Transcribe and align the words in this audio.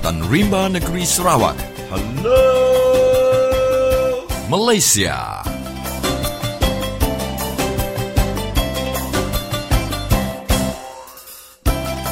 Sultan 0.00 0.24
Rimba 0.32 0.64
Negeri 0.72 1.04
Sarawak. 1.04 1.60
Hello! 1.92 2.40
Malaysia. 4.48 5.44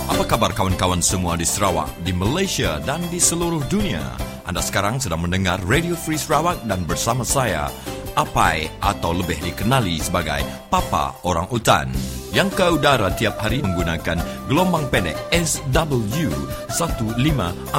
Apa 0.04 0.20
khabar 0.28 0.52
kawan-kawan 0.52 1.00
semua 1.00 1.40
di 1.40 1.48
Sarawak, 1.48 1.88
di 2.04 2.12
Malaysia 2.12 2.76
dan 2.84 3.00
di 3.08 3.16
seluruh 3.16 3.64
dunia? 3.72 4.04
Anda 4.44 4.60
sekarang 4.60 5.00
sedang 5.00 5.24
mendengar 5.24 5.56
Radio 5.64 5.96
Free 5.96 6.20
Sarawak 6.20 6.60
dan 6.68 6.84
bersama 6.84 7.24
saya, 7.24 7.72
Apai 8.20 8.68
atau 8.84 9.16
lebih 9.16 9.40
dikenali 9.40 9.96
sebagai 9.96 10.44
Papa 10.68 11.16
Orang 11.24 11.48
Utan 11.48 11.88
yang 12.38 12.54
ke 12.54 12.70
udara 12.70 13.10
tiap 13.18 13.34
hari 13.42 13.58
menggunakan 13.66 14.14
gelombang 14.46 14.86
pendek 14.94 15.18
SW 15.34 16.30
15420 16.70 17.74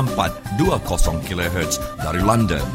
kHz 1.23 1.79
dari 2.03 2.19
London. 2.19 2.67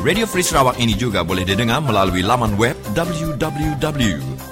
Radio 0.00 0.24
Free 0.24 0.40
Sarawak 0.40 0.80
ini 0.80 0.96
juga 0.96 1.20
boleh 1.20 1.44
didengar 1.44 1.84
melalui 1.84 2.24
laman 2.24 2.56
web 2.56 2.72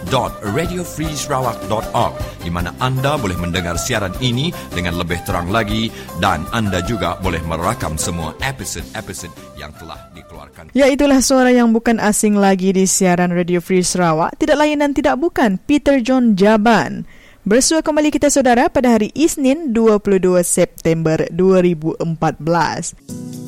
www.radiofreesarawak.org 0.09 2.15
di 2.43 2.51
mana 2.53 2.75
anda 2.81 3.17
boleh 3.17 3.37
mendengar 3.41 3.79
siaran 3.81 4.13
ini 4.21 4.53
dengan 4.73 5.01
lebih 5.01 5.21
terang 5.25 5.49
lagi 5.49 5.89
dan 6.21 6.45
anda 6.53 6.85
juga 6.85 7.17
boleh 7.21 7.41
merakam 7.47 7.97
semua 7.97 8.37
episod-episod 8.43 9.31
yang 9.57 9.73
telah 9.81 10.11
dikeluarkan. 10.13 10.77
Ya 10.77 10.91
itulah 10.91 11.23
suara 11.25 11.55
yang 11.55 11.73
bukan 11.73 12.01
asing 12.01 12.37
lagi 12.37 12.75
di 12.75 12.85
siaran 12.85 13.33
Radio 13.33 13.61
Free 13.63 13.85
Sarawak, 13.85 14.37
tidak 14.41 14.61
lain 14.61 14.83
dan 14.83 14.93
tidak 14.93 15.17
bukan 15.21 15.59
Peter 15.65 16.01
John 16.01 16.37
Jaban. 16.37 17.07
Bersua 17.45 17.85
kembali 17.85 18.09
kita 18.09 18.33
saudara 18.33 18.73
pada 18.73 18.97
hari 18.97 19.13
Isnin 19.13 19.77
22 19.77 20.41
September 20.41 21.29
2014. 21.29 23.44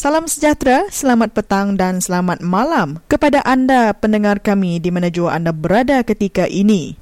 Salam 0.00 0.24
sejahtera, 0.24 0.88
selamat 0.88 1.36
petang 1.36 1.76
dan 1.76 2.00
selamat 2.00 2.40
malam 2.40 3.04
kepada 3.04 3.44
anda 3.44 3.92
pendengar 3.92 4.40
kami 4.40 4.80
di 4.80 4.88
mana 4.88 5.12
jua 5.12 5.36
anda 5.36 5.52
berada 5.52 6.00
ketika 6.00 6.48
ini. 6.48 6.96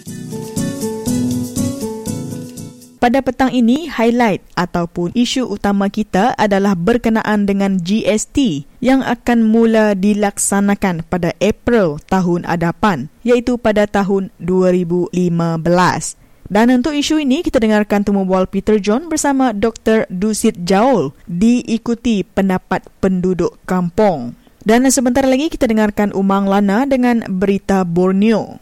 Pada 2.99 3.23
petang 3.23 3.55
ini, 3.55 3.87
highlight 3.87 4.43
ataupun 4.59 5.15
isu 5.15 5.47
utama 5.47 5.87
kita 5.87 6.35
adalah 6.35 6.75
berkenaan 6.75 7.47
dengan 7.47 7.79
GST 7.79 8.67
yang 8.83 9.07
akan 9.07 9.47
mula 9.47 9.95
dilaksanakan 9.95 11.07
pada 11.07 11.31
April 11.39 12.03
tahun 12.11 12.51
hadapan, 12.51 13.07
iaitu 13.23 13.63
pada 13.63 13.87
tahun 13.87 14.35
2015. 14.43 16.18
Dan 16.49 16.73
untuk 16.73 16.97
isu 16.97 17.21
ini, 17.21 17.45
kita 17.45 17.61
dengarkan 17.61 18.09
temu 18.09 18.25
bual 18.25 18.49
Peter 18.49 18.81
John 18.81 19.13
bersama 19.13 19.53
Dr. 19.53 20.09
Dusit 20.09 20.65
Jaul 20.65 21.13
diikuti 21.29 22.25
pendapat 22.25 22.89
penduduk 23.05 23.61
kampung. 23.69 24.33
Dan 24.65 24.89
sebentar 24.89 25.29
lagi 25.29 25.53
kita 25.53 25.69
dengarkan 25.69 26.17
Umang 26.17 26.49
Lana 26.49 26.89
dengan 26.89 27.21
berita 27.29 27.85
Borneo. 27.85 28.61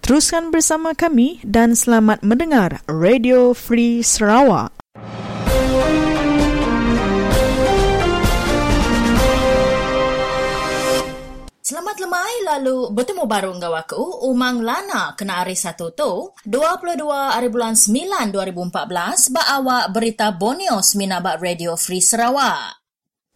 Teruskan 0.00 0.48
bersama 0.48 0.96
kami 0.96 1.44
dan 1.44 1.76
selamat 1.76 2.24
mendengar 2.24 2.80
Radio 2.88 3.52
Free 3.52 4.00
Sarawak. 4.00 4.72
Selamat 11.68 12.00
lemai 12.00 12.48
lalu 12.48 12.88
bertemu 12.96 13.28
baru 13.28 13.52
dengan 13.52 13.84
aku 13.84 14.24
Umang 14.24 14.64
Lana 14.64 15.12
kena 15.12 15.44
hari 15.44 15.52
satu 15.52 15.92
tu 15.92 16.32
22 16.48 17.04
hari 17.12 17.52
bulan 17.52 17.76
9 17.76 18.32
2014 18.32 19.36
ba 19.36 19.42
awak 19.60 19.92
berita 19.92 20.32
Borneo 20.32 20.80
Seminabat 20.80 21.36
Radio 21.44 21.76
Free 21.76 22.00
Sarawak. 22.00 22.80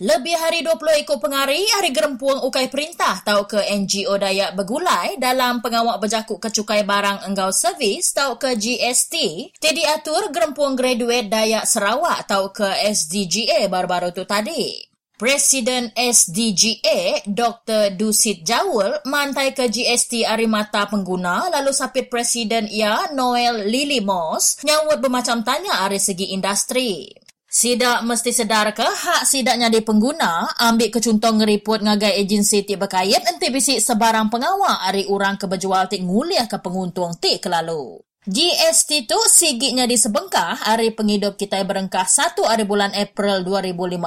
Lebih 0.00 0.32
hari 0.40 0.64
20 0.64 1.04
ikut 1.04 1.18
pengari 1.20 1.60
hari 1.76 1.92
gerempuang 1.92 2.40
ukai 2.48 2.72
perintah 2.72 3.20
tau 3.20 3.44
ke 3.44 3.68
NGO 3.68 4.16
Dayak 4.16 4.56
Bergulai 4.56 5.20
dalam 5.20 5.60
pengawak 5.60 6.00
berjakuk 6.00 6.40
kecukai 6.40 6.88
barang 6.88 7.28
enggau 7.28 7.52
servis 7.52 8.16
tau 8.16 8.40
ke 8.40 8.56
GST 8.56 9.14
jadi 9.60 10.00
atur 10.00 10.32
gerempuang 10.32 10.72
graduate 10.72 11.28
Dayak 11.28 11.68
Sarawak 11.68 12.24
tau 12.24 12.48
ke 12.48 12.80
SDGA 12.80 13.68
baru-baru 13.68 14.08
tu 14.16 14.24
tadi. 14.24 14.91
Presiden 15.22 15.94
SDGA, 15.94 17.22
Dr. 17.22 17.94
Dusit 17.94 18.42
Jawul, 18.42 19.06
mantai 19.06 19.54
ke 19.54 19.70
GST 19.70 20.26
Arimata 20.26 20.90
Pengguna 20.90 21.46
lalu 21.46 21.70
sapit 21.70 22.10
Presiden 22.10 22.66
ia, 22.66 23.06
Noel 23.14 23.70
Lily 23.70 24.02
Moss, 24.02 24.58
nyawut 24.66 24.98
bermacam 24.98 25.46
tanya 25.46 25.78
dari 25.86 26.02
segi 26.02 26.34
industri. 26.34 27.06
Sidak 27.46 28.02
mesti 28.02 28.34
sedar 28.34 28.74
ke 28.74 28.82
hak 28.82 29.22
sidaknya 29.22 29.70
di 29.70 29.78
pengguna 29.86 30.58
ambil 30.58 30.90
kecuntong 30.90 31.38
ngeriput 31.38 31.86
ngagai 31.86 32.18
agensi 32.18 32.66
ti 32.66 32.74
berkait 32.74 33.22
enti 33.22 33.46
bisik 33.54 33.78
sebarang 33.78 34.26
pengawal 34.26 34.74
hari 34.74 35.06
orang 35.06 35.38
ke 35.38 35.46
berjual 35.46 35.86
ti 35.86 36.02
nguliah 36.02 36.50
ke 36.50 36.58
penguntung 36.58 37.14
ti 37.22 37.38
kelalu. 37.38 37.94
GST 38.22 39.10
tu 39.10 39.18
sigitnya 39.26 39.82
di 39.82 39.98
sebengkah 39.98 40.54
hari 40.54 40.94
penghidup 40.94 41.34
kita 41.34 41.58
berengkah 41.66 42.06
satu 42.06 42.46
hari 42.46 42.62
bulan 42.62 42.94
April 42.94 43.42
2015 43.42 43.98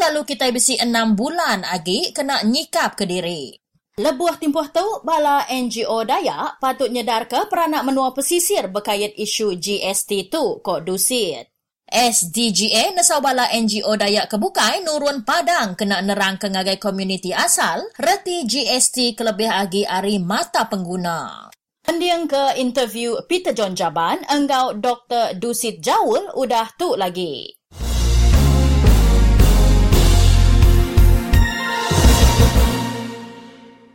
lalu 0.00 0.20
kita 0.24 0.48
bisi 0.48 0.80
enam 0.80 1.12
bulan 1.12 1.68
lagi 1.68 2.08
kena 2.16 2.40
nyikap 2.40 2.96
ke 2.96 3.04
diri. 3.04 3.52
Lebuah 4.00 4.40
timpuh 4.40 4.64
tu 4.72 5.04
bala 5.04 5.44
NGO 5.44 6.08
Dayak 6.08 6.56
patut 6.56 6.88
nyedar 6.88 7.28
ke 7.28 7.52
peranak 7.52 7.84
menua 7.84 8.16
pesisir 8.16 8.72
berkait 8.72 9.12
isu 9.20 9.60
GST 9.60 10.32
tu 10.32 10.64
kok 10.64 10.80
dusit. 10.80 11.52
SDGA 11.84 12.96
nesau 12.96 13.20
bala 13.20 13.52
NGO 13.52 13.92
Dayak 13.92 14.32
kebukai 14.32 14.80
nurun 14.80 15.20
padang 15.20 15.76
kena 15.76 16.00
nerang 16.00 16.40
ke 16.40 16.48
ngagai 16.48 16.80
komuniti 16.80 17.36
asal 17.36 17.84
reti 18.00 18.48
GST 18.48 19.20
kelebih 19.20 19.52
agi 19.52 19.84
ari 19.84 20.16
mata 20.16 20.64
pengguna. 20.64 21.49
Pendiang 21.90 22.30
ke 22.30 22.54
interview 22.62 23.18
Peter 23.26 23.50
John 23.50 23.74
Jaban, 23.74 24.22
enggau 24.30 24.78
Dr. 24.78 25.34
Dusit 25.34 25.82
Jawul 25.82 26.22
udah 26.38 26.70
tu 26.78 26.94
lagi. 26.94 27.50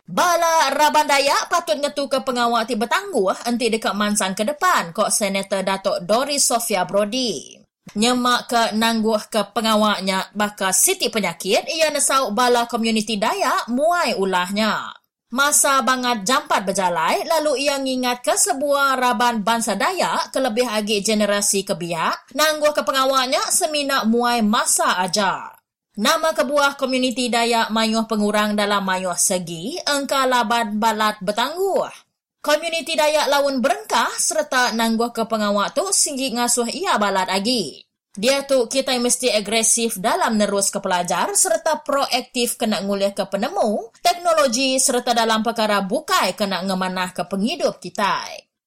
Bala 0.03 0.75
Raban 0.75 1.07
Dayak 1.07 1.47
patut 1.47 1.79
ngetu 1.79 2.11
ke 2.11 2.19
pengawal 2.19 2.67
ti 2.67 2.75
bertangguh 2.75 3.47
enti 3.47 3.71
dekat 3.71 3.95
Mansang 3.95 4.35
ke 4.35 4.43
depan 4.43 4.91
kok 4.91 5.07
Senator 5.07 5.63
Datuk 5.63 6.03
Doris 6.03 6.43
Sofia 6.43 6.83
Brody. 6.83 7.55
Nyemak 7.95 8.51
ke 8.51 8.61
nangguh 8.75 9.31
ke 9.31 9.55
pengawaknya 9.55 10.35
bakal 10.35 10.75
siti 10.75 11.07
penyakit 11.07 11.63
ia 11.71 11.87
nesau 11.95 12.35
bala 12.35 12.67
komuniti 12.67 13.15
Dayak 13.15 13.71
muai 13.71 14.19
ulahnya. 14.19 15.04
Masa 15.35 15.83
bangat 15.83 16.23
jampat 16.23 16.63
berjalai, 16.63 17.27
lalu 17.27 17.67
ia 17.67 17.75
mengingat 17.75 18.23
ke 18.23 18.39
sebuah 18.39 18.95
raban 18.95 19.43
bangsa 19.43 19.75
Dayak 19.75 20.31
kelebih 20.31 20.63
agi 20.63 21.03
generasi 21.03 21.67
kebiak, 21.67 22.31
nangguh 22.31 22.71
ke 22.71 22.87
pengawalnya 22.87 23.43
semina 23.51 24.07
muai 24.07 24.39
masa 24.39 24.95
ajar. 25.03 25.59
Nama 25.99 26.31
kebuah 26.31 26.79
komuniti 26.79 27.27
Dayak 27.27 27.67
mayuh 27.67 28.07
pengurang 28.07 28.55
dalam 28.55 28.87
mayuh 28.87 29.19
segi, 29.19 29.75
engkau 29.83 30.23
laban 30.23 30.79
balat 30.79 31.19
bertangguh. 31.19 31.91
Komuniti 32.39 32.95
Dayak 32.95 33.27
lawan 33.27 33.59
berengkah 33.59 34.15
serta 34.15 34.71
nangguh 34.71 35.11
ke 35.11 35.27
pengawal 35.27 35.67
tu 35.75 35.83
singgi 35.91 36.31
ngasuh 36.31 36.71
ia 36.71 36.95
balat 36.95 37.27
lagi. 37.27 37.84
Dia 38.15 38.47
tu 38.47 38.71
kita 38.71 38.95
mesti 38.95 39.27
agresif 39.27 39.99
dalam 39.99 40.39
nerus 40.39 40.71
ke 40.71 40.79
pelajar 40.79 41.35
serta 41.35 41.83
proaktif 41.83 42.55
kena 42.55 42.79
nguliah 42.79 43.11
ke 43.11 43.27
penemu, 43.27 43.91
teknologi 43.99 44.79
serta 44.79 45.11
dalam 45.11 45.43
perkara 45.43 45.83
bukai 45.83 46.31
kena 46.31 46.63
ngemanah 46.63 47.11
ke 47.11 47.27
penghidup 47.27 47.83
kita. 47.83 48.23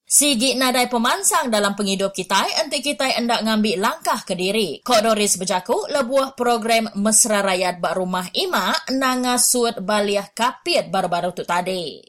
Sigi 0.09 0.57
nadai 0.57 0.89
pemansang 0.89 1.49
dalam 1.53 1.73
penghidup 1.73 2.13
kita, 2.13 2.65
enti 2.65 2.81
kita 2.81 3.09
hendak 3.09 3.45
ngambil 3.45 3.77
langkah 3.77 4.21
ke 4.25 4.37
diri. 4.37 4.81
Kok 4.85 5.01
Doris 5.05 5.37
berjaku, 5.41 5.89
lebuah 5.93 6.33
program 6.37 6.93
Mesra 7.01 7.45
Rakyat 7.45 7.81
Bak 7.81 7.97
Rumah 7.97 8.29
Ima 8.37 8.73
nangasut 8.93 9.81
baliah 9.81 10.29
kapit 10.33 10.89
baru-baru 10.93 11.33
tu 11.37 11.45
tadi. 11.45 12.05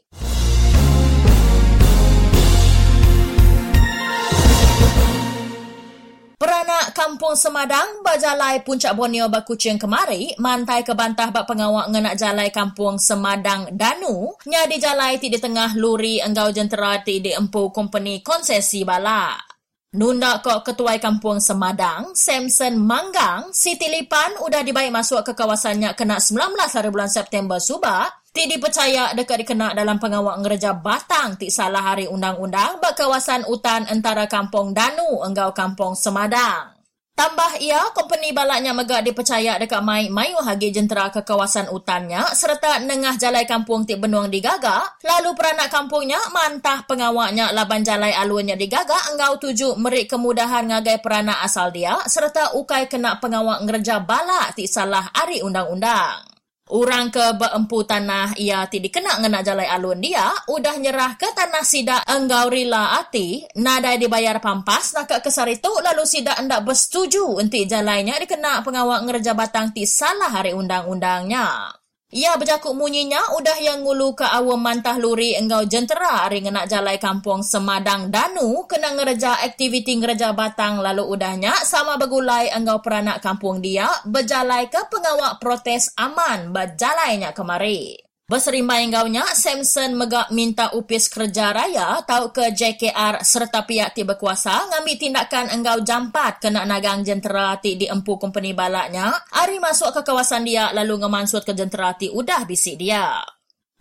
Peranak 6.40 6.96
Kampung 6.96 7.36
Semadang 7.36 8.00
berjalai 8.00 8.64
Puncak 8.64 8.96
Borneo 8.96 9.28
Bakucing 9.28 9.76
kemari 9.76 10.32
mantai 10.40 10.80
ke 10.80 10.96
bantah 10.96 11.28
bak 11.28 11.44
pengawak 11.44 11.92
ngenak 11.92 12.16
jalai 12.16 12.48
Kampung 12.48 12.96
Semadang 12.96 13.68
Danu 13.76 14.32
nya 14.48 14.64
di 14.64 14.80
jalai 14.80 15.20
ti 15.20 15.28
di 15.28 15.36
tengah 15.36 15.76
luri 15.76 16.16
enggau 16.16 16.48
jentera 16.48 16.96
ti 17.04 17.20
di 17.20 17.28
empu 17.28 17.68
kompeni 17.68 18.24
konsesi 18.24 18.88
bala. 18.88 19.49
Nunda 19.90 20.38
kok 20.38 20.62
ketuai 20.62 21.02
Kampung 21.02 21.42
Semadang, 21.42 22.14
Samson 22.14 22.78
Manggang, 22.78 23.50
Siti 23.50 23.90
Lipan 23.90 24.38
udah 24.38 24.62
dibaik 24.62 24.94
masuk 24.94 25.26
ke 25.26 25.34
kawasannya 25.34 25.98
kena 25.98 26.22
19 26.22 26.54
hari 26.54 26.88
bulan 26.94 27.10
September 27.10 27.58
subak, 27.58 28.22
Ti 28.30 28.46
dipercaya 28.46 29.10
dekat 29.18 29.42
dikena 29.42 29.74
dalam 29.74 29.98
pengawak 29.98 30.38
ngereja 30.38 30.78
batang 30.78 31.34
ti 31.34 31.50
salah 31.50 31.82
hari 31.82 32.06
undang-undang 32.06 32.78
berkawasan 32.78 33.42
hutan 33.42 33.90
antara 33.90 34.30
Kampung 34.30 34.70
Danu 34.70 35.26
enggau 35.26 35.50
Kampung 35.50 35.98
Semadang. 35.98 36.79
Tambah 37.20 37.60
ia, 37.60 37.84
company 37.92 38.32
balaknya 38.32 38.72
megak 38.72 39.04
dipercaya 39.04 39.60
dekat 39.60 39.84
mai 39.84 40.08
mayu 40.08 40.40
hagi 40.40 40.72
jentera 40.72 41.12
ke 41.12 41.20
kawasan 41.20 41.68
hutannya 41.68 42.24
serta 42.32 42.80
nengah 42.80 43.20
jalai 43.20 43.44
kampung 43.44 43.84
ti 43.84 43.92
benuang 44.00 44.32
digaga, 44.32 44.96
lalu 45.04 45.36
peranak 45.36 45.68
kampungnya 45.68 46.16
mantah 46.32 46.80
pengawaknya 46.88 47.52
laban 47.52 47.84
jalai 47.84 48.16
alunnya 48.16 48.56
digaga 48.56 48.96
enggau 49.12 49.36
tuju 49.36 49.76
merik 49.76 50.08
kemudahan 50.08 50.64
ngagai 50.72 51.04
peranak 51.04 51.44
asal 51.44 51.68
dia 51.68 52.00
serta 52.08 52.56
ukai 52.56 52.88
kena 52.88 53.20
pengawak 53.20 53.68
ngereja 53.68 54.00
balak 54.00 54.56
ti 54.56 54.64
salah 54.64 55.12
hari 55.12 55.44
undang-undang. 55.44 56.29
Orang 56.70 57.10
ke 57.10 57.34
beempu 57.34 57.82
tanah 57.82 58.38
ia 58.38 58.62
ti 58.70 58.78
dikena 58.78 59.18
ngena 59.18 59.42
jalai 59.42 59.66
alun. 59.66 59.98
Dia, 59.98 60.30
udah 60.46 60.78
nyerah 60.78 61.18
ke 61.18 61.26
tanah 61.34 61.66
sida 61.66 61.98
enggau 62.06 62.46
rila 62.46 63.02
ati, 63.02 63.42
nadai 63.58 63.98
dibayar 63.98 64.38
pampas 64.38 64.94
nak 64.94 65.10
ke 65.10 65.18
kesar 65.18 65.50
itu, 65.50 65.70
lalu 65.82 66.06
sida 66.06 66.38
endak 66.38 66.62
bersetuju. 66.62 67.42
Enti 67.42 67.66
jalainya 67.66 68.22
dikena 68.22 68.62
pengawak 68.62 69.02
ngerja 69.02 69.34
batang 69.34 69.74
ti 69.74 69.82
salah 69.82 70.30
hari 70.30 70.54
undang-undangnya. 70.54 71.79
Ia 72.10 72.34
berjakuk 72.34 72.74
munyinya 72.74 73.38
udah 73.38 73.62
yang 73.62 73.86
ngulu 73.86 74.18
ke 74.18 74.26
awam 74.26 74.58
mantah 74.58 74.98
luri 74.98 75.38
enggau 75.38 75.62
jentera 75.62 76.26
hari 76.26 76.42
ngenak 76.42 76.66
jalai 76.66 76.98
kampung 76.98 77.46
Semadang 77.46 78.10
Danu 78.10 78.66
kena 78.66 78.98
ngereja 78.98 79.38
aktiviti 79.46 79.94
ngereja 79.94 80.34
batang 80.34 80.82
lalu 80.82 81.06
udahnya 81.06 81.54
sama 81.62 82.02
begulai 82.02 82.50
enggau 82.50 82.82
peranak 82.82 83.22
kampung 83.22 83.62
dia 83.62 83.86
berjalai 84.02 84.66
ke 84.66 84.90
pengawak 84.90 85.38
protes 85.38 85.94
aman 85.94 86.50
berjalainya 86.50 87.30
kemari. 87.30 88.09
Berserimbai 88.30 88.86
enggaunya, 88.86 89.26
Samson 89.34 89.98
megak 89.98 90.30
minta 90.30 90.70
upis 90.78 91.10
kerja 91.10 91.50
raya 91.50 91.98
tau 92.06 92.30
ke 92.30 92.54
JKR 92.54 93.26
serta 93.26 93.66
pihak 93.66 93.90
ti 93.90 94.06
berkuasa 94.06 94.70
ngambil 94.70 94.96
tindakan 95.02 95.50
enggau 95.50 95.82
jampat 95.82 96.38
kena 96.38 96.62
nagang 96.62 97.02
jentera 97.02 97.58
ti 97.58 97.74
di 97.74 97.90
empu 97.90 98.22
company 98.22 98.54
balaknya. 98.54 99.10
Ari 99.34 99.58
masuk 99.58 99.90
ke 99.98 100.06
kawasan 100.06 100.46
dia 100.46 100.70
lalu 100.70 101.02
ngemansut 101.02 101.42
ke 101.42 101.58
jentera 101.58 101.90
ti 101.98 102.06
udah 102.06 102.46
bisik 102.46 102.78
dia. 102.78 103.18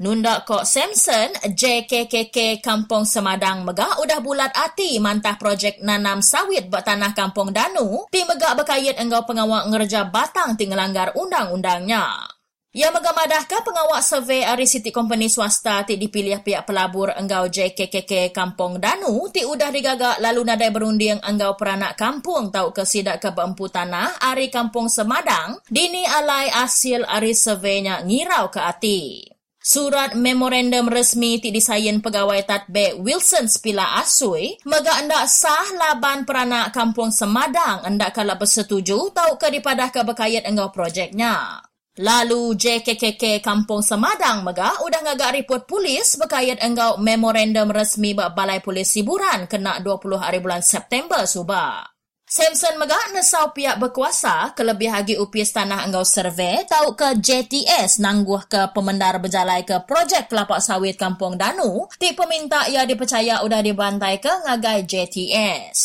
Nunda 0.01 0.41
kok 0.41 0.65
Samson, 0.65 1.29
JKKK 1.45 2.57
Kampung 2.65 3.05
Semadang 3.05 3.61
megak 3.61 4.01
udah 4.01 4.17
bulat 4.17 4.49
hati 4.57 4.97
mantah 4.97 5.37
projek 5.37 5.77
nanam 5.85 6.25
sawit 6.25 6.73
buat 6.73 6.81
tanah 6.89 7.13
Kampung 7.13 7.53
Danu, 7.53 8.09
ti 8.09 8.25
megak 8.25 8.57
berkait 8.57 8.97
enggau 8.97 9.29
pengawak 9.29 9.69
ngerja 9.69 10.09
batang 10.09 10.57
ti 10.57 10.65
ngelanggar 10.65 11.13
undang-undangnya. 11.13 12.38
Ia 12.69 12.93
mengamadah 12.93 13.49
ke 13.49 13.65
pengawak 13.65 14.05
survey 14.05 14.45
Ari 14.45 14.69
City 14.69 14.93
Company 14.93 15.25
swasta 15.25 15.81
ti 15.89 15.97
dipilih 15.97 16.45
pihak 16.45 16.69
pelabur 16.69 17.09
enggau 17.09 17.49
JKKK 17.49 18.29
Kampung 18.29 18.77
Danu 18.77 19.25
ti 19.33 19.41
udah 19.41 19.73
digagak 19.73 20.21
lalu 20.21 20.45
nadai 20.45 20.69
berunding 20.69 21.17
enggau 21.17 21.57
peranak 21.57 21.97
kampung 21.97 22.53
tau 22.53 22.69
ke 22.69 22.85
sidak 22.85 23.25
ke 23.25 23.33
beempu 23.33 23.73
tanah 23.73 24.21
Ari 24.21 24.53
Kampung 24.53 24.85
Semadang 24.85 25.57
dini 25.65 26.05
alai 26.05 26.53
hasil 26.53 27.09
Ari 27.09 27.33
surveynya 27.33 28.05
ngirau 28.05 28.53
ke 28.53 28.61
ati. 28.61 29.25
Surat 29.57 30.13
memorandum 30.13 30.93
resmi 30.93 31.41
ti 31.41 31.49
disayin 31.49 32.05
pegawai 32.05 32.45
tatbe 32.45 33.01
Wilson 33.01 33.49
Spila 33.49 33.97
Asui 33.97 34.61
mega 34.69 34.93
anda 34.93 35.25
sah 35.25 35.73
laban 35.73 36.21
peranak 36.21 36.69
kampung 36.69 37.09
Semadang 37.09 37.81
anda 37.81 38.13
kala 38.13 38.37
bersetuju 38.37 39.09
tau 39.09 39.41
ke 39.41 39.49
dipadah 39.49 39.89
ke 39.89 40.05
berkait 40.05 40.45
enggau 40.45 40.69
projeknya. 40.69 41.65
Lalu 41.99 42.55
JKKK 42.55 43.43
Kampung 43.43 43.83
Semadang 43.83 44.47
mega 44.47 44.71
udah 44.87 45.03
ngagak 45.03 45.35
report 45.35 45.67
polis 45.67 46.15
berkait 46.15 46.55
enggau 46.63 46.95
memorandum 46.95 47.67
resmi 47.67 48.15
bak 48.15 48.39
Balai 48.39 48.63
Polis 48.63 48.95
Siburan 48.95 49.51
kena 49.51 49.83
20 49.83 50.15
hari 50.15 50.39
bulan 50.39 50.63
September 50.63 51.27
suba. 51.27 51.83
Samson 52.23 52.79
mega 52.79 52.95
nesau 53.11 53.51
pihak 53.51 53.83
berkuasa 53.83 54.55
kelebih 54.55 54.87
hagi 54.87 55.19
upis 55.19 55.51
tanah 55.51 55.91
enggau 55.91 56.07
survey 56.07 56.63
tau 56.71 56.95
ke 56.95 57.19
JTS 57.19 57.99
nangguh 57.99 58.47
ke 58.47 58.71
pemendar 58.71 59.19
berjalai 59.19 59.67
ke 59.67 59.83
projek 59.83 60.31
kelapa 60.31 60.63
sawit 60.63 60.95
Kampung 60.95 61.35
Danu 61.35 61.83
ti 61.99 62.15
peminta 62.15 62.63
ia 62.71 62.87
dipercaya 62.87 63.43
udah 63.43 63.59
dibantai 63.59 64.23
ke 64.23 64.31
ngagai 64.47 64.87
JTS. 64.87 65.79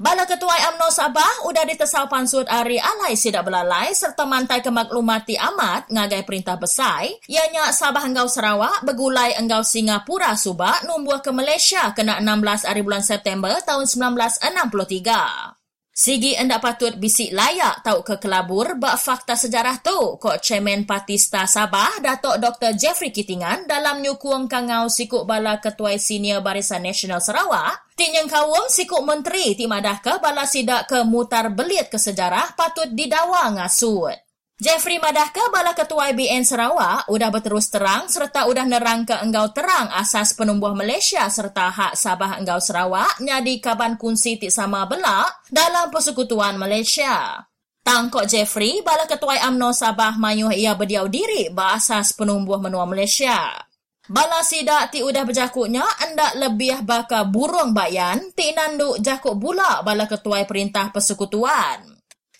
Bala 0.00 0.24
Ketua 0.24 0.56
UMNO 0.72 0.88
Sabah 0.88 1.44
udah 1.44 1.60
ditesau 1.68 2.08
pansut 2.08 2.48
Ari 2.48 2.80
Alai 2.80 3.20
Sidak 3.20 3.44
Belalai 3.44 3.92
serta 3.92 4.24
mantai 4.24 4.64
kemaklumati 4.64 5.36
amat 5.36 5.92
ngagai 5.92 6.24
perintah 6.24 6.56
besai, 6.56 7.20
ianya 7.28 7.68
Sabah 7.68 8.08
Enggau 8.08 8.24
Sarawak 8.24 8.80
begulai 8.80 9.36
Enggau 9.36 9.60
Singapura 9.60 10.40
Subak 10.40 10.88
numbuh 10.88 11.20
ke 11.20 11.28
Malaysia 11.36 11.92
kena 11.92 12.16
16 12.16 12.64
hari 12.64 12.80
bulan 12.80 13.04
September 13.04 13.52
tahun 13.60 13.84
1963. 13.84 15.59
Sigi 16.00 16.32
anda 16.32 16.56
patut 16.64 16.96
bisik 16.96 17.28
layak 17.28 17.84
tahu 17.84 18.00
ke 18.00 18.16
kelabur 18.16 18.80
bak 18.80 18.96
fakta 18.96 19.36
sejarah 19.36 19.84
tu 19.84 20.16
kok 20.16 20.40
Chairman 20.40 20.88
Patista 20.88 21.44
Sabah 21.44 22.00
Datuk 22.00 22.40
Dr. 22.40 22.72
Jeffrey 22.72 23.12
Kitingan 23.12 23.68
dalam 23.68 24.00
nyukung 24.00 24.48
kangau 24.48 24.88
sikuk 24.88 25.28
bala 25.28 25.60
ketua 25.60 26.00
senior 26.00 26.40
Barisan 26.40 26.88
Nasional 26.88 27.20
Sarawak 27.20 27.92
Tinyang 28.00 28.32
kawum 28.32 28.72
sikuk 28.72 29.04
menteri 29.04 29.52
ti 29.52 29.68
madah 29.68 30.00
ke 30.00 30.24
bala 30.24 30.48
sidak 30.48 30.88
ke 30.88 31.04
mutar 31.04 31.52
belit 31.52 31.92
ke 31.92 32.00
sejarah 32.00 32.56
patut 32.56 32.88
didawa 32.96 33.52
ngasut. 33.60 34.29
Jeffrey 34.60 35.00
Madahka 35.00 35.48
Bala 35.48 35.72
Ketua 35.72 36.12
IBN 36.12 36.44
Sarawak 36.44 37.08
udah 37.08 37.32
berterus 37.32 37.72
terang 37.72 38.12
serta 38.12 38.44
udah 38.44 38.68
nerang 38.68 39.08
ke 39.08 39.16
enggau 39.16 39.56
terang 39.56 39.88
asas 39.88 40.36
penumbuh 40.36 40.76
Malaysia 40.76 41.24
serta 41.32 41.72
hak 41.72 41.96
Sabah 41.96 42.36
enggau 42.36 42.60
Sarawak 42.60 43.24
nyadi 43.24 43.56
kaban 43.56 43.96
kunci 43.96 44.36
ti 44.36 44.52
sama 44.52 44.84
belak 44.84 45.48
dalam 45.48 45.88
persekutuan 45.88 46.60
Malaysia. 46.60 47.40
Tangkok 47.80 48.28
Jeffrey, 48.28 48.84
Bala 48.84 49.08
Ketua 49.08 49.40
UMNO 49.48 49.72
Sabah 49.72 50.20
mayuh 50.20 50.52
ia 50.52 50.76
berdiau 50.76 51.08
diri 51.08 51.48
asas 51.56 52.12
penumbuh 52.12 52.60
menua 52.60 52.84
Malaysia. 52.84 53.64
Bala 54.12 54.44
sidak 54.44 54.92
ti 54.92 55.00
udah 55.00 55.24
berjakuknya 55.24 55.88
anda 56.04 56.36
lebih 56.36 56.84
baka 56.84 57.24
burung 57.24 57.72
bayan 57.72 58.28
ti 58.36 58.52
nanduk 58.52 59.00
jakuk 59.00 59.40
bula 59.40 59.80
bala 59.80 60.04
ketua 60.04 60.44
perintah 60.44 60.92
persekutuan. 60.92 61.89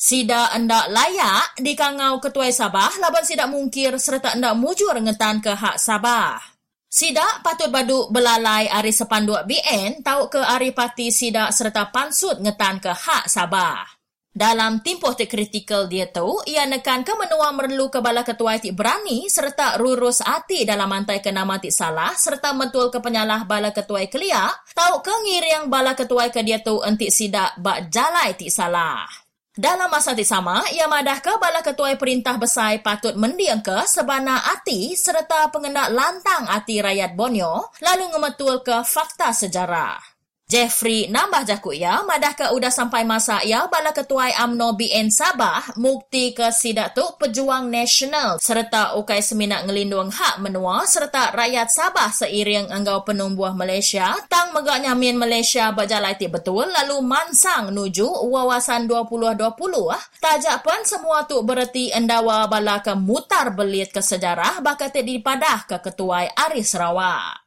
Sida 0.01 0.49
anda 0.57 0.89
layak 0.89 1.61
di 1.61 1.77
kangau 1.77 2.25
ketua 2.25 2.49
Sabah 2.49 2.89
laban 3.05 3.21
sida 3.21 3.45
mungkir 3.45 4.01
serta 4.01 4.33
anda 4.33 4.57
mujur 4.57 4.97
ngetan 4.97 5.45
ke 5.45 5.53
hak 5.53 5.77
Sabah. 5.77 6.41
Sida 6.89 7.45
patut 7.45 7.69
badu 7.69 8.09
belalai 8.09 8.65
ari 8.65 8.97
sepanduk 8.97 9.45
BN 9.45 10.01
tau 10.01 10.33
ke 10.33 10.41
ari 10.41 10.73
pati 10.73 11.13
sida 11.13 11.53
serta 11.53 11.93
pansut 11.93 12.41
ngetan 12.41 12.81
ke 12.81 12.89
hak 12.89 13.29
Sabah. 13.29 13.85
Dalam 14.33 14.81
tempoh 14.81 15.13
te 15.13 15.29
kritikal 15.29 15.85
dia 15.85 16.09
tu, 16.09 16.41
ia 16.49 16.65
nekan 16.65 17.05
ke 17.05 17.13
menua 17.21 17.53
merlu 17.53 17.93
ke 17.93 18.01
bala 18.01 18.25
ketua 18.25 18.57
ti 18.57 18.73
berani 18.73 19.29
serta 19.29 19.77
rurus 19.77 20.25
hati 20.25 20.65
dalam 20.65 20.89
mantai 20.89 21.21
ke 21.21 21.29
nama 21.29 21.61
ti 21.61 21.69
salah 21.69 22.17
serta 22.17 22.57
mentul 22.57 22.89
ke 22.89 23.05
penyalah 23.05 23.45
bala 23.45 23.69
ketua 23.69 24.09
kelia, 24.09 24.49
tau 24.73 25.05
ke 25.05 25.13
ngiriang 25.13 25.69
bala 25.69 25.93
ketua 25.93 26.33
ke 26.33 26.41
dia 26.41 26.65
tu 26.65 26.81
enti 26.81 27.13
sida 27.13 27.53
bak 27.61 27.93
jalai 27.93 28.33
ti 28.33 28.49
salah. 28.49 29.20
Dalam 29.61 29.93
masa 29.93 30.17
yang 30.17 30.25
sama, 30.25 30.65
ia 30.73 30.89
madah 30.89 31.21
ke 31.21 31.37
bala 31.37 31.61
ketua 31.61 31.93
perintah 32.01 32.41
besar 32.41 32.81
patut 32.81 33.13
mendiang 33.13 33.61
ke 33.61 33.85
sebana 33.85 34.41
hati 34.41 34.97
serta 34.97 35.53
pengendak 35.53 35.93
lantang 35.93 36.49
hati 36.49 36.81
rakyat 36.81 37.13
Borneo 37.13 37.69
lalu 37.85 38.09
ngemetul 38.09 38.65
ke 38.65 38.81
fakta 38.81 39.37
sejarah. 39.37 40.10
Jeffrey 40.51 41.07
nambah 41.07 41.47
jakuk 41.47 41.79
ya, 41.79 42.03
madah 42.03 42.35
ke 42.35 42.51
udah 42.51 42.75
sampai 42.75 43.07
masa 43.07 43.39
ya. 43.47 43.71
Bala 43.71 43.95
ketua 43.95 44.35
AMNO 44.35 44.75
BN 44.75 45.07
Sabah 45.07 45.79
mukti 45.79 46.35
ke 46.35 46.51
sidak 46.51 46.99
tu 46.99 47.07
pejuang 47.23 47.71
nasional. 47.71 48.43
Serta 48.43 48.99
ukai 48.99 49.23
seminak 49.23 49.71
ngelindung 49.71 50.11
hak 50.11 50.43
menua. 50.43 50.83
Serta 50.91 51.31
rakyat 51.31 51.71
Sabah 51.71 52.11
seiring 52.11 52.67
enggau 52.75 53.07
penumbuh 53.07 53.55
Malaysia. 53.55 54.11
Tang 54.27 54.51
megaknya 54.51 54.99
min 54.99 55.15
Malaysia 55.15 55.71
berjalai 55.71 56.19
ti 56.19 56.27
betul. 56.27 56.67
Lalu 56.67 56.99
mansang 56.99 57.71
nuju 57.71 58.11
wawasan 58.11 58.91
2020 58.91 59.55
ah. 59.87 60.03
Tajak 60.19 60.67
pun 60.67 60.83
semua 60.83 61.31
tu 61.31 61.39
bererti 61.47 61.95
endawa 61.95 62.51
bala 62.51 62.83
ke 62.83 62.99
mutar 62.99 63.55
belit 63.55 63.95
ke 63.95 64.03
sejarah. 64.03 64.59
Bakat 64.59 64.99
dipadah 64.99 65.71
ke 65.71 65.79
ketua 65.79 66.27
Aris 66.35 66.75
Sarawak. 66.75 67.40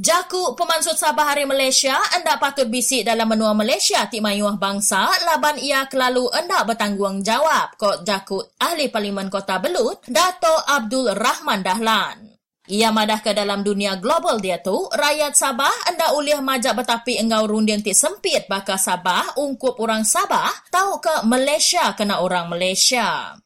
Jaku 0.00 0.56
pemansut 0.56 0.96
Sabah 0.96 1.28
Hari 1.28 1.44
Malaysia 1.44 1.92
anda 2.16 2.40
patut 2.40 2.72
bisik 2.72 3.04
dalam 3.04 3.28
menua 3.28 3.52
Malaysia 3.52 4.08
ti 4.08 4.24
mayuah 4.24 4.56
bangsa 4.56 5.04
laban 5.28 5.60
ia 5.60 5.84
kelalu 5.92 6.24
anda 6.32 6.64
bertanggungjawab 6.64 7.76
kok 7.76 8.08
jaku 8.08 8.40
ahli 8.56 8.88
Parlimen 8.88 9.28
Kota 9.28 9.60
Belut 9.60 10.00
Dato 10.08 10.56
Abdul 10.64 11.12
Rahman 11.12 11.60
Dahlan. 11.60 12.32
Ia 12.72 12.88
madah 12.96 13.20
ke 13.20 13.36
dalam 13.36 13.60
dunia 13.60 14.00
global 14.00 14.40
dia 14.40 14.64
tu, 14.64 14.88
rakyat 14.88 15.36
Sabah 15.36 15.92
anda 15.92 16.16
uliah 16.16 16.40
majak 16.40 16.80
betapi 16.80 17.20
engau 17.20 17.44
runding 17.44 17.84
ti 17.84 17.92
sempit 17.92 18.48
bakal 18.48 18.80
Sabah, 18.80 19.36
ungkup 19.36 19.76
orang 19.84 20.08
Sabah, 20.08 20.48
tahu 20.72 20.96
ke 21.04 21.28
Malaysia 21.28 21.92
kena 21.92 22.24
orang 22.24 22.48
Malaysia. 22.48 23.36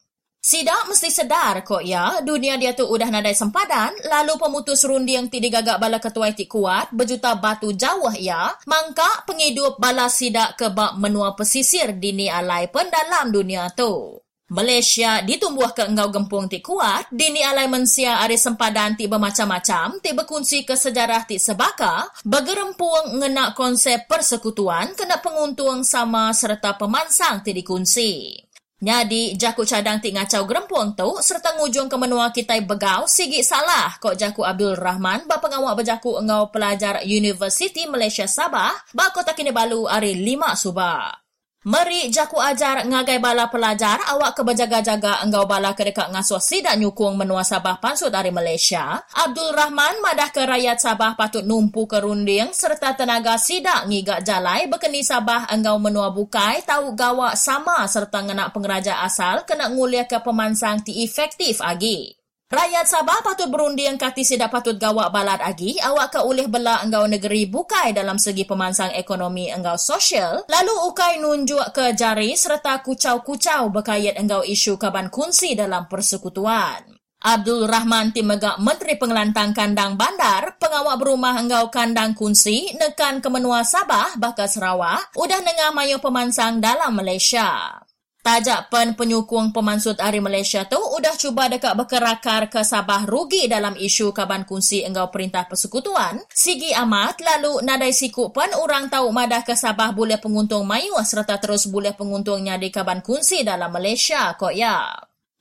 Sidak 0.45 0.85
mesti 0.85 1.09
sedar 1.09 1.65
kok 1.65 1.81
ya, 1.81 2.21
dunia 2.21 2.53
dia 2.61 2.77
tu 2.77 2.85
udah 2.85 3.09
nadai 3.09 3.33
sempadan, 3.33 3.97
lalu 4.05 4.37
pemutus 4.37 4.85
runding 4.85 5.25
ti 5.25 5.41
digagak 5.41 5.81
bala 5.81 5.97
ketua 5.97 6.29
ti 6.37 6.45
kuat, 6.45 6.93
berjuta 6.93 7.33
batu 7.33 7.73
jauh 7.73 8.13
ya, 8.13 8.53
mangka 8.69 9.25
penghidup 9.25 9.81
bala 9.81 10.05
sidak 10.05 10.53
ke 10.53 10.69
bak 10.69 11.01
menua 11.01 11.33
pesisir 11.33 11.97
dini 11.97 12.29
alai 12.29 12.69
pun 12.69 12.85
dalam 12.93 13.33
dunia 13.33 13.73
tu. 13.73 14.21
Malaysia 14.53 15.25
ditumbuh 15.25 15.73
ke 15.73 15.89
engau 15.89 16.13
gempung 16.13 16.45
ti 16.45 16.61
kuat, 16.61 17.09
dini 17.09 17.41
alai 17.41 17.65
mensia 17.65 18.21
ari 18.21 18.37
sempadan 18.37 18.93
ti 18.93 19.09
bermacam-macam, 19.09 19.97
ti 19.97 20.13
berkunci 20.13 20.61
ke 20.61 20.77
sejarah 20.77 21.25
ti 21.25 21.41
sebaka, 21.41 22.05
bergerempung 22.21 23.17
ngenak 23.17 23.57
konsep 23.57 24.05
persekutuan 24.05 24.93
kena 24.93 25.17
penguntung 25.25 25.81
sama 25.81 26.29
serta 26.37 26.77
pemansang 26.77 27.41
ti 27.41 27.49
dikunci. 27.49 28.44
Nyadi 28.83 29.39
jaku 29.39 29.63
cadang 29.63 30.03
ti 30.03 30.11
ngacau 30.11 30.43
gerempuang 30.43 30.99
tu 30.99 31.07
serta 31.23 31.55
ngujung 31.55 31.87
ke 31.87 31.95
menua 31.95 32.35
kita 32.35 32.59
begau 32.59 33.07
sigi 33.07 33.39
salah 33.39 33.95
kok 34.03 34.19
jaku 34.19 34.43
Abdul 34.43 34.75
Rahman 34.75 35.31
ba 35.31 35.39
pengawak 35.39 35.79
berjaku 35.79 36.19
engau 36.19 36.51
pelajar 36.51 36.99
University 37.07 37.87
Malaysia 37.87 38.27
Sabah 38.27 38.75
ba 38.91 39.15
kota 39.15 39.31
kini 39.31 39.55
balu 39.55 39.87
hari 39.87 40.19
lima 40.19 40.59
subah. 40.59 41.24
Meri 41.65 42.13
jaku 42.13 42.37
ajar 42.37 42.85
ngagai 42.85 43.17
bala 43.17 43.49
pelajar 43.49 43.97
awak 44.13 44.37
ke 44.37 44.45
berjaga-jaga 44.45 45.25
engau 45.25 45.49
bala 45.49 45.73
ke 45.73 45.89
dekat 45.89 46.13
ngasuh 46.13 46.37
sidak 46.37 46.77
nyukung 46.77 47.17
menua 47.17 47.41
Sabah 47.41 47.81
pansut 47.81 48.13
dari 48.13 48.29
Malaysia. 48.29 49.01
Abdul 49.09 49.49
Rahman 49.49 49.97
madah 49.97 50.29
ke 50.29 50.45
rakyat 50.45 50.77
Sabah 50.77 51.17
patut 51.17 51.41
numpu 51.41 51.89
ke 51.89 51.97
runding 51.97 52.53
serta 52.53 52.93
tenaga 52.93 53.41
sidak 53.41 53.89
ngigak 53.89 54.21
jalai 54.21 54.69
berkeni 54.69 55.01
Sabah 55.01 55.49
engau 55.49 55.81
menua 55.81 56.13
bukai 56.13 56.61
tahu 56.61 56.93
gawak 56.93 57.33
sama 57.33 57.81
serta 57.89 58.21
ngenak 58.21 58.53
pengeraja 58.53 59.01
asal 59.01 59.41
kena 59.49 59.65
ngulia 59.73 60.05
ke 60.05 60.21
pemansang 60.21 60.85
ti 60.85 61.01
efektif 61.01 61.65
agi. 61.65 62.24
Rakyat 62.45 62.85
Sabah 62.85 63.25
patut 63.25 63.49
berunding 63.49 63.97
kati 63.97 64.21
sidak 64.21 64.53
patut 64.53 64.77
gawak 64.77 65.09
balat 65.09 65.41
agi 65.41 65.81
awak 65.81 66.13
ke 66.13 66.21
ulih 66.21 66.45
bela 66.45 66.77
enggau 66.85 67.09
negeri 67.09 67.49
bukai 67.49 67.89
dalam 67.89 68.21
segi 68.21 68.45
pemansang 68.45 68.93
ekonomi 68.93 69.49
enggau 69.49 69.73
sosial 69.81 70.45
lalu 70.45 70.69
ukai 70.85 71.17
nunjuk 71.17 71.73
ke 71.73 71.97
jari 71.97 72.37
serta 72.37 72.85
kucau-kucau 72.85 73.73
berkait 73.73 74.13
enggau 74.13 74.45
isu 74.45 74.77
kaban 74.77 75.09
kunci 75.09 75.57
dalam 75.57 75.89
persekutuan. 75.89 76.85
Abdul 77.25 77.65
Rahman 77.65 78.13
Timegak 78.13 78.61
Menteri 78.61 79.01
Pengelantang 79.01 79.49
Kandang 79.49 79.97
Bandar, 79.97 80.61
pengawak 80.61 81.01
berumah 81.01 81.41
enggau 81.41 81.73
kandang 81.73 82.13
kunci 82.13 82.69
nekan 82.77 83.25
ke 83.25 83.29
menua 83.33 83.65
Sabah 83.65 84.13
bakal 84.21 84.45
Sarawak, 84.45 85.17
udah 85.17 85.41
nengah 85.41 85.73
mayu 85.73 85.97
pemansang 85.97 86.61
dalam 86.61 86.93
Malaysia. 86.93 87.81
Tajak 88.25 88.73
pen 88.73 88.97
penyukung 88.97 89.53
pemansut 89.53 90.01
Ari 90.01 90.17
Malaysia 90.17 90.65
tu 90.65 90.81
udah 90.81 91.13
cuba 91.13 91.45
dekat 91.45 91.77
berkerakar 91.77 92.49
ke 92.49 92.65
Sabah 92.65 93.05
rugi 93.05 93.45
dalam 93.45 93.77
isu 93.77 94.17
kaban 94.17 94.49
kunci 94.49 94.81
enggau 94.81 95.13
perintah 95.13 95.45
persekutuan. 95.45 96.25
Sigi 96.33 96.73
amat 96.73 97.21
lalu 97.21 97.61
nadai 97.61 97.93
siku 97.93 98.33
pun 98.33 98.49
orang 98.57 98.89
tahu 98.89 99.13
madah 99.13 99.45
ke 99.45 99.53
Sabah 99.53 99.93
boleh 99.93 100.17
penguntung 100.17 100.65
mayu 100.65 100.97
serta 101.05 101.37
terus 101.37 101.69
boleh 101.69 101.93
penguntungnya 101.93 102.57
di 102.57 102.73
kaban 102.73 103.05
kunci 103.05 103.45
dalam 103.45 103.69
Malaysia 103.69 104.33
kok 104.33 104.57
ya. 104.57 104.89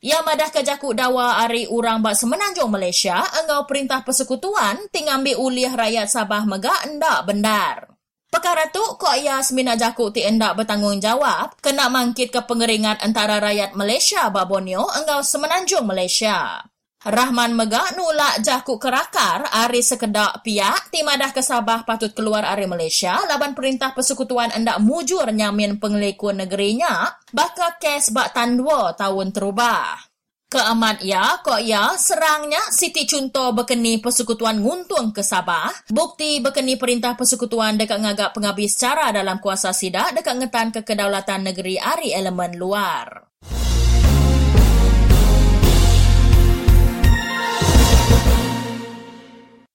Ya 0.04 0.20
madah 0.20 0.52
ke 0.52 0.60
jakuk 0.60 0.92
dawa 0.92 1.40
ari 1.40 1.64
orang 1.64 2.04
bak 2.04 2.12
semenanjung 2.12 2.68
Malaysia 2.68 3.24
enggau 3.40 3.64
perintah 3.64 4.04
persekutuan 4.04 4.92
tinggal 4.92 5.24
ambil 5.24 5.40
ulih 5.40 5.72
rakyat 5.72 6.12
Sabah 6.12 6.44
megak 6.44 6.84
endak 6.84 7.24
bendar. 7.24 7.93
Perkara 8.34 8.66
tu, 8.66 8.82
Kok 8.82 9.14
Yasmin 9.14 9.70
Ajakuk 9.70 10.10
ti 10.10 10.26
endak 10.26 10.58
bertanggungjawab 10.58 11.62
kena 11.62 11.86
mangkit 11.86 12.34
ke 12.34 12.42
pengeringat 12.42 12.98
antara 13.06 13.38
rakyat 13.38 13.78
Malaysia 13.78 14.26
ba 14.26 14.42
Borneo 14.42 14.90
engau 14.90 15.22
semenanjung 15.22 15.86
Malaysia. 15.86 16.58
Rahman 17.06 17.54
Megak 17.54 17.94
nulak 17.94 18.42
jakuk 18.42 18.82
kerakar 18.82 19.46
ari 19.54 19.86
sekedak 19.86 20.42
pihak 20.42 20.90
timadah 20.90 21.30
ke 21.30 21.46
Sabah 21.46 21.86
patut 21.86 22.10
keluar 22.10 22.42
ari 22.42 22.66
Malaysia 22.66 23.22
laban 23.30 23.54
perintah 23.54 23.94
persekutuan 23.94 24.50
endak 24.50 24.82
mujur 24.82 25.30
nyamin 25.30 25.78
pengelikun 25.78 26.42
negerinya 26.42 27.14
bakal 27.30 27.78
kes 27.78 28.10
bak 28.10 28.34
tandwa 28.34 28.98
tahun 28.98 29.30
terubah. 29.30 30.13
Keamat 30.54 31.02
ya, 31.02 31.42
kok 31.42 31.66
ya, 31.66 31.98
serangnya 31.98 32.62
Siti 32.70 33.10
Cunto 33.10 33.50
berkeni 33.50 33.98
persekutuan 33.98 34.62
nguntung 34.62 35.10
ke 35.10 35.18
Sabah. 35.18 35.66
Bukti 35.90 36.38
berkeni 36.38 36.78
perintah 36.78 37.18
persekutuan 37.18 37.74
dekat 37.74 37.98
ngagak 37.98 38.30
penghabis 38.30 38.78
cara 38.78 39.10
dalam 39.10 39.42
kuasa 39.42 39.74
sidak 39.74 40.14
dekat 40.14 40.38
ngetan 40.38 40.70
ke 40.70 40.86
kedaulatan 40.86 41.50
negeri 41.50 41.74
ari 41.82 42.14
elemen 42.14 42.54
luar. 42.54 43.34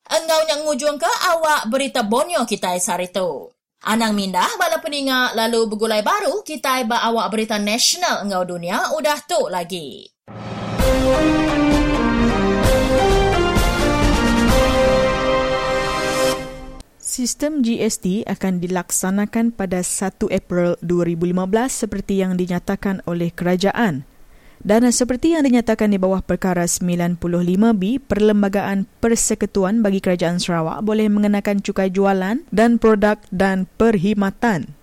Engau 0.07 0.41
yang 0.47 0.63
ngujung 0.63 0.95
ke 0.95 1.11
awak 1.11 1.67
berita 1.67 2.07
bonyo 2.07 2.47
kita 2.47 2.79
hari 2.79 3.11
tu. 3.11 3.51
Anang 3.83 4.15
mindah 4.15 4.47
bala 4.55 4.79
peninga 4.79 5.35
lalu 5.35 5.75
bergulai 5.75 5.99
baru 5.99 6.39
kita 6.39 6.87
ba 6.87 7.03
awak 7.11 7.35
berita 7.35 7.59
nasional 7.59 8.23
engau 8.23 8.47
dunia 8.47 8.95
udah 8.95 9.19
tu 9.27 9.51
lagi. 9.51 10.18
Sistem 17.09 17.65
GST 17.65 18.29
akan 18.29 18.61
dilaksanakan 18.61 19.57
pada 19.57 19.81
1 19.81 20.29
April 20.29 20.77
2015 20.85 21.41
seperti 21.65 22.21
yang 22.21 22.37
dinyatakan 22.37 23.01
oleh 23.09 23.33
kerajaan. 23.33 24.05
Dan 24.61 24.85
seperti 24.93 25.33
yang 25.33 25.41
dinyatakan 25.41 25.89
di 25.89 25.97
bawah 25.97 26.21
perkara 26.21 26.69
95B, 26.69 28.05
Perlembagaan 28.05 28.85
Persekutuan 29.01 29.81
bagi 29.81 30.05
Kerajaan 30.05 30.37
Sarawak 30.37 30.85
boleh 30.85 31.09
mengenakan 31.09 31.65
cukai 31.65 31.89
jualan 31.89 32.45
dan 32.53 32.77
produk 32.77 33.17
dan 33.33 33.65
perkhidmatan. 33.81 34.77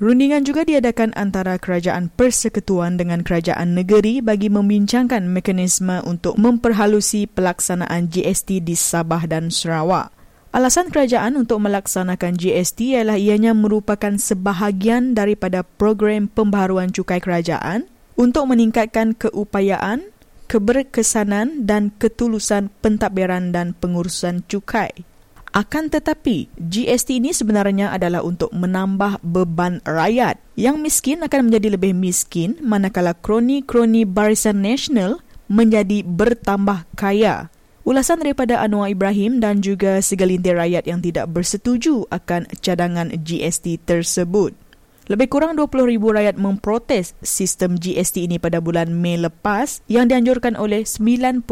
Rundingan 0.00 0.48
juga 0.48 0.64
diadakan 0.64 1.12
antara 1.12 1.60
Kerajaan 1.60 2.08
Persekutuan 2.08 2.96
dengan 2.96 3.20
Kerajaan 3.20 3.76
Negeri 3.76 4.24
bagi 4.24 4.48
membincangkan 4.48 5.28
mekanisme 5.28 6.00
untuk 6.08 6.40
memperhalusi 6.40 7.28
pelaksanaan 7.28 8.08
GST 8.08 8.64
di 8.64 8.72
Sabah 8.72 9.28
dan 9.28 9.52
Sarawak. 9.52 10.15
Alasan 10.56 10.88
kerajaan 10.88 11.36
untuk 11.36 11.60
melaksanakan 11.60 12.40
GST 12.40 12.96
ialah 12.96 13.20
ianya 13.20 13.52
merupakan 13.52 14.16
sebahagian 14.16 15.12
daripada 15.12 15.60
program 15.60 16.32
pembaharuan 16.32 16.88
cukai 16.96 17.20
kerajaan 17.20 17.84
untuk 18.16 18.48
meningkatkan 18.48 19.12
keupayaan, 19.12 20.08
keberkesanan 20.48 21.68
dan 21.68 21.92
ketulusan 22.00 22.72
pentadbiran 22.80 23.52
dan 23.52 23.76
pengurusan 23.76 24.48
cukai. 24.48 25.04
Akan 25.52 25.92
tetapi, 25.92 26.48
GST 26.56 27.20
ini 27.20 27.36
sebenarnya 27.36 27.92
adalah 27.92 28.24
untuk 28.24 28.48
menambah 28.56 29.20
beban 29.20 29.84
rakyat. 29.84 30.40
Yang 30.56 30.76
miskin 30.80 31.20
akan 31.20 31.52
menjadi 31.52 31.76
lebih 31.76 31.92
miskin 31.92 32.56
manakala 32.64 33.12
kroni-kroni 33.12 34.08
barisan 34.08 34.64
nasional 34.64 35.20
menjadi 35.52 36.00
bertambah 36.00 36.88
kaya. 36.96 37.52
Ulasan 37.86 38.18
daripada 38.18 38.58
Anwar 38.66 38.90
Ibrahim 38.90 39.38
dan 39.38 39.62
juga 39.62 40.02
segelintir 40.02 40.58
rakyat 40.58 40.90
yang 40.90 40.98
tidak 40.98 41.30
bersetuju 41.30 42.02
akan 42.10 42.50
cadangan 42.58 43.14
GST 43.14 43.78
tersebut. 43.86 44.58
Lebih 45.06 45.30
kurang 45.30 45.54
20,000 45.54 45.94
rakyat 45.94 46.34
memprotes 46.34 47.14
sistem 47.22 47.78
GST 47.78 48.26
ini 48.26 48.42
pada 48.42 48.58
bulan 48.58 48.90
Mei 48.90 49.14
lepas 49.14 49.86
yang 49.86 50.10
dianjurkan 50.10 50.58
oleh 50.58 50.82
95 50.82 51.46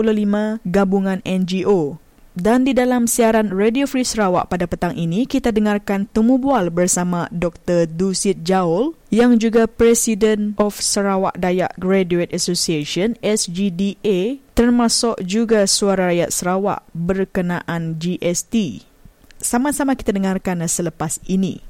gabungan 0.66 1.22
NGO. 1.22 2.02
Dan 2.34 2.66
di 2.66 2.74
dalam 2.74 3.06
siaran 3.06 3.54
Radio 3.54 3.86
Free 3.86 4.02
Sarawak 4.02 4.50
pada 4.50 4.66
petang 4.66 4.90
ini, 4.98 5.22
kita 5.22 5.54
dengarkan 5.54 6.10
temu 6.10 6.34
bual 6.34 6.66
bersama 6.66 7.30
Dr. 7.30 7.86
Dusit 7.86 8.42
Jaul 8.42 8.98
yang 9.14 9.38
juga 9.38 9.70
Presiden 9.70 10.58
of 10.58 10.82
Sarawak 10.82 11.38
Dayak 11.38 11.78
Graduate 11.78 12.34
Association 12.34 13.14
SGDA 13.22 14.42
termasuk 14.58 15.14
juga 15.22 15.62
suara 15.70 16.10
rakyat 16.10 16.34
Sarawak 16.34 16.82
berkenaan 16.90 18.02
GST. 18.02 18.82
Sama-sama 19.38 19.94
kita 19.94 20.10
dengarkan 20.10 20.66
selepas 20.66 21.22
ini. 21.30 21.62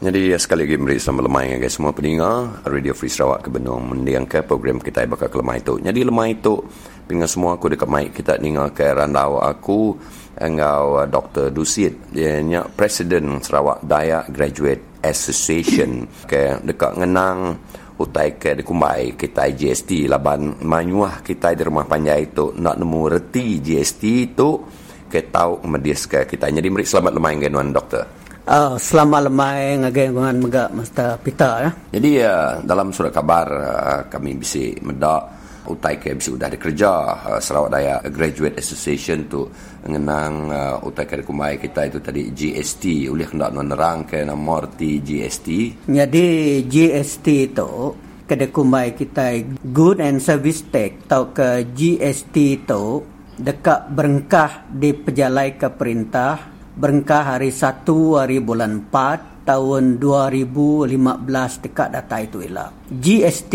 Jadi 0.00 0.32
sekali 0.40 0.64
lagi 0.64 0.80
beri 0.80 0.96
selamat 0.96 1.28
lemai 1.28 1.44
dengan 1.52 1.68
semua 1.68 1.92
pendengar 1.92 2.64
Radio 2.64 2.96
Free 2.96 3.12
Sarawak 3.12 3.44
ke 3.44 3.52
Benung 3.52 3.84
mendiangkan 3.84 4.48
program 4.48 4.80
kita 4.80 5.04
bakal 5.04 5.28
ke 5.28 5.36
lemai 5.36 5.60
itu. 5.60 5.76
Jadi 5.76 6.00
lemai 6.00 6.40
itu 6.40 6.56
pendengar 7.04 7.28
semua 7.28 7.60
aku 7.60 7.68
dekat 7.68 7.84
mic 7.84 8.16
kita 8.16 8.40
dengar 8.40 8.72
ke 8.72 8.96
randau 8.96 9.44
aku 9.44 10.00
engau 10.40 10.96
uh, 10.96 11.04
Dr. 11.04 11.52
Dusit 11.52 12.16
dia 12.16 12.40
Presiden 12.72 13.44
Sarawak 13.44 13.84
Dayak 13.84 14.32
Graduate 14.32 15.04
Association 15.04 16.08
ke 16.24 16.64
dekat 16.64 16.96
ngenang 16.96 17.60
utai 18.00 18.40
ke 18.40 18.56
di 18.56 18.64
kumbai 18.64 19.20
kita 19.20 19.52
GST 19.52 20.08
laban 20.08 20.64
manyuah 20.64 21.20
kita 21.20 21.52
di 21.52 21.60
rumah 21.60 21.84
panjai 21.84 22.32
itu 22.32 22.56
nak 22.56 22.80
nemu 22.80 23.00
reti 23.04 23.60
GST 23.60 24.02
itu 24.32 24.64
ke 25.12 25.28
tahu 25.28 25.60
medis 25.68 26.08
ke 26.08 26.24
kita 26.24 26.48
jadi 26.48 26.68
meri 26.72 26.88
selamat 26.88 27.12
lemah 27.20 27.32
dengan 27.36 27.68
doktor 27.68 28.19
Uh, 28.50 28.74
selama 28.82 29.30
lemai 29.30 29.78
ngagai 29.78 30.10
dengan 30.10 30.34
mega 30.42 30.66
masta 30.74 31.14
pita 31.22 31.62
ya. 31.62 31.70
Jadi 31.94 32.18
uh, 32.18 32.58
dalam 32.66 32.90
surat 32.90 33.14
kabar 33.14 33.46
uh, 33.46 34.00
kami 34.10 34.42
bisa 34.42 34.74
medak 34.82 35.22
utai 35.70 36.02
ke 36.02 36.18
bisa 36.18 36.34
sudah 36.34 36.50
dikerja 36.50 36.90
uh, 37.30 37.38
Sarawak 37.38 37.70
Daya 37.70 38.02
Graduate 38.10 38.58
Association 38.58 39.30
tu 39.30 39.46
mengenang 39.86 40.50
uh, 40.50 40.76
utai 40.82 41.06
ke 41.06 41.22
kumai 41.22 41.62
kita 41.62 41.94
itu 41.94 42.02
tadi 42.02 42.34
GST 42.34 43.06
oleh 43.06 43.30
hendak 43.30 43.54
menerang 43.54 44.02
ke 44.02 44.26
nomor 44.26 44.66
T 44.74 44.98
GST. 44.98 45.48
Jadi 45.86 46.26
GST 46.66 47.54
itu 47.54 47.94
kedai 48.26 48.50
kumai 48.50 48.98
kita 48.98 49.46
Good 49.62 50.02
and 50.02 50.18
Service 50.18 50.66
Tax 50.66 51.06
atau 51.06 51.30
ke 51.30 51.70
GST 51.70 52.34
itu 52.34 53.06
dekat 53.38 53.94
berengkah 53.94 54.66
di 54.66 54.90
pejalai 54.90 55.54
ke 55.54 55.70
perintah 55.70 56.49
berengkah 56.76 57.36
hari 57.36 57.50
1 57.50 57.86
hari 58.18 58.38
bulan 58.38 58.86
4 58.90 59.48
tahun 59.48 59.98
2015 59.98 61.64
dekat 61.66 61.88
data 61.90 62.16
itu 62.22 62.38
ialah 62.44 62.70
GST 62.92 63.54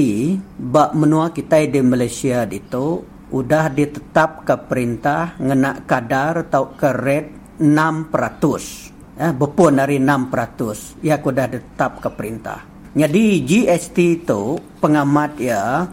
bak 0.60 0.92
menua 0.98 1.32
kita 1.32 1.64
di 1.64 1.80
Malaysia 1.80 2.44
itu 2.50 3.16
sudah 3.32 3.68
ditetap 3.72 4.48
ke 4.48 4.56
perintah 4.70 5.36
ngena 5.40 5.84
kadar 5.84 6.48
atau 6.48 6.72
ke 6.78 6.90
rate 6.94 7.60
6%. 7.60 8.92
Eh, 9.16 9.32
berpun 9.32 9.80
dari 9.80 9.98
6%. 10.00 11.00
Ya, 11.00 11.16
sudah 11.20 11.48
ditetap 11.48 12.04
ke 12.04 12.10
perintah. 12.12 12.60
Jadi 12.96 13.44
GST 13.44 13.98
itu 14.24 14.56
pengamat 14.80 15.36
ya 15.36 15.84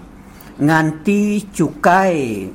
nganti 0.62 1.50
cukai 1.50 2.46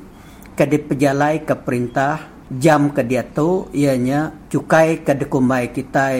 ke 0.56 0.64
dipejalai 0.64 1.44
ke 1.44 1.56
perintah 1.60 2.37
jam 2.48 2.96
ke 2.96 3.04
dia 3.04 3.27
tu 3.27 3.68
ianya 3.75 4.32
cukai 4.48 5.04
ke 5.04 5.12
dekumai 5.12 5.75
kita 5.75 6.16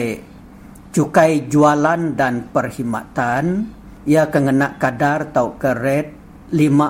cukai 0.92 1.48
jualan 1.48 2.16
dan 2.16 2.48
perkhidmatan. 2.52 3.76
Ia 4.08 4.32
kena 4.32 4.80
kadar 4.80 5.28
tau 5.36 5.60
keret 5.60 6.16
5% 6.48 6.88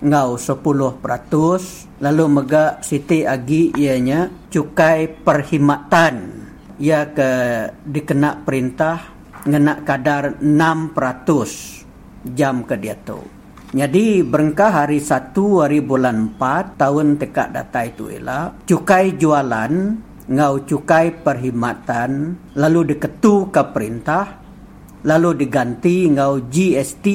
ngau 0.00 0.30
10% 0.38 2.00
lalu 2.00 2.24
mega 2.30 2.78
siti 2.80 3.26
agi 3.26 3.74
ianya 3.74 4.30
cukai 4.46 5.10
perkhidmatan. 5.10 6.14
Ia 6.80 7.04
ke 7.10 7.30
dikena 7.82 8.46
perintah 8.46 9.02
ngena 9.44 9.82
kadar 9.82 10.38
6% 10.38 12.30
jam 12.36 12.62
ke 12.62 12.78
dia 12.78 12.94
tu 12.94 13.39
jadi 13.70 14.26
berengkah 14.26 14.82
hari 14.82 14.98
1 14.98 15.30
hari 15.34 15.78
bulan 15.78 16.34
4 16.34 16.74
tahun 16.74 17.22
tekak 17.22 17.54
data 17.54 17.80
itu 17.86 18.10
ialah 18.10 18.66
cukai 18.66 19.14
jualan 19.14 19.72
ngau 20.26 20.54
cukai 20.66 21.14
perkhidmatan 21.22 22.34
lalu 22.58 22.94
diketu 22.94 23.46
ke 23.54 23.62
perintah 23.70 24.42
lalu 25.06 25.46
diganti 25.46 26.10
ngau 26.10 26.50
GST 26.50 27.06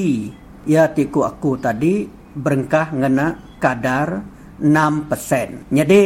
ya 0.64 0.88
tiku 0.96 1.28
aku 1.28 1.60
tadi 1.60 2.08
berengkah 2.36 2.92
ngena 2.92 3.56
kadar 3.60 4.24
6%. 4.56 5.68
Jadi 5.68 6.02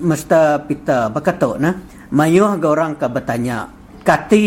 mesta 0.00 0.64
pita 0.64 1.12
bakato 1.12 1.60
na 1.60 1.76
mayuh 2.08 2.56
ga 2.56 2.68
orang 2.72 2.96
ka 2.96 3.12
bertanya 3.12 3.68
kati 4.00 4.46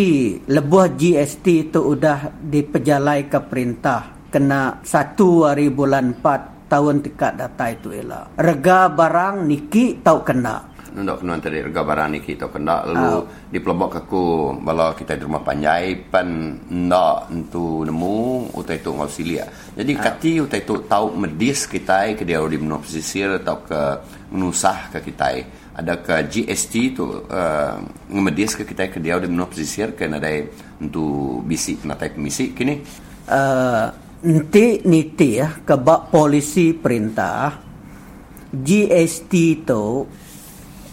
lebuh 0.49 0.97
GST 0.97 1.69
itu 1.69 1.79
udah 1.93 2.33
dipejalai 2.41 3.29
ke 3.29 3.39
perintah 3.45 4.14
kena 4.29 4.81
satu 4.83 5.49
hari 5.49 5.69
bulan 5.69 6.17
empat 6.17 6.69
tahun 6.69 7.05
tikat 7.05 7.37
data 7.37 7.65
itu 7.69 7.93
ialah 7.93 8.35
rega 8.41 8.89
barang 8.89 9.45
niki 9.45 10.01
tau 10.01 10.25
kena. 10.25 10.73
Nunda 10.95 11.19
kena 11.19 11.35
tadi 11.43 11.59
rega 11.59 11.83
barang 11.83 12.09
niki 12.15 12.33
tau 12.39 12.49
kena. 12.49 12.87
Lalu 12.87 13.11
uh. 13.19 13.21
di 13.51 13.59
pelobok 13.59 13.91
aku 14.01 14.23
bala 14.63 14.95
kita 14.95 15.19
di 15.19 15.23
rumah 15.27 15.43
panjai 15.43 15.93
pan 16.07 16.57
ndak 16.67 17.31
entu 17.31 17.83
nemu 17.85 18.51
utai 18.55 18.79
tu 18.79 18.95
ngau 18.95 19.07
silia 19.07 19.45
jadi 19.75 19.91
uh. 19.95 20.01
kati 20.01 20.31
utai 20.41 20.61
tu 20.63 20.83
tau 20.87 21.11
medis 21.13 21.67
kita 21.67 22.15
ke 22.15 22.23
dia 22.23 22.39
di 22.43 22.57
menua 22.57 22.79
pesisir 22.79 23.39
atau 23.43 23.59
ke 23.61 23.81
menusah 24.31 24.89
ke 24.95 24.99
kita 25.11 25.27
ada 25.75 25.99
ke 25.99 26.15
GST 26.31 26.95
tu 26.95 27.03
uh, 27.27 27.75
ngemedis 28.07 28.55
ke 28.55 28.63
kita 28.63 28.87
ke 28.87 29.03
dia 29.03 29.19
di 29.19 29.27
menua 29.27 29.51
pesisir 29.51 29.91
ke 29.91 30.07
ada 30.07 30.31
untuk 30.79 31.43
bisi 31.43 31.75
kena 31.75 31.99
tai 31.99 32.15
misi 32.15 32.55
kini. 32.55 32.79
Uh, 33.27 33.91
Nanti 34.25 34.81
niti 34.89 35.37
ya 35.37 35.53
kebak 35.61 36.09
polisi 36.09 36.73
perintah 36.73 37.61
GST 38.49 39.61
tu 39.61 40.01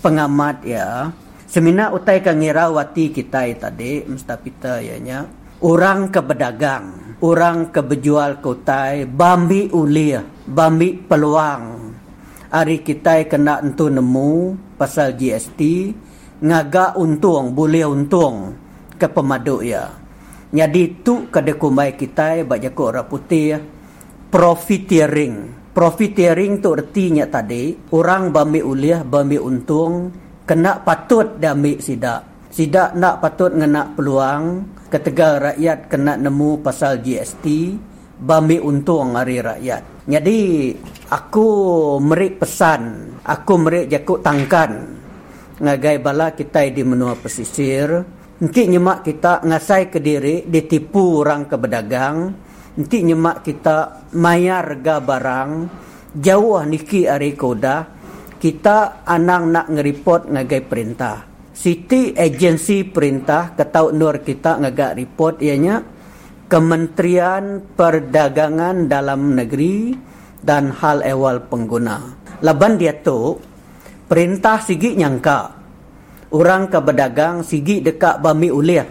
pengamat 0.05 0.61
ya. 0.69 1.09
Semina 1.49 1.89
utai 1.97 2.21
ka 2.21 2.37
ngirawati 2.37 3.09
kita 3.09 3.49
tadi 3.57 4.05
mustapita 4.05 4.85
ya 4.85 5.01
nya. 5.01 5.25
Orang 5.65 6.13
ke 6.13 6.21
pedagang 6.21 7.17
orang 7.25 7.73
ke 7.73 7.81
berjual 7.81 8.45
kutai 8.45 9.09
bambi 9.09 9.73
ulia 9.73 10.21
bambi 10.45 10.93
peluang. 10.93 11.65
Hari 12.53 12.85
kita 12.85 13.25
kena 13.33 13.65
entu 13.65 13.89
nemu 13.89 14.61
pasal 14.77 15.17
GST 15.17 15.61
ngaga 16.45 17.01
untung 17.01 17.57
boleh 17.57 17.89
untung 17.89 18.53
ke 19.01 19.09
pemaduk 19.09 19.65
ya 19.65 20.02
jadi 20.53 21.01
tu 21.01 21.33
kada 21.33 21.57
kumbai 21.57 21.97
kita 21.97 22.45
bak 22.45 22.61
jakuk 22.61 22.93
orang 22.93 23.09
putih 23.09 23.57
ya. 23.57 23.59
profiteering. 24.29 25.65
Profiteering 25.73 26.61
tu 26.61 26.77
artinya 26.77 27.25
tadi 27.25 27.73
orang 27.97 28.29
bambi 28.29 28.61
uliah 28.61 29.01
bambi 29.01 29.41
untung 29.41 30.13
kena 30.45 30.85
patut 30.85 31.41
dia 31.41 31.57
ambil 31.57 31.81
sidak. 31.81 32.53
Sidak 32.53 32.93
nak 33.01 33.25
patut 33.25 33.57
ngena 33.57 33.97
peluang 33.97 34.69
ketika 34.93 35.41
rakyat 35.41 35.89
kena 35.89 36.21
nemu 36.21 36.61
pasal 36.61 37.01
GST 37.01 37.47
bambi 38.21 38.61
untung 38.61 39.17
hari 39.17 39.41
rakyat. 39.41 40.05
Jadi 40.05 40.69
aku 41.09 41.49
merik 41.97 42.45
pesan, 42.45 43.17
aku 43.25 43.53
merik 43.57 43.89
jakuk 43.89 44.21
tangkan 44.21 45.01
ngagai 45.65 45.97
bala 45.97 46.37
kita 46.37 46.69
di 46.69 46.85
menua 46.85 47.17
pesisir 47.17 48.05
Nanti 48.43 48.67
nyemak 48.67 49.07
kita 49.07 49.47
ngasai 49.47 49.87
ke 49.87 50.03
diri, 50.03 50.43
ditipu 50.43 51.23
orang 51.23 51.47
ke 51.47 51.55
berdagang. 51.55 52.35
Nanti 52.75 52.99
nyemak 53.07 53.47
kita 53.47 54.11
mayar 54.19 54.67
harga 54.67 54.99
barang, 54.99 55.51
jauh 56.19 56.59
niki 56.67 57.07
ari 57.07 57.39
koda, 57.39 57.87
kita 58.43 59.07
anang 59.07 59.55
nak 59.55 59.71
ngeripot 59.71 60.27
ngagai 60.27 60.67
perintah. 60.67 61.23
Siti 61.55 62.11
agensi 62.19 62.83
perintah 62.83 63.55
ketau 63.55 63.95
nur 63.95 64.19
kita 64.27 64.59
ngagak 64.59 64.99
report 64.99 65.39
ianya 65.39 65.79
Kementerian 66.51 67.63
Perdagangan 67.63 68.91
Dalam 68.91 69.39
Negeri 69.39 69.95
dan 70.43 70.75
Hal 70.75 71.07
Ehwal 71.07 71.47
Pengguna. 71.47 72.11
Laban 72.43 72.75
dia 72.75 72.99
tu 72.99 73.39
perintah 74.11 74.59
sigi 74.59 74.99
nyangka 74.99 75.62
orang 76.33 76.73
ke 76.73 76.79
berdagang 76.81 77.45
sigi 77.45 77.85
dekat 77.85 78.19
bami 78.25 78.49
uliah. 78.49 78.89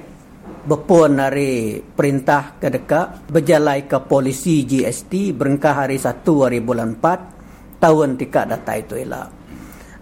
Berpun 0.62 1.18
hari 1.18 1.82
perintah 1.82 2.54
ke 2.62 2.70
dekat 2.70 3.26
berjalai 3.34 3.90
ke 3.90 3.98
polisi 4.06 4.62
GST 4.62 5.34
berengkah 5.34 5.74
hari 5.74 5.98
1 5.98 6.22
hari 6.22 6.62
bulan 6.62 7.02
4 7.02 7.82
tahun 7.82 8.14
tikat 8.14 8.46
data 8.46 8.78
itu 8.78 8.94
ialah 8.94 9.26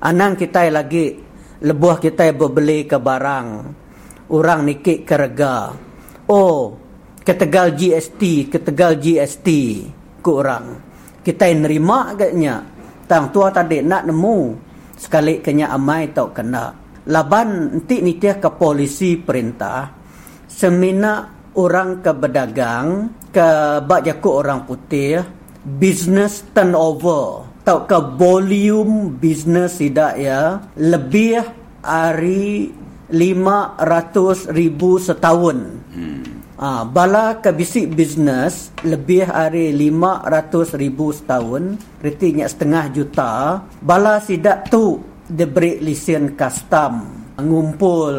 anang 0.04 0.36
kita 0.36 0.68
lagi 0.68 1.16
lebuh 1.64 1.96
kita 2.04 2.36
berbeli 2.36 2.84
ke 2.84 3.00
barang. 3.00 3.48
Orang 4.30 4.68
nikik 4.68 5.08
ke 5.08 5.16
rega. 5.16 5.72
Oh 6.28 6.76
ketegal 7.24 7.80
GST 7.80 8.52
ketegal 8.52 9.00
GST 9.00 9.48
ke 10.20 10.30
orang. 10.30 10.76
Kita 11.24 11.48
nerima 11.56 12.12
agaknya. 12.12 12.68
Tang 13.08 13.32
tua 13.32 13.48
tadi 13.50 13.80
nak 13.80 14.06
nemu. 14.12 14.40
Sekali 15.00 15.40
kenya 15.40 15.72
amai 15.72 16.12
tau 16.12 16.36
kena 16.36 16.79
laban 17.10 17.82
nanti 17.82 18.06
ni 18.06 18.22
dia 18.22 18.38
ke 18.38 18.54
polisi 18.54 19.18
perintah. 19.18 19.90
Semina 20.46 21.26
orang 21.58 22.06
ke 22.06 22.12
berdagang 22.14 22.88
ke 23.34 23.82
bak 23.84 24.22
orang 24.26 24.70
putih 24.70 25.26
business 25.66 26.46
turnover. 26.54 27.50
Atau 27.66 27.86
ke 27.86 28.00
volume 28.18 29.14
business 29.22 29.78
tidak 29.78 30.18
ya? 30.18 30.58
Lebih 30.74 31.46
hari 31.86 32.74
500 33.14 34.50
ribu 34.54 34.98
setahun. 34.98 35.58
Hmm. 35.94 36.40
Ah, 36.60 36.84
bala 36.84 37.40
ke 37.40 37.56
bisik 37.56 37.96
bisnes 37.96 38.76
lebih 38.84 39.24
hari 39.32 39.72
500 39.72 40.76
ribu 40.76 41.16
setahun 41.16 41.80
retinya 42.04 42.44
setengah 42.52 42.92
juta. 42.92 43.64
Bala 43.80 44.20
sidak 44.20 44.68
tu 44.68 45.00
diberi 45.30 45.78
lisen 45.78 46.34
custom 46.34 47.06
ngumpul 47.38 48.18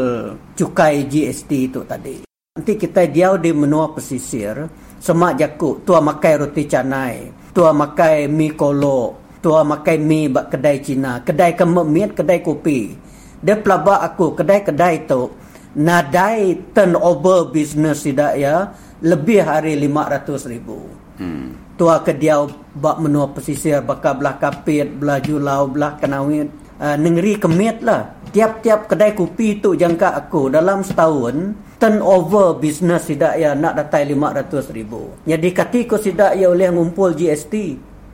cukai 0.54 1.10
GST 1.10 1.50
itu 1.50 1.82
tadi. 1.82 2.22
Nanti 2.54 2.78
kita 2.78 3.04
dia 3.10 3.34
di 3.36 3.50
menua 3.50 3.90
pesisir, 3.90 4.70
semak 5.02 5.38
jakuk, 5.42 5.82
tua 5.82 5.98
makai 5.98 6.34
roti 6.40 6.64
canai, 6.70 7.30
tua 7.50 7.74
makai 7.74 8.30
mi 8.30 8.54
kolo, 8.54 9.18
tua 9.42 9.66
makai 9.66 9.98
mi 9.98 10.30
bak 10.30 10.54
kedai 10.54 10.78
Cina, 10.80 11.20
kedai 11.20 11.58
kememiat, 11.58 12.14
kedai 12.14 12.40
kopi. 12.40 12.94
Dia 13.40 13.56
pelabak 13.56 14.04
aku, 14.04 14.36
kedai-kedai 14.36 15.08
tu, 15.08 15.32
nadai 15.80 16.60
turnover 16.76 17.48
business 17.48 18.04
tidak 18.04 18.36
ya, 18.36 18.68
lebih 19.00 19.40
hari 19.40 19.80
500 19.80 20.44
ribu. 20.52 20.84
Hmm. 21.16 21.56
Tua 21.80 22.04
kediau 22.04 22.52
bak 22.76 23.00
menua 23.00 23.32
pesisir, 23.32 23.80
bakal 23.80 24.20
belah 24.20 24.36
kapit, 24.36 24.92
belah 25.00 25.16
julau, 25.24 25.72
belah 25.72 25.96
kenawit, 25.96 26.52
uh, 26.80 26.96
negeri 26.96 27.36
kemit 27.36 27.84
lah. 27.84 28.18
Tiap-tiap 28.30 28.88
kedai 28.88 29.12
kopi 29.12 29.60
tu 29.60 29.76
jangka 29.76 30.16
aku 30.16 30.48
dalam 30.48 30.80
setahun, 30.80 31.52
turnover 31.76 32.56
business 32.56 33.10
tidak 33.10 33.36
ya 33.36 33.52
nak 33.52 33.76
datai 33.76 34.08
500 34.08 34.70
ribu. 34.72 35.12
Jadi 35.28 35.48
ketika 35.52 36.00
tidak 36.00 36.32
ya 36.34 36.48
oleh 36.48 36.72
ngumpul 36.72 37.12
GST. 37.12 37.54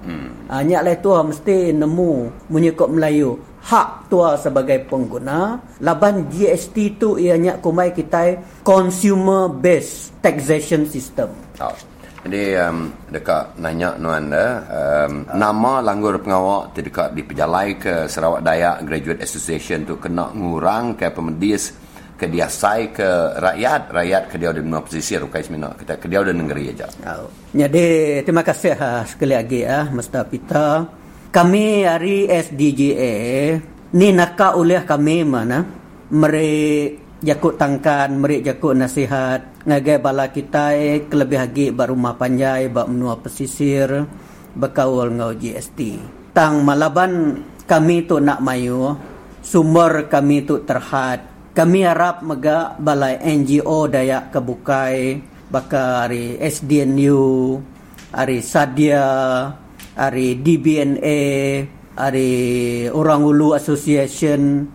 Hmm. 0.07 0.47
Hanya 0.47 0.87
lah 0.87 0.95
tua 1.03 1.27
mesti 1.27 1.75
nemu 1.75 2.47
menyekut 2.47 2.95
Melayu 2.95 3.43
hak 3.67 4.07
tua 4.07 4.39
sebagai 4.39 4.87
pengguna. 4.87 5.59
Laban 5.83 6.31
GST 6.31 7.03
tu 7.03 7.19
ianya 7.19 7.59
kumai 7.59 7.91
kita 7.91 8.39
consumer 8.63 9.51
based 9.51 10.15
taxation 10.23 10.87
system. 10.87 11.35
Oh. 11.59 11.75
Jadi 12.27 12.59
um, 12.59 12.91
dekat 13.07 13.55
nanya 13.63 13.95
nuan 14.03 14.27
anda, 14.27 14.67
um, 14.67 15.31
nama 15.31 15.79
langgur 15.79 16.19
pengawal 16.19 16.75
dekat 16.75 17.15
di 17.15 17.23
pejalai 17.23 17.79
ke 17.79 18.11
Sarawak 18.11 18.43
Dayak 18.43 18.83
Graduate 18.83 19.23
Association 19.23 19.87
tu 19.87 19.95
kena 20.03 20.35
ngurang 20.35 20.99
ke 20.99 21.07
pemedis 21.15 21.71
ke 22.19 22.27
dia 22.27 22.51
sai 22.51 22.91
ke 22.91 23.07
rakyat 23.39 23.95
rakyat 23.95 24.23
ke 24.27 24.43
dia 24.43 24.51
di 24.51 24.59
menua 24.59 24.83
pesisir 24.83 25.23
rukai 25.23 25.47
semina 25.47 25.71
kita 25.79 26.03
ke 26.03 26.11
dia 26.11 26.27
di 26.27 26.35
negeri 26.35 26.75
aja. 26.75 26.91
Oh. 27.15 27.31
Jadi 27.55 28.19
terima 28.27 28.43
kasih 28.43 28.75
ha, 28.75 29.07
sekali 29.07 29.31
lagi 29.31 29.63
ya 29.63 29.87
Mr. 29.87 30.27
Pita. 30.27 30.83
Kami 31.31 31.87
hari 31.87 32.27
SDGA 32.27 33.15
ni 33.95 34.09
nak 34.11 34.35
oleh 34.59 34.83
kami 34.83 35.23
mana 35.23 35.63
meri 36.11 37.06
jakut 37.25 37.57
tangkan 37.57 38.13
meri 38.17 38.45
jakut 38.45 38.77
nasihat. 38.77 39.65
Ngagai 39.65 39.99
bala 40.01 40.29
kita 40.33 40.77
kelebih 41.09 41.41
lagi 41.41 41.67
ba 41.73 41.89
rumah 41.89 42.15
panjai 42.17 42.69
ba 42.69 42.85
menua 42.85 43.21
pesisir 43.21 44.05
berkaul 44.57 45.13
ngau 45.17 45.37
GST. 45.37 45.81
Tang 46.33 46.65
malaban 46.65 47.43
kami 47.65 48.05
tu 48.05 48.21
nak 48.21 48.41
mayu. 48.45 48.97
Sumber 49.41 50.11
kami 50.11 50.43
tu 50.43 50.67
terhad. 50.67 51.23
Kami 51.57 51.87
harap 51.87 52.21
mega 52.21 52.75
balai 52.77 53.17
NGO 53.23 53.89
Dayak 53.89 54.35
Kebukai. 54.35 55.23
Baka 55.47 56.05
hari 56.05 56.37
SDNU 56.43 57.23
hari 58.11 58.43
Sadia 58.43 59.07
hari 59.93 60.41
DBNA 60.41 61.21
hari 61.97 62.33
Orang 62.91 63.25
Ulu 63.25 63.53
Association 63.53 64.67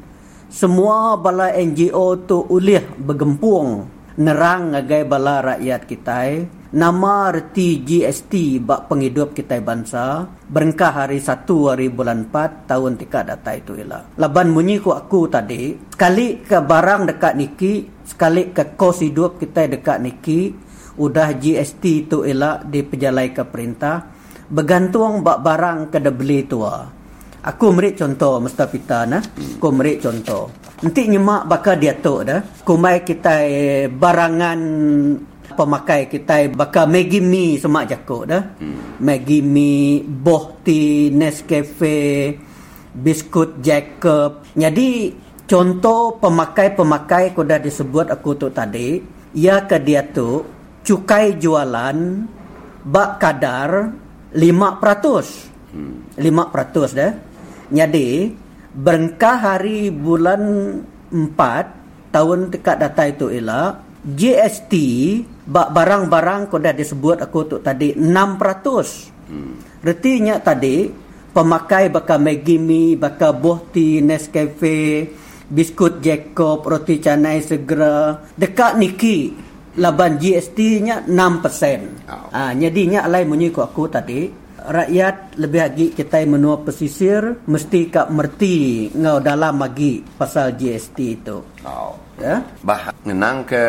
semua 0.52 1.16
balai 1.16 1.64
NGO 1.64 2.28
tu 2.28 2.44
ulih 2.52 2.84
bergempung 3.00 3.88
nerang 4.20 4.76
ngagai 4.76 5.08
bala 5.08 5.40
rakyat 5.40 5.88
kita 5.88 6.44
nama 6.76 7.32
reti 7.32 7.80
GST 7.80 8.60
bak 8.60 8.92
penghidup 8.92 9.32
kita 9.32 9.64
bangsa 9.64 10.28
berengkah 10.52 10.92
hari 10.92 11.24
satu 11.24 11.72
hari 11.72 11.88
bulan 11.88 12.28
4 12.28 12.68
tahun 12.68 13.00
tika 13.00 13.24
data 13.24 13.56
itu 13.56 13.80
ialah 13.80 14.12
laban 14.20 14.52
bunyi 14.52 14.84
ku 14.84 14.92
aku 14.92 15.32
tadi 15.32 15.72
sekali 15.96 16.44
ke 16.44 16.60
barang 16.60 17.16
dekat 17.16 17.34
niki 17.40 18.04
sekali 18.04 18.52
ke 18.52 18.76
kos 18.76 19.08
hidup 19.08 19.40
kita 19.40 19.72
dekat 19.72 20.04
niki 20.04 20.52
udah 21.00 21.32
GST 21.32 22.12
itu 22.12 22.28
ialah 22.28 22.68
di 22.68 22.84
pejalai 22.84 23.32
ke 23.32 23.48
perintah 23.48 24.04
bergantung 24.52 25.24
bak 25.24 25.40
barang 25.40 25.96
ke 25.96 26.04
beli 26.12 26.44
tua 26.44 27.01
aku 27.42 27.66
beri 27.74 27.98
contoh 27.98 28.42
Mustafita 28.42 29.06
nah 29.10 29.22
aku 29.22 29.68
beri 29.74 29.98
contoh 29.98 30.50
nanti 30.82 31.10
nyemak 31.10 31.50
bakal 31.50 31.76
dia 31.78 31.98
tu 31.98 32.22
dah 32.22 32.42
kumai 32.66 33.06
kita 33.06 33.42
barangan 33.90 34.60
pemakai 35.54 36.08
kita 36.08 36.50
bakal 36.52 36.88
Maggi 36.88 37.20
Mi 37.22 37.60
semak 37.60 37.92
jakuk 37.92 38.24
dah. 38.28 38.44
Hmm. 38.58 38.98
Maggi 39.04 39.44
Mi, 39.44 40.02
Boh 40.02 40.58
Tea, 40.64 41.12
Nescafe, 41.12 42.34
biskut 42.96 43.60
Jacob. 43.60 44.48
Jadi 44.56 45.14
contoh 45.46 46.18
pemakai-pemakai 46.18 47.36
ko 47.36 47.44
dah 47.44 47.60
disebut 47.60 48.10
aku 48.10 48.40
tu 48.40 48.48
tadi, 48.50 48.98
ia 49.38 49.64
ke 49.68 49.78
dia 49.84 50.02
tu 50.08 50.44
cukai 50.82 51.38
jualan 51.38 51.98
bak 52.82 53.10
kadar 53.22 53.92
5%. 54.34 55.52
Hmm. 55.72 56.04
5% 56.20 57.00
dah. 57.00 57.12
Jadi 57.72 58.36
berengkah 58.76 59.40
hari 59.40 59.92
bulan 59.92 60.42
4 61.12 62.12
tahun 62.12 62.52
dekat 62.52 62.76
data 62.80 63.04
itu 63.08 63.32
ialah 63.32 63.80
GST 64.02 64.74
barang-barang 65.48 66.50
kau 66.50 66.60
dah 66.60 66.76
disebut 66.76 67.24
aku 67.24 67.40
tu 67.48 67.58
tadi 67.64 67.96
6%. 67.96 69.32
Hmm. 69.32 69.56
Retinya 69.82 70.36
tadi 70.44 70.92
pemakai 71.32 71.88
bakal 71.88 72.20
Maggi 72.20 72.60
Mi, 72.60 73.00
bakal 73.00 73.40
Bohti, 73.40 74.04
Nescafe, 74.04 75.08
biskut 75.48 76.04
Jacob, 76.04 76.64
roti 76.64 77.00
canai 77.00 77.40
segera 77.44 78.20
dekat 78.36 78.80
Niki 78.80 79.18
laban 79.80 80.20
GST-nya 80.20 81.08
6%. 81.08 82.12
Oh. 82.12 82.28
Ah, 82.36 82.52
jadinya 82.52 83.08
alai 83.08 83.24
munyi 83.24 83.52
aku 83.56 83.88
tadi 83.88 84.41
rakyat 84.68 85.42
lebih 85.42 85.62
lagi 85.62 85.86
kita 85.94 86.22
menua 86.30 86.62
pesisir 86.62 87.42
mesti 87.50 87.90
kak 87.90 88.14
merti 88.14 88.88
ngau 88.94 89.18
dalam 89.18 89.58
lagi 89.58 90.06
pasal 90.06 90.54
GST 90.54 90.98
itu. 91.00 91.38
Oh. 91.66 91.98
Ya? 92.22 92.46
Bah 92.62 92.94
ngenang 93.02 93.50
ke 93.50 93.66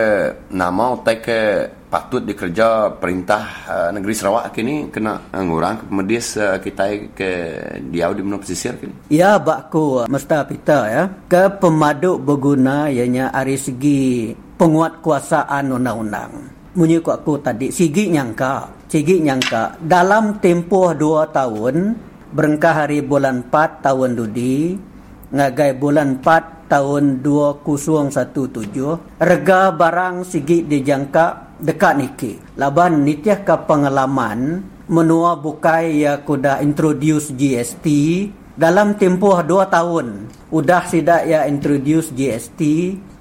nama 0.53 0.93
utai 0.93 1.25
ke 1.25 1.41
patut 1.89 2.21
dikerja 2.21 3.01
perintah 3.01 3.45
uh, 3.65 3.89
negeri 3.97 4.13
Sarawak 4.13 4.53
kini 4.53 4.93
kena 4.93 5.33
ngurang 5.33 5.81
ke 5.81 5.85
pemedis 5.89 6.37
uh, 6.37 6.61
kita 6.61 6.85
ke 7.17 7.31
diau 7.89 8.13
di 8.13 8.21
menua 8.21 8.45
pesisir 8.45 8.77
kini? 8.77 8.93
Ya 9.09 9.41
bakku 9.41 10.05
mesta 10.05 10.45
pita 10.45 10.85
ya. 10.85 11.05
Ke 11.33 11.49
pemaduk 11.49 12.21
berguna 12.21 12.93
ianya 12.93 13.33
dari 13.33 13.57
segi 13.57 14.37
penguat 14.61 15.01
kuasaan 15.01 15.73
undang-undang. 15.73 16.33
Munyi 16.77 17.01
ku 17.01 17.09
aku 17.13 17.41
tadi 17.41 17.73
sigi 17.73 18.13
nyangka 18.13 18.82
sigi 18.93 19.25
nyangka 19.25 19.81
dalam 19.81 20.37
tempoh 20.45 20.93
dua 20.93 21.25
tahun 21.33 21.97
berengkah 22.37 22.85
hari 22.85 23.01
bulan 23.01 23.41
4 23.49 23.81
tahun 23.81 24.21
dudi 24.21 24.77
ngagai 25.33 25.81
bulan 25.81 26.21
4 26.21 26.69
tahun 26.69 27.25
2017 27.25 29.17
rega 29.17 29.73
barang 29.73 30.29
sigi 30.29 30.61
dijangka 30.69 31.57
dekat 31.57 31.95
niki. 31.97 32.33
Laban 32.61 33.09
nitiah 33.09 33.41
ke 33.41 33.57
pengalaman 33.65 34.61
menua 34.93 35.41
bukai 35.41 36.05
ya 36.05 36.21
kuda 36.21 36.61
introduce 36.61 37.33
GST 37.33 37.89
dalam 38.61 39.01
tempoh 39.01 39.41
2 39.41 39.73
tahun 39.73 40.29
udah 40.53 40.85
sidak 40.85 41.25
ya 41.25 41.49
introduce 41.49 42.13
GST 42.13 42.61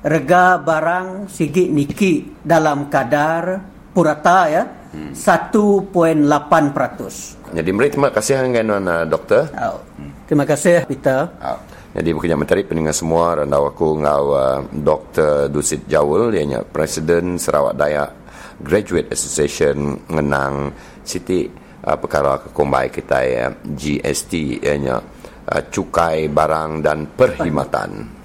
rega 0.04 0.60
barang 0.60 1.32
sigi 1.32 1.72
niki 1.72 2.44
dalam 2.44 2.92
kadar 2.92 3.64
purata 3.96 4.52
ya 4.52 4.81
hmm. 4.92 5.16
1.8%. 5.16 7.42
Jadi 7.52 7.70
meri 7.76 7.92
terima 7.92 8.08
kasih 8.12 8.48
dengan 8.48 8.88
uh, 8.88 9.04
doktor. 9.04 9.52
Oh. 9.56 9.80
Terima 10.28 10.46
kasih 10.48 10.88
Peter. 10.88 11.28
Oh. 11.44 11.60
Jadi 11.92 12.16
bukannya 12.16 12.40
menteri 12.40 12.64
pendengar 12.64 12.96
semua 12.96 13.36
dan 13.36 13.52
aku 13.52 14.00
ngau 14.00 14.26
uh, 14.32 14.64
Dr. 14.72 15.52
Dusit 15.52 15.92
Jawul 15.92 16.32
ianya 16.32 16.64
Presiden 16.64 17.36
Sarawak 17.36 17.76
Dayak 17.76 18.16
Graduate 18.64 19.12
Association 19.12 20.00
ngenang 20.08 20.72
siti 21.04 21.52
uh, 21.84 22.00
perkara 22.00 22.40
kekombai 22.48 22.88
kita 22.88 23.20
ya 23.28 23.52
GST 23.52 24.64
ianya 24.64 25.04
uh, 25.52 25.62
cukai 25.68 26.32
barang 26.32 26.80
dan 26.80 27.12
perkhidmatan. 27.12 28.21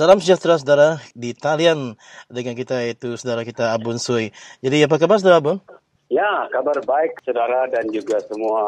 Salam 0.00 0.16
sejahtera 0.16 0.56
saudara 0.56 0.96
di 1.12 1.36
talian 1.36 1.92
dengan 2.32 2.56
kita 2.56 2.88
itu 2.88 3.20
saudara 3.20 3.44
kita 3.44 3.76
Abun 3.76 4.00
Sui. 4.00 4.32
Jadi 4.64 4.80
apa 4.80 4.96
khabar 4.96 5.20
saudara 5.20 5.44
Abun? 5.44 5.60
Ya, 6.08 6.48
kabar 6.48 6.80
baik 6.80 7.20
saudara 7.20 7.68
dan 7.68 7.84
juga 7.92 8.16
semua 8.24 8.64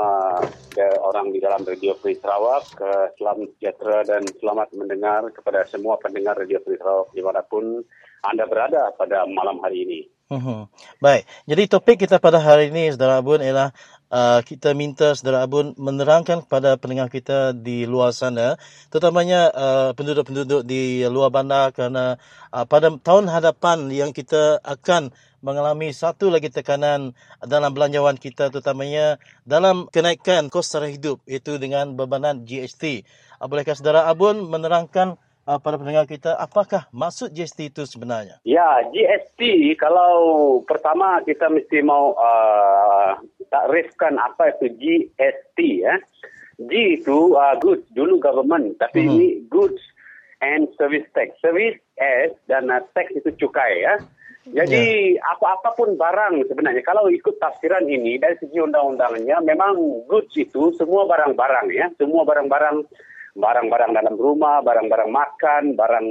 ke 0.77 0.85
orang 1.01 1.33
di 1.33 1.41
dalam 1.41 1.65
Radio 1.65 1.97
Free 1.97 2.21
Sarawak. 2.21 2.77
Ke 2.77 3.17
selamat 3.17 3.49
sejahtera 3.57 4.05
dan 4.05 4.29
selamat 4.29 4.77
mendengar 4.77 5.25
kepada 5.33 5.65
semua 5.73 5.97
pendengar 6.05 6.37
Radio 6.37 6.61
Free 6.69 6.77
Sarawak 6.77 7.17
dimanapun 7.17 7.81
anda 8.29 8.45
berada 8.45 8.93
pada 9.01 9.25
malam 9.25 9.57
hari 9.65 9.89
ini. 9.89 10.01
Hmm. 10.33 10.65
Baik, 10.97 11.29
jadi 11.45 11.69
topik 11.69 12.09
kita 12.09 12.17
pada 12.17 12.41
hari 12.41 12.73
ini, 12.73 12.89
Saudara 12.89 13.21
Abun, 13.21 13.45
ialah 13.45 13.77
uh, 14.13 14.41
kita 14.45 14.77
minta 14.77 15.17
Saudara 15.17 15.49
Abun 15.49 15.73
menerangkan 15.81 16.45
kepada 16.45 16.77
pendengar 16.77 17.09
kita 17.09 17.57
di 17.57 17.89
luar 17.89 18.13
sana, 18.13 18.61
terutamanya 18.93 19.49
uh, 19.51 19.91
penduduk-penduduk 19.97 20.69
di 20.69 21.03
luar 21.09 21.33
bandar 21.33 21.73
kerana 21.73 22.21
uh, 22.53 22.69
pada 22.69 22.93
tahun 23.01 23.33
hadapan 23.33 23.89
yang 23.89 24.13
kita 24.13 24.61
akan 24.61 25.11
mengalami 25.43 25.91
satu 25.91 26.31
lagi 26.31 26.55
tekanan 26.55 27.19
dalam 27.43 27.75
belanjawan 27.75 28.15
kita 28.15 28.55
terutamanya 28.55 29.19
dalam 29.43 29.91
kenaikan 29.91 30.47
kos 30.47 30.71
sara 30.71 30.87
hidup 30.87 31.19
iaitu 31.27 31.59
dengan 31.59 31.99
bebanan 31.99 32.47
GST. 32.47 33.03
Bolehkah 33.43 33.75
saudara 33.75 34.07
Abun 34.07 34.47
menerangkan 34.47 35.19
uh, 35.51 35.59
pada 35.59 35.83
pendengar 35.83 36.07
kita 36.07 36.39
apakah 36.39 36.87
maksud 36.95 37.35
GST 37.35 37.75
itu 37.75 37.83
sebenarnya? 37.91 38.39
Ya, 38.47 38.87
GST 38.87 39.75
kalau 39.83 40.63
pertama 40.63 41.19
kita 41.27 41.51
mesti 41.51 41.83
mau 41.83 42.15
uh, 42.15 43.19
takrifkan 43.53 44.17
apa 44.17 44.57
itu 44.57 44.73
GST 44.81 45.59
ya. 45.85 45.95
G 46.63 47.01
itu 47.01 47.37
uh, 47.37 47.57
goods 47.61 47.85
dulu 47.93 48.17
government 48.23 48.81
tapi 48.81 49.05
uh-huh. 49.05 49.13
ini 49.13 49.29
goods 49.53 49.83
and 50.41 50.73
service 50.81 51.07
tax. 51.13 51.37
Service 51.45 51.77
S 52.01 52.33
dan 52.49 52.73
uh, 52.73 52.81
tax 52.97 53.13
itu 53.13 53.31
cukai 53.37 53.85
ya. 53.85 54.01
Jadi 54.43 55.15
yeah. 55.15 55.39
apa-apa 55.39 55.71
pun 55.79 55.95
barang 55.95 56.51
sebenarnya 56.51 56.83
kalau 56.83 57.07
ikut 57.07 57.39
tafsiran 57.39 57.87
ini 57.87 58.19
dari 58.19 58.35
segi 58.43 58.59
undang-undangnya 58.59 59.39
memang 59.39 60.03
goods 60.11 60.35
itu 60.35 60.75
semua 60.75 61.07
barang-barang 61.07 61.71
ya, 61.71 61.87
semua 61.95 62.27
barang-barang 62.27 62.83
barang-barang 63.39 63.91
dalam 63.95 64.15
rumah, 64.19 64.59
barang-barang 64.67 65.11
makan, 65.15 65.79
barang 65.79 66.07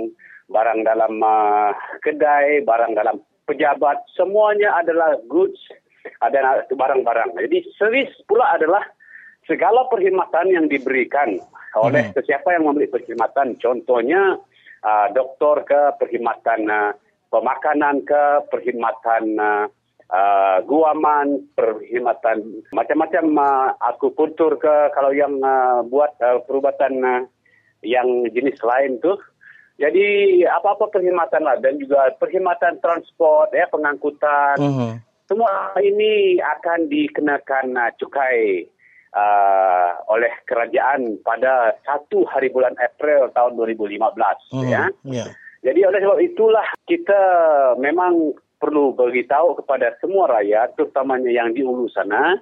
barang 0.48 0.80
dalam 0.88 1.14
uh, 1.20 1.76
kedai, 2.00 2.64
barang 2.64 2.96
dalam 2.96 3.20
pejabat, 3.52 4.00
semuanya 4.16 4.80
adalah 4.80 5.20
goods 5.28 5.60
ada 6.22 6.66
barang-barang. 6.70 7.38
Jadi 7.38 7.58
service 7.78 8.14
pula 8.26 8.54
adalah 8.54 8.82
segala 9.50 9.90
perkhidmatan 9.90 10.54
yang 10.54 10.66
diberikan 10.70 11.42
oleh 11.78 12.12
hmm. 12.12 12.16
sesiapa 12.18 12.54
yang 12.54 12.68
memberi 12.68 12.88
perkhidmatan. 12.92 13.58
Contohnya 13.58 14.38
uh, 14.86 15.08
doktor 15.16 15.66
ke 15.66 15.98
perkhidmatan 15.98 16.68
uh, 16.70 16.92
pemakanan 17.32 18.04
ke 18.06 18.24
perkhidmatan 18.52 19.24
uh, 19.40 19.66
uh, 20.12 20.58
guaman, 20.68 21.48
perkhidmatan 21.56 22.64
macam-macam 22.76 23.26
uh, 23.40 23.68
aku 23.80 24.12
puntur 24.14 24.60
ke 24.60 24.92
kalau 24.94 25.16
yang 25.16 25.40
uh, 25.42 25.82
buat 25.88 26.12
uh, 26.22 26.44
perubatan 26.44 27.02
uh, 27.02 27.22
yang 27.82 28.28
jenis 28.30 28.60
lain 28.62 29.02
tu. 29.02 29.18
Jadi 29.82 30.46
apa-apa 30.46 30.94
perkhidmatan 30.94 31.42
lah 31.42 31.58
dan 31.58 31.82
juga 31.82 32.14
perkhidmatan 32.22 32.78
transport, 32.86 33.50
ya 33.50 33.66
pengangkutan. 33.66 34.58
Uh-huh. 34.62 34.94
Semua 35.32 35.72
ini 35.80 36.44
akan 36.44 36.91
dikenakan 36.91 37.80
uh, 37.80 37.88
cukai 37.96 38.67
uh, 39.15 39.96
oleh 40.12 40.28
kerajaan 40.44 41.24
pada 41.24 41.80
satu 41.88 42.28
hari 42.28 42.52
bulan 42.52 42.76
April 42.84 43.32
tahun 43.32 43.56
2015. 43.56 43.96
Uh-huh. 43.96 44.67
Ya. 44.67 44.91
Yeah. 45.08 45.32
Jadi 45.63 45.88
oleh 45.88 46.04
sebab 46.04 46.20
itulah 46.20 46.67
kita 46.84 47.22
memang 47.80 48.36
perlu 48.60 48.91
beritahu 48.91 49.56
kepada 49.63 49.96
semua 50.04 50.28
rakyat, 50.36 50.76
terutamanya 50.76 51.32
yang 51.32 51.56
di 51.56 51.63
ulu 51.63 51.88
sana. 51.88 52.36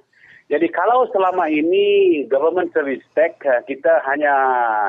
Jadi 0.49 0.65
kalau 0.73 1.05
selama 1.13 1.45
ini 1.45 2.25
government 2.25 2.73
service 2.73 3.05
tax 3.13 3.37
eh, 3.45 3.61
kita 3.69 4.01
hanya 4.09 4.33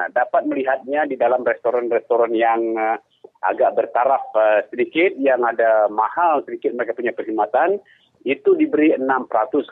dapat 0.08 0.48
melihatnya 0.48 1.04
di 1.04 1.20
dalam 1.20 1.44
restoran-restoran 1.44 2.32
yang 2.32 2.64
eh, 2.80 2.96
agak 3.40 3.76
bertaraf 3.76 4.24
eh, 4.37 4.61
sedikit, 4.68 5.16
yang 5.16 5.44
ada 5.44 5.88
mahal 5.88 6.44
sedikit 6.44 6.76
mereka 6.76 6.96
punya 6.96 7.12
perkhidmatan, 7.16 7.81
itu 8.29 8.53
diberi 8.53 8.92
6% 9.00 9.00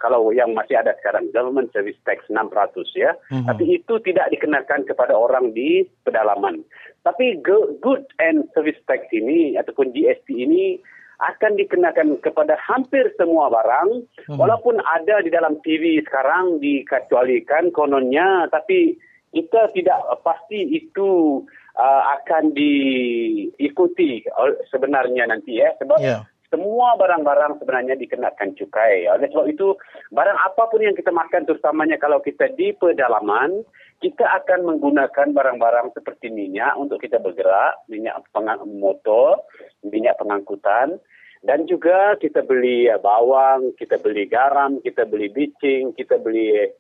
kalau 0.01 0.33
yang 0.33 0.57
masih 0.57 0.81
ada 0.81 0.97
sekarang 0.97 1.29
government 1.37 1.69
service 1.77 2.01
tax 2.09 2.25
6% 2.33 2.49
ya. 2.97 3.13
Mm-hmm. 3.29 3.45
Tapi 3.45 3.65
itu 3.77 3.95
tidak 4.09 4.33
dikenakan 4.33 4.89
kepada 4.89 5.13
orang 5.13 5.53
di 5.53 5.85
pedalaman. 6.09 6.65
Tapi 7.05 7.45
good 7.45 8.05
and 8.21 8.49
service 8.57 8.81
tax 8.89 9.05
ini 9.13 9.61
ataupun 9.61 9.93
GST 9.93 10.33
ini 10.33 10.81
akan 11.19 11.59
dikenakan 11.59 12.23
kepada 12.23 12.55
hampir 12.63 13.11
semua 13.19 13.51
barang 13.51 14.07
hmm. 14.31 14.39
walaupun 14.39 14.79
ada 14.79 15.19
di 15.19 15.35
dalam 15.35 15.59
TV 15.67 15.99
sekarang 16.07 16.63
dikecualikan 16.63 17.75
kononnya 17.75 18.47
tapi 18.55 18.95
kita 19.35 19.67
tidak 19.75 19.99
pasti 20.23 20.79
itu 20.79 21.43
uh, 21.79 22.03
akan 22.21 22.53
diikuti 22.53 24.27
sebenarnya 24.69 25.31
nanti 25.31 25.63
ya 25.63 25.73
sebab 25.79 25.99
yeah 26.03 26.27
semua 26.49 26.97
barang-barang 26.97 27.61
sebenarnya 27.61 27.95
dikenakan 28.01 28.57
cukai. 28.57 29.05
Oleh 29.09 29.29
sebab 29.29 29.47
itu, 29.53 29.77
barang 30.13 30.39
apa 30.41 30.63
pun 30.73 30.81
yang 30.81 30.97
kita 30.97 31.13
makan 31.13 31.45
terutamanya 31.45 32.01
kalau 32.01 32.25
kita 32.25 32.49
di 32.57 32.73
pedalaman, 32.73 33.65
kita 34.01 34.25
akan 34.25 34.65
menggunakan 34.65 35.37
barang-barang 35.37 35.93
seperti 35.93 36.33
minyak 36.33 36.73
untuk 36.81 37.05
kita 37.05 37.21
bergerak, 37.21 37.85
minyak 37.93 38.17
motor, 38.65 39.45
minyak 39.85 40.17
pengangkutan, 40.17 40.97
dan 41.45 41.69
juga 41.69 42.17
kita 42.17 42.43
beli 42.43 42.89
bawang, 42.99 43.77
kita 43.77 44.01
beli 44.01 44.27
garam, 44.27 44.81
kita 44.83 45.05
beli 45.05 45.29
bicing, 45.31 45.95
kita 45.95 46.19
beli 46.19 46.73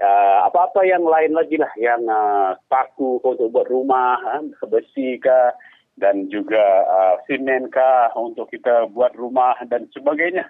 uh, 0.00 0.36
apa-apa 0.48 0.84
yang 0.84 1.04
lain 1.04 1.32
lagi 1.32 1.56
lah 1.56 1.72
yang 1.80 2.04
uh, 2.08 2.56
paku 2.68 3.20
untuk 3.24 3.52
buat 3.52 3.68
rumah, 3.68 4.20
uh, 4.20 4.66
besi 4.68 5.16
ke, 5.20 5.40
dan 5.96 6.28
juga 6.28 6.84
uh, 6.84 7.14
simen 7.24 7.72
kah 7.72 8.12
untuk 8.16 8.52
kita 8.52 8.88
buat 8.92 9.16
rumah 9.16 9.56
dan 9.64 9.88
sebagainya 9.92 10.44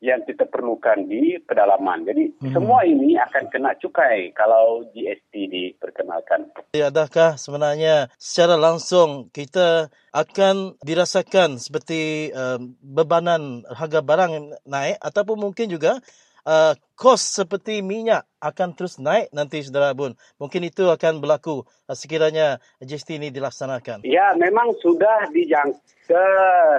yang 0.00 0.24
kita 0.24 0.48
perlukan 0.48 1.04
di 1.04 1.36
pedalaman. 1.44 2.08
Jadi 2.08 2.32
hmm. 2.40 2.52
semua 2.56 2.88
ini 2.88 3.20
akan 3.20 3.52
kena 3.52 3.76
cukai 3.76 4.32
kalau 4.32 4.88
GST 4.96 5.32
diperkenalkan. 5.32 6.48
Adakah 6.72 7.36
sebenarnya 7.36 8.08
secara 8.16 8.56
langsung 8.56 9.28
kita 9.28 9.92
akan 10.16 10.80
dirasakan 10.80 11.60
seperti 11.60 12.32
uh, 12.32 12.56
bebanan 12.80 13.68
harga 13.68 14.00
barang 14.00 14.56
naik 14.64 14.96
ataupun 15.04 15.36
mungkin 15.36 15.68
juga 15.68 16.00
uh, 16.46 16.72
kos 16.96 17.20
seperti 17.20 17.80
minyak 17.80 18.28
akan 18.40 18.72
terus 18.76 19.00
naik 19.00 19.32
nanti 19.32 19.60
saudara 19.64 19.92
Abun. 19.92 20.16
Mungkin 20.40 20.64
itu 20.68 20.88
akan 20.88 21.20
berlaku 21.20 21.64
uh, 21.88 21.96
sekiranya 21.96 22.60
GST 22.80 23.20
ini 23.20 23.28
dilaksanakan. 23.32 24.04
Ya, 24.04 24.32
memang 24.36 24.72
sudah 24.80 25.28
dijangka 25.32 26.24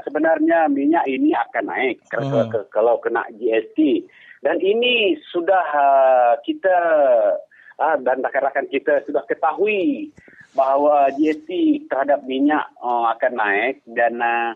sebenarnya 0.05 0.69
minyak 0.69 1.05
ini 1.09 1.33
akan 1.33 1.63
naik 1.69 2.01
hmm. 2.09 2.71
kalau 2.73 2.97
kena 3.01 3.25
GST. 3.35 4.05
Dan 4.41 4.57
ini 4.57 5.21
sudah 5.29 5.65
uh, 5.69 6.33
kita 6.41 6.77
uh, 7.77 7.95
dan 8.01 8.25
rakan-rakan 8.25 8.65
kita 8.73 9.05
sudah 9.05 9.21
ketahui 9.29 10.09
bahawa 10.57 11.13
GST 11.15 11.85
terhadap 11.87 12.25
minyak 12.25 12.65
uh, 12.81 13.13
akan 13.15 13.33
naik 13.37 13.85
dan 13.85 14.17
uh, 14.19 14.51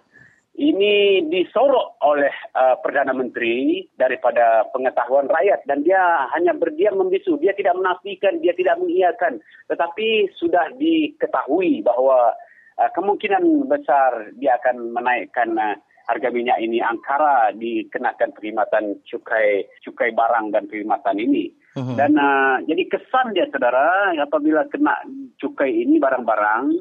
ini 0.55 1.19
disorok 1.27 1.99
oleh 1.99 2.31
uh, 2.55 2.79
Perdana 2.79 3.11
Menteri 3.11 3.83
daripada 3.99 4.63
pengetahuan 4.71 5.27
rakyat 5.27 5.67
dan 5.67 5.83
dia 5.83 6.31
hanya 6.31 6.55
berdiam 6.55 6.95
membisu. 6.95 7.35
Dia 7.43 7.51
tidak 7.51 7.75
menafikan, 7.75 8.39
dia 8.39 8.55
tidak 8.55 8.79
mengiyakan. 8.79 9.43
Tetapi 9.67 10.31
sudah 10.39 10.71
diketahui 10.79 11.83
bahawa 11.83 12.39
uh, 12.79 12.89
kemungkinan 12.95 13.67
besar 13.67 14.31
dia 14.39 14.55
akan 14.55 14.95
menaikkan 14.95 15.59
uh, 15.59 15.75
harga 16.07 16.29
minyak 16.31 16.61
ini 16.63 16.79
angkara 16.79 17.51
dikenakan 17.51 18.31
perkhidmatan 18.31 19.03
cukai 19.03 19.67
cukai 19.83 20.15
barang 20.15 20.55
dan 20.55 20.71
perkhidmatan 20.71 21.19
ini. 21.19 21.51
Uh-huh. 21.75 21.99
Dan 21.99 22.15
uh, 22.15 22.63
jadi 22.63 22.87
kesan 22.87 23.35
dia 23.35 23.51
saudara 23.51 24.15
apabila 24.23 24.63
kena 24.71 25.03
cukai 25.35 25.83
ini 25.83 25.99
barang-barang 25.99 26.79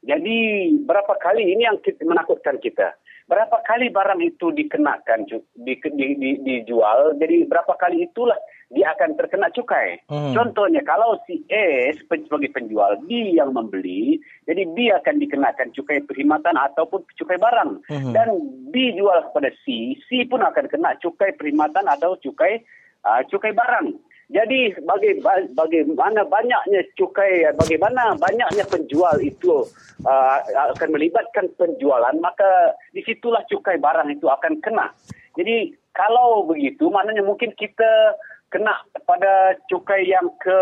jadi 0.00 0.38
berapa 0.88 1.12
kali 1.20 1.44
ini 1.52 1.68
yang 1.68 1.76
menakutkan 2.00 2.56
kita 2.56 2.96
berapa 3.30 3.62
kali 3.62 3.94
barang 3.94 4.20
itu 4.26 4.50
dikenakan 4.50 5.30
di, 5.54 5.78
di, 5.78 6.06
di, 6.18 6.30
dijual 6.42 7.14
jadi 7.14 7.46
berapa 7.46 7.78
kali 7.78 8.10
itulah 8.10 8.36
dia 8.70 8.94
akan 8.94 9.18
terkena 9.18 9.50
cukai. 9.50 9.98
Hmm. 10.06 10.30
Contohnya 10.30 10.78
kalau 10.86 11.18
si 11.26 11.42
A 11.50 11.90
sebagai 11.98 12.54
penjual 12.54 13.02
B 13.02 13.34
yang 13.34 13.50
membeli, 13.50 14.22
jadi 14.46 14.62
B 14.62 14.94
akan 14.94 15.18
dikenakan 15.18 15.74
cukai 15.74 15.98
perkhidmatan 16.06 16.54
ataupun 16.54 17.02
cukai 17.18 17.34
barang. 17.34 17.82
Hmm. 17.90 18.14
Dan 18.14 18.38
B 18.70 18.94
jual 18.94 19.26
kepada 19.30 19.50
C, 19.66 19.98
C 20.06 20.22
pun 20.30 20.46
akan 20.46 20.70
kena 20.70 20.94
cukai 21.02 21.34
perkhidmatan 21.34 21.90
atau 21.90 22.14
cukai 22.22 22.62
uh, 23.02 23.26
cukai 23.26 23.50
barang. 23.50 23.90
Jadi 24.30 24.78
bagi 24.86 25.18
bagaimana 25.58 26.22
banyaknya 26.22 26.86
cukai, 26.94 27.50
bagaimana 27.58 28.14
banyaknya 28.14 28.62
penjual 28.70 29.18
itu 29.18 29.66
uh, 30.06 30.38
akan 30.70 30.88
melibatkan 30.94 31.50
penjualan, 31.58 32.14
maka 32.22 32.78
disitulah 32.94 33.42
cukai 33.50 33.82
barang 33.82 34.06
itu 34.14 34.30
akan 34.30 34.62
kena. 34.62 34.94
Jadi 35.34 35.74
kalau 35.98 36.46
begitu 36.46 36.86
maknanya 36.94 37.26
mungkin 37.26 37.50
kita 37.58 38.14
kena 38.54 38.78
pada 39.02 39.58
cukai 39.66 40.06
yang 40.06 40.30
ke 40.38 40.58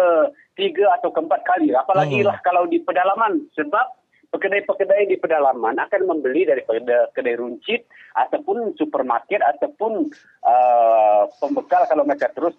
tiga 0.57 0.89
atau 0.97 1.13
keempat 1.13 1.45
kali. 1.45 1.69
Apalagi 1.77 2.25
lah 2.25 2.41
kalau 2.41 2.65
di 2.65 2.81
pedalaman 2.81 3.53
sebab 3.53 3.85
pekedai-pekedai 4.29 5.09
di 5.09 5.17
pedalaman 5.17 5.81
akan 5.81 6.03
membeli 6.05 6.45
daripada 6.45 7.09
kedai 7.17 7.41
runcit 7.41 7.89
ataupun 8.13 8.77
supermarket 8.77 9.41
ataupun 9.41 10.13
uh, 10.45 11.25
pembekal 11.41 11.89
kalau 11.89 12.05
mereka 12.05 12.29
terus 12.37 12.53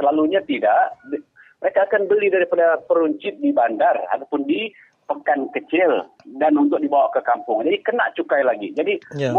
selalunya 0.00 0.40
tidak 0.48 0.96
mereka 1.62 1.86
akan 1.86 2.10
beli 2.10 2.32
daripada 2.32 2.80
peruncit 2.88 3.38
di 3.38 3.54
bandar 3.54 3.94
ataupun 4.10 4.48
di 4.48 4.72
pekan 5.06 5.52
kecil 5.54 6.08
dan 6.40 6.58
untuk 6.58 6.82
dibawa 6.82 7.12
ke 7.14 7.20
kampung. 7.22 7.62
Jadi 7.62 7.78
kena 7.84 8.10
cukai 8.16 8.42
lagi. 8.42 8.74
Jadi 8.74 8.98
yeah. 9.14 9.36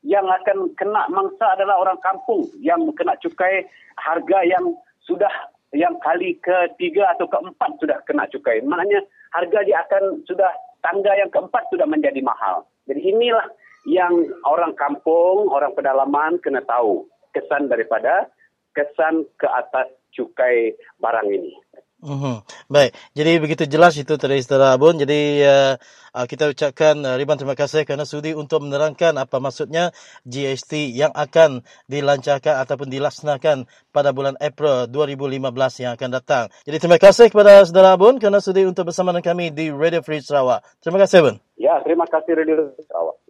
yang 0.00 0.24
akan 0.24 0.72
kena 0.78 1.04
mangsa 1.12 1.58
adalah 1.58 1.82
orang 1.82 2.00
kampung 2.00 2.48
yang 2.62 2.80
kena 2.96 3.18
cukai 3.20 3.66
harga 4.00 4.38
yang 4.46 4.72
sudah 5.04 5.32
yang 5.76 5.94
kali 6.02 6.38
ketiga 6.40 7.12
atau 7.14 7.28
keempat 7.28 7.76
sudah 7.82 7.98
kena 8.08 8.24
cukai. 8.32 8.64
Maknanya 8.64 9.04
harga 9.36 9.58
dia 9.66 9.84
akan 9.84 10.24
sudah 10.24 10.50
tangga 10.84 11.12
yang 11.16 11.30
keempat 11.32 11.68
sudah 11.72 11.86
menjadi 11.88 12.20
mahal. 12.20 12.66
Jadi 12.88 13.00
inilah 13.00 13.46
yang 13.88 14.12
orang 14.44 14.76
kampung, 14.76 15.48
orang 15.48 15.72
pedalaman 15.72 16.36
kena 16.44 16.60
tahu 16.68 17.08
kesan 17.32 17.70
daripada 17.70 18.28
kesan 18.76 19.24
ke 19.40 19.46
atas 19.48 19.88
cukai 20.12 20.74
barang 20.98 21.28
ini. 21.30 21.54
Uhum. 22.00 22.40
Baik, 22.72 22.96
jadi 23.12 23.36
begitu 23.36 23.68
jelas 23.68 23.92
itu 24.00 24.16
tadi 24.16 24.40
Saudara 24.40 24.72
Abun. 24.72 24.96
Jadi 24.96 25.44
uh, 25.44 25.76
uh, 26.16 26.24
kita 26.24 26.48
ucapkan 26.48 26.96
uh, 27.04 27.20
ribuan 27.20 27.36
terima 27.36 27.52
kasih 27.52 27.84
kerana 27.84 28.08
sudi 28.08 28.32
untuk 28.32 28.64
menerangkan 28.64 29.20
apa 29.20 29.36
maksudnya 29.36 29.92
GST 30.24 30.96
yang 30.96 31.12
akan 31.12 31.60
dilancarkan 31.92 32.56
ataupun 32.64 32.88
dilaksanakan 32.88 33.68
pada 33.92 34.16
bulan 34.16 34.40
April 34.40 34.88
2015 34.88 35.84
yang 35.84 35.92
akan 35.92 36.10
datang. 36.16 36.44
Jadi 36.64 36.76
terima 36.80 36.96
kasih 36.96 37.28
kepada 37.28 37.68
Saudara 37.68 37.92
Abun 37.92 38.16
kerana 38.16 38.40
sudi 38.40 38.64
untuk 38.64 38.88
bersama 38.88 39.12
dengan 39.12 39.36
kami 39.36 39.52
di 39.52 39.68
Radio 39.68 40.00
Free 40.00 40.24
Sarawak. 40.24 40.64
Terima 40.80 40.96
kasih 41.04 41.20
Abun. 41.20 41.36
Ya, 41.60 41.84
terima 41.84 42.08
kasih 42.08 42.32
Radio 42.32 42.72
Free 42.72 42.88
Sarawak. 42.88 43.29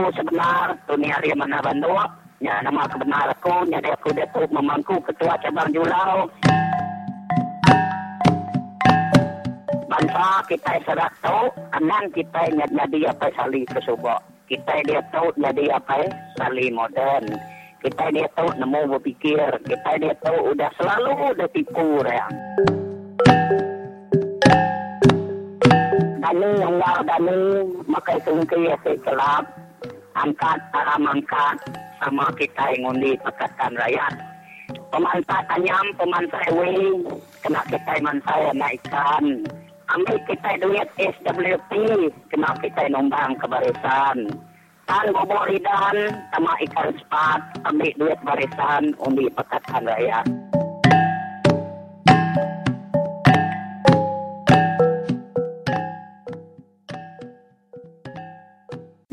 Aku 0.00 0.16
sebenar 0.16 0.72
Tuni 0.88 1.12
Arya 1.12 1.36
Mana 1.36 1.60
Bandua. 1.60 2.08
Ya, 2.40 2.56
nama 2.64 2.88
kebenar 2.88 3.28
aku, 3.36 3.68
jadi 3.68 3.92
aku 3.92 4.16
Datuk 4.16 4.48
Memangku 4.48 4.96
Ketua 5.04 5.36
Cabang 5.44 5.68
Julau. 5.76 6.24
Bangsa 9.92 10.40
kita 10.48 10.80
serat 10.88 11.12
tahu, 11.20 11.52
anan 11.76 12.08
kita 12.16 12.48
jadi 12.48 13.12
apa 13.12 13.28
sali 13.36 13.68
kesubo. 13.68 14.16
Kita 14.48 14.72
dia 14.88 15.04
tahu 15.12 15.36
jadi 15.36 15.76
apa 15.76 16.08
sali 16.40 16.72
modern. 16.72 17.28
Kita 17.84 18.08
dia 18.08 18.24
tahu 18.32 18.56
nemu 18.56 18.96
berpikir. 18.96 19.52
Kita 19.68 20.00
dia 20.00 20.16
tahu 20.24 20.56
udah 20.56 20.70
selalu 20.80 21.36
udah 21.36 21.48
tipu 21.52 22.00
ya. 22.08 22.24
Dani 26.24 26.48
yang 26.56 26.74
lah 26.80 27.04
Dani 27.04 27.36
makai 27.84 28.16
tungki 28.24 28.64
ya 28.64 28.80
kelab 28.80 29.59
angkat 30.14 30.58
para 30.74 30.96
mangkat 30.98 31.56
sama 32.00 32.26
kita 32.34 32.64
yang 32.74 32.96
undi 32.96 33.14
pekatan 33.20 33.76
rakyat. 33.76 34.14
Pemantai 34.90 35.42
tanyam, 35.46 35.86
pemantai 35.98 36.48
wing, 36.54 37.06
kena 37.42 37.62
kita 37.70 37.94
mantai 38.02 38.50
naikkan. 38.54 39.24
Ambil 39.90 40.18
kita 40.30 40.50
duit 40.62 40.86
SWP, 40.98 41.70
kena 42.30 42.50
kita 42.62 42.86
nombang 42.90 43.34
ke 43.38 43.46
barisan. 43.50 44.30
Tan 44.86 45.06
bobor 45.14 45.50
lidan, 45.50 46.14
sama 46.34 46.54
ikan 46.66 46.90
sepat, 46.94 47.40
ambil 47.66 47.90
duit 47.98 48.18
barisan, 48.22 48.94
undi 49.02 49.26
pekatan 49.34 49.82
rakyat. 49.86 50.26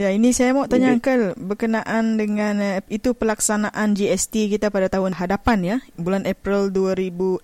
Ya, 0.08 0.16
ini 0.16 0.32
saya 0.32 0.56
mau 0.56 0.72
tanya 0.72 0.96
Uncle 0.96 1.36
berkenaan 1.36 2.16
dengan 2.16 2.64
uh, 2.64 2.80
itu 2.88 3.12
pelaksanaan 3.12 3.92
GST 3.92 4.56
kita 4.56 4.72
pada 4.72 4.88
tahun 4.88 5.12
hadapan 5.12 5.60
ya, 5.60 5.78
bulan 6.00 6.24
April 6.24 6.72
2015. 6.72 7.44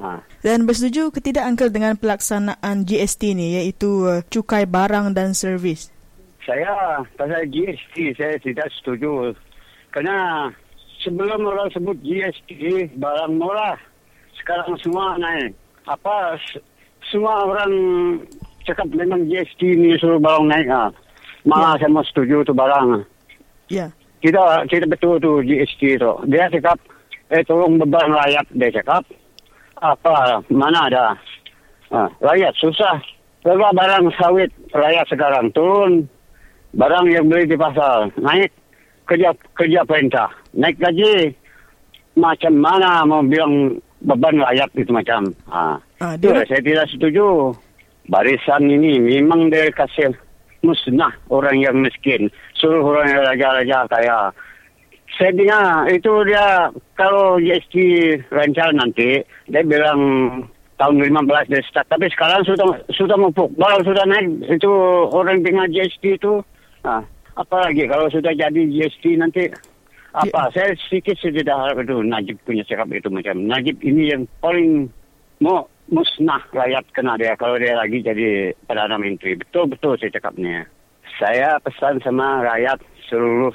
Ha. 0.00 0.24
Dan 0.40 0.64
bersetuju 0.64 1.12
ke 1.12 1.20
tidak 1.20 1.44
Uncle 1.44 1.68
dengan 1.68 2.00
pelaksanaan 2.00 2.88
GST 2.88 3.36
ni 3.36 3.60
iaitu 3.60 4.08
uh, 4.08 4.24
cukai 4.32 4.64
barang 4.64 5.12
dan 5.12 5.36
servis? 5.36 5.92
Saya 6.48 7.04
pasal 7.20 7.44
GST 7.52 8.16
saya 8.16 8.40
tidak 8.40 8.72
setuju. 8.80 9.36
Kerana 9.92 10.48
sebelum 11.04 11.44
orang 11.44 11.68
sebut 11.76 12.00
GST 12.00 12.56
barang 12.96 13.36
murah, 13.36 13.76
sekarang 14.40 14.80
semua 14.80 15.20
naik. 15.20 15.52
Apa 15.84 16.40
semua 17.12 17.44
orang 17.44 17.72
cakap 18.64 18.88
memang 18.96 19.28
GST 19.28 19.60
ni 19.76 19.92
suruh 20.00 20.16
barang 20.16 20.48
naik 20.48 20.72
ah. 20.72 20.88
Malah 21.44 21.76
ya. 21.76 21.86
saya 21.86 21.90
mau 21.92 22.04
setuju 22.04 22.44
tu 22.44 22.52
barang. 22.52 23.04
Ya. 23.72 23.88
Kita 24.20 24.68
kita 24.68 24.84
betul 24.84 25.16
tu 25.22 25.40
GST 25.40 25.96
tu. 25.96 26.12
Dia 26.28 26.52
cakap, 26.52 26.76
eh 27.32 27.40
tolong 27.48 27.80
beban 27.80 28.12
rakyat. 28.12 28.46
Dia 28.52 28.68
cakap, 28.68 29.08
apa, 29.80 30.44
mana 30.52 30.92
ada. 30.92 31.06
Ha, 31.90 32.06
rakyat 32.20 32.52
susah. 32.60 33.00
Lalu 33.40 33.64
barang 33.72 34.04
sawit 34.20 34.50
rakyat 34.76 35.06
sekarang 35.08 35.48
turun. 35.56 36.04
Barang 36.76 37.08
yang 37.08 37.26
beli 37.26 37.48
di 37.48 37.56
pasar 37.56 38.12
naik. 38.20 38.52
Kerja 39.08 39.34
kerja 39.56 39.82
perintah. 39.88 40.30
Naik 40.54 40.78
gaji. 40.78 41.34
Macam 42.14 42.54
mana 42.60 43.02
mau 43.08 43.24
bilang 43.24 43.80
beban 44.04 44.38
rakyat 44.38 44.70
itu 44.76 44.92
macam. 44.92 45.32
Ha. 45.48 45.80
Ah, 46.04 46.14
dia... 46.20 46.44
Saya 46.44 46.60
tidak 46.60 46.86
setuju. 46.92 47.56
Barisan 48.10 48.68
ini 48.68 49.00
memang 49.00 49.48
dia 49.48 49.70
kasih 49.72 50.14
musnah 50.62 51.12
orang 51.32 51.60
yang 51.60 51.76
miskin. 51.80 52.28
Suruh 52.56 52.84
orang 52.84 53.08
yang 53.08 53.22
raja-raja 53.24 53.78
kaya. 53.88 54.18
Saya 55.18 55.34
dengar 55.34 55.90
itu 55.90 56.12
dia 56.24 56.70
kalau 56.94 57.36
GST 57.42 57.74
rancang 58.30 58.78
nanti, 58.78 59.20
dia 59.50 59.62
bilang 59.66 60.00
tahun 60.80 60.96
15 61.02 61.52
dia 61.52 61.60
start. 61.68 61.86
Tapi 61.92 62.08
sekarang 62.08 62.40
sudah 62.48 62.66
sudah 62.94 63.16
mupuk. 63.20 63.52
Baru 63.58 63.84
sudah 63.84 64.06
naik 64.08 64.48
itu 64.48 64.72
orang 65.12 65.44
dengar 65.44 65.68
GST 65.68 66.16
itu. 66.16 66.40
Nah, 66.80 67.04
apa 67.36 67.56
lagi 67.68 67.84
kalau 67.84 68.08
sudah 68.08 68.32
jadi 68.32 68.62
GST 68.64 69.04
nanti 69.20 69.52
apa? 70.16 70.50
Ya. 70.50 70.52
Saya 70.56 70.70
sedikit 70.88 71.20
sudah 71.20 71.56
harap 71.68 71.84
itu 71.84 72.00
Najib 72.02 72.36
punya 72.48 72.64
cakap 72.64 72.88
itu 72.90 73.08
macam 73.12 73.36
Najib 73.44 73.76
ini 73.84 74.10
yang 74.10 74.24
paling 74.40 74.88
mau 75.44 75.68
musnah 75.90 76.40
rakyat 76.54 76.86
kena 76.94 77.18
dia 77.18 77.34
kalau 77.34 77.58
dia 77.58 77.74
lagi 77.74 78.00
jadi 78.00 78.54
Perdana 78.64 78.96
Menteri. 78.96 79.34
Betul-betul 79.36 79.98
saya 79.98 80.14
cakapnya. 80.14 80.64
Saya 81.18 81.58
pesan 81.60 82.00
sama 82.00 82.46
rakyat 82.46 82.78
seluruh 83.10 83.52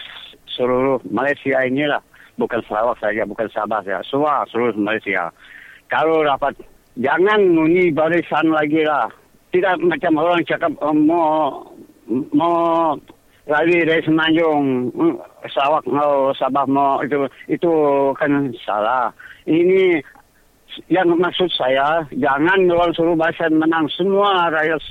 seluruh 0.52 1.00
Malaysia 1.08 1.64
inilah. 1.64 2.04
Bukan 2.36 2.60
Sarawak 2.68 3.00
saja, 3.00 3.24
bukan 3.24 3.48
Sabah 3.56 3.80
saja. 3.88 4.04
Semua 4.04 4.44
seluruh 4.52 4.76
Malaysia. 4.76 5.32
Kalau 5.88 6.20
dapat, 6.28 6.60
jangan 7.00 7.40
nguni 7.40 7.96
barisan 7.96 8.52
lagi 8.52 8.84
lah. 8.84 9.08
Tidak 9.56 9.80
macam 9.88 10.20
orang 10.20 10.44
cakap 10.44 10.76
oh, 10.84 10.92
mau 10.92 11.64
mau 12.36 12.92
lagi 13.48 13.88
dari 13.88 14.04
Semenanjung, 14.04 14.92
hmm, 14.92 15.16
Sarawak 15.48 15.88
mau 15.88 16.36
Sabah 16.36 16.68
mau 16.68 17.00
itu 17.00 17.24
itu 17.48 17.72
kan 18.20 18.52
salah. 18.68 19.16
Ini 19.48 20.04
yang 20.92 21.08
maksud 21.16 21.48
saya 21.56 22.04
jangan 22.14 22.68
orang 22.68 22.92
suruh 22.94 23.16
barisan 23.16 23.56
menang 23.56 23.88
semua 23.96 24.52
rakyat 24.52 24.82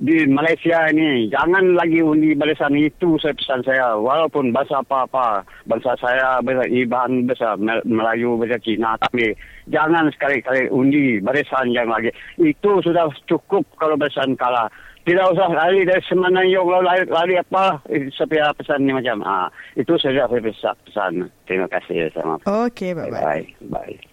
di 0.00 0.24
Malaysia 0.24 0.88
ini. 0.88 1.28
Jangan 1.28 1.76
lagi 1.76 2.00
undi 2.00 2.32
barisan 2.32 2.72
itu 2.72 3.20
saya 3.20 3.36
pesan 3.36 3.60
saya. 3.68 3.94
Walaupun 4.00 4.48
bahasa 4.50 4.80
apa-apa 4.80 5.44
bahasa 5.68 5.92
saya 6.00 6.40
bahasa 6.40 6.64
Iban 6.72 7.28
bahasa 7.28 7.54
Melayu 7.84 8.40
bahasa 8.40 8.56
Cina 8.64 8.96
tapi 8.96 9.36
jangan 9.68 10.08
sekali-kali 10.16 10.72
undi 10.72 11.20
barisan 11.20 11.68
yang 11.76 11.92
lagi. 11.92 12.08
Itu 12.40 12.80
sudah 12.80 13.12
cukup 13.28 13.68
kalau 13.76 14.00
barisan 14.00 14.34
kalah. 14.40 14.72
Tidak 15.00 15.32
usah 15.32 15.48
lari 15.48 15.88
dari 15.88 16.04
Semenanjung 16.04 16.68
lari, 16.68 17.08
lari 17.08 17.34
apa 17.40 17.80
seperti 17.88 18.36
pesan 18.60 18.84
ini 18.84 19.00
macam 19.00 19.24
ah 19.24 19.48
itu 19.72 19.96
saja 19.96 20.28
saya 20.28 20.44
pesan, 20.44 21.24
terima 21.48 21.72
kasih 21.72 22.12
sama 22.12 22.36
okay, 22.44 22.92
bye 22.92 23.08
bye, 23.08 23.48
bye. 23.64 23.88
bye. 23.88 24.09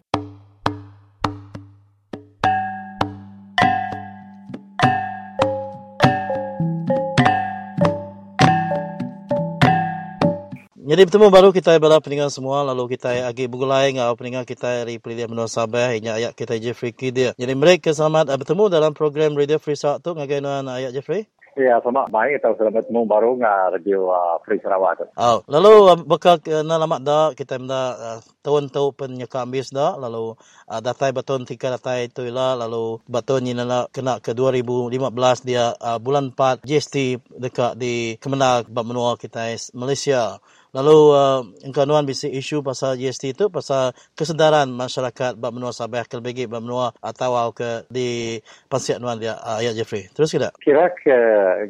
Jadi 10.87 11.03
bertemu 11.03 11.27
baru 11.27 11.51
kita 11.51 11.83
bala 11.83 11.99
peningan 11.99 12.31
semua 12.31 12.63
lalu 12.63 12.95
kita 12.95 13.27
agi 13.27 13.51
bugulai 13.51 13.91
ngau 13.91 14.15
peningan 14.15 14.47
kita 14.47 14.87
dari 14.87 15.03
Pilihan 15.03 15.27
Menua 15.27 15.51
Sabah 15.51 15.91
inya 15.91 16.15
ayat 16.15 16.31
kita 16.31 16.55
Jeffrey 16.63 16.95
Kidir. 16.95 17.35
Jadi 17.35 17.53
mereka 17.59 17.91
selamat 17.91 18.31
bertemu 18.31 18.71
dalam 18.71 18.95
program 18.95 19.35
Radio 19.35 19.59
Free 19.59 19.75
Sarawak 19.75 19.99
tu 19.99 20.15
ngagainuan 20.15 20.63
ayat 20.63 20.95
Jeffrey. 20.95 21.27
Ya, 21.59 21.81
sama 21.83 22.07
baik 22.07 22.39
atau 22.39 22.55
selamat 22.55 22.87
temu 22.87 23.03
baru 23.03 23.35
ngah 23.35 23.75
radio 23.75 24.13
uh, 24.13 24.39
Free 24.47 24.63
Sarawak. 24.63 25.11
Oh, 25.19 25.43
lalu 25.51 25.91
uh, 25.91 25.99
uh, 26.07 26.63
na 26.63 26.79
lama 26.79 27.03
dah 27.03 27.35
kita 27.35 27.59
menda 27.59 27.97
uh, 27.97 28.19
tahun 28.39 28.71
tahu 28.71 28.95
penyekam 28.95 29.51
bis 29.51 29.75
dah 29.75 29.99
lalu 29.99 30.39
uh, 30.71 30.79
datai 30.79 31.11
baton 31.11 31.43
tika 31.43 31.67
datai 31.67 32.07
itu 32.07 32.31
lah 32.31 32.55
lalu 32.55 33.03
baton 33.11 33.43
ni 33.43 33.51
nala 33.51 33.91
kena 33.91 34.23
ke 34.23 34.31
2015 34.31 35.03
dia 35.43 35.75
uh, 35.75 35.99
bulan 35.99 36.31
4 36.31 36.63
GST 36.63 37.19
dekat 37.41 37.75
di 37.75 38.15
Kemenang 38.23 38.69
Bab 38.71 38.87
kita 39.19 39.51
Malaysia. 39.75 40.39
Lalu 40.75 40.97
uh, 41.15 41.41
engkauan 41.63 42.03
bisa 42.03 42.27
isu 42.27 42.59
pasal 42.65 42.99
GST 42.99 43.37
itu 43.37 43.47
pasal 43.47 43.95
kesedaran 44.17 44.67
masyarakat 44.71 45.39
bab 45.39 45.55
menua 45.55 45.71
Sabah 45.71 46.03
ke 46.03 46.19
lebih 46.19 46.51
bab 46.51 46.63
menua 46.63 46.91
atau 46.99 47.51
ke 47.55 47.87
di 47.87 48.39
pensiap 48.67 48.99
nuan 48.99 49.21
dia 49.21 49.39
uh, 49.39 49.63
ayat 49.63 49.77
Jeffrey. 49.77 50.09
Terus 50.11 50.33
kita. 50.33 50.51
Kira 50.59 50.91
ke 50.91 51.17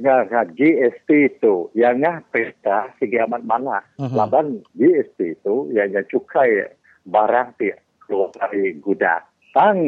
ngah 0.02 0.46
GST 0.54 1.10
itu 1.10 1.70
yang 1.78 2.02
ngah 2.02 2.26
pesta 2.34 2.90
segi 2.98 3.22
amat 3.22 3.44
mana. 3.46 3.84
Uh-huh. 4.02 4.14
Laban 4.14 4.66
GST 4.74 5.42
itu 5.42 5.70
yang 5.74 5.94
yang 5.94 6.06
cukai 6.10 6.74
barang 7.08 7.50
dia 7.62 7.78
keluar 8.04 8.32
dari 8.36 8.76
gudang. 8.80 9.24
Tang 9.52 9.80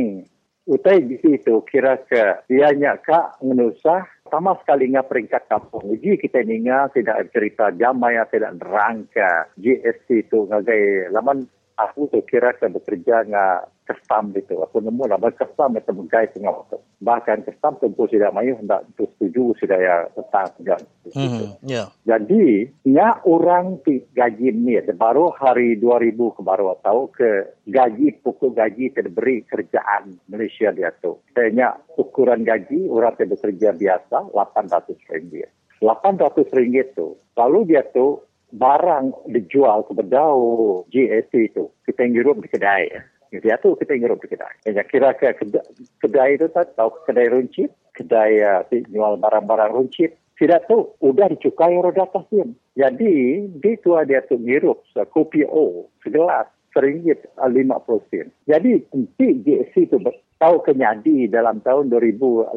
utai 0.69 1.01
di 1.01 1.17
situ 1.17 1.65
kira 1.65 1.97
ke 2.05 2.45
ianya 2.53 3.01
kak 3.01 3.41
menusah 3.41 4.05
sama 4.31 4.55
sekali 4.61 4.93
ngah 4.93 5.05
peringkat 5.05 5.49
kampung. 5.49 5.85
Uji 5.89 6.21
kita 6.21 6.45
ni 6.45 6.63
ngah 6.63 6.93
tidak 6.93 7.29
cerita 7.35 7.73
jamai 7.75 8.15
tidak 8.29 8.55
rangka 8.63 9.49
GST 9.57 10.29
itu 10.29 10.47
ngagai 10.47 11.11
laman 11.11 11.49
aku 11.79 12.11
tu 12.11 12.19
kira 12.27 12.51
ke 12.51 12.67
bekerja 12.67 13.23
ngah 13.23 13.63
kestam 13.87 14.35
itu. 14.35 14.59
Aku 14.61 14.83
nemu 14.83 15.09
lah 15.09 15.17
kestam 15.33 15.73
itu 15.79 15.89
menggai 15.95 16.29
tengah 16.29 16.53
waktu. 16.53 16.77
Bahkan 17.01 17.47
kestam 17.47 17.79
tempuh 17.79 18.05
sudah 18.05 18.29
mayu 18.35 18.53
hendak 18.59 18.85
tu 18.99 19.09
setuju 19.15 19.57
sudah 19.57 19.79
ya 19.79 19.95
tentang 20.13 20.47
segan. 20.59 20.81
Hmm, 21.09 21.57
yeah. 21.65 21.89
Jadi, 22.05 22.69
nya 22.85 23.17
orang 23.25 23.81
ti 23.81 24.05
gaji 24.13 24.53
ni 24.53 24.77
baru 24.93 25.33
hari 25.33 25.79
2000 25.81 26.37
ke 26.37 26.41
baru 26.45 26.77
tahu 26.85 27.09
ke 27.09 27.31
gaji 27.65 28.21
pokok 28.21 28.53
gaji 28.53 28.93
terberi 28.93 29.41
kerjaan 29.47 30.21
Malaysia 30.29 30.69
dia 30.69 30.93
tu. 31.01 31.17
Tanya 31.33 31.73
ukuran 31.97 32.45
gaji 32.45 32.85
orang 32.85 33.17
yang 33.17 33.33
bekerja 33.33 33.69
biasa 33.73 34.29
800 34.29 35.09
ringgit. 35.09 35.49
800 35.81 36.29
ringgit 36.53 36.93
tu. 36.93 37.15
Lalu 37.39 37.73
dia 37.73 37.81
tu 37.89 38.19
barang 38.53 39.29
dijual 39.29 39.85
ke 39.85 39.93
bedau 39.93 40.37
GST 40.89 41.53
itu. 41.53 41.69
Kita 41.85 42.05
ngirup 42.05 42.41
di 42.41 42.49
kedai 42.49 42.89
ya. 42.89 43.01
Dia 43.29 43.61
tu 43.61 43.77
kita 43.77 43.93
ngirup 43.93 44.25
di 44.25 44.33
kedai. 44.33 44.53
Ya, 44.65 44.81
kira 44.81 45.13
ke 45.13 45.37
kedai 46.01 46.37
itu 46.37 46.49
tak 46.49 46.73
tahu 46.73 46.89
kedai 47.05 47.29
runcit. 47.29 47.69
Kedai 47.93 48.41
uh, 48.41 48.65
jual 48.89 49.21
barang-barang 49.21 49.71
runcit. 49.75 50.17
Tidak 50.39 50.71
tu 50.71 50.95
udah 51.03 51.27
dicukai 51.35 51.75
roda 51.83 52.07
dia. 52.07 52.55
Jadi, 52.79 53.43
dia 53.59 53.75
tu 53.83 53.91
dia 54.07 54.23
tu 54.23 54.39
ngirup 54.39 54.87
kopi 55.11 55.43
O 55.43 55.91
segelas 55.99 56.47
seringgit 56.71 57.27
lima 57.51 57.75
puluh 57.83 57.99
sen. 58.07 58.31
Jadi, 58.47 58.87
nanti 58.95 59.43
GST 59.43 59.91
itu 59.91 59.97
tahu 60.39 60.63
kenyadi 60.63 61.27
dalam 61.27 61.59
tahun 61.61 61.91
2015 61.91 62.55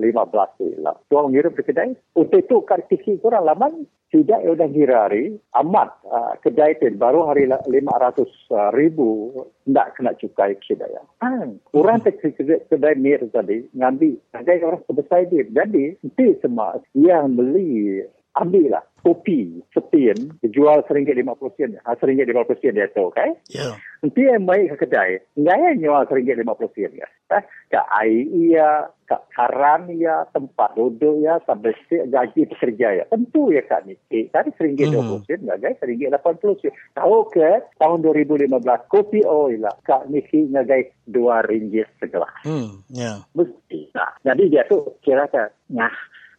tu 0.56 0.66
lah. 0.80 0.94
Tuan 1.10 1.34
ngirim 1.34 1.52
ke 1.52 1.66
kedai. 1.66 1.92
Untuk 2.14 2.46
itu 2.46 2.62
kartisi 2.62 3.18
kurang 3.18 3.44
laman 3.44 3.84
tidak 4.12 4.44
sudah 4.44 4.68
ngirari 4.68 5.40
amat 5.64 5.88
uh, 6.04 6.36
kedai 6.44 6.76
itu 6.76 6.92
baru 7.00 7.32
hari 7.32 7.48
500 7.48 7.64
uh, 7.72 8.70
ribu 8.76 9.32
tidak 9.64 9.88
kena 9.96 10.12
cukai 10.14 10.52
kedai. 10.60 11.00
Hmm. 11.24 11.58
Orang 11.72 12.04
hmm. 12.04 12.36
kedai, 12.36 12.60
kedai 12.70 12.94
mir 13.00 13.24
tadi 13.32 13.66
ngambil 13.72 14.20
kedai 14.30 14.62
orang 14.62 14.84
sebesar 14.86 15.26
dia. 15.26 15.48
Jadi 15.48 15.96
nanti 16.04 16.26
semua 16.44 16.78
yang 16.94 17.34
beli 17.34 18.04
ambil 18.38 18.72
lah 18.72 18.84
kopi 19.02 19.60
setin 19.74 20.38
dijual 20.40 20.86
seringgit 20.86 21.18
lima 21.18 21.34
puluh 21.34 21.50
sen. 21.58 21.74
Ha, 21.82 21.98
seringgit 21.98 22.30
lima 22.30 22.46
puluh 22.46 22.58
sen 22.62 22.78
dia 22.78 22.86
tu, 22.94 23.10
okay? 23.10 23.34
Ya. 23.50 23.74
Yeah. 23.74 23.74
Nanti 24.02 24.22
yang 24.26 24.46
baik 24.46 24.74
ke 24.74 24.86
kedai, 24.86 25.22
enggak 25.38 25.58
yang 25.58 25.76
jual 25.82 26.02
seringgit 26.06 26.38
lima 26.38 26.54
puluh 26.54 26.70
sen. 26.72 26.94
Ya. 26.94 27.08
Eh, 27.34 27.42
ke 27.72 27.80
air 28.02 28.22
iya, 28.30 28.70
ke 29.08 29.16
karan 29.34 29.90
iya, 29.90 30.22
tempat 30.30 30.78
duduk 30.78 31.18
ya, 31.18 31.42
sampai 31.44 31.74
gaji 31.90 32.40
pekerja 32.46 32.88
ya. 33.02 33.04
Tentu 33.10 33.50
ya 33.50 33.62
Kak 33.66 33.90
Niki. 33.90 34.30
Tadi 34.30 34.54
seringgit 34.54 34.94
dua 34.94 35.02
puluh 35.02 35.20
hmm. 35.26 35.28
sen, 35.28 35.38
enggak 35.42 35.58
guys, 35.66 35.78
seringgit 35.82 36.08
lapan 36.14 36.34
puluh 36.38 36.56
sen. 36.62 36.72
Tahu 36.94 37.16
ke 37.34 37.50
tahun 37.82 37.98
2015 38.06 38.54
kopi 38.86 39.20
oil 39.26 39.66
lah, 39.66 39.74
Kak 39.82 40.06
Niki 40.08 40.46
ngagai 40.46 40.94
dua 41.10 41.42
ringgit 41.42 41.90
segelas. 41.98 42.30
Hmm, 42.46 42.86
ya. 42.94 43.18
Yeah. 43.18 43.18
Mesti. 43.34 43.90
Nah, 43.98 44.14
jadi 44.22 44.42
dia 44.46 44.62
tu 44.70 44.78
kira 45.02 45.26
kan, 45.26 45.50
nah, 45.74 45.90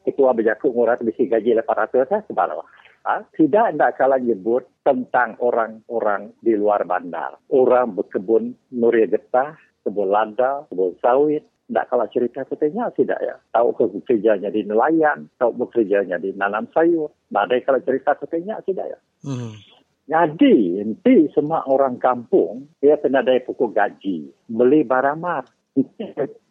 ketua 0.04 0.36
berjakut 0.36 0.76
murah 0.76 0.99
besi 0.99 1.26
gaji 1.26 1.58
800 1.64 2.12
lah 2.12 2.22
sebab 2.28 2.64
Ha? 3.04 3.20
Tidak 3.36 3.76
nak 3.76 3.99
kalah 3.99 4.16
nyebut 4.16 4.64
tentang 4.80 5.36
orang-orang 5.43 6.32
di 6.39 6.56
luar 6.56 6.88
bandar. 6.88 7.36
Orang 7.51 7.99
berkebun 7.99 8.56
nuria 8.72 9.12
getah, 9.12 9.60
kebun 9.84 10.08
lada, 10.08 10.64
kebun 10.72 10.95
sawit. 11.04 11.43
Tak 11.68 11.89
kalah 11.89 12.08
cerita 12.12 12.47
katanya 12.47 12.91
tidak 12.95 13.20
ya. 13.24 13.36
Tahu 13.51 13.76
ke 13.76 13.84
bekerjanya 13.91 14.51
di 14.54 14.62
nelayan, 14.68 15.28
tahu 15.36 15.51
bekerjanya 15.64 16.16
di 16.22 16.32
nanam 16.36 16.70
sayur. 16.72 17.12
Ada 17.34 17.60
kalau 17.66 17.82
cerita 17.84 18.16
katanya 18.16 18.62
tidak 18.64 18.93
ya. 18.93 18.99
Hmm. 19.26 19.58
Jadi, 20.04 20.84
nanti 20.84 21.32
semua 21.32 21.64
orang 21.64 21.95
kampung, 21.97 22.68
dia 22.84 22.99
kena 22.99 23.24
ada 23.24 23.39
pokok 23.39 23.72
gaji. 23.72 24.28
Beli 24.51 24.84
barang 24.84 25.18
mar. 25.18 25.47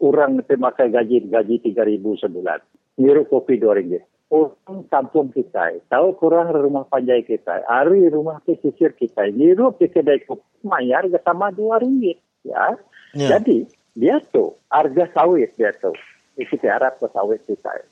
Orang 0.03 0.41
termakai 0.43 0.91
gaji, 0.91 1.29
gaji 1.31 1.61
3,000 1.71 2.27
sebulan 2.27 2.59
ngiru 2.97 3.25
kopi 3.29 3.57
dua 3.57 3.77
ringgit. 3.79 4.03
Orang 4.33 4.89
kampung 4.89 5.29
kita, 5.29 5.77
tahu 5.93 6.17
kurang 6.17 6.49
rumah 6.57 6.89
panjai 6.89 7.21
kita, 7.21 7.61
hari 7.69 8.09
rumah 8.09 8.41
pesisir 8.41 8.97
kita, 8.97 9.29
ngiru 9.29 9.77
di 9.77 9.85
kedai 9.85 10.25
kopi, 10.25 10.41
mayar 10.65 11.05
sama 11.21 11.53
dua 11.53 11.77
ringgit. 11.77 12.17
Ya. 12.41 12.73
ya. 13.13 13.37
Jadi, 13.37 13.69
dia 13.93 14.17
tu, 14.33 14.57
harga 14.73 15.05
sawit 15.13 15.53
dia 15.53 15.69
tu. 15.77 15.93
Kita 16.33 16.65
harap 16.65 16.97
ke 16.97 17.05
sawit 17.13 17.45
kita. 17.45 17.85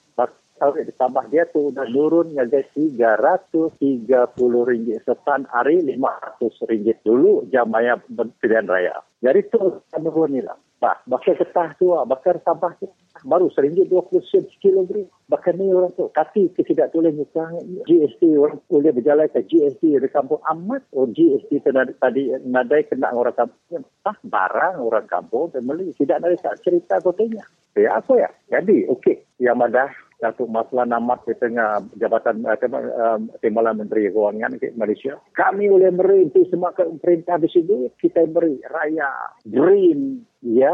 Sawit 0.62 0.86
ditambah 0.94 1.26
dia 1.34 1.50
tu 1.50 1.74
dah 1.74 1.90
turun 1.90 2.38
ngagai 2.38 2.70
tiga 2.78 4.30
puluh 4.30 4.62
ringgit 4.70 5.02
setan 5.02 5.50
hari 5.50 5.82
lima 5.82 6.14
ratus 6.22 6.54
ringgit 6.70 7.02
dulu 7.02 7.50
jamaya 7.50 7.98
pilihan 8.38 8.70
raya. 8.70 9.02
Jadi 9.26 9.50
tu 9.50 9.82
turun 9.90 10.30
ni 10.30 10.46
lah. 10.46 10.54
Bah, 10.82 10.98
bakar 11.06 11.38
ketah 11.38 11.78
tu, 11.78 11.94
bakar 12.10 12.42
sampah 12.42 12.74
tu 12.82 12.90
baru 13.26 13.54
seringgit 13.54 13.90
dua 13.90 14.02
puluh 14.06 14.24
sen 14.26 14.46
kilogram. 14.62 15.06
Bahkan 15.30 15.54
ni 15.58 15.72
orang 15.72 15.94
tu. 15.96 16.10
Tapi 16.12 16.52
tidak 16.58 16.92
tulis 16.92 17.14
hutang 17.16 17.56
GST 17.86 18.22
orang 18.36 18.60
boleh 18.68 18.92
berjalan 18.92 19.28
ke 19.32 19.46
GST 19.46 19.84
di 20.02 20.10
kampung 20.12 20.42
amat. 20.52 20.84
Oh 20.96 21.08
GST 21.08 21.64
tadi 22.02 22.34
nadai 22.46 22.88
kena 22.90 23.14
orang 23.14 23.36
kampung. 23.36 23.86
Ah, 24.04 24.18
barang 24.26 24.82
orang 24.82 25.08
kampung 25.08 25.54
dan 25.54 25.64
beli. 25.66 25.94
Tidak 25.94 26.18
ada 26.18 26.34
cerita 26.60 27.00
kotanya. 27.00 27.46
Ya 27.78 28.02
apa 28.02 28.14
ya? 28.20 28.30
Jadi 28.52 28.90
okey. 28.90 29.40
Yang 29.40 29.58
mana 29.58 29.84
satu 30.22 30.46
masalah 30.46 30.86
nama 30.86 31.18
di 31.26 31.34
tengah 31.34 31.82
jabatan 31.98 32.46
uh, 32.46 33.18
Timbalan 33.42 33.82
Menteri 33.82 34.06
Keuangan 34.14 34.54
di 34.54 34.70
Malaysia. 34.78 35.18
Kami 35.34 35.66
boleh 35.66 35.90
beri 35.90 36.30
semua 36.52 36.76
perintah 36.76 37.42
di 37.42 37.50
sini. 37.50 37.90
Kita 37.98 38.22
beri 38.30 38.62
raya, 38.70 39.34
green. 39.48 40.31
Ya, 40.42 40.74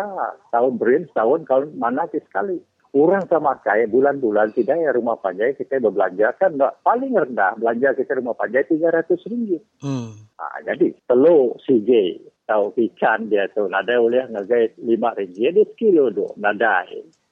tahun 0.55 0.79
green, 0.79 1.11
tahun 1.11 1.43
kalau 1.43 1.67
mana 1.75 2.07
sekali. 2.11 2.63
Orang 2.95 3.27
sama 3.27 3.59
kaya 3.61 3.85
bulan-bulan 3.85 4.55
tidak 4.55 4.79
ya 4.79 4.95
rumah 4.95 5.19
panjai 5.19 5.53
kita 5.59 5.77
berbelanja 5.83 6.33
kan 6.39 6.55
tak, 6.55 6.81
paling 6.81 7.13
rendah 7.13 7.53
belanja 7.59 7.93
kita 7.93 8.17
rumah 8.17 8.33
panjai 8.33 8.63
tiga 8.65 8.89
ratus 8.89 9.21
ringgit. 9.27 9.61
Hmm. 9.83 10.17
Ha, 10.39 10.63
jadi 10.65 10.95
telur 11.05 11.59
CJ 11.67 11.91
tahu 12.47 12.73
ikan 12.73 13.27
dia 13.27 13.51
tu 13.51 13.67
nada 13.67 14.01
boleh 14.01 14.31
ngagai 14.31 14.79
lima 14.81 15.13
ringgit 15.13 15.51
dia 15.51 15.67
sekilo 15.67 16.09
tu 16.15 16.25
nada. 16.39 16.87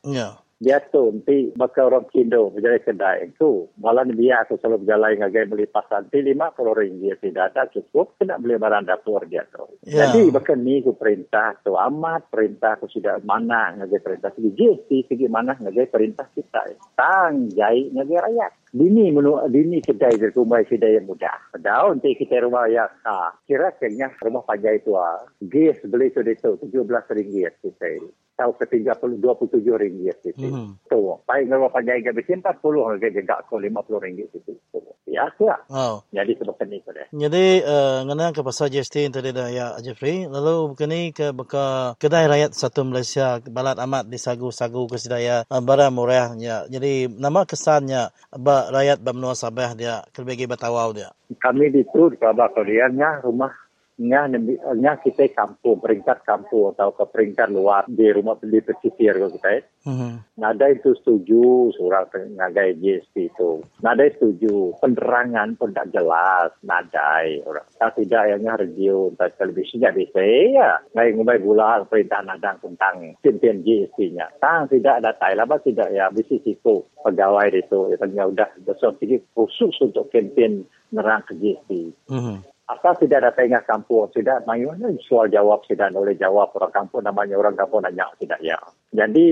Ya 0.05 0.44
dia 0.56 0.80
tu 0.80 1.12
nanti 1.12 1.51
bakal 1.60 1.91
orang 1.91 2.08
kindo 2.08 2.47
berjalan 2.47 2.80
kedai. 2.80 3.28
Itu 3.28 3.68
malah 3.76 4.08
dia 4.08 4.39
aku 4.47 4.56
selalu 4.64 4.88
berjalan 4.88 5.10
dengan 5.20 5.30
gaya 5.36 5.45
beli 5.51 5.66
pasal 5.68 6.08
nanti 6.08 6.20
lima 6.24 6.47
puluh 6.56 6.72
ringgit 6.72 7.20
tidak 7.20 7.51
ada 7.51 7.68
cukup 7.76 8.16
kena 8.16 8.39
beli 8.39 8.56
barang 8.56 8.88
dapur 8.88 9.28
dia 9.28 9.43
tu. 9.51 9.68
Yeah. 9.84 10.08
jadi 10.16 10.32
bakal 10.32 10.56
ni 10.64 10.80
aku 10.80 10.95
perintah 10.95 11.60
tu 11.60 11.76
amat 11.76 12.32
perintah 12.32 12.80
aku 12.80 12.88
sudah 12.88 13.20
mana 13.28 13.76
ngagai 13.76 13.99
perintah 13.99 14.32
segi. 14.32 14.49
GST 14.56 15.12
segi 15.12 15.28
mana 15.28 15.60
ngagai 15.60 15.91
perintah 15.91 16.32
kita. 16.32 16.72
Tang 16.95 17.51
jai 17.51 17.91
ngagai 17.91 18.24
rakyat. 18.24 18.51
Dini 18.76 19.08
menu 19.12 19.39
dini 19.51 19.80
kedai 19.84 20.20
dari 20.20 20.32
rumah 20.32 20.64
kedai 20.64 20.99
yang 20.99 21.08
mudah. 21.08 21.51
Padahal 21.51 21.95
nanti 21.95 22.16
kita 22.16 22.43
rumah 22.43 22.68
yang 22.68 22.91
ha, 23.08 23.32
kira 23.47 23.72
kayaknya 23.76 24.12
rumah 24.20 24.43
pajak 24.43 24.84
itu 24.84 24.95
ah. 24.95 25.24
Gas 25.39 25.84
beli 25.84 26.12
tu 26.12 26.24
itu 26.24 26.60
tujuh 26.60 26.84
belas 26.84 27.08
ringgit 27.12 27.56
kita 27.64 27.88
tahu 28.36 28.51
ke 28.59 28.65
30 28.67 29.19
27 29.19 29.81
ringgit 29.81 30.17
itu. 30.27 30.47
Mhm. 30.47 30.86
Tu, 30.86 30.99
pai 31.23 31.47
ngero 31.47 31.71
panjang 31.71 32.03
ke 32.03 32.11
besi 32.11 32.36
40 32.36 32.61
harga 32.83 33.07
jaga 33.09 33.36
ko 33.47 33.57
50 33.57 34.03
ringgit 34.03 34.29
itu. 34.36 34.53
Tu. 34.53 34.79
Ya, 35.07 35.31
ya. 35.39 35.55
Oh. 35.71 36.03
Jadi 36.11 36.36
sebab 36.36 36.59
ni 36.67 36.83
pada. 36.83 37.07
Jadi 37.15 37.63
uh, 37.63 38.03
ngenang 38.03 38.36
ke 38.36 38.43
pasal 38.43 38.67
GST 38.67 39.15
tadi 39.15 39.31
dah 39.31 39.47
ya 39.47 39.67
Jeffrey 39.79 40.27
lalu 40.27 40.75
begini 40.75 41.15
ke 41.15 41.31
beka 41.31 41.95
kedai 41.95 42.27
rakyat 42.27 42.51
satu 42.51 42.83
Malaysia 42.83 43.39
balat 43.47 43.79
amat 43.79 44.11
di 44.11 44.19
sagu-sagu 44.19 44.91
kesedaya 44.91 45.47
uh, 45.47 45.61
barang 45.63 45.95
murahnya. 45.95 46.67
Jadi 46.67 47.07
nama 47.07 47.47
kesannya 47.47 48.11
ba 48.36 48.67
rakyat 48.67 48.99
bamnua 48.99 49.39
Sabah 49.39 49.71
dia 49.77 50.03
kelebih 50.11 50.51
batawau 50.51 50.91
dia. 50.91 51.15
Kami 51.39 51.71
di 51.71 51.88
tu 51.89 52.11
di 52.11 52.19
Kabak 52.19 52.53
Koreanya 52.53 53.23
rumah 53.23 53.64
nya 53.95 54.27
nya 54.75 54.99
kita 54.99 55.31
kampung 55.31 55.79
peringkat 55.79 56.27
kampung 56.27 56.75
atau 56.75 56.91
ke 56.91 57.07
peringkat 57.07 57.47
luar 57.47 57.87
di 57.87 58.11
rumah 58.11 58.35
di 58.43 58.59
pesisir 58.59 59.15
ko 59.15 59.31
kita. 59.31 59.63
Mhm. 59.87 60.35
Nada 60.35 60.67
itu 60.67 60.91
setuju 60.99 61.71
surat 61.79 62.11
ngagai 62.11 62.75
GST 62.81 63.31
itu. 63.31 63.63
Nada 63.79 64.03
setuju. 64.11 64.75
Penerangan 64.83 65.55
pun 65.55 65.71
tak 65.71 65.95
jelas. 65.95 66.51
Nadai. 66.65 67.39
Orang. 67.47 67.63
Tak 67.79 67.95
tidak 67.95 68.35
yang 68.35 68.43
radio 68.43 69.13
entah 69.13 69.31
televisi 69.39 69.79
jadi 69.79 70.03
saya. 70.11 70.83
Ngai 70.91 71.15
ngumbai 71.15 71.39
bulan 71.39 71.87
perintah 71.87 72.19
nadang 72.25 72.59
tentang 72.59 73.15
kempen 73.23 73.63
GST-nya. 73.63 74.41
Tang 74.43 74.67
tidak 74.67 74.99
ada 74.99 75.15
tai 75.15 75.39
lah. 75.39 75.47
tidak 75.63 75.87
ya. 75.95 76.11
Bisi 76.11 76.41
siku 76.43 76.83
pegawai 77.05 77.47
itu. 77.53 77.93
Ya, 77.93 77.95
tanya 77.95 78.27
udah 78.27 78.49
besar 78.65 78.91
sedikit 78.99 79.23
khusus 79.37 79.71
untuk 79.79 80.11
kempen 80.11 80.67
nerang 80.91 81.23
ke 81.23 81.37
GST. 81.39 81.71
Mhm. 82.11 82.55
Asal 82.66 82.97
tidak 82.97 83.22
ada 83.22 83.32
tengah 83.38 83.61
kampung, 83.61 84.09
tidak 84.09 84.41
mayu 84.49 84.74
soal 85.05 85.30
jawab 85.30 85.61
tidak 85.70 85.93
boleh 85.93 86.18
jawab 86.18 86.49
orang 86.57 86.74
kampung 86.74 87.05
namanya 87.05 87.38
orang 87.38 87.53
kampung 87.53 87.86
nanya 87.86 88.09
tidak 88.18 88.41
ya. 88.41 88.57
Jadi 88.89 89.28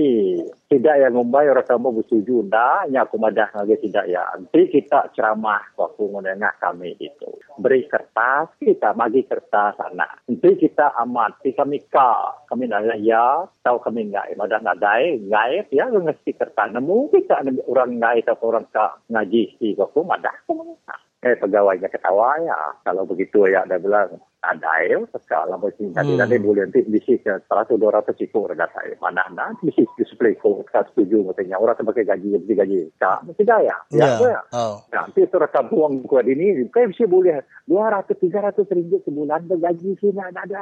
tidak 0.70 0.94
yang 1.02 1.18
ngumbai 1.18 1.50
orang 1.50 1.66
kampung 1.66 1.98
bersetuju 1.98 2.46
dah, 2.46 2.86
nya 2.86 3.02
aku 3.02 3.18
madah 3.18 3.50
lagi 3.58 3.74
tidak 3.82 4.06
ya. 4.06 4.22
Nanti 4.38 4.70
kita 4.70 5.10
ceramah 5.18 5.66
waktu 5.74 6.02
menengah 6.14 6.54
kami 6.62 6.94
itu. 7.02 7.26
Beri 7.58 7.90
kertas, 7.90 8.54
kita 8.62 8.94
bagi 8.94 9.26
kertas 9.26 9.82
anak. 9.82 10.22
Nanti 10.30 10.54
kita 10.54 10.94
amati 10.94 11.58
kami 11.58 11.82
ka, 11.90 12.46
kami 12.46 12.70
nanya 12.70 12.94
ya, 13.02 13.50
tahu 13.66 13.82
kami 13.82 14.14
enggak, 14.14 14.30
madah 14.38 14.62
nadai, 14.62 15.18
enggak 15.18 15.66
ya, 15.74 15.90
ngesti 15.90 16.38
kertas. 16.38 16.70
Namun 16.70 17.10
kita 17.10 17.42
orang 17.66 17.98
enggak 17.98 18.30
atau 18.30 18.46
orang 18.46 18.70
ka 18.70 19.02
ngaji 19.10 19.58
waktu 19.74 20.00
madah. 20.06 20.36
Eh 21.24 21.34
pegawainya 21.40 21.88
ketawa 21.88 22.36
ya. 22.44 22.76
Kalau 22.84 23.08
begitu 23.08 23.48
ya 23.48 23.64
dia 23.64 23.80
bilang 23.80 24.20
ada 24.44 24.72
ya. 24.84 25.00
Sekarang 25.08 25.56
mesti 25.56 25.88
tadi 25.96 26.12
Hmm. 26.12 26.20
tadi 26.20 26.36
boleh 26.36 26.68
nanti 26.68 26.84
bisik 26.84 27.24
seratus 27.24 27.80
dua 27.80 27.96
ratus 27.96 28.20
ikut 28.20 28.44
harga 28.52 28.68
saya. 28.76 28.92
Mana 29.00 29.24
nak 29.32 29.56
bisik 29.64 29.88
display 29.96 30.36
kau 30.36 30.60
tak 30.68 30.92
setuju 30.92 31.24
katanya 31.32 31.56
orang 31.56 31.80
sebagai 31.80 32.04
gaji 32.04 32.36
mesti 32.36 32.52
gaji. 32.52 32.78
Tak 33.00 33.24
mesti 33.24 33.40
daya. 33.40 33.76
Ya. 33.88 34.20
Ya. 34.20 34.36
ya. 34.36 34.40
Oh. 34.52 34.84
Nanti 34.92 35.24
tu 35.24 35.40
rasa 35.40 35.64
buang 35.64 36.04
kuat 36.04 36.28
ini, 36.28 36.68
kan 36.68 36.92
mesti 36.92 37.08
boleh 37.08 37.40
200 37.72 38.20
300 38.20 38.68
ringgit 38.68 39.00
sebulan 39.08 39.48
bergaji 39.48 39.96
sini 39.96 40.20
ada 40.20 40.44
ada. 40.44 40.60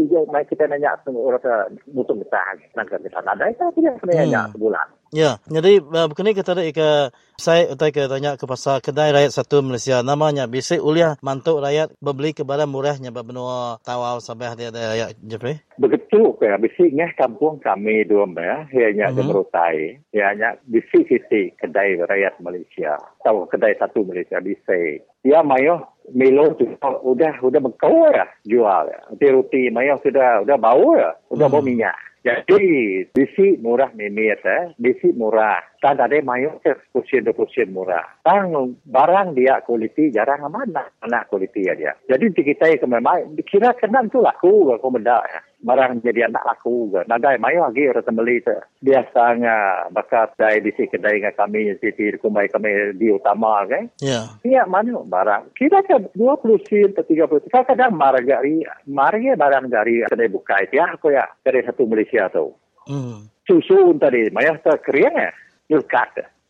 Je 0.00 0.20
mai 0.28 0.44
kita 0.44 0.68
nanya 0.68 1.00
orang 1.08 1.40
kata 1.40 1.72
mutung 1.94 2.20
kita 2.20 2.40
nak 2.76 2.88
kita 2.90 3.20
ada 3.24 3.44
itu 3.48 3.64
tidak 3.80 3.96
sebenarnya 4.02 4.50
sebulan. 4.52 4.99
Ya, 5.10 5.42
jadi 5.50 5.82
uh, 5.82 6.06
begini 6.06 6.38
kita 6.38 6.54
tadi 6.54 6.70
ke 6.70 7.10
saya 7.34 7.74
utai 7.74 7.90
ke 7.90 8.06
tanya 8.06 8.38
ke 8.38 8.46
pasal 8.46 8.78
kedai 8.78 9.10
rakyat 9.10 9.34
satu 9.34 9.58
Malaysia 9.58 10.06
namanya 10.06 10.46
bisa 10.46 10.78
uliah 10.78 11.18
mantuk 11.18 11.58
rakyat 11.58 11.90
membeli 11.98 12.30
ke 12.30 12.46
barang 12.46 12.70
murahnya 12.70 13.10
benua 13.10 13.82
tawau 13.82 14.22
Sabah 14.22 14.54
dia 14.54 14.70
ada 14.70 14.94
ya 14.94 15.10
Jeffrey. 15.18 15.58
Begitu 15.82 16.38
ke 16.38 16.46
bisiknya 16.62 17.10
kampung 17.18 17.58
kami 17.58 18.06
dua 18.06 18.22
ya, 18.38 18.70
hanya 18.70 19.10
Mhm. 19.10 19.18
mm-hmm. 19.18 19.26
merutai, 19.26 19.98
hanya 20.14 20.54
bisik 20.70 21.10
sisi 21.10 21.58
kedai 21.58 21.98
rakyat 21.98 22.38
Malaysia, 22.38 22.94
tahu 23.26 23.50
kedai 23.50 23.74
satu 23.82 24.06
Malaysia 24.06 24.38
bisik. 24.38 25.02
Ya 25.26 25.42
mayo 25.42 25.90
Milo 26.10 26.54
tu 26.58 26.66
udah 27.06 27.38
udah 27.42 27.60
bekau 27.62 28.10
ya 28.10 28.26
jual 28.46 28.84
ya. 28.90 28.98
Nanti 29.10 29.26
roti 29.30 29.62
mayo 29.74 29.98
sudah 30.02 30.42
udah 30.42 30.56
bau 30.58 30.94
ya, 30.94 31.14
udah 31.34 31.46
Hmm. 31.50 31.54
bau 31.54 31.62
minyak. 31.66 32.09
Jadi 32.20 32.64
bisi 33.16 33.56
murah 33.64 33.88
mimit 33.96 34.44
eh, 34.44 34.76
bisi 34.76 35.16
murah. 35.16 35.69
Tak 35.80 35.96
ada 35.96 36.20
mayo 36.20 36.60
ke 36.60 36.76
kursi 36.92 37.24
dua 37.24 37.32
kursi 37.32 37.64
murah. 37.64 38.04
Tang 38.20 38.52
barang 38.84 39.32
dia 39.32 39.64
kualiti 39.64 40.12
jarang 40.12 40.44
mana 40.52 40.84
mana 41.00 41.24
kualiti 41.24 41.64
ya 41.64 41.72
dia. 41.72 41.96
Jadi 42.04 42.36
di 42.36 42.42
kita 42.44 42.68
ke 42.76 42.84
memang 42.84 43.32
kira 43.48 43.72
kena 43.72 44.04
tu 44.12 44.20
laku 44.20 44.68
ke 44.68 44.76
komenda 44.84 45.24
ya. 45.24 45.40
Barang 45.64 46.04
jadi 46.04 46.28
anak 46.28 46.44
laku 46.44 46.92
ke. 46.92 47.08
Nadai 47.08 47.40
mayo 47.40 47.64
lagi 47.64 47.88
orang 47.88 48.04
tembeli 48.04 48.44
tu. 48.44 48.52
Biasanya 48.84 49.88
bakat 49.88 50.36
dari 50.36 50.60
bisi 50.60 50.84
kedai 50.84 51.16
dengan 51.16 51.32
kami 51.32 51.72
siti 51.80 52.12
kumbai 52.20 52.52
kami 52.52 53.00
di 53.00 53.08
utama 53.08 53.64
kan. 53.64 53.88
Ya. 54.04 54.36
Ya 54.44 54.68
mana 54.68 55.00
barang. 55.00 55.56
Kira 55.56 55.80
ke 55.80 55.96
20 56.12 56.60
sen 56.68 56.92
atau 56.92 57.08
30 57.08 57.40
sen. 57.40 57.48
Kadang-kadang 57.48 57.92
marga 57.96 58.36
dari 58.44 58.68
marga 58.84 59.32
barang 59.32 59.64
dari 59.72 60.04
kedai 60.04 60.28
buka 60.28 60.60
itu 60.60 60.76
ya. 60.76 60.92
Aku 60.92 61.08
ya 61.08 61.24
kedai 61.40 61.64
satu 61.64 61.88
Malaysia 61.88 62.28
tu. 62.28 62.52
Hmm. 62.84 63.32
Susu 63.48 63.96
tadi, 63.98 64.28
maya 64.30 64.54
tak 64.60 64.84
kering 64.86 65.16
ya. 65.16 65.32